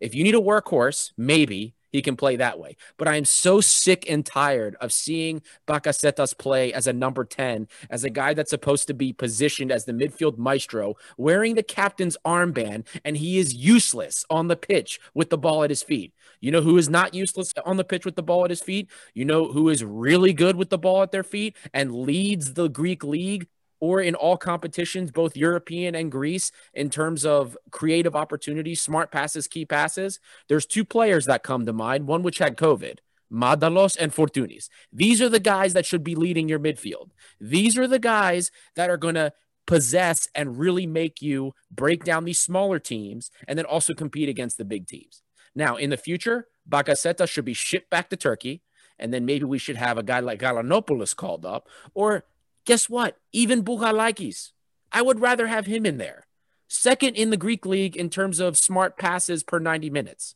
If 0.00 0.14
you 0.14 0.24
need 0.24 0.34
a 0.34 0.40
workhorse, 0.40 1.12
maybe, 1.16 1.74
he 1.96 2.02
can 2.02 2.16
play 2.16 2.36
that 2.36 2.58
way. 2.58 2.76
But 2.96 3.08
I 3.08 3.16
am 3.16 3.24
so 3.24 3.60
sick 3.60 4.08
and 4.08 4.24
tired 4.24 4.76
of 4.80 4.92
seeing 4.92 5.42
Bakasetas 5.66 6.36
play 6.36 6.72
as 6.72 6.86
a 6.86 6.92
number 6.92 7.24
10, 7.24 7.68
as 7.90 8.04
a 8.04 8.10
guy 8.10 8.34
that's 8.34 8.50
supposed 8.50 8.86
to 8.88 8.94
be 8.94 9.12
positioned 9.12 9.72
as 9.72 9.84
the 9.84 9.92
midfield 9.92 10.38
maestro, 10.38 10.94
wearing 11.16 11.54
the 11.54 11.62
captain's 11.62 12.16
armband, 12.24 12.86
and 13.04 13.16
he 13.16 13.38
is 13.38 13.54
useless 13.54 14.24
on 14.30 14.48
the 14.48 14.56
pitch 14.56 15.00
with 15.14 15.30
the 15.30 15.38
ball 15.38 15.64
at 15.64 15.70
his 15.70 15.82
feet. 15.82 16.12
You 16.40 16.50
know 16.50 16.60
who 16.60 16.76
is 16.76 16.88
not 16.88 17.14
useless 17.14 17.52
on 17.64 17.76
the 17.76 17.84
pitch 17.84 18.04
with 18.04 18.16
the 18.16 18.22
ball 18.22 18.44
at 18.44 18.50
his 18.50 18.62
feet? 18.62 18.90
You 19.14 19.24
know 19.24 19.50
who 19.50 19.68
is 19.68 19.82
really 19.82 20.32
good 20.32 20.56
with 20.56 20.70
the 20.70 20.78
ball 20.78 21.02
at 21.02 21.10
their 21.10 21.24
feet 21.24 21.56
and 21.72 21.94
leads 21.94 22.52
the 22.52 22.68
Greek 22.68 23.02
league 23.02 23.48
or 23.80 24.00
in 24.00 24.14
all 24.14 24.36
competitions, 24.36 25.10
both 25.10 25.36
European 25.36 25.94
and 25.94 26.10
Greece, 26.10 26.52
in 26.74 26.90
terms 26.90 27.24
of 27.24 27.56
creative 27.70 28.16
opportunities, 28.16 28.80
smart 28.80 29.10
passes, 29.10 29.46
key 29.46 29.64
passes. 29.64 30.20
There's 30.48 30.66
two 30.66 30.84
players 30.84 31.26
that 31.26 31.42
come 31.42 31.66
to 31.66 31.72
mind, 31.72 32.06
one 32.06 32.22
which 32.22 32.38
had 32.38 32.56
COVID. 32.56 32.98
Mantalos 33.32 33.96
and 33.98 34.12
Fortounis. 34.12 34.68
These 34.92 35.20
are 35.20 35.28
the 35.28 35.40
guys 35.40 35.72
that 35.72 35.84
should 35.84 36.04
be 36.04 36.14
leading 36.14 36.48
your 36.48 36.60
midfield. 36.60 37.10
These 37.40 37.76
are 37.76 37.88
the 37.88 37.98
guys 37.98 38.52
that 38.76 38.88
are 38.88 38.96
going 38.96 39.16
to 39.16 39.32
possess 39.66 40.28
and 40.32 40.58
really 40.58 40.86
make 40.86 41.20
you 41.20 41.52
break 41.70 42.04
down 42.04 42.24
these 42.24 42.40
smaller 42.40 42.78
teams 42.78 43.32
and 43.48 43.58
then 43.58 43.66
also 43.66 43.94
compete 43.94 44.28
against 44.28 44.58
the 44.58 44.64
big 44.64 44.86
teams. 44.86 45.22
Now, 45.56 45.74
in 45.74 45.90
the 45.90 45.96
future, 45.96 46.46
Bakasetas 46.70 47.28
should 47.28 47.44
be 47.44 47.52
shipped 47.52 47.90
back 47.90 48.10
to 48.10 48.16
Turkey. 48.16 48.62
And 48.98 49.12
then 49.12 49.26
maybe 49.26 49.44
we 49.44 49.58
should 49.58 49.76
have 49.76 49.98
a 49.98 50.02
guy 50.02 50.20
like 50.20 50.40
Galanopoulos 50.40 51.14
called 51.14 51.44
up, 51.44 51.68
or 51.92 52.24
Guess 52.66 52.90
what? 52.90 53.16
Even 53.32 53.64
Bouchalakis. 53.64 54.50
I 54.92 55.00
would 55.00 55.20
rather 55.20 55.46
have 55.46 55.66
him 55.66 55.86
in 55.86 55.96
there. 55.96 56.26
Second 56.68 57.14
in 57.14 57.30
the 57.30 57.36
Greek 57.36 57.64
league 57.64 57.96
in 57.96 58.10
terms 58.10 58.40
of 58.40 58.58
smart 58.58 58.98
passes 58.98 59.44
per 59.44 59.58
90 59.60 59.88
minutes. 59.88 60.34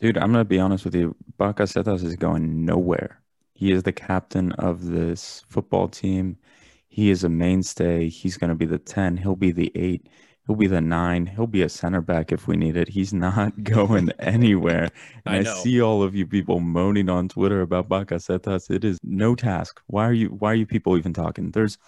Dude, 0.00 0.18
I'm 0.18 0.32
going 0.32 0.44
to 0.44 0.48
be 0.48 0.58
honest 0.58 0.84
with 0.84 0.94
you. 0.94 1.14
Bakasetas 1.38 2.02
is 2.04 2.16
going 2.16 2.64
nowhere. 2.64 3.22
He 3.54 3.70
is 3.70 3.84
the 3.84 3.92
captain 3.92 4.52
of 4.52 4.86
this 4.86 5.44
football 5.48 5.88
team. 5.88 6.36
He 6.88 7.10
is 7.10 7.22
a 7.22 7.28
mainstay. 7.28 8.08
He's 8.08 8.36
going 8.36 8.50
to 8.50 8.56
be 8.56 8.66
the 8.66 8.78
10. 8.78 9.16
He'll 9.16 9.36
be 9.36 9.52
the 9.52 9.70
8. 9.76 10.08
He'll 10.46 10.56
be 10.56 10.66
the 10.66 10.80
nine. 10.80 11.26
He'll 11.26 11.46
be 11.46 11.62
a 11.62 11.68
center 11.68 12.02
back 12.02 12.30
if 12.30 12.46
we 12.46 12.56
need 12.56 12.76
it. 12.76 12.88
He's 12.88 13.14
not 13.14 13.62
going 13.62 14.10
anywhere. 14.18 14.90
And 15.24 15.48
I, 15.48 15.50
I, 15.50 15.54
see 15.54 15.80
all 15.80 16.02
of 16.02 16.14
you 16.14 16.26
people 16.26 16.60
moaning 16.60 17.08
on 17.08 17.28
Twitter 17.28 17.62
about 17.62 17.88
Bakasetas. 17.88 18.70
It 18.70 18.84
is 18.84 18.98
no 19.02 19.34
task. 19.34 19.80
Why 19.86 20.06
are 20.06 20.12
you 20.12 20.28
why 20.28 20.52
are 20.52 20.56
you 20.56 20.66
people 20.66 20.98
even 20.98 21.14
talking? 21.14 21.50
There's 21.50 21.78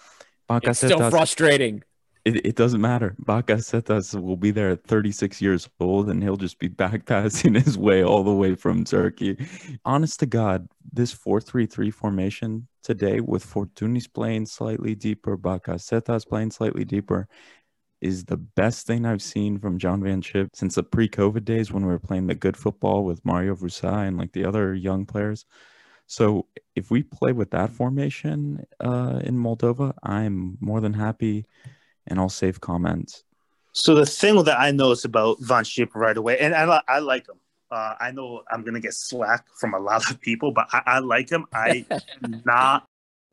Bakasetas. 0.49 0.69
It's 0.69 0.79
still 0.79 1.09
frustrating. 1.09 1.83
It, 2.25 2.45
it 2.45 2.55
doesn't 2.55 2.81
matter. 2.81 3.15
Bakasetas 3.23 4.19
will 4.21 4.35
be 4.35 4.51
there 4.51 4.71
at 4.71 4.83
36 4.83 5.41
years 5.41 5.69
old 5.79 6.09
and 6.09 6.21
he'll 6.21 6.35
just 6.35 6.59
be 6.59 6.67
back 6.83 7.05
passing 7.05 7.53
his 7.53 7.77
way 7.77 8.03
all 8.03 8.23
the 8.23 8.33
way 8.33 8.55
from 8.55 8.83
Turkey. 8.83 9.37
Honest 9.85 10.19
to 10.19 10.25
God, 10.25 10.67
this 10.91 11.13
4-3-3 11.13 11.93
formation 11.93 12.67
today 12.83 13.21
with 13.21 13.45
Fortounis 13.45 14.11
playing 14.11 14.45
slightly 14.45 14.93
deeper, 14.93 15.37
Bakasetas 15.37 16.27
playing 16.27 16.51
slightly 16.51 16.83
deeper, 16.83 17.27
is 18.01 18.25
the 18.25 18.37
best 18.37 18.85
thing 18.85 19.05
I've 19.05 19.21
seen 19.21 19.59
from 19.59 19.79
John 19.79 20.03
Van 20.03 20.21
Schip 20.21 20.49
since 20.53 20.75
the 20.75 20.83
pre-COVID 20.83 21.43
days 21.43 21.71
when 21.71 21.85
we 21.85 21.91
were 21.91 21.99
playing 21.99 22.27
the 22.27 22.35
good 22.35 22.55
football 22.55 23.03
with 23.03 23.25
Mario 23.25 23.55
Vrousai 23.55 24.07
and 24.07 24.17
like 24.17 24.33
the 24.33 24.45
other 24.45 24.73
young 24.73 25.05
players. 25.05 25.45
So 26.05 26.47
if 26.75 26.89
we 26.89 27.03
play 27.03 27.33
with 27.33 27.51
that 27.51 27.71
formation 27.71 28.65
uh, 28.79 29.19
in 29.23 29.37
Moldova, 29.37 29.93
I'm 30.03 30.57
more 30.61 30.79
than 30.79 30.93
happy, 30.93 31.45
and 32.07 32.19
I'll 32.19 32.29
save 32.29 32.61
comments. 32.61 33.23
So 33.73 33.93
the 33.93 34.05
thing 34.05 34.41
that 34.45 34.59
I 34.59 34.71
noticed 34.71 35.05
about 35.05 35.39
Van 35.41 35.63
Schip 35.63 35.93
right 35.95 36.15
away, 36.15 36.39
and 36.39 36.55
I, 36.55 36.81
I 36.87 36.99
like 36.99 37.27
him. 37.27 37.39
Uh, 37.69 37.95
I 37.99 38.11
know 38.11 38.43
I'm 38.49 38.63
gonna 38.63 38.79
get 38.79 38.93
slack 38.93 39.45
from 39.59 39.73
a 39.73 39.79
lot 39.79 40.09
of 40.09 40.21
people, 40.21 40.51
but 40.53 40.67
I, 40.71 40.81
I 40.85 40.99
like 40.99 41.29
him. 41.29 41.45
I 41.53 41.85
not 42.45 42.87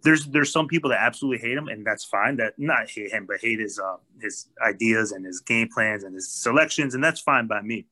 there's 0.04 0.26
there's 0.26 0.52
some 0.52 0.68
people 0.68 0.90
that 0.90 1.00
absolutely 1.00 1.46
hate 1.46 1.56
him, 1.56 1.68
and 1.68 1.84
that's 1.84 2.04
fine. 2.04 2.36
That 2.36 2.54
not 2.58 2.90
hate 2.90 3.10
him, 3.10 3.26
but 3.26 3.40
hate 3.40 3.58
his 3.58 3.78
uh, 3.78 3.96
his 4.20 4.48
ideas 4.64 5.12
and 5.12 5.24
his 5.24 5.40
game 5.40 5.68
plans 5.72 6.04
and 6.04 6.14
his 6.14 6.30
selections, 6.30 6.94
and 6.94 7.02
that's 7.02 7.20
fine 7.20 7.46
by 7.46 7.62
me. 7.62 7.86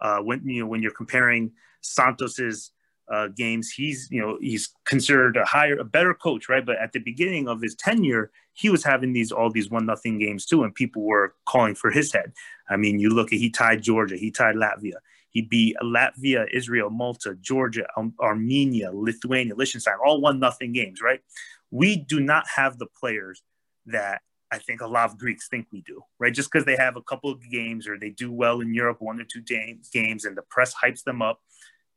Uh, 0.00 0.18
when 0.18 0.42
you 0.48 0.62
know 0.62 0.66
when 0.66 0.82
you're 0.82 0.90
comparing 0.90 1.52
Santos's 1.82 2.72
uh, 3.12 3.28
games, 3.28 3.70
he's 3.70 4.08
you 4.10 4.20
know 4.20 4.38
he's 4.40 4.70
considered 4.86 5.36
a 5.36 5.44
higher, 5.44 5.78
a 5.78 5.84
better 5.84 6.14
coach, 6.14 6.48
right? 6.48 6.64
But 6.64 6.78
at 6.78 6.92
the 6.92 7.00
beginning 7.00 7.46
of 7.46 7.60
his 7.60 7.74
tenure, 7.74 8.30
he 8.54 8.70
was 8.70 8.82
having 8.82 9.12
these 9.12 9.30
all 9.30 9.50
these 9.50 9.70
one 9.70 9.84
nothing 9.84 10.18
games 10.18 10.46
too, 10.46 10.64
and 10.64 10.74
people 10.74 11.02
were 11.02 11.34
calling 11.44 11.74
for 11.74 11.90
his 11.90 12.10
head. 12.10 12.32
I 12.70 12.76
mean, 12.78 12.98
you 12.98 13.10
look 13.10 13.34
at 13.34 13.38
he 13.38 13.50
tied 13.50 13.82
Georgia, 13.82 14.16
he 14.16 14.30
tied 14.30 14.54
Latvia, 14.54 14.96
he 15.30 15.42
beat 15.42 15.76
Latvia, 15.82 16.46
Israel, 16.52 16.90
Malta, 16.90 17.36
Georgia, 17.40 17.86
um, 17.96 18.14
Armenia, 18.20 18.90
Lithuania, 18.92 19.54
Liechtenstein, 19.54 19.94
all 20.04 20.20
one 20.20 20.40
nothing 20.40 20.72
games, 20.72 21.00
right? 21.00 21.20
We 21.70 21.96
do 21.96 22.20
not 22.20 22.46
have 22.56 22.78
the 22.78 22.86
players 22.86 23.42
that 23.86 24.22
I 24.52 24.58
think 24.58 24.80
a 24.80 24.86
lot 24.86 25.08
of 25.08 25.18
Greeks 25.18 25.48
think 25.48 25.68
we 25.72 25.82
do, 25.82 26.02
right? 26.18 26.34
Just 26.34 26.50
because 26.50 26.64
they 26.64 26.76
have 26.76 26.96
a 26.96 27.02
couple 27.02 27.30
of 27.30 27.40
games 27.48 27.86
or 27.86 27.96
they 27.96 28.10
do 28.10 28.32
well 28.32 28.60
in 28.60 28.74
Europe, 28.74 28.96
one 29.00 29.20
or 29.20 29.24
two 29.24 29.42
games, 29.42 29.88
games, 29.90 30.24
and 30.24 30.36
the 30.36 30.42
press 30.42 30.74
hypes 30.74 31.04
them 31.04 31.22
up, 31.22 31.40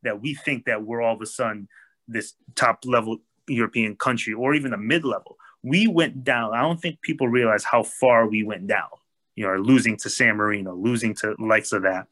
that 0.04 0.22
we 0.22 0.36
think 0.36 0.66
that 0.66 0.84
we're 0.84 1.02
all 1.02 1.16
of 1.16 1.22
a 1.22 1.26
sudden 1.26 1.68
this 2.08 2.34
top 2.56 2.80
level 2.86 3.18
European 3.48 3.96
country 3.96 4.34
or 4.34 4.54
even 4.54 4.74
a 4.74 4.78
mid 4.78 5.04
level. 5.04 5.38
We 5.64 5.88
went 5.88 6.24
down. 6.24 6.54
I 6.54 6.62
don't 6.62 6.80
think 6.80 7.02
people 7.02 7.28
realize 7.28 7.64
how 7.64 7.84
far 7.84 8.28
we 8.28 8.44
went 8.44 8.68
down. 8.68 8.90
You 9.36 9.48
know, 9.48 9.56
losing 9.56 9.98
to 9.98 10.10
San 10.12 10.36
Marino, 10.36 10.76
losing 10.76 11.16
to 11.16 11.36
likes 11.40 11.72
of 11.72 11.82
that 11.84 12.06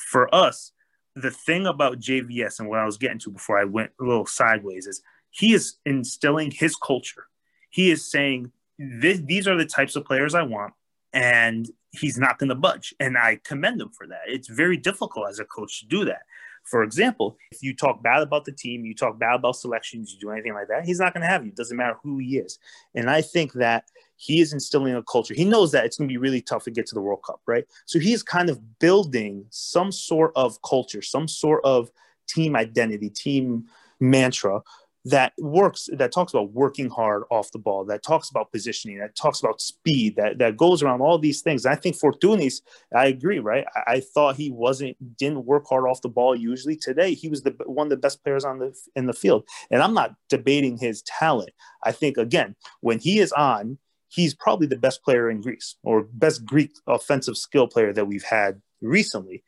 for 0.00 0.34
us, 0.34 0.72
the 1.16 1.30
thing 1.30 1.66
about 1.66 2.00
JVS 2.00 2.60
and 2.60 2.68
what 2.68 2.78
I 2.78 2.84
was 2.84 2.96
getting 2.96 3.18
to 3.20 3.30
before 3.30 3.58
I 3.58 3.64
went 3.64 3.90
a 4.00 4.04
little 4.04 4.26
sideways 4.26 4.86
is 4.86 5.02
he 5.30 5.52
is 5.52 5.76
instilling 5.84 6.50
his 6.50 6.76
culture. 6.76 7.26
He 7.70 7.90
is 7.90 8.10
saying, 8.10 8.52
these 8.78 9.46
are 9.46 9.56
the 9.56 9.66
types 9.66 9.96
of 9.96 10.04
players 10.04 10.34
I 10.34 10.42
want, 10.42 10.72
and 11.12 11.68
he's 11.90 12.18
not 12.18 12.38
going 12.38 12.48
to 12.48 12.54
budge. 12.54 12.94
And 12.98 13.18
I 13.18 13.40
commend 13.44 13.80
him 13.80 13.90
for 13.90 14.06
that. 14.06 14.22
It's 14.26 14.48
very 14.48 14.76
difficult 14.76 15.28
as 15.28 15.38
a 15.38 15.44
coach 15.44 15.80
to 15.80 15.86
do 15.86 16.04
that. 16.06 16.22
For 16.70 16.84
example, 16.84 17.36
if 17.50 17.62
you 17.62 17.74
talk 17.74 18.00
bad 18.00 18.22
about 18.22 18.44
the 18.44 18.52
team, 18.52 18.84
you 18.84 18.94
talk 18.94 19.18
bad 19.18 19.34
about 19.34 19.56
selections, 19.56 20.12
you 20.12 20.20
do 20.20 20.30
anything 20.30 20.54
like 20.54 20.68
that, 20.68 20.84
he's 20.84 21.00
not 21.00 21.12
going 21.12 21.22
to 21.22 21.26
have 21.26 21.42
you. 21.44 21.48
It 21.48 21.56
doesn't 21.56 21.76
matter 21.76 21.96
who 22.02 22.18
he 22.18 22.38
is. 22.38 22.60
And 22.94 23.10
I 23.10 23.22
think 23.22 23.54
that 23.54 23.84
he 24.16 24.40
is 24.40 24.52
instilling 24.52 24.94
a 24.94 25.02
culture. 25.02 25.34
He 25.34 25.44
knows 25.44 25.72
that 25.72 25.84
it's 25.84 25.96
going 25.96 26.08
to 26.08 26.12
be 26.12 26.18
really 26.18 26.40
tough 26.40 26.64
to 26.64 26.70
get 26.70 26.86
to 26.86 26.94
the 26.94 27.00
World 27.00 27.22
Cup, 27.26 27.40
right? 27.46 27.64
So 27.86 27.98
he's 27.98 28.22
kind 28.22 28.48
of 28.48 28.78
building 28.78 29.46
some 29.50 29.90
sort 29.90 30.32
of 30.36 30.62
culture, 30.62 31.02
some 31.02 31.26
sort 31.26 31.64
of 31.64 31.90
team 32.28 32.54
identity, 32.54 33.10
team 33.10 33.64
mantra 33.98 34.62
that 35.06 35.32
works 35.38 35.88
that 35.96 36.12
talks 36.12 36.32
about 36.32 36.52
working 36.52 36.90
hard 36.90 37.22
off 37.30 37.50
the 37.52 37.58
ball 37.58 37.86
that 37.86 38.02
talks 38.02 38.28
about 38.28 38.52
positioning 38.52 38.98
that 38.98 39.16
talks 39.16 39.40
about 39.40 39.60
speed 39.60 40.14
that 40.16 40.38
that 40.38 40.58
goes 40.58 40.82
around 40.82 41.00
all 41.00 41.18
these 41.18 41.40
things. 41.40 41.64
I 41.64 41.74
think 41.74 41.96
Fortounis 41.96 42.60
i 42.94 43.06
agree 43.06 43.38
right? 43.38 43.64
I, 43.74 43.94
I, 43.94 44.00
thought 44.00 44.36
he 44.36 44.50
wasn't 44.50 44.96
didn't 45.16 45.46
work 45.46 45.66
hard 45.68 45.86
off 45.86 46.02
the 46.02 46.10
ball 46.10 46.36
usually. 46.36 46.76
Today 46.76 47.14
he 47.14 47.28
was 47.28 47.42
the 47.42 47.54
one 47.64 47.86
of 47.86 47.90
the 47.90 47.96
best 47.96 48.22
players 48.22 48.44
on 48.44 48.58
the 48.58 48.76
in 48.94 49.06
the 49.06 49.14
field. 49.14 49.44
And 49.70 49.82
i'm 49.82 49.94
not 49.94 50.14
debating 50.28 50.76
his 50.76 51.02
talent. 51.02 51.50
I 51.82 51.92
think 51.92 52.18
again 52.18 52.54
when 52.80 52.98
he 52.98 53.20
is 53.20 53.32
on 53.32 53.78
he's 54.08 54.34
probably 54.34 54.66
the 54.66 54.76
best 54.76 55.02
player 55.02 55.30
in 55.30 55.40
greece 55.40 55.76
or 55.82 56.02
best 56.12 56.44
greek 56.44 56.72
offensive 56.86 57.38
skill 57.38 57.68
player 57.68 57.92
that 57.92 58.06
we've 58.06 58.24
had 58.24 58.60
recently. 58.82 59.44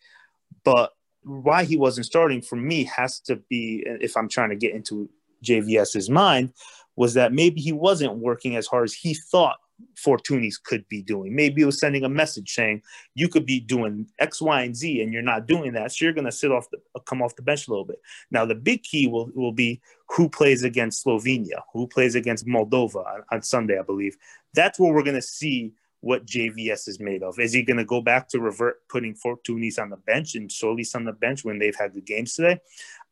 But 0.64 0.92
why 1.24 1.64
he 1.64 1.76
wasn't 1.76 2.06
starting 2.06 2.40
for 2.40 2.56
me 2.56 2.84
has 2.84 3.20
to 3.20 3.36
be 3.48 3.84
if 3.86 4.16
i'm 4.16 4.28
trying 4.28 4.50
to 4.50 4.56
get 4.56 4.74
into 4.74 5.08
JVS's 5.42 6.10
mind 6.10 6.52
was 6.96 7.14
that 7.14 7.32
maybe 7.32 7.60
he 7.60 7.72
wasn't 7.72 8.16
working 8.16 8.56
as 8.56 8.66
hard 8.66 8.84
as 8.84 8.92
he 8.92 9.14
thought 9.14 9.56
Fortounis 9.96 10.62
could 10.62 10.86
be 10.88 11.02
doing. 11.02 11.34
Maybe 11.34 11.62
he 11.62 11.64
was 11.64 11.80
sending 11.80 12.04
a 12.04 12.08
message 12.08 12.54
saying 12.54 12.82
you 13.14 13.28
could 13.28 13.46
be 13.46 13.60
doing 13.60 14.06
X, 14.18 14.40
Y, 14.40 14.62
and 14.62 14.76
Z, 14.76 15.02
and 15.02 15.12
you're 15.12 15.22
not 15.22 15.46
doing 15.46 15.72
that. 15.72 15.92
So 15.92 16.04
you're 16.04 16.14
going 16.14 16.26
to 16.26 16.32
sit 16.32 16.52
off 16.52 16.70
the 16.70 16.78
uh, 16.94 17.00
come 17.00 17.22
off 17.22 17.36
the 17.36 17.42
bench 17.42 17.66
a 17.66 17.70
little 17.70 17.84
bit. 17.84 18.00
Now 18.30 18.44
the 18.44 18.54
big 18.54 18.82
key 18.82 19.06
will 19.06 19.30
will 19.34 19.52
be 19.52 19.80
who 20.08 20.28
plays 20.28 20.62
against 20.62 21.04
Slovenia, 21.04 21.62
who 21.72 21.86
plays 21.86 22.14
against 22.14 22.46
Moldova 22.46 23.06
on, 23.06 23.22
on 23.30 23.42
Sunday, 23.42 23.78
I 23.78 23.82
believe. 23.82 24.16
That's 24.54 24.78
where 24.78 24.92
we're 24.92 25.02
going 25.02 25.16
to 25.16 25.22
see 25.22 25.72
what 26.02 26.26
JVS 26.26 26.88
is 26.88 26.98
made 26.98 27.22
of. 27.22 27.38
Is 27.38 27.52
he 27.52 27.62
going 27.62 27.76
to 27.76 27.84
go 27.84 28.00
back 28.00 28.28
to 28.30 28.40
revert 28.40 28.86
putting 28.88 29.14
Fortounis 29.14 29.78
on 29.78 29.88
the 29.88 29.96
bench 29.96 30.34
and 30.34 30.50
Tzolis 30.50 30.96
on 30.96 31.04
the 31.04 31.12
bench 31.12 31.44
when 31.44 31.60
they've 31.60 31.76
had 31.78 31.94
the 31.94 32.00
games 32.00 32.34
today? 32.34 32.60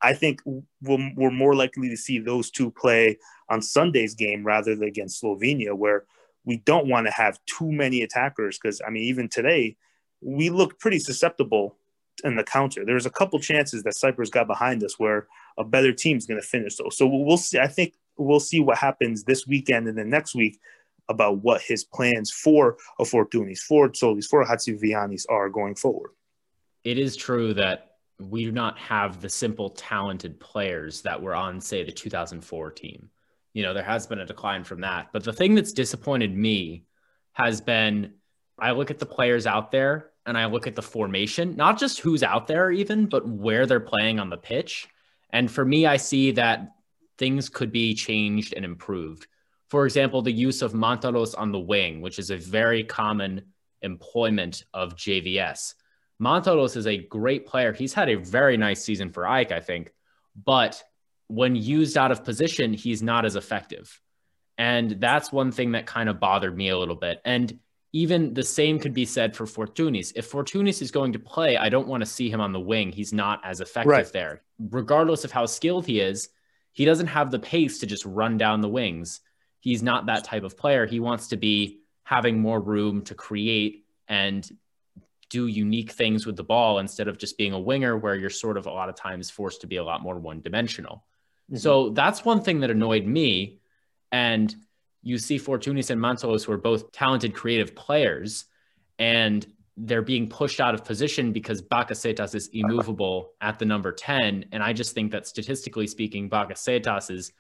I 0.03 0.13
think 0.13 0.43
we're, 0.45 1.13
we're 1.15 1.31
more 1.31 1.55
likely 1.55 1.89
to 1.89 1.97
see 1.97 2.19
those 2.19 2.51
two 2.51 2.73
play 2.73 3.17
on 3.49 3.63
Sunday's 3.63 4.15
game 4.15 4.45
rather 4.45 4.75
than 4.75 4.89
against 4.89 5.23
Slovenia, 5.23 5.73
where 5.73 6.05
we 6.45 6.57
don't 6.59 6.89
want 6.89 7.07
to 7.07 7.13
have 7.13 7.39
too 7.47 7.71
many 7.71 8.03
attackers. 8.03 8.59
Because, 8.59 8.83
I 8.85 8.91
mean, 8.91 9.05
even 9.05 9.29
today, 9.29 9.77
we 10.21 10.51
looked 10.51 10.81
pretty 10.81 10.99
susceptible 10.99 11.77
in 12.25 12.35
the 12.35 12.45
counter. 12.45 12.85
There's 12.85 13.07
a 13.07 13.11
couple 13.11 13.39
chances 13.39 13.85
that 13.85 13.95
Cyprus 13.95 14.31
got 14.31 14.49
behind 14.49 14.83
us 14.83 14.99
where 14.99 15.29
a 15.57 15.63
better 15.63 15.93
team 15.93 16.17
is 16.17 16.27
going 16.27 16.41
to 16.41 16.47
finish 16.47 16.75
those. 16.75 16.97
So 16.97 17.07
we'll 17.07 17.37
see. 17.37 17.61
I 17.61 17.69
think 17.69 17.95
we'll 18.17 18.41
see 18.41 18.59
what 18.59 18.79
happens 18.79 19.23
this 19.23 19.47
weekend 19.47 19.87
and 19.87 19.97
then 19.97 20.11
next 20.11 20.35
week 20.35 20.59
about 21.11 21.43
what 21.43 21.61
his 21.61 21.85
plans 21.85 22.31
for 22.31 22.79
a 22.99 23.05
Fortounis, 23.05 23.59
for 23.59 23.91
Tzolis, 23.91 24.27
for 24.27 24.45
Chatzigiovanis 24.45 25.25
are 25.29 25.51
going 25.51 25.75
forward. 25.75 26.13
It 26.85 26.99
is 26.99 27.17
true 27.17 27.53
that 27.55 27.97
we 28.19 28.45
do 28.45 28.53
not 28.53 28.79
have 28.79 29.21
the 29.21 29.29
simple 29.29 29.71
talented 29.71 30.41
players 30.41 31.03
that 31.03 31.21
were 31.21 31.35
on, 31.35 31.61
say, 31.61 31.85
the 31.85 31.93
2004 31.93 32.71
team. 32.71 33.11
You 33.53 33.65
know, 33.65 33.75
there 33.75 33.83
has 33.83 34.07
been 34.07 34.21
a 34.21 34.27
decline 34.27 34.65
from 34.65 34.83
that. 34.83 35.09
But 35.13 35.25
the 35.25 35.33
thing 35.33 35.55
that's 35.55 35.73
disappointed 35.73 36.35
me 36.35 36.85
has 37.33 37.61
been 37.61 38.15
I 38.59 38.73
look 38.73 38.91
at 38.91 38.99
the 38.99 39.07
players 39.07 39.47
out 39.47 39.71
there 39.71 40.11
and 40.27 40.37
I 40.37 40.47
look 40.47 40.67
at 40.67 40.75
the 40.75 40.83
formation, 40.83 41.57
not 41.57 41.79
just 41.79 42.01
who's 42.01 42.23
out 42.23 42.47
there, 42.47 42.71
even, 42.71 43.07
but 43.07 43.27
where 43.27 43.67
they're 43.67 43.81
playing 43.81 44.21
on 44.21 44.29
the 44.29 44.37
pitch. 44.37 44.87
And 45.31 45.51
for 45.51 45.65
me, 45.65 45.87
I 45.87 45.97
see 45.97 46.33
that 46.33 46.73
things 47.17 47.49
could 47.49 47.73
be 47.73 47.95
changed 47.95 48.53
and 48.55 48.65
improved. 48.65 49.27
For 49.71 49.85
example, 49.87 50.21
the 50.21 50.33
use 50.33 50.63
of 50.63 50.73
Mantalos 50.73 51.35
on 51.39 51.53
the 51.53 51.59
wing, 51.59 52.01
which 52.01 52.19
is 52.19 52.31
a 52.31 52.37
very 52.37 52.85
common 52.85 53.43
employment 53.83 54.65
of 54.75 54.97
JVS. 54.97 55.75
Mantalos 56.21 56.77
is 56.77 56.87
a 56.87 56.99
great 56.99 57.47
player. 57.47 57.73
He's 57.73 57.95
had 57.95 58.11
a 58.11 58.17
very 58.17 58.57
nice 58.57 58.85
season 58.85 59.11
for 59.11 59.23
AEK, 59.23 59.53
I 59.53 59.61
think, 59.61 59.93
but 60.45 60.83
when 61.29 61.55
used 61.55 61.97
out 61.97 62.11
of 62.11 62.25
position, 62.25 62.75
he's 62.75 63.03
not 63.03 63.25
as 63.25 63.37
effective. 63.37 64.01
And 64.59 65.01
that's 65.01 65.33
one 65.33 65.53
thing 65.53 65.73
that 65.73 65.87
kind 65.87 66.09
of 66.09 66.21
bothered 66.21 66.57
me 66.57 66.69
a 66.69 66.77
little 66.77 66.97
bit. 66.97 67.21
And 67.25 67.59
even 67.93 68.35
the 68.35 68.43
same 68.43 68.79
could 68.79 68.93
be 68.93 69.07
said 69.07 69.37
for 69.37 69.47
Fortounis. 69.47 70.13
If 70.15 70.31
Fortounis 70.31 70.83
is 70.83 70.91
going 70.91 71.13
to 71.13 71.19
play, 71.19 71.57
I 71.57 71.69
don't 71.69 71.89
want 71.89 72.03
to 72.03 72.07
see 72.07 72.29
him 72.29 72.41
on 72.41 72.53
the 72.53 72.61
wing. 72.61 72.93
He's 72.93 73.13
not 73.13 73.41
as 73.45 73.61
effective 73.61 73.91
right. 73.91 74.13
there. 74.13 74.43
Regardless 74.59 75.25
of 75.25 75.33
how 75.33 75.47
skilled 75.47 75.87
he 75.87 76.01
is, 76.01 76.29
he 76.73 76.85
doesn't 76.85 77.07
have 77.07 77.31
the 77.31 77.39
pace 77.39 77.79
to 77.79 77.87
just 77.87 78.05
run 78.05 78.37
down 78.37 78.61
the 78.61 78.69
wings. 78.69 79.21
He's 79.61 79.83
not 79.83 80.07
that 80.07 80.25
type 80.25 80.43
of 80.43 80.57
player. 80.57 80.87
He 80.87 81.01
wants 81.01 81.29
to 81.29 81.37
be 81.37 81.81
having 82.05 82.41
more 82.41 82.61
room 82.61 83.03
to 83.03 83.15
create 83.15 83.85
and 84.09 84.49
do 85.29 85.47
unique 85.47 85.93
things 85.93 86.27
with 86.27 86.37
the 86.37 86.43
ball 86.43 86.81
instead 86.81 87.07
of 87.07 87.17
just 87.17 87.39
being 87.39 87.53
a 87.53 87.61
winger 87.61 87.97
where 87.97 88.17
you're 88.17 88.31
sort 88.31 88.57
of 88.57 88.67
a 88.67 88.71
lot 88.71 88.89
of 88.89 88.97
times 88.97 89.31
forced 89.31 89.61
to 89.61 89.67
be 89.67 89.77
a 89.77 89.85
lot 89.85 90.03
more 90.03 90.19
one 90.19 90.41
dimensional. 90.41 91.05
Mm-hmm. 91.51 91.59
So 91.59 91.91
that's 91.91 92.25
one 92.25 92.43
thing 92.43 92.61
that 92.61 92.71
annoyed 92.71 93.07
me. 93.07 93.61
And 94.11 94.55
you 95.03 95.19
see 95.19 95.39
Fortounis 95.39 95.91
and 95.91 96.01
Mantalos 96.01 96.45
who 96.45 96.53
are 96.53 96.59
both 96.59 96.91
talented 96.91 97.35
creative 97.35 97.75
players 97.75 98.47
and 98.99 99.47
they're 99.77 100.03
being 100.03 100.29
pushed 100.29 100.61
out 100.61 100.75
of 100.75 100.85
position 100.85 101.33
because 101.33 101.63
Bakasetas 101.63 102.35
is 102.35 102.51
immovable 102.53 103.33
at 103.41 103.59
the 103.59 103.65
number 103.65 103.93
10. 103.93 104.47
And 104.53 104.63
I 104.63 104.73
just 104.73 104.95
think 104.95 105.13
that 105.13 105.27
statistically 105.27 105.87
speaking, 105.87 106.29
Bakasetas 106.29 107.11
is 107.11 107.33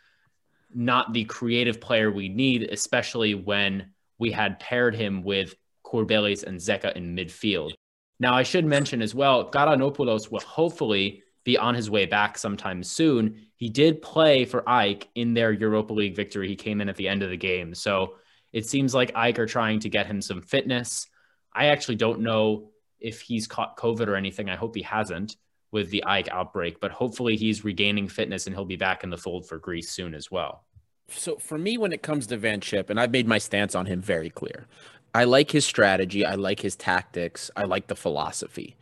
not 0.75 1.13
the 1.13 1.25
creative 1.25 1.81
player 1.81 2.11
we 2.11 2.29
need, 2.29 2.63
especially 2.65 3.35
when 3.35 3.91
we 4.19 4.31
had 4.31 4.61
paired 4.61 4.95
him 4.95 5.23
with 5.23 5.55
Kourbelis 5.85 6.45
and 6.45 6.59
Zeca 6.59 6.95
in 6.95 7.17
midfield. 7.17 7.73
Now, 8.19 8.35
I 8.35 8.43
should 8.43 8.67
mention 8.67 9.03
as 9.03 9.15
well, 9.15 9.51
Galanopoulos 9.51 10.31
will 10.31 10.41
hopefully 10.41 11.23
be 11.43 11.57
on 11.57 11.75
his 11.75 11.91
way 11.91 12.07
back 12.07 12.37
sometime 12.37 12.83
soon. 12.83 13.47
He 13.57 13.71
did 13.71 14.03
play 14.03 14.45
for 14.45 14.63
AEK 14.69 15.09
in 15.15 15.33
their 15.33 15.53
Europa 15.53 15.93
League 15.95 16.15
victory. 16.15 16.47
He 16.49 16.57
came 16.57 16.81
in 16.81 16.89
at 16.89 16.97
the 16.97 17.09
end 17.09 17.23
of 17.23 17.31
the 17.31 17.37
game. 17.37 17.75
So 17.75 18.17
it 18.53 18.67
seems 18.67 18.95
like 18.95 19.15
AEK 19.15 19.39
are 19.39 19.47
trying 19.47 19.81
to 19.81 19.89
get 19.89 20.07
him 20.07 20.21
some 20.21 20.43
fitness. 20.43 21.07
I 21.53 21.67
actually 21.67 21.97
don't 21.97 22.21
know 22.21 22.71
if 22.99 23.23
he's 23.23 23.47
caught 23.47 23.79
COVID 23.79 24.07
or 24.07 24.17
anything. 24.17 24.51
I 24.51 24.57
hope 24.57 24.77
he 24.77 24.83
hasn't 24.83 25.37
with 25.73 25.91
the 25.91 26.03
AEK 26.07 26.29
outbreak, 26.31 26.81
but 26.81 26.91
hopefully 26.91 27.37
he's 27.37 27.65
regaining 27.65 28.09
fitness 28.09 28.47
and 28.47 28.55
he'll 28.55 28.65
be 28.65 28.77
back 28.77 29.05
in 29.05 29.11
the 29.11 29.17
fold 29.17 29.47
for 29.47 29.59
Greece 29.59 29.91
soon 29.91 30.15
as 30.15 30.31
well. 30.31 30.65
So 31.09 31.37
for 31.37 31.59
me, 31.59 31.79
when 31.79 31.93
it 31.93 32.03
comes 32.03 32.27
to 32.29 32.37
Van 32.37 32.61
Schip, 32.61 32.91
and 32.91 32.99
I've 32.99 33.11
made 33.11 33.27
my 33.27 33.39
stance 33.39 33.75
on 33.75 33.87
him 33.87 34.01
very 34.01 34.31
clear, 34.31 34.67
I 35.15 35.25
like 35.25 35.51
his 35.51 35.65
strategy. 35.65 36.25
I 36.25 36.35
like 36.35 36.61
his 36.61 36.77
tactics. 36.77 37.51
I 37.57 37.65
like 37.65 37.89
the 37.89 37.97
philosophy. 37.97 38.77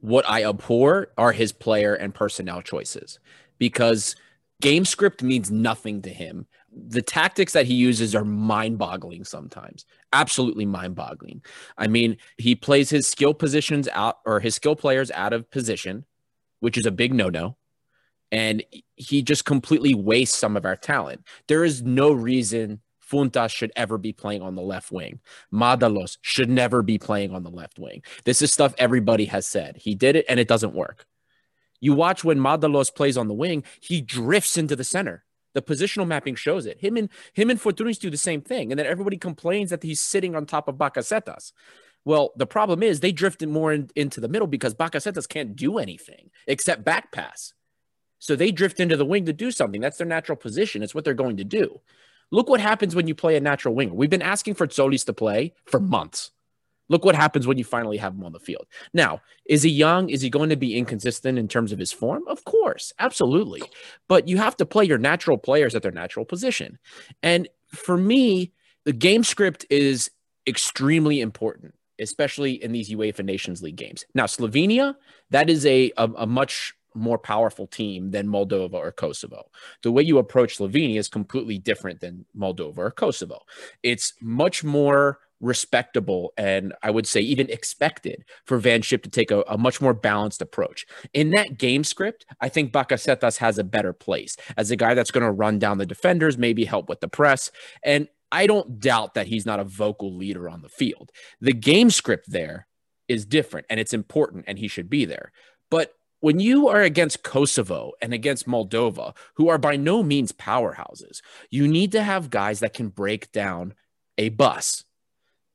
What 0.00 0.28
I 0.28 0.44
abhor 0.44 1.08
are 1.16 1.32
his 1.32 1.52
player 1.52 1.94
and 1.94 2.14
personnel 2.14 2.62
choices 2.62 3.18
because 3.58 4.16
game 4.60 4.84
script 4.84 5.22
means 5.22 5.50
nothing 5.50 6.02
to 6.02 6.10
him. 6.10 6.46
The 6.72 7.02
tactics 7.02 7.52
that 7.54 7.66
he 7.66 7.74
uses 7.74 8.14
are 8.14 8.24
mind 8.24 8.78
boggling 8.78 9.24
sometimes, 9.24 9.86
absolutely 10.12 10.66
mind 10.66 10.94
boggling. 10.94 11.42
I 11.76 11.86
mean, 11.88 12.18
he 12.36 12.54
plays 12.54 12.90
his 12.90 13.08
skill 13.08 13.34
positions 13.34 13.88
out 13.92 14.18
or 14.26 14.38
his 14.40 14.54
skill 14.54 14.76
players 14.76 15.10
out 15.10 15.32
of 15.32 15.50
position, 15.50 16.04
which 16.60 16.78
is 16.78 16.86
a 16.86 16.90
big 16.90 17.12
no 17.12 17.28
no. 17.28 17.56
And 18.30 18.62
he 18.96 19.22
just 19.22 19.44
completely 19.44 19.94
wastes 19.94 20.36
some 20.36 20.56
of 20.56 20.66
our 20.66 20.76
talent. 20.76 21.24
There 21.46 21.64
is 21.64 21.82
no 21.82 22.12
reason 22.12 22.80
Fountas 23.10 23.50
should 23.50 23.72
ever 23.74 23.96
be 23.96 24.12
playing 24.12 24.42
on 24.42 24.54
the 24.54 24.62
left 24.62 24.92
wing. 24.92 25.20
Mantalos 25.52 26.18
should 26.20 26.50
never 26.50 26.82
be 26.82 26.98
playing 26.98 27.34
on 27.34 27.42
the 27.42 27.50
left 27.50 27.78
wing. 27.78 28.02
This 28.24 28.42
is 28.42 28.52
stuff 28.52 28.74
everybody 28.76 29.26
has 29.26 29.46
said. 29.46 29.76
He 29.78 29.94
did 29.94 30.16
it 30.16 30.26
and 30.28 30.38
it 30.38 30.48
doesn't 30.48 30.74
work. 30.74 31.06
You 31.80 31.94
watch 31.94 32.24
when 32.24 32.38
Mantalos 32.38 32.94
plays 32.94 33.16
on 33.16 33.28
the 33.28 33.34
wing, 33.34 33.64
he 33.80 34.00
drifts 34.00 34.58
into 34.58 34.76
the 34.76 34.84
center. 34.84 35.24
The 35.54 35.62
positional 35.62 36.06
mapping 36.06 36.34
shows 36.34 36.66
it. 36.66 36.80
Him 36.80 36.96
and 36.96 37.08
him 37.32 37.50
and 37.50 37.60
Fortounis 37.60 37.98
do 37.98 38.10
the 38.10 38.16
same 38.16 38.42
thing. 38.42 38.70
And 38.70 38.78
then 38.78 38.86
everybody 38.86 39.16
complains 39.16 39.70
that 39.70 39.82
he's 39.82 40.00
sitting 40.00 40.36
on 40.36 40.44
top 40.44 40.68
of 40.68 40.76
Bakasetas. 40.76 41.52
Well, 42.08 42.32
the 42.36 42.46
problem 42.46 42.82
is 42.82 43.00
they 43.00 43.12
drifted 43.12 43.50
more 43.50 43.70
in, 43.70 43.90
into 43.94 44.18
the 44.18 44.30
middle 44.30 44.48
because 44.48 44.74
Bakasetas 44.74 45.28
can't 45.28 45.54
do 45.54 45.76
anything 45.76 46.30
except 46.46 46.82
back 46.82 47.12
pass. 47.12 47.52
So 48.18 48.34
they 48.34 48.50
drift 48.50 48.80
into 48.80 48.96
the 48.96 49.04
wing 49.04 49.26
to 49.26 49.34
do 49.34 49.50
something. 49.50 49.82
That's 49.82 49.98
their 49.98 50.06
natural 50.06 50.36
position. 50.36 50.82
It's 50.82 50.94
what 50.94 51.04
they're 51.04 51.12
going 51.12 51.36
to 51.36 51.44
do. 51.44 51.82
Look 52.30 52.48
what 52.48 52.60
happens 52.60 52.94
when 52.94 53.08
you 53.08 53.14
play 53.14 53.36
a 53.36 53.40
natural 53.40 53.74
winger. 53.74 53.92
We've 53.92 54.08
been 54.08 54.22
asking 54.22 54.54
for 54.54 54.66
Tzolis 54.66 55.04
to 55.04 55.12
play 55.12 55.52
for 55.66 55.80
months. 55.80 56.30
Look 56.88 57.04
what 57.04 57.14
happens 57.14 57.46
when 57.46 57.58
you 57.58 57.64
finally 57.64 57.98
have 57.98 58.14
him 58.14 58.24
on 58.24 58.32
the 58.32 58.40
field. 58.40 58.66
Now, 58.94 59.20
is 59.44 59.62
he 59.62 59.70
young? 59.70 60.08
Is 60.08 60.22
he 60.22 60.30
going 60.30 60.48
to 60.48 60.56
be 60.56 60.78
inconsistent 60.78 61.38
in 61.38 61.46
terms 61.46 61.72
of 61.72 61.78
his 61.78 61.92
form? 61.92 62.26
Of 62.26 62.42
course, 62.44 62.90
absolutely. 62.98 63.60
But 64.08 64.28
you 64.28 64.38
have 64.38 64.56
to 64.56 64.64
play 64.64 64.86
your 64.86 64.96
natural 64.96 65.36
players 65.36 65.74
at 65.74 65.82
their 65.82 65.92
natural 65.92 66.24
position. 66.24 66.78
And 67.22 67.50
for 67.66 67.98
me, 67.98 68.54
the 68.86 68.94
game 68.94 69.24
script 69.24 69.66
is 69.68 70.10
extremely 70.46 71.20
important, 71.20 71.74
especially 71.98 72.62
in 72.62 72.72
these 72.72 72.90
UEFA 72.90 73.24
Nations 73.24 73.62
League 73.62 73.76
games. 73.76 74.04
Now, 74.14 74.24
Slovenia, 74.24 74.94
that 75.30 75.50
is 75.50 75.66
a, 75.66 75.92
a, 75.96 76.08
a 76.18 76.26
much 76.26 76.74
more 76.94 77.18
powerful 77.18 77.66
team 77.66 78.10
than 78.10 78.26
Moldova 78.26 78.74
or 78.74 78.92
Kosovo. 78.92 79.50
The 79.82 79.92
way 79.92 80.02
you 80.02 80.18
approach 80.18 80.58
Slovenia 80.58 80.98
is 80.98 81.08
completely 81.08 81.58
different 81.58 82.00
than 82.00 82.24
Moldova 82.36 82.78
or 82.78 82.90
Kosovo. 82.90 83.40
It's 83.82 84.14
much 84.20 84.64
more 84.64 85.20
respectable 85.40 86.32
and 86.36 86.74
I 86.82 86.90
would 86.90 87.06
say 87.06 87.20
even 87.20 87.48
expected 87.48 88.24
for 88.44 88.58
Van 88.58 88.82
Schip 88.82 89.04
to 89.04 89.10
take 89.10 89.30
a, 89.30 89.42
a, 89.42 89.56
much 89.56 89.80
more 89.80 89.94
balanced 89.94 90.42
approach. 90.42 90.84
In 91.14 91.30
that 91.30 91.58
game 91.58 91.84
script, 91.84 92.26
I 92.40 92.48
think 92.48 92.72
Bakasetas 92.72 93.36
has 93.38 93.56
a 93.56 93.64
better 93.64 93.92
place 93.92 94.36
as 94.56 94.70
a 94.70 94.76
guy 94.76 94.94
that's 94.94 95.12
going 95.12 95.24
to 95.24 95.30
run 95.30 95.60
down 95.60 95.78
the 95.78 95.86
defenders, 95.86 96.36
maybe 96.36 96.64
help 96.64 96.88
with 96.88 97.00
the 97.00 97.08
press. 97.08 97.52
And 97.84 98.08
I 98.30 98.46
don't 98.46 98.78
doubt 98.80 99.14
that 99.14 99.26
he's 99.26 99.46
not 99.46 99.60
a 99.60 99.64
vocal 99.64 100.14
leader 100.14 100.48
on 100.48 100.62
the 100.62 100.68
field. 100.68 101.10
The 101.40 101.52
game 101.52 101.90
script 101.90 102.30
there 102.30 102.66
is 103.08 103.24
different 103.24 103.66
and 103.70 103.80
it's 103.80 103.94
important 103.94 104.44
and 104.46 104.58
he 104.58 104.68
should 104.68 104.90
be 104.90 105.04
there. 105.04 105.32
But 105.70 105.92
when 106.20 106.40
you 106.40 106.68
are 106.68 106.82
against 106.82 107.22
Kosovo 107.22 107.92
and 108.02 108.12
against 108.12 108.46
Moldova, 108.48 109.16
who 109.36 109.48
are 109.48 109.58
by 109.58 109.76
no 109.76 110.02
means 110.02 110.32
powerhouses, 110.32 111.20
you 111.50 111.68
need 111.68 111.92
to 111.92 112.02
have 112.02 112.28
guys 112.28 112.60
that 112.60 112.74
can 112.74 112.88
break 112.88 113.30
down 113.32 113.74
a 114.18 114.28
bus 114.30 114.84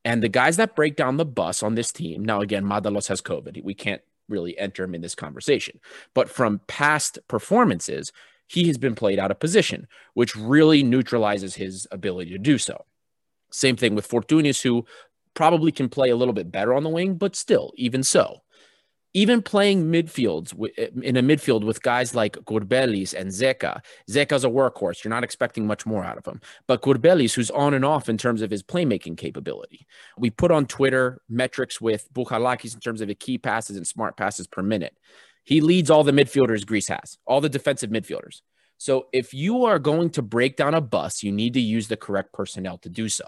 and 0.06 0.22
the 0.22 0.30
guys 0.30 0.58
that 0.58 0.76
break 0.76 0.96
down 0.96 1.18
the 1.18 1.26
bus 1.26 1.64
on 1.64 1.76
this 1.76 1.92
team, 1.92 2.26
now 2.26 2.42
again, 2.42 2.66
Mantalos 2.66 3.08
has 3.08 3.22
COVID. 3.22 3.64
We 3.64 3.74
can't 3.74 4.02
really 4.28 4.58
enter 4.58 4.84
him 4.84 4.96
in 4.96 5.02
this 5.02 5.16
conversation. 5.16 5.80
But 6.14 6.30
from 6.30 6.62
past 6.68 7.20
performances, 7.28 8.12
he 8.48 8.68
has 8.68 8.78
been 8.78 8.96
played 8.96 9.20
out 9.20 9.32
of 9.32 9.40
position, 9.40 9.88
which 10.14 10.36
really 10.36 10.84
neutralizes 10.84 11.56
his 11.56 11.88
ability 11.92 12.32
to 12.32 12.38
do 12.38 12.58
so. 12.58 12.86
Same 13.52 13.76
thing 13.76 13.96
with 13.96 14.08
Fortounis, 14.08 14.62
who 14.62 14.86
probably 15.34 15.72
can 15.72 15.90
play 15.90 16.10
a 16.10 16.16
little 16.16 16.34
bit 16.34 16.52
better 16.52 16.74
on 16.74 16.84
the 16.84 16.90
wing, 16.90 17.16
but 17.16 17.36
still, 17.36 17.72
even 17.76 18.04
so 18.04 18.42
even 19.14 19.42
playing 19.42 19.86
midfields 19.92 20.54
eh, 20.78 20.88
in 21.02 21.18
a 21.18 21.22
midfield 21.24 21.64
with 21.64 21.82
guys 21.82 22.16
like 22.16 22.34
Kourbelis 22.46 23.14
and 23.14 23.30
Zeca. 23.30 23.82
Zeca's 24.10 24.44
a 24.44 24.50
workhorse. 24.50 25.04
You're 25.04 25.14
not 25.14 25.24
expecting 25.24 25.68
much 25.68 25.86
more 25.86 26.04
out 26.04 26.18
of 26.18 26.26
him. 26.26 26.42
But 26.68 26.82
Kourbelis, 26.82 27.34
who's 27.34 27.52
on 27.52 27.74
and 27.74 27.86
off 27.86 28.10
in 28.10 28.18
terms 28.18 28.42
of 28.42 28.52
his 28.52 28.64
playmaking 28.64 29.18
capability. 29.18 29.86
We 30.18 30.30
put 30.30 30.52
on 30.52 30.66
Twitter 30.66 31.22
metrics 31.30 31.80
with 31.80 32.12
Bouchalakis 32.14 32.74
in 32.74 32.80
terms 32.80 33.02
of 33.02 33.08
the 33.08 33.16
key 33.16 33.38
passes 33.38 33.78
and 33.78 33.88
smart 33.88 34.18
passes 34.18 34.48
per 34.48 34.62
minute. 34.62 34.98
He 35.44 35.62
leads 35.62 35.90
all 35.90 36.04
the 36.04 36.12
midfielders 36.12 36.66
Greece 36.66 36.88
has, 36.88 37.18
all 37.26 37.42
the 37.42 37.50
defensive 37.50 37.90
midfielders. 37.90 38.42
So 38.78 39.08
if 39.14 39.34
you 39.34 39.66
are 39.66 39.80
going 39.80 40.10
to 40.12 40.22
break 40.22 40.58
down 40.58 40.74
a 40.74 40.82
bus, 40.82 41.24
you 41.24 41.32
need 41.32 41.54
to 41.54 41.62
use 41.62 41.88
the 41.88 41.98
correct 41.98 42.34
personnel 42.34 42.78
to 42.80 42.90
do 42.90 43.10
so. 43.10 43.26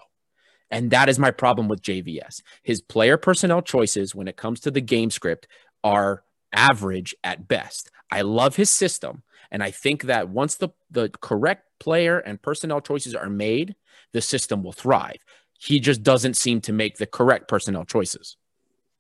And 0.72 0.92
that 0.92 1.10
is 1.10 1.20
my 1.20 1.32
problem 1.32 1.68
with 1.68 1.82
JVS. 1.82 2.42
His 2.64 2.82
player 2.82 3.18
personnel 3.18 3.62
choices 3.62 4.16
when 4.16 4.28
it 4.28 4.38
comes 4.38 4.60
to 4.62 4.72
the 4.72 4.82
game 4.82 5.12
script 5.12 5.48
are 5.84 6.24
average 6.52 7.16
at 7.24 7.48
best. 7.48 7.92
I 8.12 8.22
love 8.22 8.56
his 8.56 8.70
system. 8.70 9.24
And 9.52 9.62
I 9.62 9.72
think 9.72 10.04
that 10.04 10.30
once 10.30 10.56
the, 10.56 10.70
the 10.90 11.10
correct 11.22 11.70
player 11.80 12.20
and 12.20 12.42
personnel 12.42 12.82
choices 12.82 13.14
are 13.14 13.30
made, 13.30 13.76
the 14.12 14.22
system 14.22 14.64
will 14.64 14.72
thrive. 14.72 15.20
He 15.60 15.80
just 15.80 16.04
doesn't 16.04 16.36
seem 16.36 16.62
to 16.62 16.74
make 16.74 16.98
the 16.98 17.06
correct 17.06 17.48
personnel 17.48 17.86
choices. 17.86 18.38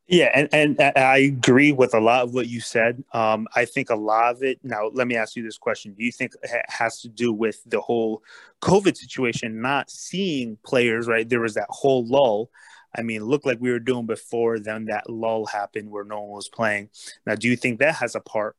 Yeah, 0.07 0.29
and, 0.35 0.49
and 0.79 0.97
I 0.97 1.17
agree 1.17 1.71
with 1.71 1.95
a 1.95 1.99
lot 1.99 2.23
of 2.23 2.33
what 2.33 2.47
you 2.47 2.61
said. 2.61 3.03
Um, 3.11 3.47
I 3.55 3.65
think 3.65 3.89
a 3.89 3.95
lot 3.95 4.35
of 4.35 4.43
it. 4.43 4.59
Now, 4.63 4.89
let 4.93 5.07
me 5.07 5.15
ask 5.15 5.35
you 5.35 5.41
this 5.41 5.57
question: 5.57 5.93
Do 5.93 6.03
you 6.03 6.11
think 6.11 6.33
it 6.43 6.65
has 6.67 7.01
to 7.01 7.09
do 7.09 7.33
with 7.33 7.61
the 7.65 7.81
whole 7.81 8.21
COVID 8.61 8.95
situation, 8.95 9.61
not 9.61 9.89
seeing 9.89 10.57
players? 10.63 11.07
Right, 11.07 11.27
there 11.27 11.41
was 11.41 11.55
that 11.55 11.65
whole 11.69 12.05
lull. 12.05 12.51
I 12.95 13.01
mean, 13.01 13.23
looked 13.23 13.47
like 13.47 13.59
we 13.59 13.71
were 13.71 13.79
doing 13.79 14.05
before 14.05 14.59
then 14.59 14.85
that 14.85 15.09
lull 15.09 15.47
happened 15.47 15.89
where 15.89 16.05
no 16.05 16.21
one 16.21 16.35
was 16.35 16.49
playing. 16.49 16.89
Now, 17.25 17.35
do 17.35 17.49
you 17.49 17.55
think 17.55 17.79
that 17.79 17.95
has 17.95 18.13
a 18.15 18.21
part? 18.21 18.55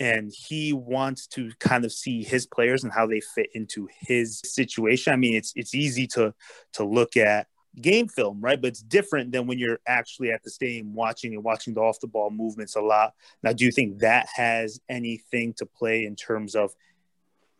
And 0.00 0.32
he 0.36 0.72
wants 0.72 1.26
to 1.28 1.50
kind 1.58 1.84
of 1.84 1.92
see 1.92 2.22
his 2.22 2.46
players 2.46 2.84
and 2.84 2.92
how 2.92 3.06
they 3.06 3.20
fit 3.20 3.50
into 3.54 3.88
his 4.00 4.40
situation. 4.44 5.12
I 5.12 5.16
mean, 5.16 5.34
it's 5.36 5.52
it's 5.54 5.74
easy 5.76 6.08
to 6.08 6.34
to 6.72 6.84
look 6.84 7.16
at 7.16 7.46
game 7.78 8.08
film, 8.08 8.40
right? 8.40 8.60
But 8.60 8.68
it's 8.68 8.82
different 8.82 9.32
than 9.32 9.46
when 9.46 9.58
you're 9.58 9.80
actually 9.86 10.30
at 10.30 10.42
the 10.42 10.50
stadium 10.50 10.94
watching 10.94 11.34
and 11.34 11.42
watching 11.42 11.74
the 11.74 11.80
off 11.80 12.00
the 12.00 12.06
ball 12.06 12.30
movements 12.30 12.76
a 12.76 12.80
lot. 12.80 13.14
Now, 13.42 13.52
do 13.52 13.64
you 13.64 13.72
think 13.72 13.98
that 14.00 14.28
has 14.34 14.80
anything 14.88 15.54
to 15.54 15.66
play 15.66 16.04
in 16.04 16.16
terms 16.16 16.54
of 16.54 16.74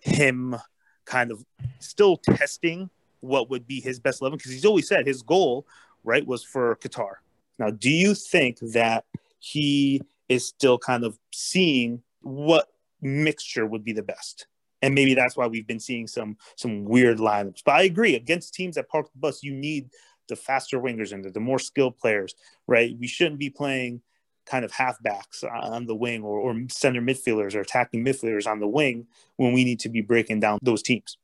him 0.00 0.56
kind 1.04 1.30
of 1.30 1.44
still 1.80 2.16
testing 2.16 2.90
what 3.20 3.50
would 3.50 3.66
be 3.66 3.80
his 3.80 3.98
best 3.98 4.20
11? 4.20 4.38
Because 4.38 4.52
he's 4.52 4.64
always 4.64 4.88
said 4.88 5.06
his 5.06 5.22
goal 5.22 5.66
right, 6.04 6.26
was 6.26 6.44
for 6.44 6.76
Qatar. 6.76 7.14
Now, 7.58 7.70
do 7.70 7.90
you 7.90 8.14
think 8.14 8.58
that 8.72 9.04
he 9.38 10.02
is 10.28 10.46
still 10.46 10.78
kind 10.78 11.04
of 11.04 11.18
seeing 11.32 12.02
what 12.20 12.68
mixture 13.00 13.66
would 13.66 13.84
be 13.84 13.92
the 13.92 14.02
best? 14.02 14.46
And 14.82 14.94
maybe 14.94 15.14
that's 15.14 15.36
why 15.36 15.46
we've 15.46 15.66
been 15.66 15.80
seeing 15.80 16.06
some 16.06 16.36
some 16.56 16.84
weird 16.84 17.18
lineups. 17.18 17.62
But 17.64 17.74
I 17.74 17.82
agree, 17.82 18.14
against 18.14 18.55
teams 18.55 18.76
that 18.76 18.88
park 18.88 19.10
the 19.12 19.18
bus, 19.18 19.42
you 19.42 19.52
need 19.52 19.90
the 20.28 20.36
faster 20.36 20.78
wingers 20.78 21.12
and 21.12 21.24
the, 21.24 21.30
the 21.30 21.40
more 21.40 21.59
skilled 21.59 21.96
players, 21.96 22.34
right? 22.66 22.94
We 22.98 23.06
shouldn't 23.06 23.38
be 23.38 23.50
playing 23.50 24.02
kind 24.46 24.64
of 24.64 24.72
halfbacks 24.72 25.44
on 25.44 25.86
the 25.86 25.94
wing 25.94 26.22
or, 26.22 26.38
or 26.38 26.56
center 26.70 27.02
midfielders 27.02 27.55
or 27.55 27.60
attacking 27.60 28.05
midfielders 28.05 28.46
on 28.46 28.60
the 28.60 28.68
wing 28.68 29.06
when 29.36 29.52
we 29.52 29.64
need 29.64 29.80
to 29.80 29.88
be 29.88 30.00
breaking 30.00 30.40
down 30.40 30.59
those 30.62 30.82
teams 30.82 31.18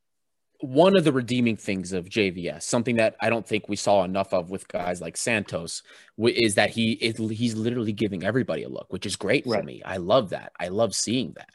one 0.65 0.97
of 0.97 1.05
the 1.05 1.13
redeeming 1.13 1.57
things 1.57 1.93
of 1.93 2.09
JVS, 2.09 2.63
something 2.63 2.97
that 2.97 3.17
I 3.21 3.29
don't 3.29 3.47
think 3.47 3.69
we 3.69 3.77
saw 3.77 4.03
enough 4.03 4.33
of 4.33 4.51
with 4.51 4.67
guys 4.69 5.01
like 5.01 5.17
Santos, 5.17 5.83
is 6.19 6.55
that 6.55 6.71
he 6.71 6.93
is 6.93 7.19
he's 7.31 7.55
literally 7.55 7.93
giving 7.93 8.25
everybody 8.25 8.63
a 8.63 8.69
look, 8.69 8.93
which 8.93 9.05
is 9.05 9.17
great 9.17 9.45
right. 9.47 9.61
for 9.61 9.65
me. 9.65 9.83
I 9.85 9.99
love 9.99 10.31
that. 10.31 10.53
I 10.59 10.69
love 10.69 10.95
seeing 10.95 11.33
that. 11.37 11.51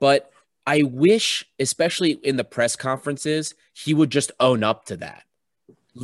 But 0.00 0.30
I 0.66 0.82
wish, 0.82 1.44
especially 1.58 2.12
in 2.12 2.36
the 2.36 2.44
press 2.44 2.76
conferences, 2.76 3.54
he 3.72 3.94
would 3.94 4.10
just 4.10 4.32
own 4.40 4.64
up 4.64 4.84
to 4.86 4.96
that 4.98 5.22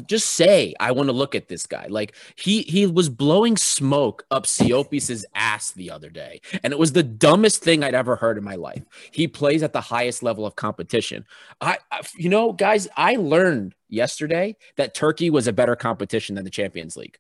just 0.07 0.31
say 0.33 0.75
I 0.81 0.93
want 0.93 1.09
to 1.09 1.13
look 1.13 1.35
at 1.35 1.49
this 1.49 1.67
guy. 1.67 1.87
Like 1.89 2.15
he 2.37 2.63
he 2.63 2.87
was 2.87 3.09
blowing 3.09 3.57
smoke 3.57 4.25
up 4.31 4.47
Siopis's 4.47 5.27
ass 5.35 5.73
the 5.73 5.91
other 5.91 6.11
day, 6.11 6.41
and 6.63 6.73
it 6.73 6.79
was 6.79 6.93
the 6.93 7.03
dumbest 7.03 7.63
thing 7.63 7.85
I'd 7.85 7.95
ever 7.95 8.17
heard 8.17 8.39
in 8.39 8.45
my 8.45 8.55
life. 8.55 8.83
He 9.11 9.29
plays 9.29 9.63
at 9.63 9.73
the 9.73 9.81
highest 9.81 10.23
level 10.23 10.47
of 10.47 10.57
competition. 10.57 11.25
I, 11.61 11.79
I 11.91 12.03
you 12.17 12.29
know, 12.29 12.53
guys, 12.53 12.89
I 12.97 13.17
learned 13.17 13.75
yesterday 13.89 14.57
that 14.77 14.95
Turkey 14.95 15.31
was 15.31 15.47
a 15.47 15.53
better 15.53 15.77
competition 15.77 16.37
than 16.37 16.45
the 16.45 16.51
Champions 16.51 16.97
League. 16.97 17.19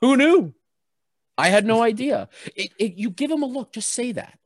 Who 0.00 0.16
knew? 0.16 0.54
I 1.36 1.48
had 1.48 1.66
no 1.66 1.82
idea. 1.82 2.28
It, 2.54 2.70
it, 2.78 2.94
you 2.94 3.10
give 3.10 3.30
him 3.30 3.42
a 3.42 3.46
look, 3.46 3.72
just 3.72 3.90
say 3.90 4.12
that. 4.12 4.38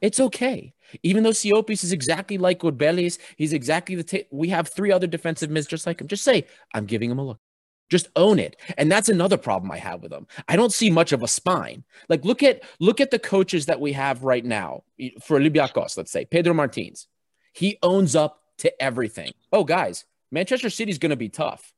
It's 0.00 0.20
okay. 0.20 0.74
Even 1.02 1.22
though 1.22 1.30
Siopis 1.30 1.82
is 1.82 1.92
exactly 1.92 2.38
like 2.38 2.60
Kourbelis, 2.60 3.18
he's 3.36 3.52
exactly 3.52 3.94
the. 3.94 4.04
T- 4.04 4.26
we 4.30 4.48
have 4.48 4.68
three 4.68 4.92
other 4.92 5.06
defensive 5.06 5.50
mids 5.50 5.66
just 5.66 5.86
like 5.86 6.00
him. 6.00 6.08
Just 6.08 6.24
say, 6.24 6.46
I'm 6.74 6.86
giving 6.86 7.10
him 7.10 7.18
a 7.18 7.24
look. 7.24 7.40
Just 7.88 8.08
own 8.16 8.38
it. 8.38 8.56
And 8.76 8.90
that's 8.90 9.08
another 9.08 9.36
problem 9.36 9.70
I 9.70 9.78
have 9.78 10.02
with 10.02 10.12
him. 10.12 10.26
I 10.48 10.56
don't 10.56 10.72
see 10.72 10.90
much 10.90 11.12
of 11.12 11.22
a 11.22 11.28
spine. 11.28 11.84
Like 12.08 12.24
look 12.24 12.42
at 12.42 12.62
look 12.80 13.00
at 13.00 13.10
the 13.10 13.18
coaches 13.18 13.66
that 13.66 13.80
we 13.80 13.92
have 13.92 14.24
right 14.24 14.44
now 14.44 14.82
for 15.22 15.38
Olympiacos, 15.38 15.96
let's 15.96 16.10
say 16.10 16.24
Pedro 16.24 16.52
Martins. 16.52 17.06
He 17.52 17.78
owns 17.82 18.16
up 18.16 18.42
to 18.58 18.82
everything. 18.82 19.32
Oh, 19.52 19.64
guys, 19.64 20.04
Manchester 20.30 20.70
City's 20.70 20.98
going 20.98 21.10
to 21.10 21.16
be 21.16 21.28
tough. 21.28 21.72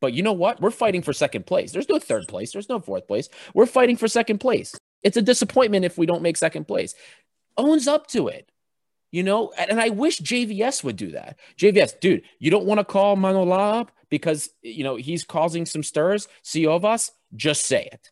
But 0.00 0.14
you 0.14 0.22
know 0.22 0.32
what? 0.32 0.60
We're 0.60 0.70
fighting 0.72 1.02
for 1.02 1.12
second 1.12 1.46
place. 1.46 1.70
There's 1.70 1.88
no 1.88 1.98
third 1.98 2.26
place. 2.26 2.52
There's 2.52 2.68
no 2.68 2.80
fourth 2.80 3.06
place. 3.06 3.28
We're 3.54 3.66
fighting 3.66 3.96
for 3.96 4.08
second 4.08 4.38
place. 4.38 4.74
It's 5.02 5.16
a 5.16 5.22
disappointment 5.22 5.84
if 5.84 5.98
we 5.98 6.06
don't 6.06 6.22
make 6.22 6.36
second 6.36 6.66
place 6.66 6.94
owns 7.56 7.88
up 7.88 8.06
to 8.08 8.28
it. 8.28 8.50
You 9.10 9.22
know, 9.22 9.52
and 9.58 9.78
I 9.78 9.90
wish 9.90 10.20
JVS 10.20 10.82
would 10.84 10.96
do 10.96 11.10
that. 11.10 11.38
JVS, 11.58 12.00
dude, 12.00 12.22
you 12.38 12.50
don't 12.50 12.64
want 12.64 12.78
to 12.80 12.84
call 12.84 13.14
Manola 13.14 13.80
up 13.80 13.92
because 14.08 14.48
you 14.62 14.84
know 14.84 14.96
he's 14.96 15.22
causing 15.22 15.66
some 15.66 15.82
stirs. 15.82 16.28
Siovas, 16.42 17.10
just 17.36 17.66
say 17.66 17.90
it. 17.92 18.10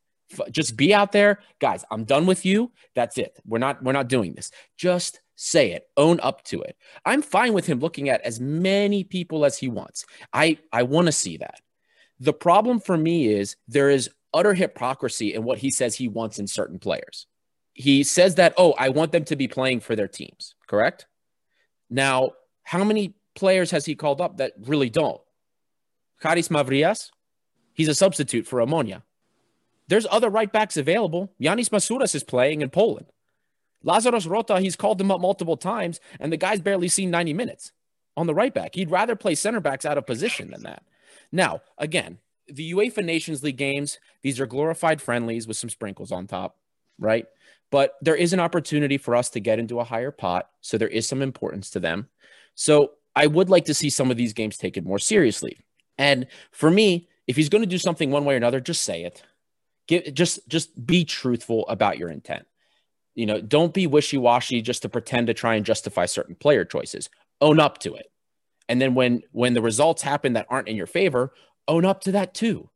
Just 0.51 0.77
be 0.77 0.93
out 0.93 1.11
there, 1.13 1.41
guys. 1.59 1.85
I'm 1.91 2.05
done 2.05 2.27
with 2.27 2.45
you. 2.45 2.71
That's 2.95 3.17
it. 3.17 3.39
We're 3.47 3.59
not. 3.59 3.83
We're 3.83 3.93
not 3.93 4.09
doing 4.09 4.35
this. 4.35 4.51
Just 4.77 5.21
say 5.37 5.73
it. 5.73 5.89
Own 5.97 6.21
up 6.21 6.45
to 6.45 6.61
it. 6.61 6.77
I'm 7.07 7.23
fine 7.23 7.55
with 7.55 7.67
him 7.67 7.81
looking 7.81 8.11
at 8.11 8.21
as 8.21 8.39
many 8.39 9.03
people 9.03 9.47
as 9.47 9.57
he 9.57 9.69
wants. 9.69 10.05
I 10.35 10.59
I 10.71 10.83
want 10.83 11.07
to 11.07 11.13
see 11.13 11.39
that. 11.39 11.61
The 12.19 12.35
problem 12.35 12.79
for 12.79 12.99
me 12.99 13.29
is 13.29 13.57
there 13.67 13.89
is 13.89 14.11
utter 14.35 14.53
hypocrisy 14.53 15.33
in 15.33 15.45
what 15.45 15.59
he 15.59 15.71
says 15.71 15.95
he 15.95 16.09
wants 16.09 16.39
in 16.39 16.47
certain 16.47 16.79
players 16.79 17.27
he 17.81 18.05
says 18.05 18.35
that, 18.35 18.53
oh, 18.57 18.75
I 18.79 18.91
want 18.91 19.13
them 19.13 19.25
to 19.25 19.37
be 19.37 19.49
playing 19.49 19.81
for 19.81 19.97
their 19.97 20.09
teams, 20.09 20.55
correct? 20.67 21.07
Now, 21.89 22.33
how 22.63 22.85
many 22.85 23.15
players 23.35 23.71
has 23.71 23.87
he 23.87 23.95
called 23.95 24.21
up 24.21 24.37
that 24.37 24.53
really 24.67 24.91
don't? 24.91 25.21
Charis 26.23 26.49
Mavrias, 26.49 27.11
he's 27.73 27.89
a 27.89 27.95
substitute 27.95 28.47
for 28.47 28.61
Omonia. 28.61 29.03
There's 29.89 30.07
other 30.11 30.29
right 30.29 30.53
backs 30.53 30.77
available. 30.77 31.33
Yanis 31.41 31.71
Masouras 31.71 32.15
is 32.15 32.23
playing 32.23 32.61
in 32.61 32.71
Poland. 32.71 33.07
Lazaros 33.85 34.29
Rota, 34.29 34.61
he's 34.61 34.77
called 34.77 35.01
him 35.01 35.11
up 35.11 35.23
multiple 35.23 35.57
times, 35.57 36.01
and 36.21 36.31
the 36.31 36.37
guy's 36.37 36.61
barely 36.61 36.89
seen 36.89 37.11
90 37.11 37.33
minutes 37.33 37.73
on 38.15 38.27
the 38.27 38.35
right 38.35 38.53
back. 38.53 38.75
He'd 38.75 38.91
rather 38.91 39.17
play 39.17 39.35
center 39.35 39.61
backs 39.61 39.87
out 39.87 39.97
of 39.97 40.07
position 40.07 40.51
than 40.51 40.65
that. 40.65 40.83
Now, 41.33 41.63
again, 41.79 42.19
the 42.47 42.73
UEFA 42.73 43.03
Nations 43.05 43.43
League 43.43 43.57
games, 43.57 43.99
these 44.23 44.39
are 44.39 44.47
glorified 44.47 45.01
friendlies 45.01 45.49
with 45.49 45.57
some 45.57 45.71
sprinkles 45.71 46.13
on 46.13 46.27
top, 46.27 46.57
right? 46.99 47.27
But 47.71 47.97
there 48.01 48.17
is 48.17 48.33
an 48.33 48.41
opportunity 48.41 48.99
for 48.99 49.15
us 49.15 49.31
to 49.31 49.41
get 49.41 49.59
into 49.59 49.81
a 49.81 49.85
higher 49.85 50.11
pot. 50.11 50.51
So 50.61 50.77
there 50.77 50.89
is 50.89 51.09
some 51.09 51.23
importance 51.23 51.71
to 51.71 51.81
them. 51.81 52.09
So 52.55 52.93
I 53.15 53.27
would 53.27 53.49
like 53.49 53.65
to 53.67 53.75
see 53.75 53.91
some 53.91 54.11
of 54.11 54.17
these 54.17 54.33
games 54.33 54.57
taken 54.57 54.85
more 54.85 54.99
seriously. 54.99 55.59
And 55.99 56.27
for 56.51 56.71
me, 56.71 57.09
if 57.27 57.37
he's 57.37 57.49
going 57.49 57.63
to 57.63 57.69
do 57.69 57.79
something 57.79 58.11
one 58.11 58.25
way 58.25 58.35
or 58.35 58.37
another, 58.37 58.61
just 58.61 58.83
say 58.83 59.05
it. 59.05 59.23
Just 60.15 60.49
just 60.49 60.87
be 60.87 61.05
truthful 61.05 61.67
about 61.69 61.99
your 61.99 62.11
intent. 62.11 62.47
You 63.15 63.27
know, 63.27 63.41
don't 63.41 63.75
be 63.75 63.89
wishy-washy 63.89 64.63
just 64.63 64.83
to 64.83 64.89
pretend 64.89 65.27
to 65.27 65.35
try 65.35 65.57
and 65.57 65.67
justify 65.67 66.07
certain 66.07 66.37
player 66.37 66.65
choices. 66.65 67.11
Own 67.41 67.59
up 67.59 67.79
to 67.79 67.95
it. 67.95 68.11
And 68.69 68.81
then 68.81 68.95
when 68.95 69.23
when 69.33 69.55
the 69.55 69.63
results 69.63 70.03
happen 70.03 70.35
that 70.35 70.47
aren't 70.49 70.69
in 70.69 70.77
your 70.77 70.87
favor, 70.87 71.33
own 71.67 71.85
up 71.85 72.03
to 72.03 72.13
that 72.13 72.35
too. 72.35 72.71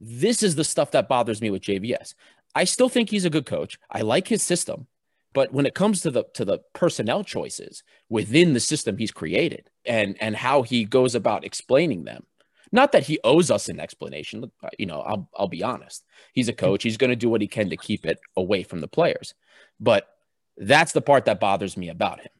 This 0.00 0.42
is 0.42 0.54
the 0.54 0.64
stuff 0.64 0.92
that 0.92 1.08
bothers 1.08 1.42
me 1.42 1.50
with 1.50 1.62
JVS. 1.62 2.14
I 2.54 2.64
still 2.64 2.88
think 2.88 3.10
he's 3.10 3.24
a 3.24 3.30
good 3.30 3.46
coach. 3.46 3.78
I 3.90 4.00
like 4.02 4.28
his 4.28 4.42
system. 4.42 4.86
But 5.34 5.52
when 5.52 5.66
it 5.66 5.74
comes 5.74 6.00
to 6.02 6.10
the 6.10 6.24
to 6.34 6.44
the 6.44 6.60
personnel 6.72 7.22
choices 7.22 7.82
within 8.08 8.54
the 8.54 8.60
system 8.60 8.96
he's 8.96 9.12
created 9.12 9.70
and 9.84 10.16
and 10.20 10.34
how 10.34 10.62
he 10.62 10.84
goes 10.84 11.14
about 11.14 11.44
explaining 11.44 12.04
them, 12.04 12.24
not 12.72 12.92
that 12.92 13.04
he 13.04 13.20
owes 13.22 13.50
us 13.50 13.68
an 13.68 13.78
explanation. 13.78 14.50
Uh, 14.62 14.68
you 14.78 14.86
know, 14.86 15.00
I'll 15.00 15.28
I'll 15.36 15.48
be 15.48 15.62
honest. 15.62 16.04
He's 16.32 16.48
a 16.48 16.52
coach. 16.54 16.82
He's 16.82 16.96
going 16.96 17.10
to 17.10 17.16
do 17.16 17.28
what 17.28 17.42
he 17.42 17.46
can 17.46 17.70
to 17.70 17.76
keep 17.76 18.06
it 18.06 18.18
away 18.36 18.62
from 18.62 18.80
the 18.80 18.88
players. 18.88 19.34
But 19.78 20.08
that's 20.56 20.92
the 20.92 21.02
part 21.02 21.26
that 21.26 21.40
bothers 21.40 21.76
me 21.76 21.88
about 21.88 22.20
him. 22.20 22.32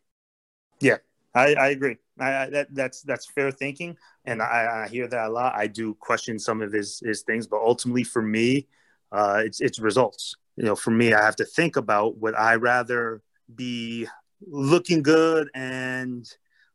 Yeah, 0.80 0.96
I, 1.34 1.54
I 1.54 1.68
agree. 1.68 1.98
I, 2.18 2.34
I, 2.34 2.50
that 2.50 2.74
that's 2.74 3.02
that's 3.02 3.26
fair 3.26 3.50
thinking, 3.50 3.96
and 4.24 4.42
I, 4.42 4.84
I 4.84 4.88
hear 4.88 5.06
that 5.08 5.26
a 5.26 5.30
lot. 5.30 5.54
I 5.54 5.66
do 5.66 5.94
question 5.94 6.38
some 6.38 6.62
of 6.62 6.72
his 6.72 7.00
his 7.04 7.22
things, 7.22 7.46
but 7.46 7.60
ultimately, 7.60 8.04
for 8.04 8.22
me, 8.22 8.66
uh, 9.12 9.42
it's 9.44 9.60
it's 9.60 9.78
results. 9.78 10.34
You 10.56 10.64
know, 10.64 10.76
for 10.76 10.90
me, 10.90 11.14
I 11.14 11.22
have 11.22 11.36
to 11.36 11.44
think 11.44 11.76
about 11.76 12.18
would 12.18 12.34
I 12.34 12.56
rather 12.56 13.22
be 13.54 14.06
looking 14.46 15.02
good 15.02 15.48
and 15.54 16.28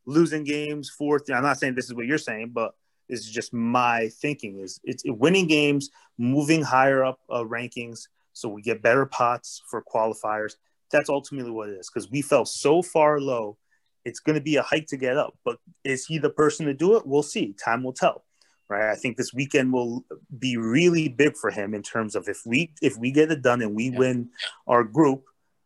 losing 0.05 0.43
games 0.43 0.89
fourth. 0.89 1.29
I'm 1.29 1.43
not 1.43 1.59
saying 1.59 1.75
this 1.75 1.85
is 1.85 1.93
what 1.93 2.05
you're 2.05 2.17
saying, 2.17 2.51
but 2.53 2.73
this 3.09 3.21
is 3.21 3.29
just 3.29 3.53
my 3.53 4.09
thinking. 4.21 4.59
Is 4.59 4.79
it's 4.83 5.03
winning 5.05 5.47
games, 5.47 5.89
moving 6.17 6.61
higher 6.61 7.03
up 7.03 7.19
uh, 7.29 7.43
rankings, 7.43 8.07
so 8.33 8.49
we 8.49 8.61
get 8.61 8.81
better 8.81 9.05
pots 9.05 9.61
for 9.69 9.83
qualifiers. 9.83 10.55
That's 10.91 11.09
ultimately 11.09 11.51
what 11.51 11.69
it 11.69 11.73
is 11.73 11.89
because 11.89 12.09
we 12.09 12.21
fell 12.21 12.45
so 12.45 12.81
far 12.81 13.19
low. 13.19 13.57
It's 14.05 14.19
going 14.19 14.35
to 14.35 14.41
be 14.41 14.57
a 14.57 14.61
hike 14.61 14.87
to 14.87 14.97
get 14.97 15.17
up, 15.17 15.37
but 15.45 15.59
is 15.85 16.05
he 16.05 16.17
the 16.17 16.29
person 16.29 16.65
to 16.65 16.73
do 16.73 16.97
it? 16.97 17.07
We'll 17.07 17.23
see. 17.23 17.53
Time 17.53 17.83
will 17.83 17.93
tell 17.93 18.25
right? 18.73 18.91
I 18.91 18.95
think 18.95 19.17
this 19.17 19.33
weekend 19.33 19.71
will 19.71 20.05
be 20.37 20.57
really 20.57 21.07
big 21.07 21.37
for 21.37 21.51
him 21.51 21.73
in 21.73 21.81
terms 21.81 22.15
of 22.15 22.27
if 22.27 22.41
we 22.45 22.73
if 22.81 22.97
we 22.97 23.11
get 23.11 23.31
it 23.31 23.41
done 23.41 23.61
and 23.61 23.75
we 23.75 23.89
yeah. 23.89 23.97
win 23.97 24.29
our 24.67 24.83
group, 24.83 25.23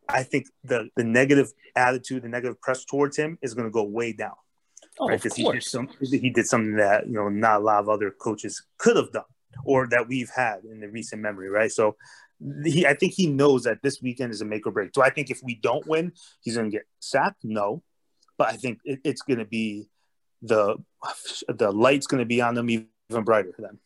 I 0.08 0.22
think 0.22 0.46
the 0.64 0.88
the 0.96 1.04
negative 1.04 1.52
attitude, 1.76 2.22
the 2.22 2.28
negative 2.28 2.60
press 2.60 2.84
towards 2.84 3.16
him 3.16 3.38
is 3.42 3.54
going 3.54 3.66
to 3.66 3.72
go 3.72 3.82
way 3.82 4.12
down. 4.12 4.36
Oh, 5.00 5.08
right? 5.08 5.20
Because 5.20 5.36
he 5.36 5.50
did 5.50 5.62
some 5.62 5.88
he 6.00 6.30
did 6.30 6.46
something 6.46 6.76
that 6.76 7.06
you 7.06 7.14
know 7.14 7.28
not 7.28 7.60
a 7.60 7.64
lot 7.64 7.80
of 7.80 7.88
other 7.88 8.10
coaches 8.10 8.62
could 8.78 8.96
have 8.96 9.12
done 9.12 9.24
or 9.64 9.86
that 9.88 10.08
we've 10.08 10.30
had 10.34 10.64
in 10.64 10.80
the 10.80 10.88
recent 10.88 11.22
memory, 11.22 11.48
right? 11.48 11.72
So 11.72 11.96
he, 12.64 12.86
I 12.86 12.94
think 12.94 13.14
he 13.14 13.26
knows 13.26 13.64
that 13.64 13.82
this 13.82 14.00
weekend 14.00 14.32
is 14.32 14.40
a 14.40 14.44
make 14.44 14.66
or 14.66 14.72
break. 14.72 14.92
Do 14.92 15.02
I 15.02 15.10
think 15.10 15.30
if 15.30 15.40
we 15.42 15.56
don't 15.56 15.86
win, 15.86 16.12
he's 16.40 16.56
going 16.56 16.70
to 16.70 16.76
get 16.76 16.86
sacked? 17.00 17.44
No, 17.44 17.82
but 18.36 18.48
I 18.48 18.56
think 18.56 18.78
it, 18.84 19.00
it's 19.04 19.22
going 19.22 19.38
to 19.38 19.44
be 19.44 19.88
the 20.42 20.76
the 21.48 21.70
light's 21.72 22.06
going 22.06 22.20
to 22.20 22.26
be 22.26 22.40
on 22.40 22.54
them 22.54 22.70
even 22.70 22.86
brighter 23.08 23.54
then. 23.58 23.78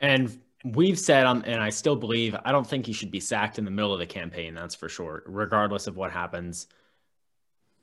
And 0.00 0.38
we've 0.64 0.98
said, 0.98 1.26
um, 1.26 1.42
and 1.46 1.62
I 1.62 1.70
still 1.70 1.96
believe, 1.96 2.36
I 2.44 2.52
don't 2.52 2.66
think 2.66 2.86
he 2.86 2.92
should 2.92 3.10
be 3.10 3.20
sacked 3.20 3.58
in 3.58 3.64
the 3.64 3.70
middle 3.70 3.92
of 3.92 3.98
the 3.98 4.06
campaign. 4.06 4.54
That's 4.54 4.74
for 4.74 4.88
sure, 4.88 5.22
regardless 5.26 5.86
of 5.86 5.96
what 5.96 6.10
happens. 6.10 6.66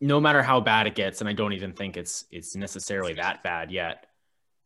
No 0.02 0.20
matter 0.20 0.44
how 0.44 0.60
bad 0.60 0.88
it 0.88 0.96
gets, 0.96 1.22
and 1.22 1.30
I 1.30 1.34
don't 1.34 1.54
even 1.54 1.72
think 1.72 1.96
it's 1.96 2.26
it's 2.30 2.56
necessarily 2.56 3.14
that 3.14 3.42
bad 3.42 3.72
yet. 3.72 4.08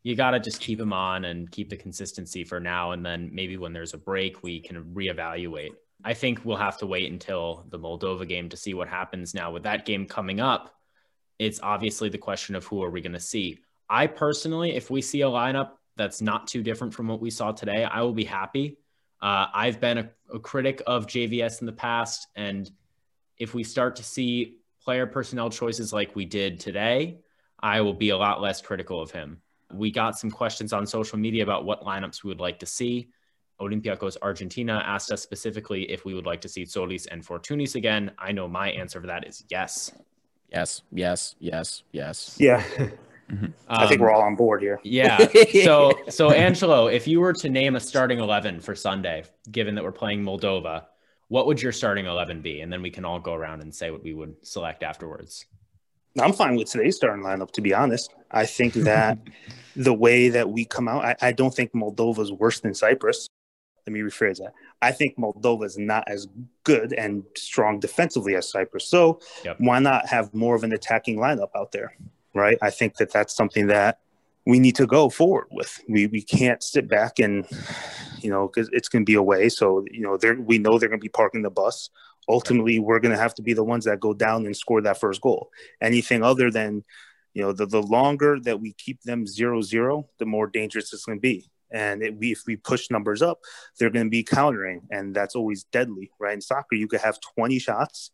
You 0.04 0.16
got 0.16 0.32
to 0.32 0.40
just 0.40 0.62
keep 0.62 0.80
him 0.80 0.94
on 0.94 1.26
and 1.26 1.52
keep 1.52 1.70
the 1.70 1.78
consistency 1.78 2.44
for 2.44 2.60
now, 2.60 2.92
and 2.92 3.06
then 3.06 3.30
maybe 3.32 3.58
when 3.58 3.74
there's 3.74 3.94
a 3.94 3.98
break, 3.98 4.42
we 4.42 4.60
can 4.60 4.84
reevaluate. 4.96 5.72
I 6.04 6.14
think 6.14 6.44
we'll 6.44 6.58
have 6.58 6.78
to 6.80 6.88
wait 6.88 7.12
until 7.12 7.66
the 7.70 7.80
Moldova 7.80 8.28
game 8.28 8.50
to 8.50 8.58
see 8.58 8.74
what 8.74 8.88
happens 8.88 9.34
now 9.34 9.52
with 9.52 9.64
that 9.64 9.86
game 9.86 10.06
coming 10.06 10.40
up 10.40 10.78
it's 11.40 11.60
obviously 11.62 12.10
the 12.10 12.18
question 12.18 12.56
of 12.56 12.66
who 12.66 12.84
are 12.84 12.90
we 12.90 13.02
going 13.02 13.14
to 13.14 13.20
see. 13.20 13.60
I 13.90 14.08
personally, 14.08 14.76
if 14.76 14.90
we 14.90 15.02
see 15.02 15.22
a 15.22 15.28
lineup 15.28 15.72
that's 15.96 16.22
not 16.22 16.48
too 16.48 16.62
different 16.62 16.94
from 16.94 17.08
what 17.08 17.22
we 17.22 17.30
saw 17.30 17.52
today, 17.52 17.84
I 17.84 18.02
will 18.02 18.14
be 18.14 18.26
happy. 18.26 18.78
Uh, 19.22 19.48
I've 19.54 19.80
been 19.80 19.98
a, 19.98 20.10
a 20.34 20.40
critic 20.40 20.82
of 20.86 21.08
JVS 21.08 21.62
in 21.62 21.66
the 21.66 21.74
past, 21.74 22.28
and 22.36 22.70
if 23.38 23.54
we 23.54 23.64
start 23.64 23.96
to 23.98 24.04
see 24.04 24.58
player 24.84 25.08
personnel 25.08 25.50
choices 25.50 25.92
like 25.92 26.16
we 26.16 26.26
did 26.26 26.60
today, 26.60 27.20
I 27.60 27.82
will 27.82 27.94
be 27.94 28.10
a 28.10 28.18
lot 28.18 28.42
less 28.42 28.62
critical 28.62 29.02
of 29.02 29.12
him. 29.12 29.42
We 29.74 29.92
got 29.92 30.18
some 30.18 30.32
questions 30.32 30.72
on 30.72 30.86
social 30.86 31.18
media 31.18 31.44
about 31.44 31.66
what 31.66 31.84
lineups 31.84 32.24
we 32.24 32.30
would 32.30 32.40
like 32.40 32.60
to 32.60 32.66
see. 32.66 33.10
Olympiacos 33.60 34.18
Argentina 34.22 34.84
asked 34.86 35.12
us 35.12 35.22
specifically 35.22 35.90
if 35.92 36.06
we 36.06 36.14
would 36.14 36.26
like 36.26 36.42
to 36.42 36.50
see 36.50 36.64
Solis 36.64 37.08
and 37.08 37.26
Fortounis 37.26 37.76
again. 37.76 38.12
I 38.20 38.32
know 38.32 38.48
my 38.48 38.70
answer 38.70 39.02
for 39.02 39.08
that 39.08 39.28
is 39.28 39.44
yes. 39.50 39.92
Yes, 40.52 40.84
yes, 40.92 41.36
yes, 41.40 41.84
yes. 41.92 42.38
Yeah. 42.40 42.64
Mm-hmm. 43.32 43.48
I 43.68 43.88
think 43.88 44.00
we're 44.02 44.12
all 44.12 44.22
on 44.22 44.36
board 44.36 44.62
here. 44.62 44.80
Yeah. 44.84 45.18
So, 45.64 46.00
so 46.10 46.32
Angelo, 46.32 46.88
if 46.88 47.08
you 47.08 47.20
were 47.20 47.34
to 47.34 47.50
name 47.50 47.76
a 47.76 47.80
starting 47.80 48.20
eleven 48.20 48.60
for 48.60 48.76
Sunday, 48.76 49.24
given 49.52 49.76
that 49.76 49.84
we're 49.84 49.92
playing 49.92 50.24
Moldova, 50.24 50.86
what 51.28 51.46
would 51.48 51.62
your 51.62 51.72
starting 51.72 52.06
eleven 52.06 52.42
be? 52.42 52.62
And 52.62 52.72
then 52.72 52.82
we 52.82 52.90
can 52.90 53.04
all 53.06 53.20
go 53.20 53.34
around 53.34 53.62
and 53.62 53.74
say 53.74 53.92
what 53.92 54.04
we 54.04 54.14
would 54.14 54.36
select 54.44 54.84
afterwards. 54.84 55.46
I'm 56.20 56.34
fine 56.34 56.56
with 56.56 56.72
today's 56.72 56.96
starting 56.96 57.24
lineup. 57.24 57.52
To 57.52 57.62
be 57.62 57.74
honest, 57.74 58.14
I 58.32 58.46
think 58.46 58.74
that 58.74 59.18
the 59.76 59.94
way 59.94 60.30
that 60.30 60.50
we 60.50 60.66
come 60.66 60.88
out, 60.88 61.04
I, 61.04 61.16
I 61.22 61.32
don't 61.32 61.54
think 61.54 61.74
Moldova 61.74 62.20
is 62.20 62.32
worse 62.32 62.60
than 62.60 62.74
Cyprus 62.74 63.28
let 63.88 63.94
me 63.94 64.02
rephrase 64.02 64.40
that. 64.40 64.54
I 64.82 64.92
think 64.92 65.18
Moldova 65.18 65.64
is 65.64 65.78
not 65.78 66.04
as 66.08 66.28
good 66.66 66.92
and 66.94 67.24
strong 67.38 67.80
defensively 67.80 68.36
as 68.36 68.52
Cyprus. 68.52 68.86
So 68.86 69.22
yep. 69.46 69.56
why 69.60 69.80
not 69.80 70.08
have 70.08 70.34
more 70.34 70.56
of 70.56 70.64
an 70.66 70.74
attacking 70.74 71.18
lineup 71.18 71.50
out 71.56 71.72
there, 71.72 71.96
right? 72.38 72.58
I 72.62 72.70
think 72.70 72.98
that 72.98 73.12
that's 73.12 73.36
something 73.36 73.68
that 73.68 74.00
we 74.46 74.60
need 74.60 74.76
to 74.78 74.88
go 74.88 75.10
forward 75.10 75.48
with. 75.52 75.82
We 75.90 76.08
we 76.08 76.22
can't 76.22 76.64
sit 76.64 76.88
back 76.88 77.20
and 77.20 77.46
you 78.22 78.30
know 78.30 78.48
because 78.48 78.70
it's 78.72 78.88
going 78.88 79.04
to 79.04 79.10
be 79.10 79.16
away. 79.16 79.50
So 79.50 79.86
you 79.92 80.02
know 80.02 80.18
we 80.40 80.58
know 80.58 80.80
they're 80.80 80.90
going 80.90 81.02
to 81.02 81.04
be 81.04 81.10
parking 81.10 81.42
the 81.42 81.50
bus. 81.50 81.90
Ultimately, 82.30 82.80
we're 82.80 83.00
going 83.00 83.14
to 83.14 83.22
have 83.22 83.36
to 83.36 83.42
be 83.42 83.54
the 83.54 83.64
ones 83.64 83.86
that 83.86 84.00
go 84.00 84.14
down 84.14 84.46
and 84.46 84.56
score 84.56 84.82
that 84.82 85.00
first 85.00 85.22
goal. 85.22 85.50
Anything 85.82 86.24
other 86.24 86.50
than 86.50 86.84
you 87.34 87.42
know 87.42 87.52
the, 87.52 87.66
the 87.66 87.82
longer 87.82 88.40
that 88.40 88.62
we 88.62 88.74
keep 88.74 89.02
them 89.02 89.28
zero 89.28 89.62
zero, 89.62 90.08
the 90.18 90.26
more 90.26 90.48
dangerous 90.48 90.94
it's 90.94 91.06
going 91.06 91.18
to 91.18 91.22
be. 91.22 91.50
And 91.70 92.02
it, 92.02 92.18
we, 92.18 92.32
if 92.32 92.44
we 92.48 92.56
push 92.56 92.90
numbers 92.90 93.22
up, 93.22 93.40
they're 93.78 93.90
going 93.90 94.06
to 94.06 94.10
be 94.10 94.24
countering, 94.24 94.88
and 94.90 95.14
that's 95.14 95.36
always 95.36 95.66
deadly, 95.66 96.12
right? 96.18 96.34
In 96.34 96.40
soccer, 96.40 96.76
you 96.76 96.88
could 96.88 97.02
have 97.02 97.20
20 97.36 97.60
shots, 97.60 98.12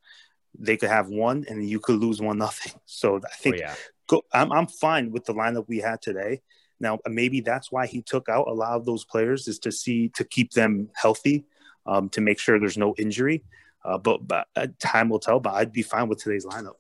they 0.58 0.78
could 0.78 0.90
have 0.90 1.10
one, 1.10 1.46
and 1.48 1.68
you 1.68 1.80
could 1.80 1.98
lose 1.98 2.22
one 2.22 2.38
nothing. 2.38 2.74
So 2.86 3.18
I 3.18 3.36
think 3.36 3.56
oh, 3.56 3.60
yeah. 3.60 3.76
Go, 4.08 4.24
I'm, 4.34 4.52
I'm 4.52 4.68
fine 4.68 5.12
with 5.12 5.26
the 5.26 5.34
lineup 5.34 5.68
we 5.68 5.80
had 5.80 6.02
today. 6.02 6.42
Now, 6.80 7.00
maybe 7.08 7.42
that's 7.42 7.72
why 7.72 7.88
he 7.88 8.02
took 8.02 8.28
out 8.28 8.48
a 8.48 8.54
lot 8.54 8.74
of 8.74 8.86
those 8.86 9.06
players 9.06 9.48
is 9.48 9.60
to 9.60 9.72
see 9.72 10.10
to 10.10 10.24
keep 10.24 10.52
them 10.52 10.90
healthy, 10.96 11.46
um, 11.86 12.10
to 12.10 12.22
make 12.22 12.40
sure 12.40 12.60
there's 12.60 12.78
no 12.78 12.94
injury. 12.98 13.44
Uh, 13.86 13.98
but, 13.98 14.28
but 14.28 14.48
uh, 14.56 14.68
time 14.80 15.10
will 15.10 15.20
tell. 15.20 15.40
But 15.40 15.54
I'd 15.54 15.72
be 15.72 15.82
fine 15.82 16.08
with 16.08 16.20
today's 16.20 16.46
lineup. 16.46 16.76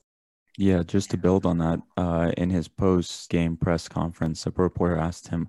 Yeah, 0.57 0.83
just 0.83 1.09
to 1.11 1.17
build 1.17 1.45
on 1.45 1.57
that, 1.57 1.79
uh, 1.97 2.31
in 2.37 2.49
his 2.49 2.67
post-game 2.67 3.57
press 3.57 3.87
conference, 3.87 4.45
a 4.45 4.51
reporter 4.51 4.97
asked 4.97 5.29
him 5.29 5.47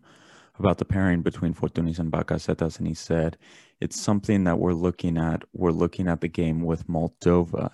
about 0.59 0.79
the 0.79 0.85
pairing 0.85 1.21
between 1.21 1.53
Fortounis 1.53 1.99
and 1.99 2.11
Bakasetas, 2.11 2.79
and 2.79 2.87
he 2.87 2.95
said 2.95 3.37
it's 3.81 4.01
something 4.01 4.45
that 4.45 4.59
we're 4.59 4.73
looking 4.73 5.19
at. 5.19 5.43
We're 5.53 5.73
looking 5.73 6.09
at 6.09 6.21
the 6.21 6.29
game 6.29 6.63
with 6.63 6.87
Moldova. 6.87 7.71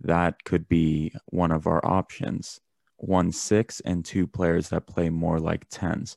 That 0.00 0.44
could 0.44 0.68
be 0.68 1.12
one 1.26 1.50
of 1.50 1.66
our 1.66 1.84
options. 1.84 2.60
One 2.98 3.32
six 3.32 3.80
and 3.80 4.04
two 4.04 4.26
players 4.26 4.70
that 4.70 4.86
play 4.86 5.10
more 5.10 5.38
like 5.38 5.66
tens. 5.68 6.16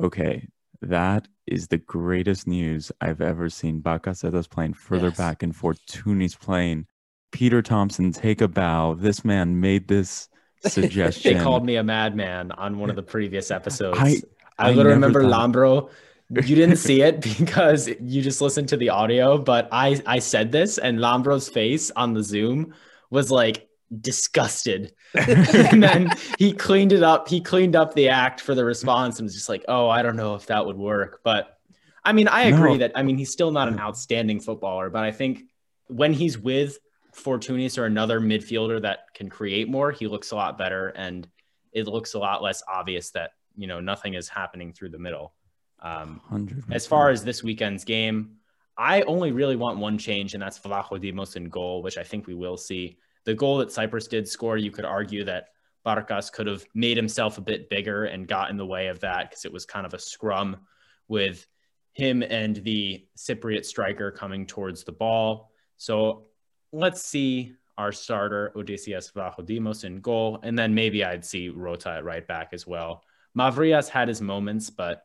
Okay, 0.00 0.48
that 0.82 1.28
is 1.46 1.68
the 1.68 1.78
greatest 1.78 2.46
news 2.46 2.92
I've 3.00 3.20
ever 3.20 3.48
seen. 3.48 3.80
Bakasetas 3.80 4.48
playing 4.48 4.74
further 4.74 5.08
yes. 5.08 5.16
back 5.16 5.42
and 5.42 5.54
Fortounis 5.54 6.38
playing. 6.38 6.86
Peter 7.30 7.62
Thompson, 7.62 8.12
take 8.12 8.40
a 8.40 8.48
bow. 8.48 8.94
This 8.94 9.24
man 9.24 9.60
made 9.60 9.88
this 9.88 10.28
suggestion. 10.60 11.34
they 11.36 11.42
called 11.42 11.64
me 11.64 11.76
a 11.76 11.84
madman 11.84 12.52
on 12.52 12.78
one 12.78 12.90
of 12.90 12.96
the 12.96 13.02
previous 13.02 13.50
episodes. 13.50 13.98
I, 13.98 14.22
I, 14.58 14.68
I 14.68 14.72
literally 14.72 14.94
remember 14.94 15.22
thought... 15.22 15.50
Lambro. 15.50 15.90
You 16.30 16.56
didn't 16.56 16.76
see 16.76 17.00
it 17.02 17.20
because 17.38 17.88
you 18.00 18.22
just 18.22 18.40
listened 18.40 18.68
to 18.70 18.76
the 18.76 18.90
audio, 18.90 19.38
but 19.38 19.68
I 19.72 20.00
I 20.06 20.18
said 20.18 20.52
this 20.52 20.78
and 20.78 20.98
Lambro's 20.98 21.48
face 21.48 21.90
on 21.92 22.12
the 22.12 22.22
Zoom 22.22 22.74
was 23.10 23.30
like 23.30 23.67
disgusted. 24.00 24.92
and 25.14 25.82
then 25.82 26.10
he 26.38 26.52
cleaned 26.52 26.92
it 26.92 27.02
up. 27.02 27.28
He 27.28 27.40
cleaned 27.40 27.76
up 27.76 27.94
the 27.94 28.08
act 28.08 28.40
for 28.40 28.54
the 28.54 28.64
response 28.64 29.18
and 29.18 29.26
was 29.26 29.34
just 29.34 29.48
like, 29.48 29.64
"Oh, 29.68 29.88
I 29.88 30.02
don't 30.02 30.16
know 30.16 30.34
if 30.34 30.46
that 30.46 30.64
would 30.64 30.76
work." 30.76 31.20
But 31.24 31.58
I 32.04 32.12
mean, 32.12 32.28
I 32.28 32.44
agree 32.44 32.72
no. 32.72 32.78
that 32.78 32.92
I 32.94 33.02
mean, 33.02 33.18
he's 33.18 33.32
still 33.32 33.50
not 33.50 33.68
an 33.68 33.78
outstanding 33.78 34.40
footballer, 34.40 34.90
but 34.90 35.04
I 35.04 35.12
think 35.12 35.44
when 35.88 36.12
he's 36.12 36.38
with 36.38 36.78
Fortounis 37.14 37.78
or 37.78 37.86
another 37.86 38.20
midfielder 38.20 38.80
that 38.82 39.12
can 39.14 39.28
create 39.28 39.68
more, 39.68 39.90
he 39.90 40.06
looks 40.06 40.30
a 40.30 40.36
lot 40.36 40.58
better 40.58 40.88
and 40.88 41.28
it 41.72 41.86
looks 41.86 42.14
a 42.14 42.18
lot 42.18 42.42
less 42.42 42.62
obvious 42.68 43.10
that 43.10 43.32
you 43.56 43.66
know 43.66 43.80
nothing 43.80 44.14
is 44.14 44.28
happening 44.28 44.72
through 44.72 44.90
the 44.90 44.98
middle. 44.98 45.34
Um, 45.80 46.20
100%. 46.30 46.72
as 46.72 46.86
far 46.86 47.10
as 47.10 47.22
this 47.22 47.44
weekend's 47.44 47.84
game, 47.84 48.38
I 48.76 49.02
only 49.02 49.32
really 49.32 49.56
want 49.56 49.78
one 49.78 49.98
change, 49.98 50.34
and 50.34 50.42
that's 50.42 50.58
Vlachodimos 50.58 51.36
in 51.36 51.48
goal, 51.48 51.82
which 51.82 51.98
I 51.98 52.04
think 52.04 52.26
we 52.26 52.34
will 52.34 52.56
see. 52.56 52.98
The 53.28 53.34
goal 53.34 53.58
that 53.58 53.70
Cyprus 53.70 54.08
did 54.08 54.26
score, 54.26 54.56
you 54.56 54.70
could 54.70 54.86
argue 54.86 55.22
that 55.24 55.48
Barkas 55.84 56.32
could 56.32 56.46
have 56.46 56.64
made 56.74 56.96
himself 56.96 57.36
a 57.36 57.42
bit 57.42 57.68
bigger 57.68 58.06
and 58.06 58.26
got 58.26 58.48
in 58.48 58.56
the 58.56 58.64
way 58.64 58.86
of 58.86 59.00
that 59.00 59.28
because 59.28 59.44
it 59.44 59.52
was 59.52 59.66
kind 59.66 59.84
of 59.84 59.92
a 59.92 59.98
scrum 59.98 60.56
with 61.08 61.46
him 61.92 62.22
and 62.22 62.56
the 62.56 63.04
Cypriot 63.18 63.66
striker 63.66 64.10
coming 64.10 64.46
towards 64.46 64.82
the 64.82 64.92
ball. 64.92 65.52
So 65.76 66.28
let's 66.72 67.02
see 67.02 67.52
our 67.76 67.92
starter, 67.92 68.50
Odysseus 68.56 69.12
Vlachodimos, 69.14 69.84
in 69.84 70.00
goal. 70.00 70.40
And 70.42 70.58
then 70.58 70.74
maybe 70.74 71.04
I'd 71.04 71.22
see 71.22 71.50
Rota 71.50 71.90
at 71.90 72.04
right 72.04 72.26
back 72.26 72.54
as 72.54 72.66
well. 72.66 73.04
Mavrias 73.36 73.90
had 73.90 74.08
his 74.08 74.22
moments, 74.22 74.70
but 74.70 75.04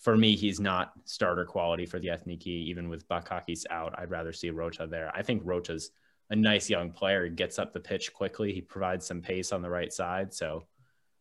for 0.00 0.16
me, 0.16 0.34
he's 0.34 0.58
not 0.58 0.94
starter 1.04 1.44
quality 1.44 1.86
for 1.86 2.00
the 2.00 2.08
Ethniki, 2.08 2.48
even 2.48 2.88
with 2.88 3.06
Bakakis 3.06 3.66
out. 3.70 3.94
I'd 3.96 4.10
rather 4.10 4.32
see 4.32 4.50
Rota 4.50 4.88
there. 4.88 5.12
I 5.14 5.22
think 5.22 5.42
Rota's 5.44 5.92
a 6.32 6.36
nice 6.36 6.70
young 6.70 6.90
player. 6.90 7.28
Gets 7.28 7.58
up 7.58 7.72
the 7.72 7.80
pitch 7.80 8.12
quickly. 8.12 8.52
He 8.52 8.62
provides 8.62 9.06
some 9.06 9.20
pace 9.20 9.52
on 9.52 9.62
the 9.62 9.70
right 9.70 9.92
side. 9.92 10.32
So 10.34 10.64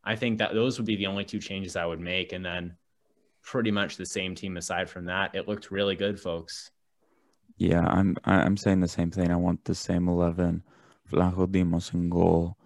I 0.04 0.16
think 0.16 0.40
that 0.40 0.54
those 0.54 0.80
would 0.80 0.88
be 0.88 0.96
the 0.96 1.08
only 1.08 1.26
two 1.26 1.40
changes 1.40 1.76
I 1.76 1.86
would 1.86 2.00
make. 2.00 2.32
And 2.32 2.44
then 2.44 2.78
pretty 3.44 3.72
much 3.72 3.98
the 3.98 4.06
same 4.06 4.36
team 4.36 4.56
aside 4.58 4.90
from 4.90 5.06
that. 5.06 5.36
It 5.36 5.48
looked 5.48 5.70
really 5.70 5.96
good, 5.96 6.20
folks. 6.20 6.72
Yeah, 7.58 7.86
I'm 7.86 8.16
I'm 8.24 8.58
saying 8.58 8.80
the 8.80 8.88
same 8.88 9.12
thing. 9.12 9.30
I 9.32 9.36
want 9.36 9.66
the 9.66 9.76
same 9.76 10.08
eleven. 10.08 10.64
Vlachodimos 11.12 11.94
in 11.94 12.10
goal. 12.10 12.58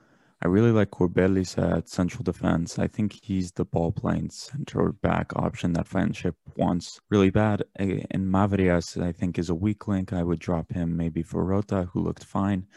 I 0.44 0.48
really 0.48 0.72
like 0.72 0.91
Kourbelis 0.91 1.57
at 1.57 1.78
uh, 1.78 1.82
central 1.86 2.24
defense. 2.24 2.78
I 2.78 2.88
think 2.88 3.20
he's 3.24 3.52
the 3.53 3.66
ball 3.66 3.91
playing 3.91 4.30
center 4.32 4.91
back 4.91 5.36
option 5.36 5.74
that 5.74 5.88
Van 5.88 6.12
Schip 6.12 6.36
wants 6.57 6.99
really 7.10 7.30
bad. 7.30 7.64
And 7.78 8.28
Mavrias, 8.28 9.02
I 9.02 9.12
think, 9.14 9.40
is 9.40 9.49
a 9.49 9.56
weak 9.56 9.88
link. 9.88 10.12
I 10.12 10.24
would 10.24 10.40
drop 10.40 10.72
him 10.72 10.98
maybe 10.98 11.24
for 11.24 11.45
Rota, 11.45 11.88
who 11.91 12.02
looked 12.02 12.26
fine. 12.26 12.68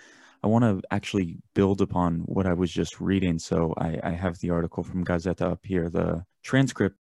I 0.43 0.47
want 0.47 0.65
to 0.65 0.81
actually 0.93 1.39
build 1.55 1.81
upon 1.81 2.21
what 2.21 2.47
I 2.47 2.53
was 2.53 2.71
just 2.71 3.01
reading. 3.01 3.41
So 3.41 3.75
I, 3.77 3.99
I 4.05 4.11
have 4.11 4.39
the 4.39 4.51
article 4.51 4.85
from 4.85 5.05
Gazzetta 5.05 5.43
up 5.43 5.61
here, 5.65 5.91
the 5.91 6.25
transcript, 6.45 6.97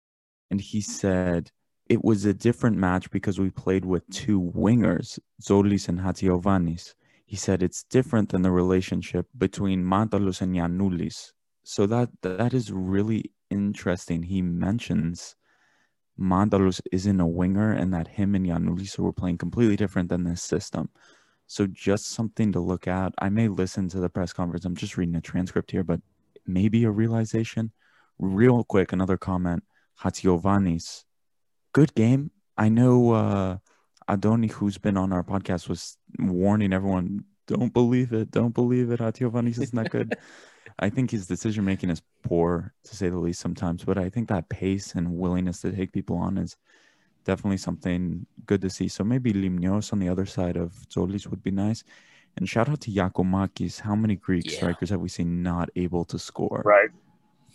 and 0.51 0.61
he 0.61 0.81
said 0.81 1.51
it 1.89 2.05
was 2.05 2.25
a 2.25 2.33
different 2.33 2.77
match 2.77 3.11
because 3.11 3.41
we 3.41 3.51
played 3.51 3.85
with 3.85 4.09
two 4.11 4.41
wingers, 4.41 5.19
Tzolis 5.43 5.89
and 5.89 5.99
Chatzigiovanis. 5.99 6.95
He 7.25 7.37
said 7.37 7.63
it's 7.63 7.85
different 7.85 8.31
than 8.31 8.43
the 8.43 8.51
relationship 8.51 9.27
between 9.37 9.85
Mantalos 9.85 10.41
and 10.41 10.55
Giannoulis. 10.55 11.33
So 11.63 11.87
that 11.87 12.11
that 12.23 12.53
is 12.53 12.71
really 12.71 13.33
interesting. 13.51 14.23
He 14.23 14.43
mentions 14.43 15.35
Mantalos 16.19 16.81
isn't 16.93 17.21
a 17.21 17.27
winger 17.27 17.73
and 17.73 17.93
that 17.93 18.09
him 18.09 18.35
and 18.35 18.47
Giannoulis 18.47 18.99
were 18.99 19.13
playing 19.13 19.39
completely 19.39 19.77
different 19.77 20.11
than 20.11 20.25
this 20.25 20.43
system. 20.43 20.91
So 21.47 21.67
just 21.67 22.11
something 22.11 22.53
to 22.53 22.61
look 22.61 22.87
at. 22.87 23.13
I 23.19 23.29
may 23.29 23.49
listen 23.49 23.89
to 23.91 24.01
the 24.01 24.09
press 24.09 24.33
conference. 24.33 24.65
I'm 24.65 24.77
just 24.77 24.97
reading 24.97 25.17
a 25.17 25.21
transcript 25.21 25.71
here, 25.71 25.85
but 25.85 26.01
maybe 26.47 26.85
a 26.85 26.91
realization. 26.91 27.73
Real 28.19 28.65
quick, 28.65 28.93
another 28.93 29.17
comment. 29.17 29.65
Chatzigiovanis, 30.01 31.05
good 31.73 31.95
game. 31.95 32.31
I 32.57 32.69
know 32.69 33.13
uh, 33.13 33.59
Adoni, 34.09 34.51
who's 34.51 34.79
been 34.79 34.97
on 34.97 35.13
our 35.13 35.23
podcast, 35.23 35.69
was 35.69 35.97
warning 36.19 36.73
everyone, 36.73 37.25
don't 37.47 37.73
believe 37.73 38.13
it, 38.13 38.31
don't 38.31 38.55
believe 38.55 38.91
it. 38.91 39.01
Chatzigiovanis 39.01 39.61
is 39.61 39.73
not 39.73 39.91
good. 39.91 40.17
I 40.79 40.91
think 40.91 41.11
his 41.11 41.27
decision 41.27 41.65
making 41.65 41.91
is 41.91 42.03
poor, 42.23 42.73
to 42.85 42.97
say 42.97 43.09
the 43.09 43.19
least, 43.19 43.41
sometimes. 43.41 43.85
But 43.85 43.97
I 43.99 44.11
think 44.11 44.29
that 44.29 44.49
pace 44.49 44.95
and 44.95 45.17
willingness 45.17 45.61
to 45.61 45.71
take 45.73 45.93
people 45.93 46.17
on 46.17 46.37
is 46.37 46.57
definitely 47.25 47.59
something 47.59 48.27
good 48.47 48.61
to 48.63 48.71
see. 48.71 48.89
So 48.89 49.05
maybe 49.05 49.33
Limnios 49.33 49.93
on 49.93 49.99
the 50.01 50.09
other 50.09 50.27
side 50.27 50.57
of 50.57 50.73
Tzolis 50.89 51.27
would 51.29 51.43
be 51.43 51.51
nice. 51.51 51.85
And 52.37 52.49
shout 52.49 52.69
out 52.69 52.81
to 52.83 52.91
Giakoumakis. 52.91 53.81
How 53.81 53.95
many 53.95 54.17
Greek 54.17 54.45
Yeah. 54.47 54.57
strikers 54.57 54.91
have 54.91 55.01
we 55.01 55.09
seen 55.09 55.43
not 55.43 55.71
able 55.77 56.05
to 56.07 56.19
score? 56.19 56.63
Right. 56.65 56.91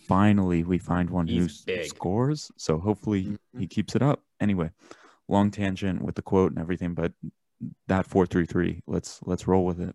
Finally, 0.08 0.64
we 0.64 0.78
find 0.78 1.10
one 1.10 1.28
who 1.28 1.46
big. 1.66 1.84
scores. 1.84 2.50
So 2.56 2.78
hopefully 2.78 3.24
Mhm. 3.24 3.60
he 3.60 3.66
keeps 3.66 3.94
it 3.94 4.02
up. 4.02 4.24
Anyway, 4.40 4.70
long 5.30 5.50
tangent 5.50 6.02
with 6.02 6.16
the 6.16 6.22
quote 6.22 6.52
and 6.52 6.60
everything, 6.60 6.94
but 6.94 7.12
that 7.88 8.06
four 8.06 8.26
three 8.26 8.46
three. 8.46 8.82
Let's 8.86 9.20
let's 9.22 9.46
roll 9.46 9.64
with 9.64 9.80
it. 9.80 9.94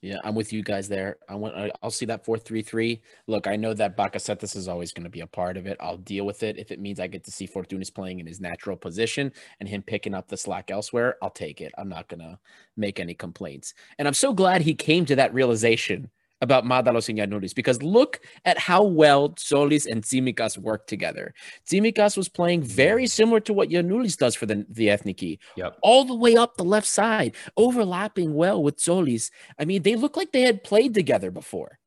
Yeah, 0.00 0.18
I'm 0.22 0.36
with 0.36 0.52
you 0.52 0.62
guys 0.62 0.88
there. 0.88 1.16
I 1.28 1.34
want. 1.34 1.72
I'll 1.82 1.90
see 1.90 2.06
that 2.06 2.24
four 2.24 2.38
three 2.38 2.62
three. 2.62 3.00
Look, 3.26 3.48
I 3.48 3.56
know 3.56 3.74
that 3.74 3.96
Bakasetas 3.96 4.54
is 4.54 4.68
always 4.68 4.92
going 4.92 5.04
to 5.04 5.10
be 5.10 5.22
a 5.22 5.26
part 5.26 5.56
of 5.56 5.66
it. 5.66 5.76
I'll 5.80 5.96
deal 5.96 6.24
with 6.24 6.44
it 6.44 6.56
if 6.56 6.70
it 6.70 6.78
means 6.78 7.00
I 7.00 7.08
get 7.08 7.24
to 7.24 7.32
see 7.32 7.48
Fortounis 7.48 7.92
playing 7.92 8.20
in 8.20 8.26
his 8.26 8.40
natural 8.40 8.76
position 8.76 9.32
and 9.58 9.68
him 9.68 9.82
picking 9.82 10.14
up 10.14 10.28
the 10.28 10.36
slack 10.36 10.70
elsewhere. 10.70 11.16
I'll 11.20 11.30
take 11.30 11.60
it. 11.60 11.72
I'm 11.76 11.88
not 11.88 12.08
gonna 12.08 12.38
make 12.76 13.00
any 13.00 13.14
complaints. 13.14 13.74
And 13.98 14.06
I'm 14.06 14.14
so 14.14 14.32
glad 14.32 14.62
he 14.62 14.74
came 14.74 15.04
to 15.06 15.16
that 15.16 15.34
realization 15.34 16.10
about 16.40 16.64
Mantalos 16.64 17.08
and 17.08 17.18
Giannoulis 17.18 17.54
because 17.54 17.82
look 17.82 18.20
at 18.44 18.58
how 18.58 18.82
well 18.82 19.30
Tzolis 19.30 19.86
and 19.90 20.02
Tsimikas 20.02 20.56
work 20.58 20.86
together. 20.86 21.34
Tsimikas 21.66 22.16
was 22.16 22.28
playing 22.28 22.62
very 22.62 23.06
similar 23.06 23.40
to 23.40 23.52
what 23.52 23.70
Giannoulis 23.70 24.16
does 24.16 24.34
for 24.34 24.46
the 24.46 24.64
the 24.68 24.88
Ethniki 24.88 25.38
Yep. 25.56 25.78
all 25.82 26.04
the 26.04 26.14
way 26.14 26.36
up 26.36 26.56
the 26.56 26.64
left 26.64 26.86
side, 26.86 27.34
overlapping 27.56 28.34
well 28.34 28.62
with 28.62 28.76
Tzolis. 28.76 29.30
I 29.58 29.64
mean, 29.64 29.82
they 29.82 29.96
look 29.96 30.16
like 30.16 30.32
they 30.32 30.42
had 30.42 30.62
played 30.64 30.94
together 30.94 31.30
before. 31.30 31.78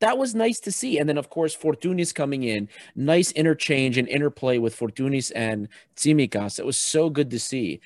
That 0.00 0.18
was 0.18 0.34
nice 0.34 0.60
to 0.60 0.72
see. 0.72 0.98
And 0.98 1.08
then, 1.08 1.16
of 1.16 1.30
course, 1.30 1.56
Fortounis 1.56 2.14
coming 2.14 2.42
in, 2.42 2.68
nice 2.96 3.32
interchange 3.32 3.96
and 3.96 4.06
interplay 4.08 4.58
with 4.58 4.76
Fortounis 4.76 5.32
and 5.34 5.68
Tsimikas. 5.96 6.58
It 6.58 6.66
was 6.66 6.76
so 6.76 7.08
good 7.08 7.30
to 7.30 7.38
see. 7.38 7.80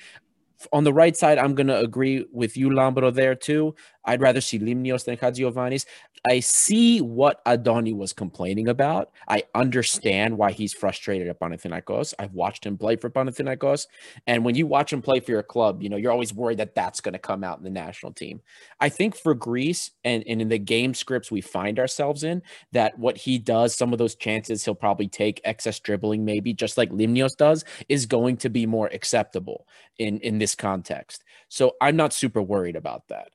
On 0.71 0.83
the 0.83 0.93
right 0.93 1.15
side, 1.15 1.37
I'm 1.37 1.55
going 1.55 1.67
to 1.67 1.79
agree 1.79 2.25
with 2.31 2.57
you, 2.57 2.69
Lambro, 2.69 3.13
there 3.13 3.35
too. 3.35 3.75
I'd 4.05 4.21
rather 4.21 4.41
see 4.41 4.59
Limnios 4.59 5.05
than 5.05 5.17
Chatzigiovanis. 5.17 5.85
I 6.29 6.39
see 6.39 7.01
what 7.01 7.43
Adoni 7.45 7.95
was 7.95 8.13
complaining 8.13 8.67
about. 8.67 9.09
I 9.27 9.43
understand 9.55 10.37
why 10.37 10.51
he's 10.51 10.71
frustrated 10.71 11.27
at 11.27 11.39
Panathinaikos. 11.39 12.13
I've 12.19 12.33
watched 12.33 12.63
him 12.63 12.77
play 12.77 12.95
for 12.95 13.09
Panathinaikos. 13.09 13.87
And 14.27 14.45
when 14.45 14.53
you 14.53 14.67
watch 14.67 14.93
him 14.93 15.01
play 15.01 15.19
for 15.19 15.31
your 15.31 15.41
club, 15.41 15.81
you 15.81 15.89
know, 15.89 15.97
you're 15.97 16.11
always 16.11 16.31
worried 16.33 16.59
that 16.59 16.75
that's 16.75 17.01
going 17.01 17.13
to 17.13 17.19
come 17.19 17.43
out 17.43 17.57
in 17.57 17.63
the 17.63 17.71
national 17.71 18.13
team. 18.13 18.41
I 18.79 18.89
think 18.89 19.15
for 19.15 19.33
Greece 19.33 19.91
and, 20.03 20.23
and 20.27 20.43
in 20.43 20.49
the 20.49 20.59
game 20.59 20.93
scripts 20.93 21.31
we 21.31 21.41
find 21.41 21.79
ourselves 21.79 22.23
in, 22.23 22.43
that 22.71 22.99
what 22.99 23.17
he 23.17 23.39
does, 23.39 23.75
some 23.75 23.91
of 23.91 23.97
those 23.97 24.13
chances 24.13 24.63
he'll 24.63 24.75
probably 24.75 25.07
take, 25.07 25.41
excess 25.43 25.79
dribbling, 25.79 26.23
maybe 26.23 26.53
just 26.53 26.77
like 26.77 26.91
Limnios 26.91 27.35
does, 27.35 27.65
is 27.89 28.05
going 28.05 28.37
to 28.37 28.49
be 28.49 28.67
more 28.67 28.89
acceptable 28.93 29.65
in, 29.97 30.19
in 30.19 30.37
this 30.37 30.53
context. 30.53 31.23
So 31.49 31.77
I'm 31.81 31.95
not 31.95 32.13
super 32.13 32.43
worried 32.43 32.75
about 32.75 33.07
that. 33.07 33.29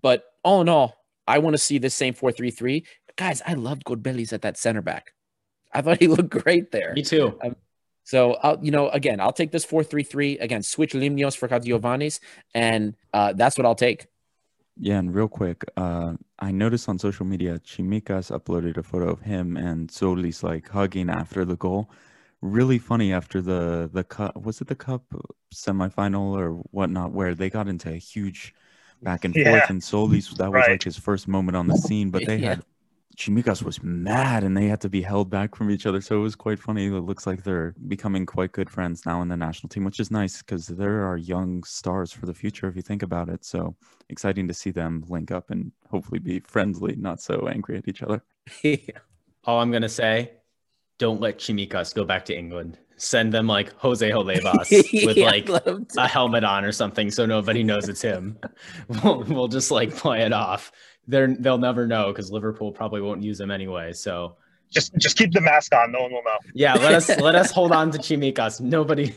But 0.00 0.24
all 0.42 0.60
in 0.62 0.68
all, 0.68 1.01
I 1.26 1.38
want 1.38 1.54
to 1.54 1.58
see 1.58 1.78
the 1.78 1.90
same 1.90 2.14
4 2.14 2.32
3 2.32 2.50
3. 2.50 2.84
Guys, 3.16 3.42
I 3.46 3.54
loved 3.54 3.84
Kourbelis 3.84 4.32
at 4.32 4.42
that 4.42 4.56
center 4.56 4.82
back. 4.82 5.12
I 5.72 5.82
thought 5.82 6.00
he 6.00 6.06
looked 6.14 6.30
great 6.30 6.70
there. 6.70 6.92
Me 6.94 7.02
too. 7.02 7.38
So 8.04 8.34
I'll, 8.34 8.58
you 8.62 8.70
know, 8.70 8.88
again, 8.88 9.20
I'll 9.20 9.32
take 9.32 9.52
this 9.52 9.64
four 9.64 9.84
three 9.84 10.02
three 10.02 10.38
again. 10.38 10.62
Switch 10.62 10.92
Limnios 10.92 11.36
for 11.36 11.48
Giovanni's, 11.60 12.20
and 12.54 12.96
uh, 13.12 13.32
that's 13.32 13.56
what 13.56 13.64
I'll 13.64 13.74
take. 13.74 14.06
Yeah, 14.76 14.98
and 14.98 15.14
real 15.14 15.28
quick, 15.28 15.64
uh, 15.76 16.14
I 16.38 16.50
noticed 16.50 16.88
on 16.88 16.98
social 16.98 17.26
media 17.26 17.58
Tsimikas 17.58 18.36
uploaded 18.36 18.76
a 18.76 18.82
photo 18.82 19.10
of 19.10 19.20
him 19.20 19.56
and 19.56 19.88
Tzolis 19.88 20.42
like 20.42 20.68
hugging 20.68 21.10
after 21.10 21.44
the 21.44 21.56
goal. 21.56 21.90
Really 22.40 22.78
funny 22.78 23.12
after 23.12 23.40
the 23.40 23.88
the 23.92 24.02
cup 24.02 24.36
was 24.36 24.60
it 24.60 24.66
the 24.66 24.74
cup 24.74 25.04
semifinal 25.54 26.36
or 26.36 26.54
whatnot 26.72 27.12
where 27.12 27.34
they 27.34 27.50
got 27.50 27.68
into 27.68 27.90
a 27.90 27.98
huge 27.98 28.54
back 29.02 29.24
and 29.24 29.34
Yeah. 29.36 29.50
forth 29.50 29.70
and 29.70 29.80
Tzolis 29.80 30.36
that 30.36 30.50
was 30.52 30.62
Right. 30.66 30.70
like 30.72 30.82
his 30.84 30.96
first 30.96 31.28
moment 31.28 31.56
on 31.56 31.66
the 31.66 31.74
scene, 31.74 32.10
but 32.10 32.24
they 32.24 32.38
Yeah. 32.38 32.48
had 32.50 32.64
Tsimikas 33.18 33.62
was 33.62 33.82
mad 33.82 34.42
and 34.42 34.56
they 34.56 34.68
had 34.68 34.80
to 34.80 34.88
be 34.88 35.02
held 35.02 35.28
back 35.28 35.54
from 35.54 35.70
each 35.70 35.84
other. 35.84 36.00
So 36.00 36.16
it 36.16 36.22
was 36.22 36.34
quite 36.34 36.58
funny. 36.58 36.86
It 36.86 36.92
looks 36.92 37.26
like 37.26 37.42
they're 37.42 37.74
becoming 37.86 38.24
quite 38.24 38.52
good 38.52 38.70
friends 38.70 39.04
now 39.04 39.20
in 39.20 39.28
the 39.28 39.36
national 39.36 39.68
team, 39.68 39.84
which 39.84 40.00
is 40.00 40.10
nice 40.10 40.38
because 40.38 40.66
there 40.66 41.06
are 41.06 41.18
young 41.18 41.62
stars 41.62 42.10
for 42.10 42.24
the 42.24 42.32
future 42.32 42.68
if 42.68 42.74
you 42.74 42.80
think 42.80 43.02
about 43.02 43.28
it. 43.28 43.44
So 43.44 43.76
exciting 44.08 44.48
to 44.48 44.54
see 44.54 44.70
them 44.70 45.04
link 45.08 45.30
up 45.30 45.50
and 45.50 45.72
hopefully 45.90 46.20
be 46.20 46.40
friendly, 46.40 46.96
not 46.96 47.20
so 47.20 47.48
angry 47.48 47.76
at 47.76 47.86
each 47.86 48.02
other. 48.02 48.22
All 49.44 49.60
I'm 49.60 49.70
gonna 49.70 49.90
say, 49.90 50.32
don't 50.98 51.20
let 51.20 51.38
Tsimikas 51.38 51.94
go 51.94 52.04
back 52.04 52.24
to 52.26 52.36
England. 52.36 52.78
Send 52.96 53.32
them 53.32 53.46
like 53.46 53.72
Jose 53.78 54.08
Holebas 54.08 54.70
with 55.06 55.16
Yeah, 55.16 55.26
like 55.26 55.48
a 55.96 56.08
helmet 56.08 56.44
on 56.44 56.64
or 56.64 56.72
something, 56.72 57.10
so 57.10 57.26
nobody 57.26 57.62
knows 57.62 57.88
it's 57.88 58.02
him. 58.02 58.38
We'll, 59.02 59.24
we'll 59.24 59.48
just 59.48 59.70
like 59.70 59.94
play 59.96 60.22
it 60.22 60.32
off. 60.32 60.70
They're 61.08 61.34
they'll 61.34 61.58
never 61.58 61.86
know 61.86 62.08
because 62.12 62.30
Liverpool 62.30 62.72
probably 62.72 63.00
won't 63.00 63.22
use 63.22 63.40
him 63.40 63.50
anyway. 63.50 63.92
So 63.92 64.36
Just 64.70 64.94
just 64.96 65.16
keep 65.18 65.32
the 65.32 65.40
mask 65.40 65.74
on. 65.74 65.92
No 65.92 66.02
one 66.02 66.12
will 66.12 66.22
know. 66.22 66.38
yeah, 66.54 66.74
let 66.74 66.94
us 66.94 67.08
let 67.20 67.34
us 67.34 67.50
hold 67.58 67.72
on 67.72 67.90
to 67.90 67.98
Tsimikas. 67.98 68.60
Nobody, 68.60 69.14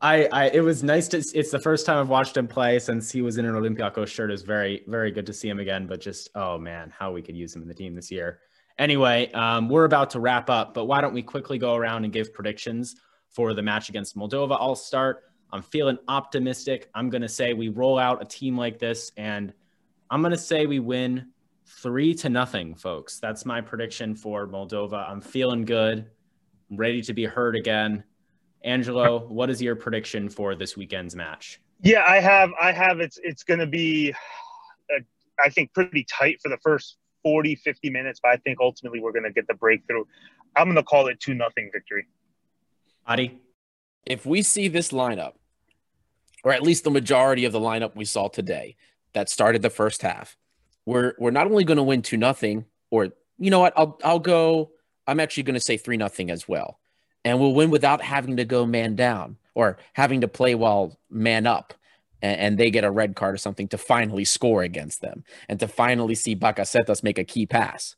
I, 0.00 0.26
I, 0.26 0.44
it 0.50 0.60
was 0.60 0.82
nice 0.82 1.08
to. 1.08 1.18
It's 1.18 1.50
the 1.50 1.58
first 1.58 1.84
time 1.86 1.98
I've 1.98 2.08
watched 2.08 2.36
him 2.36 2.46
play 2.48 2.78
since 2.78 3.10
he 3.10 3.20
was 3.20 3.36
in 3.36 3.44
an 3.44 3.54
Olympiacos 3.54 4.06
shirt. 4.08 4.30
It 4.30 4.32
was 4.32 4.42
very, 4.42 4.82
very 4.86 5.10
good 5.10 5.26
to 5.26 5.32
see 5.32 5.48
him 5.48 5.58
again. 5.60 5.86
But 5.86 6.00
just, 6.00 6.30
oh 6.34 6.56
man, 6.58 6.92
how 6.96 7.12
we 7.12 7.20
could 7.20 7.36
use 7.36 7.54
him 7.54 7.62
in 7.62 7.68
the 7.68 7.74
team 7.74 7.94
this 7.94 8.10
year. 8.10 8.40
Anyway, 8.78 9.30
um, 9.32 9.68
we're 9.68 9.84
about 9.84 10.10
to 10.10 10.20
wrap 10.20 10.48
up, 10.50 10.72
but 10.74 10.86
why 10.86 11.00
don't 11.00 11.14
we 11.14 11.22
quickly 11.22 11.58
go 11.58 11.74
around 11.74 12.04
and 12.04 12.12
give 12.12 12.32
predictions 12.32 12.96
for 13.34 13.52
the 13.52 13.62
match 13.62 13.88
against 13.88 14.16
Moldova. 14.16 14.56
I'll 14.58 14.76
start. 14.76 15.24
I'm 15.52 15.62
feeling 15.62 15.98
optimistic. 16.08 16.88
I'm 16.94 17.10
going 17.10 17.22
to 17.22 17.28
say 17.28 17.52
we 17.52 17.68
roll 17.68 17.98
out 17.98 18.22
a 18.22 18.24
team 18.24 18.56
like 18.56 18.78
this, 18.78 19.12
and 19.16 19.52
I'm 20.10 20.22
going 20.22 20.32
to 20.32 20.38
say 20.38 20.66
we 20.66 20.78
win 20.78 21.28
three 21.66 22.14
to 22.14 22.28
nothing, 22.28 22.74
folks. 22.74 23.18
That's 23.18 23.44
my 23.44 23.60
prediction 23.60 24.14
for 24.14 24.46
Moldova. 24.46 25.08
I'm 25.08 25.20
feeling 25.20 25.64
good. 25.64 26.10
I'm 26.70 26.76
ready 26.76 27.02
to 27.02 27.12
be 27.12 27.24
heard 27.24 27.56
again. 27.56 28.04
Angelo, 28.64 29.26
what 29.26 29.50
is 29.50 29.60
your 29.60 29.76
prediction 29.76 30.28
for 30.28 30.54
this 30.54 30.76
weekend's 30.76 31.14
match? 31.14 31.60
Yeah, 31.82 32.04
I 32.06 32.20
have. 32.20 32.50
I 32.60 32.72
have. 32.72 33.00
It's 33.00 33.18
it's 33.22 33.42
going 33.42 33.60
to 33.60 33.66
be, 33.66 34.14
uh, 34.92 35.00
I 35.44 35.50
think, 35.50 35.74
pretty 35.74 36.06
tight 36.10 36.40
for 36.42 36.48
the 36.48 36.58
first 36.62 36.96
40, 37.22 37.56
50 37.56 37.90
minutes, 37.90 38.20
but 38.22 38.30
I 38.30 38.36
think 38.38 38.58
ultimately 38.60 39.00
we're 39.00 39.12
going 39.12 39.24
to 39.24 39.32
get 39.32 39.46
the 39.48 39.54
breakthrough. 39.54 40.04
I'm 40.56 40.66
going 40.66 40.76
to 40.76 40.82
call 40.82 41.08
it 41.08 41.20
2 41.20 41.34
nothing 41.34 41.70
victory. 41.72 42.06
Adi? 43.06 43.38
If 44.06 44.26
we 44.26 44.42
see 44.42 44.68
this 44.68 44.90
lineup, 44.90 45.32
or 46.42 46.52
at 46.52 46.62
least 46.62 46.84
the 46.84 46.90
majority 46.90 47.44
of 47.44 47.52
the 47.52 47.60
lineup 47.60 47.96
we 47.96 48.04
saw 48.04 48.28
today 48.28 48.76
that 49.14 49.30
started 49.30 49.62
the 49.62 49.70
first 49.70 50.02
half, 50.02 50.36
we're 50.86 51.14
we're 51.18 51.30
not 51.30 51.46
only 51.46 51.64
going 51.64 51.78
to 51.78 51.82
win 51.82 52.02
2 52.02 52.16
nothing, 52.16 52.66
or 52.90 53.10
you 53.38 53.50
know 53.50 53.60
what, 53.60 53.72
I'll 53.76 53.98
I'll 54.04 54.18
go 54.18 54.70
I'm 55.06 55.20
actually 55.20 55.44
going 55.44 55.54
to 55.54 55.60
say 55.60 55.76
3 55.76 55.96
nothing 55.96 56.30
as 56.30 56.48
well. 56.48 56.78
And 57.24 57.40
we'll 57.40 57.54
win 57.54 57.70
without 57.70 58.02
having 58.02 58.36
to 58.36 58.44
go 58.44 58.66
man 58.66 58.96
down 58.96 59.38
or 59.54 59.78
having 59.94 60.20
to 60.20 60.28
play 60.28 60.54
while 60.54 60.98
man 61.10 61.46
up 61.46 61.72
and, 62.20 62.56
they 62.56 62.70
get 62.70 62.84
a 62.84 62.90
red 62.90 63.16
card 63.16 63.34
or 63.34 63.38
something 63.38 63.68
to 63.68 63.78
finally 63.78 64.24
score 64.24 64.62
against 64.62 65.02
them 65.02 65.24
and 65.48 65.60
to 65.60 65.68
finally 65.68 66.14
see 66.14 66.34
Bakasetas 66.34 67.02
make 67.02 67.18
a 67.18 67.24
key 67.24 67.44
pass. 67.46 67.96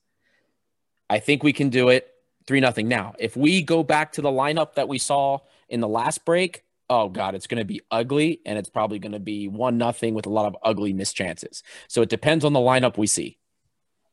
I 1.08 1.20
think 1.20 1.44
we 1.44 1.52
can 1.52 1.70
do 1.70 1.88
it. 1.88 2.08
Three 2.46 2.60
nothing. 2.60 2.88
Now, 2.88 3.14
if 3.18 3.36
we 3.36 3.62
go 3.62 3.82
back 3.82 4.12
to 4.12 4.22
the 4.22 4.30
lineup 4.30 4.74
that 4.74 4.88
we 4.88 4.98
saw 4.98 5.40
in 5.68 5.80
the 5.80 5.88
last 5.88 6.24
break, 6.24 6.64
oh 6.88 7.08
god, 7.08 7.34
it's 7.34 7.46
going 7.46 7.58
to 7.58 7.64
be 7.64 7.80
ugly, 7.90 8.40
and 8.46 8.58
it's 8.58 8.68
probably 8.68 8.98
going 8.98 9.12
to 9.12 9.20
be 9.20 9.48
one 9.48 9.78
nothing 9.78 10.14
with 10.14 10.26
a 10.26 10.30
lot 10.30 10.46
of 10.46 10.56
ugly 10.62 10.92
missed 10.92 11.16
chances. 11.16 11.62
So 11.88 12.02
it 12.02 12.08
depends 12.08 12.44
on 12.44 12.52
the 12.52 12.60
lineup 12.60 12.96
we 12.96 13.06
see. 13.06 13.38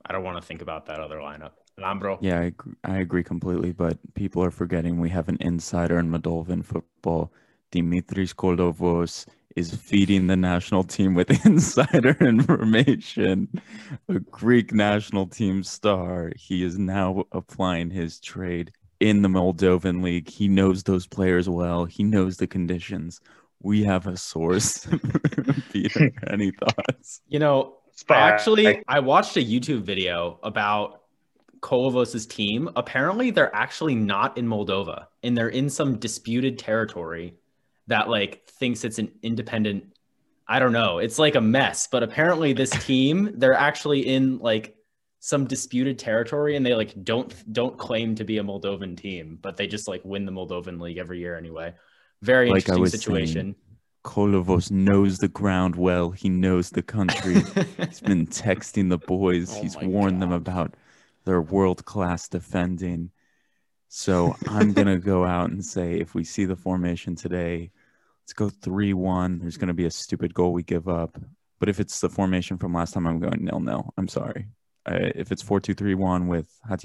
I 0.05 0.11
don't 0.11 0.23
want 0.23 0.37
to 0.37 0.45
think 0.45 0.61
about 0.61 0.87
that 0.87 0.99
other 0.99 1.17
lineup. 1.17 1.51
Lambro. 1.79 2.17
Yeah, 2.21 2.39
I 2.39 2.43
agree, 2.43 2.73
I 2.83 2.97
agree 2.97 3.23
completely. 3.23 3.71
But 3.71 3.97
people 4.13 4.43
are 4.43 4.51
forgetting 4.51 4.99
we 4.99 5.09
have 5.09 5.29
an 5.29 5.37
insider 5.39 5.99
in 5.99 6.09
Moldovan 6.09 6.63
football. 6.65 7.31
Dimitris 7.71 8.35
Kolovos 8.35 9.25
is 9.55 9.73
feeding 9.73 10.27
the 10.27 10.35
national 10.35 10.83
team 10.83 11.13
with 11.13 11.29
insider 11.45 12.17
information. 12.21 13.47
A 14.09 14.19
Greek 14.19 14.73
national 14.73 15.27
team 15.27 15.63
star. 15.63 16.31
He 16.35 16.63
is 16.63 16.77
now 16.77 17.25
applying 17.31 17.89
his 17.89 18.19
trade 18.19 18.71
in 18.99 19.21
the 19.21 19.29
Moldovan 19.29 20.03
league. 20.03 20.29
He 20.29 20.47
knows 20.47 20.83
those 20.83 21.07
players 21.07 21.49
well. 21.49 21.85
He 21.85 22.03
knows 22.03 22.37
the 22.37 22.47
conditions. 22.47 23.21
We 23.61 23.83
have 23.83 24.07
a 24.07 24.17
source. 24.17 24.87
Peter, 25.71 26.11
any 26.29 26.51
thoughts? 26.51 27.21
You 27.27 27.39
know, 27.39 27.77
actually, 28.09 28.83
I 28.87 28.99
watched 28.99 29.37
a 29.37 29.43
YouTube 29.43 29.83
video 29.83 30.39
about 30.43 31.03
Kolovos's 31.63 32.27
team, 32.27 32.69
apparently 32.75 33.31
they're 33.31 33.55
actually 33.55 33.95
not 33.95 34.37
in 34.37 34.45
Moldova 34.45 35.05
and 35.23 35.35
they're 35.35 35.47
in 35.47 35.69
some 35.69 35.97
disputed 35.97 36.59
territory 36.59 37.35
that 37.87 38.09
like 38.09 38.47
thinks 38.47 38.83
it's 38.83 38.99
an 38.99 39.11
independent 39.21 39.93
I 40.47 40.59
don't 40.59 40.73
know. 40.73 40.97
It's 40.97 41.19
like 41.19 41.35
a 41.35 41.41
mess, 41.41 41.87
but 41.87 42.03
apparently 42.03 42.53
this 42.53 42.69
team, 42.85 43.31
they're 43.35 43.53
actually 43.53 44.07
in 44.07 44.39
like 44.39 44.75
some 45.19 45.45
disputed 45.45 45.97
territory 45.97 46.57
and 46.57 46.65
they 46.65 46.75
like 46.75 47.01
don't 47.03 47.33
don't 47.53 47.77
claim 47.77 48.13
to 48.15 48.25
be 48.25 48.39
a 48.39 48.43
Moldovan 48.43 48.97
team, 48.97 49.39
but 49.41 49.55
they 49.55 49.67
just 49.67 49.87
like 49.87 50.01
win 50.03 50.25
the 50.25 50.31
Moldovan 50.31 50.81
league 50.81 50.97
every 50.97 51.19
year 51.19 51.37
anyway. 51.37 51.73
Very 52.21 52.49
like 52.49 52.67
interesting 52.67 52.99
situation. 52.99 53.33
Saying, 53.33 53.55
Kolovos 54.03 54.69
knows 54.69 55.17
the 55.17 55.29
ground 55.29 55.77
well. 55.77 56.11
He 56.11 56.27
knows 56.27 56.69
the 56.69 56.81
country. 56.81 57.35
He's 57.77 58.01
been 58.01 58.27
texting 58.27 58.89
the 58.89 58.97
boys. 58.97 59.55
Oh 59.55 59.61
He's 59.61 59.77
warned 59.77 60.19
God. 60.19 60.21
them 60.21 60.31
about 60.33 60.75
their 61.23 61.41
world 61.41 61.85
class 61.85 62.27
defending. 62.27 63.11
So 63.95 64.35
I'm 64.47 64.73
going 64.73 64.87
to 64.87 64.97
go 64.97 65.23
out 65.23 65.51
and 65.51 65.63
say 65.63 65.93
if 65.93 66.15
we 66.15 66.23
see 66.23 66.45
the 66.45 66.55
formation 66.55 67.15
today, 67.15 67.69
let's 68.23 68.33
go 68.33 68.49
3 68.49 68.93
1. 68.93 69.37
There's 69.37 69.57
going 69.57 69.67
to 69.67 69.75
be 69.75 69.85
a 69.85 69.91
stupid 69.91 70.33
goal 70.33 70.51
we 70.51 70.63
give 70.63 70.89
up. 70.89 71.15
But 71.59 71.69
if 71.69 71.79
it's 71.79 72.01
the 72.01 72.09
formation 72.09 72.57
from 72.57 72.73
last 72.73 72.95
time, 72.95 73.05
I'm 73.05 73.19
going 73.19 73.45
nil 73.45 73.59
nil. 73.59 73.93
I'm 73.95 74.07
sorry. 74.07 74.47
Uh, 74.87 75.11
if 75.15 75.31
it's 75.31 75.43
4 75.43 75.59
2 75.59 75.75
3 75.75 75.93
1 75.93 76.27
with 76.27 76.49
at 76.71 76.83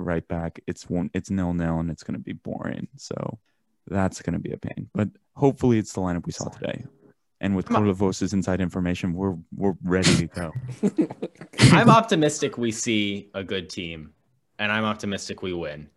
right 0.00 0.26
back, 0.26 0.58
it's 0.66 0.88
one, 0.88 1.10
it's 1.12 1.30
nil 1.30 1.52
nil 1.52 1.80
and 1.80 1.90
it's 1.90 2.02
going 2.02 2.18
to 2.18 2.24
be 2.24 2.32
boring. 2.32 2.88
So 2.96 3.38
that's 3.86 4.22
going 4.22 4.32
to 4.32 4.40
be 4.40 4.52
a 4.52 4.56
pain. 4.56 4.88
But 4.94 5.10
hopefully 5.36 5.78
it's 5.78 5.92
the 5.92 6.00
lineup 6.00 6.24
we 6.24 6.32
saw 6.32 6.48
today. 6.48 6.86
And 7.42 7.54
with 7.54 7.66
Kolovos's 7.66 8.32
inside 8.32 8.62
information, 8.62 9.12
we're 9.12 9.36
we're 9.54 9.74
ready 9.84 10.16
to 10.16 10.26
go. 10.28 10.52
I'm 11.76 11.90
optimistic 11.90 12.56
we 12.56 12.72
see 12.72 13.28
a 13.34 13.44
good 13.44 13.68
team, 13.68 14.14
and 14.58 14.72
I'm 14.72 14.84
optimistic 14.84 15.42
we 15.42 15.52
win. 15.52 15.90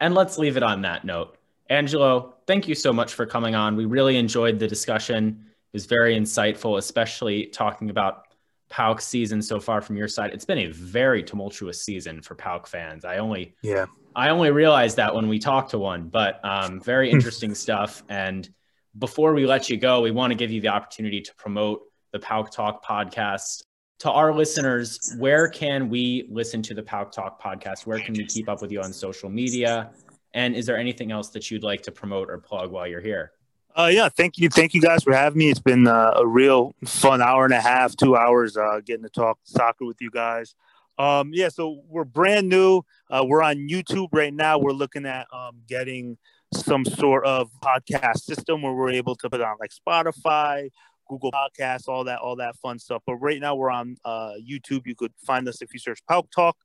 And 0.00 0.14
let's 0.14 0.38
leave 0.38 0.56
it 0.56 0.62
on 0.62 0.82
that 0.82 1.04
note. 1.04 1.36
Angelo, 1.70 2.34
thank 2.46 2.68
you 2.68 2.74
so 2.74 2.92
much 2.92 3.14
for 3.14 3.26
coming 3.26 3.54
on. 3.54 3.76
We 3.76 3.86
really 3.86 4.16
enjoyed 4.16 4.58
the 4.58 4.68
discussion. 4.68 5.46
It 5.72 5.76
was 5.76 5.86
very 5.86 6.18
insightful, 6.18 6.78
especially 6.78 7.46
talking 7.46 7.90
about 7.90 8.24
PAOK's 8.70 9.04
season 9.04 9.40
so 9.40 9.60
far 9.60 9.80
from 9.80 9.96
your 9.96 10.08
side. 10.08 10.32
It's 10.32 10.44
been 10.44 10.58
a 10.58 10.66
very 10.66 11.22
tumultuous 11.22 11.82
season 11.82 12.20
for 12.20 12.34
PAOK 12.34 12.66
fans. 12.66 13.04
I 13.04 13.18
only 13.18 13.54
yeah 13.62 13.86
I 14.16 14.28
only 14.28 14.50
realized 14.50 14.96
that 14.96 15.14
when 15.14 15.28
we 15.28 15.38
talked 15.38 15.70
to 15.70 15.78
one, 15.78 16.08
but 16.08 16.40
um, 16.44 16.80
very 16.80 17.10
interesting 17.10 17.54
stuff. 17.54 18.02
And 18.08 18.48
before 18.96 19.34
we 19.34 19.46
let 19.46 19.68
you 19.68 19.76
go, 19.76 20.02
we 20.02 20.12
want 20.12 20.30
to 20.30 20.36
give 20.36 20.52
you 20.52 20.60
the 20.60 20.68
opportunity 20.68 21.20
to 21.20 21.34
promote 21.34 21.82
the 22.12 22.20
PAOK 22.20 22.50
Talk 22.52 22.84
podcast. 22.84 23.64
To 24.00 24.10
our 24.10 24.34
listeners, 24.34 25.14
where 25.18 25.48
can 25.48 25.88
we 25.88 26.26
listen 26.30 26.60
to 26.62 26.74
the 26.74 26.82
PAOK 26.82 27.12
Talk 27.12 27.42
podcast? 27.42 27.86
Where 27.86 27.98
can 27.98 28.14
we 28.14 28.26
keep 28.26 28.48
up 28.48 28.60
with 28.60 28.70
you 28.70 28.82
on 28.82 28.92
social 28.92 29.30
media? 29.30 29.92
And 30.34 30.56
is 30.56 30.66
there 30.66 30.76
anything 30.76 31.12
else 31.12 31.30
that 31.30 31.50
you'd 31.50 31.62
like 31.62 31.80
to 31.82 31.92
promote 31.92 32.28
or 32.28 32.38
plug 32.38 32.70
while 32.70 32.86
you're 32.86 33.00
here? 33.00 33.32
Uh, 33.76 33.90
yeah, 33.92 34.08
thank 34.08 34.38
you, 34.38 34.48
thank 34.48 34.74
you 34.74 34.80
guys 34.80 35.02
for 35.02 35.12
having 35.12 35.38
me. 35.38 35.50
It's 35.50 35.60
been 35.60 35.86
uh, 35.86 36.12
a 36.16 36.26
real 36.26 36.74
fun 36.84 37.22
hour 37.22 37.44
and 37.44 37.54
a 37.54 37.60
half, 37.60 37.96
two 37.96 38.16
hours, 38.16 38.56
uh, 38.56 38.80
getting 38.84 39.02
to 39.02 39.08
talk 39.08 39.38
soccer 39.44 39.84
with 39.84 40.00
you 40.00 40.10
guys. 40.10 40.54
Um, 40.98 41.30
yeah, 41.32 41.48
so 41.48 41.82
we're 41.88 42.04
brand 42.04 42.48
new. 42.48 42.82
Uh, 43.10 43.24
we're 43.26 43.42
on 43.42 43.68
YouTube 43.68 44.08
right 44.12 44.32
now. 44.32 44.58
We're 44.58 44.72
looking 44.72 45.06
at 45.06 45.26
um, 45.32 45.62
getting 45.66 46.18
some 46.52 46.84
sort 46.84 47.26
of 47.26 47.50
podcast 47.64 48.18
system 48.20 48.62
where 48.62 48.72
we're 48.72 48.92
able 48.92 49.16
to 49.16 49.28
put 49.28 49.40
on 49.40 49.56
like 49.58 49.72
Spotify, 49.72 50.70
Google 51.08 51.32
Podcasts, 51.32 51.88
all 51.88 52.04
that, 52.04 52.20
all 52.20 52.36
that 52.36 52.56
fun 52.56 52.78
stuff. 52.78 53.02
But 53.06 53.16
right 53.16 53.40
now 53.40 53.54
we're 53.54 53.70
on 53.70 53.96
uh, 54.04 54.32
YouTube. 54.40 54.86
You 54.86 54.94
could 54.94 55.12
find 55.24 55.48
us 55.48 55.62
if 55.62 55.72
you 55.72 55.78
search 55.78 56.00
PAOK 56.10 56.30
Talk, 56.34 56.56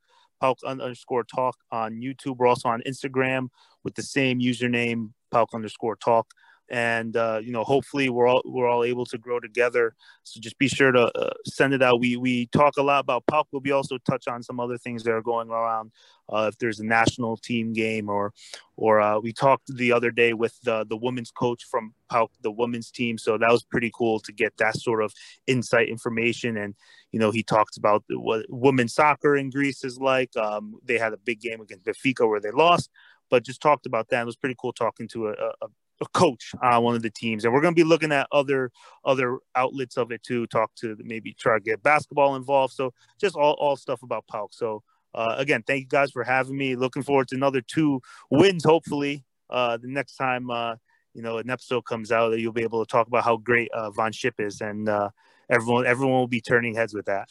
PAOK 0.41 0.57
underscore 0.65 1.23
Talk 1.23 1.57
on 1.71 1.95
YouTube. 1.95 2.37
We're 2.37 2.47
also 2.47 2.69
on 2.69 2.81
Instagram 2.87 3.49
with 3.83 3.95
the 3.95 4.03
same 4.03 4.39
username, 4.39 5.11
PAOK 5.33 5.47
underscore 5.53 5.95
Talk 5.95 6.27
and 6.69 7.15
uh, 7.17 7.39
you 7.41 7.51
know 7.51 7.63
hopefully 7.63 8.09
we're 8.09 8.27
all 8.27 8.41
we're 8.45 8.67
all 8.67 8.83
able 8.83 9.05
to 9.07 9.17
grow 9.17 9.39
together. 9.39 9.95
So 10.23 10.39
just 10.39 10.57
be 10.57 10.67
sure 10.67 10.91
to 10.91 11.11
uh, 11.17 11.33
send 11.45 11.73
it 11.73 11.81
out. 11.81 11.99
We 11.99 12.17
we 12.17 12.47
talk 12.47 12.77
a 12.77 12.83
lot 12.83 12.99
about 12.99 13.25
PAOK 13.25 13.45
but 13.51 13.63
we 13.63 13.71
also 13.71 13.97
touch 13.97 14.27
on 14.27 14.43
some 14.43 14.59
other 14.59 14.77
things 14.77 15.03
that 15.03 15.11
are 15.11 15.21
going 15.21 15.49
around 15.49 15.91
uh, 16.31 16.49
if 16.51 16.57
there's 16.59 16.79
a 16.79 16.85
national 16.85 17.37
team 17.37 17.73
game 17.73 18.09
or 18.09 18.33
or 18.75 19.01
uh, 19.01 19.19
we 19.19 19.33
talked 19.33 19.75
the 19.75 19.91
other 19.91 20.11
day 20.11 20.33
with 20.33 20.59
the 20.63 20.85
the 20.85 20.97
women's 20.97 21.31
coach 21.31 21.63
from 21.69 21.93
PAOK 22.11 22.29
the 22.41 22.51
women's 22.51 22.91
team. 22.91 23.17
So 23.17 23.37
that 23.37 23.51
was 23.51 23.63
pretty 23.63 23.91
cool 23.93 24.19
to 24.21 24.31
get 24.31 24.57
that 24.57 24.75
sort 24.77 25.03
of 25.03 25.13
insight 25.47 25.89
information. 25.89 26.57
And 26.57 26.75
you 27.11 27.19
know 27.19 27.31
he 27.31 27.43
talks 27.43 27.77
about 27.77 28.03
what 28.09 28.45
women's 28.49 28.93
soccer 28.93 29.35
in 29.35 29.49
Greece 29.49 29.83
is 29.83 29.99
like. 29.99 30.35
Um, 30.37 30.75
they 30.83 30.97
had 30.97 31.13
a 31.13 31.17
big 31.17 31.41
game 31.41 31.61
against 31.61 31.85
Benfica 31.85 32.27
where 32.27 32.39
they 32.39 32.51
lost 32.51 32.89
but 33.29 33.45
just 33.45 33.61
talked 33.61 33.85
about 33.85 34.09
that. 34.09 34.23
It 34.23 34.25
was 34.25 34.35
pretty 34.35 34.55
cool 34.59 34.73
talking 34.73 35.07
to 35.09 35.27
a, 35.27 35.31
a 35.31 35.67
coach 36.07 36.53
on 36.61 36.83
one 36.83 36.95
of 36.95 37.01
the 37.01 37.09
teams, 37.09 37.45
and 37.45 37.53
we're 37.53 37.61
going 37.61 37.73
to 37.73 37.79
be 37.79 37.87
looking 37.87 38.11
at 38.11 38.27
other 38.31 38.71
other 39.05 39.39
outlets 39.55 39.97
of 39.97 40.11
it 40.11 40.23
too. 40.23 40.47
Talk 40.47 40.73
to 40.75 40.97
maybe 40.99 41.33
try 41.33 41.57
to 41.57 41.63
get 41.63 41.83
basketball 41.83 42.35
involved. 42.35 42.73
So 42.73 42.93
just 43.19 43.35
all 43.35 43.53
all 43.53 43.75
stuff 43.75 44.03
about 44.03 44.25
PAOK. 44.27 44.53
So 44.53 44.83
uh, 45.13 45.35
again, 45.37 45.63
thank 45.65 45.81
you 45.81 45.87
guys 45.87 46.11
for 46.11 46.23
having 46.23 46.57
me. 46.57 46.75
Looking 46.75 47.03
forward 47.03 47.27
to 47.29 47.35
another 47.35 47.61
two 47.61 48.01
wins. 48.29 48.63
Hopefully, 48.63 49.23
uh, 49.49 49.77
the 49.77 49.87
next 49.87 50.15
time 50.15 50.49
uh, 50.49 50.75
you 51.13 51.21
know 51.21 51.37
an 51.37 51.49
episode 51.49 51.85
comes 51.85 52.11
out, 52.11 52.37
you'll 52.39 52.53
be 52.53 52.63
able 52.63 52.85
to 52.85 52.89
talk 52.89 53.07
about 53.07 53.23
how 53.23 53.37
great 53.37 53.69
uh, 53.71 53.91
Van 53.91 54.11
Schip 54.11 54.39
is, 54.39 54.61
and 54.61 54.87
uh, 54.87 55.09
everyone 55.49 55.85
everyone 55.85 56.19
will 56.19 56.27
be 56.27 56.41
turning 56.41 56.75
heads 56.75 56.93
with 56.93 57.05
that. 57.05 57.29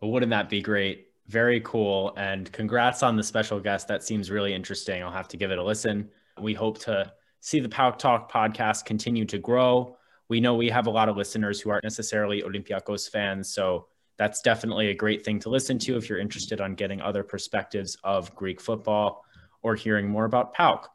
Wouldn't 0.00 0.30
that 0.30 0.48
be 0.48 0.60
great? 0.60 1.08
Very 1.26 1.60
cool. 1.60 2.14
And 2.16 2.50
congrats 2.52 3.02
on 3.02 3.16
the 3.16 3.22
special 3.22 3.60
guest. 3.60 3.88
That 3.88 4.02
seems 4.02 4.30
really 4.30 4.54
interesting. 4.54 5.02
I'll 5.02 5.10
have 5.10 5.28
to 5.28 5.36
give 5.36 5.50
it 5.50 5.58
a 5.58 5.62
listen. 5.62 6.08
We 6.40 6.54
hope 6.54 6.78
to 6.80 7.12
see 7.40 7.60
the 7.60 7.68
PAOK 7.68 7.98
Talk 7.98 8.30
podcast 8.30 8.84
continue 8.84 9.24
to 9.26 9.38
grow. 9.38 9.96
We 10.28 10.40
know 10.40 10.54
we 10.54 10.70
have 10.70 10.86
a 10.86 10.90
lot 10.90 11.08
of 11.08 11.16
listeners 11.16 11.60
who 11.60 11.70
aren't 11.70 11.84
necessarily 11.84 12.42
Olympiacos 12.42 13.10
fans, 13.10 13.52
so 13.52 13.86
that's 14.18 14.42
definitely 14.42 14.88
a 14.88 14.94
great 14.94 15.24
thing 15.24 15.38
to 15.40 15.48
listen 15.48 15.78
to 15.78 15.96
if 15.96 16.08
you're 16.08 16.18
interested 16.18 16.60
on 16.60 16.74
getting 16.74 17.00
other 17.00 17.22
perspectives 17.22 17.96
of 18.02 18.34
Greek 18.34 18.60
football 18.60 19.24
or 19.62 19.74
hearing 19.74 20.08
more 20.08 20.24
about 20.24 20.54
PAOK. 20.54 20.86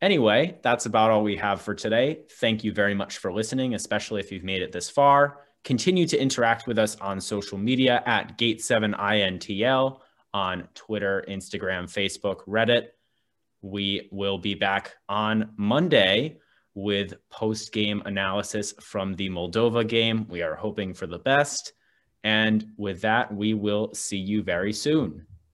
Anyway, 0.00 0.58
that's 0.62 0.86
about 0.86 1.10
all 1.10 1.22
we 1.22 1.36
have 1.36 1.60
for 1.60 1.74
today. 1.74 2.22
Thank 2.40 2.64
you 2.64 2.72
very 2.72 2.94
much 2.94 3.18
for 3.18 3.32
listening, 3.32 3.74
especially 3.74 4.20
if 4.20 4.32
you've 4.32 4.42
made 4.42 4.62
it 4.62 4.72
this 4.72 4.90
far. 4.90 5.38
Continue 5.62 6.06
to 6.08 6.20
interact 6.20 6.66
with 6.66 6.76
us 6.76 6.96
on 6.96 7.20
social 7.20 7.56
media 7.56 8.02
at 8.04 8.36
Gate7INTL 8.36 10.00
on 10.34 10.68
Twitter, 10.74 11.24
Instagram, 11.28 11.84
Facebook, 11.84 12.44
Reddit. 12.48 12.88
We 13.62 14.08
will 14.12 14.38
be 14.38 14.54
back 14.54 14.92
on 15.08 15.52
Monday 15.56 16.38
with 16.74 17.14
post 17.30 17.72
game 17.72 18.02
analysis 18.04 18.74
from 18.80 19.14
the 19.14 19.28
Moldova 19.28 19.86
game. 19.86 20.26
We 20.28 20.42
are 20.42 20.54
hoping 20.54 20.94
for 20.94 21.06
the 21.06 21.18
best. 21.18 21.72
And 22.24 22.72
with 22.76 23.00
that, 23.02 23.34
we 23.34 23.54
will 23.54 23.94
see 23.94 24.18
you 24.18 24.42
very 24.42 24.72
soon. 24.72 25.26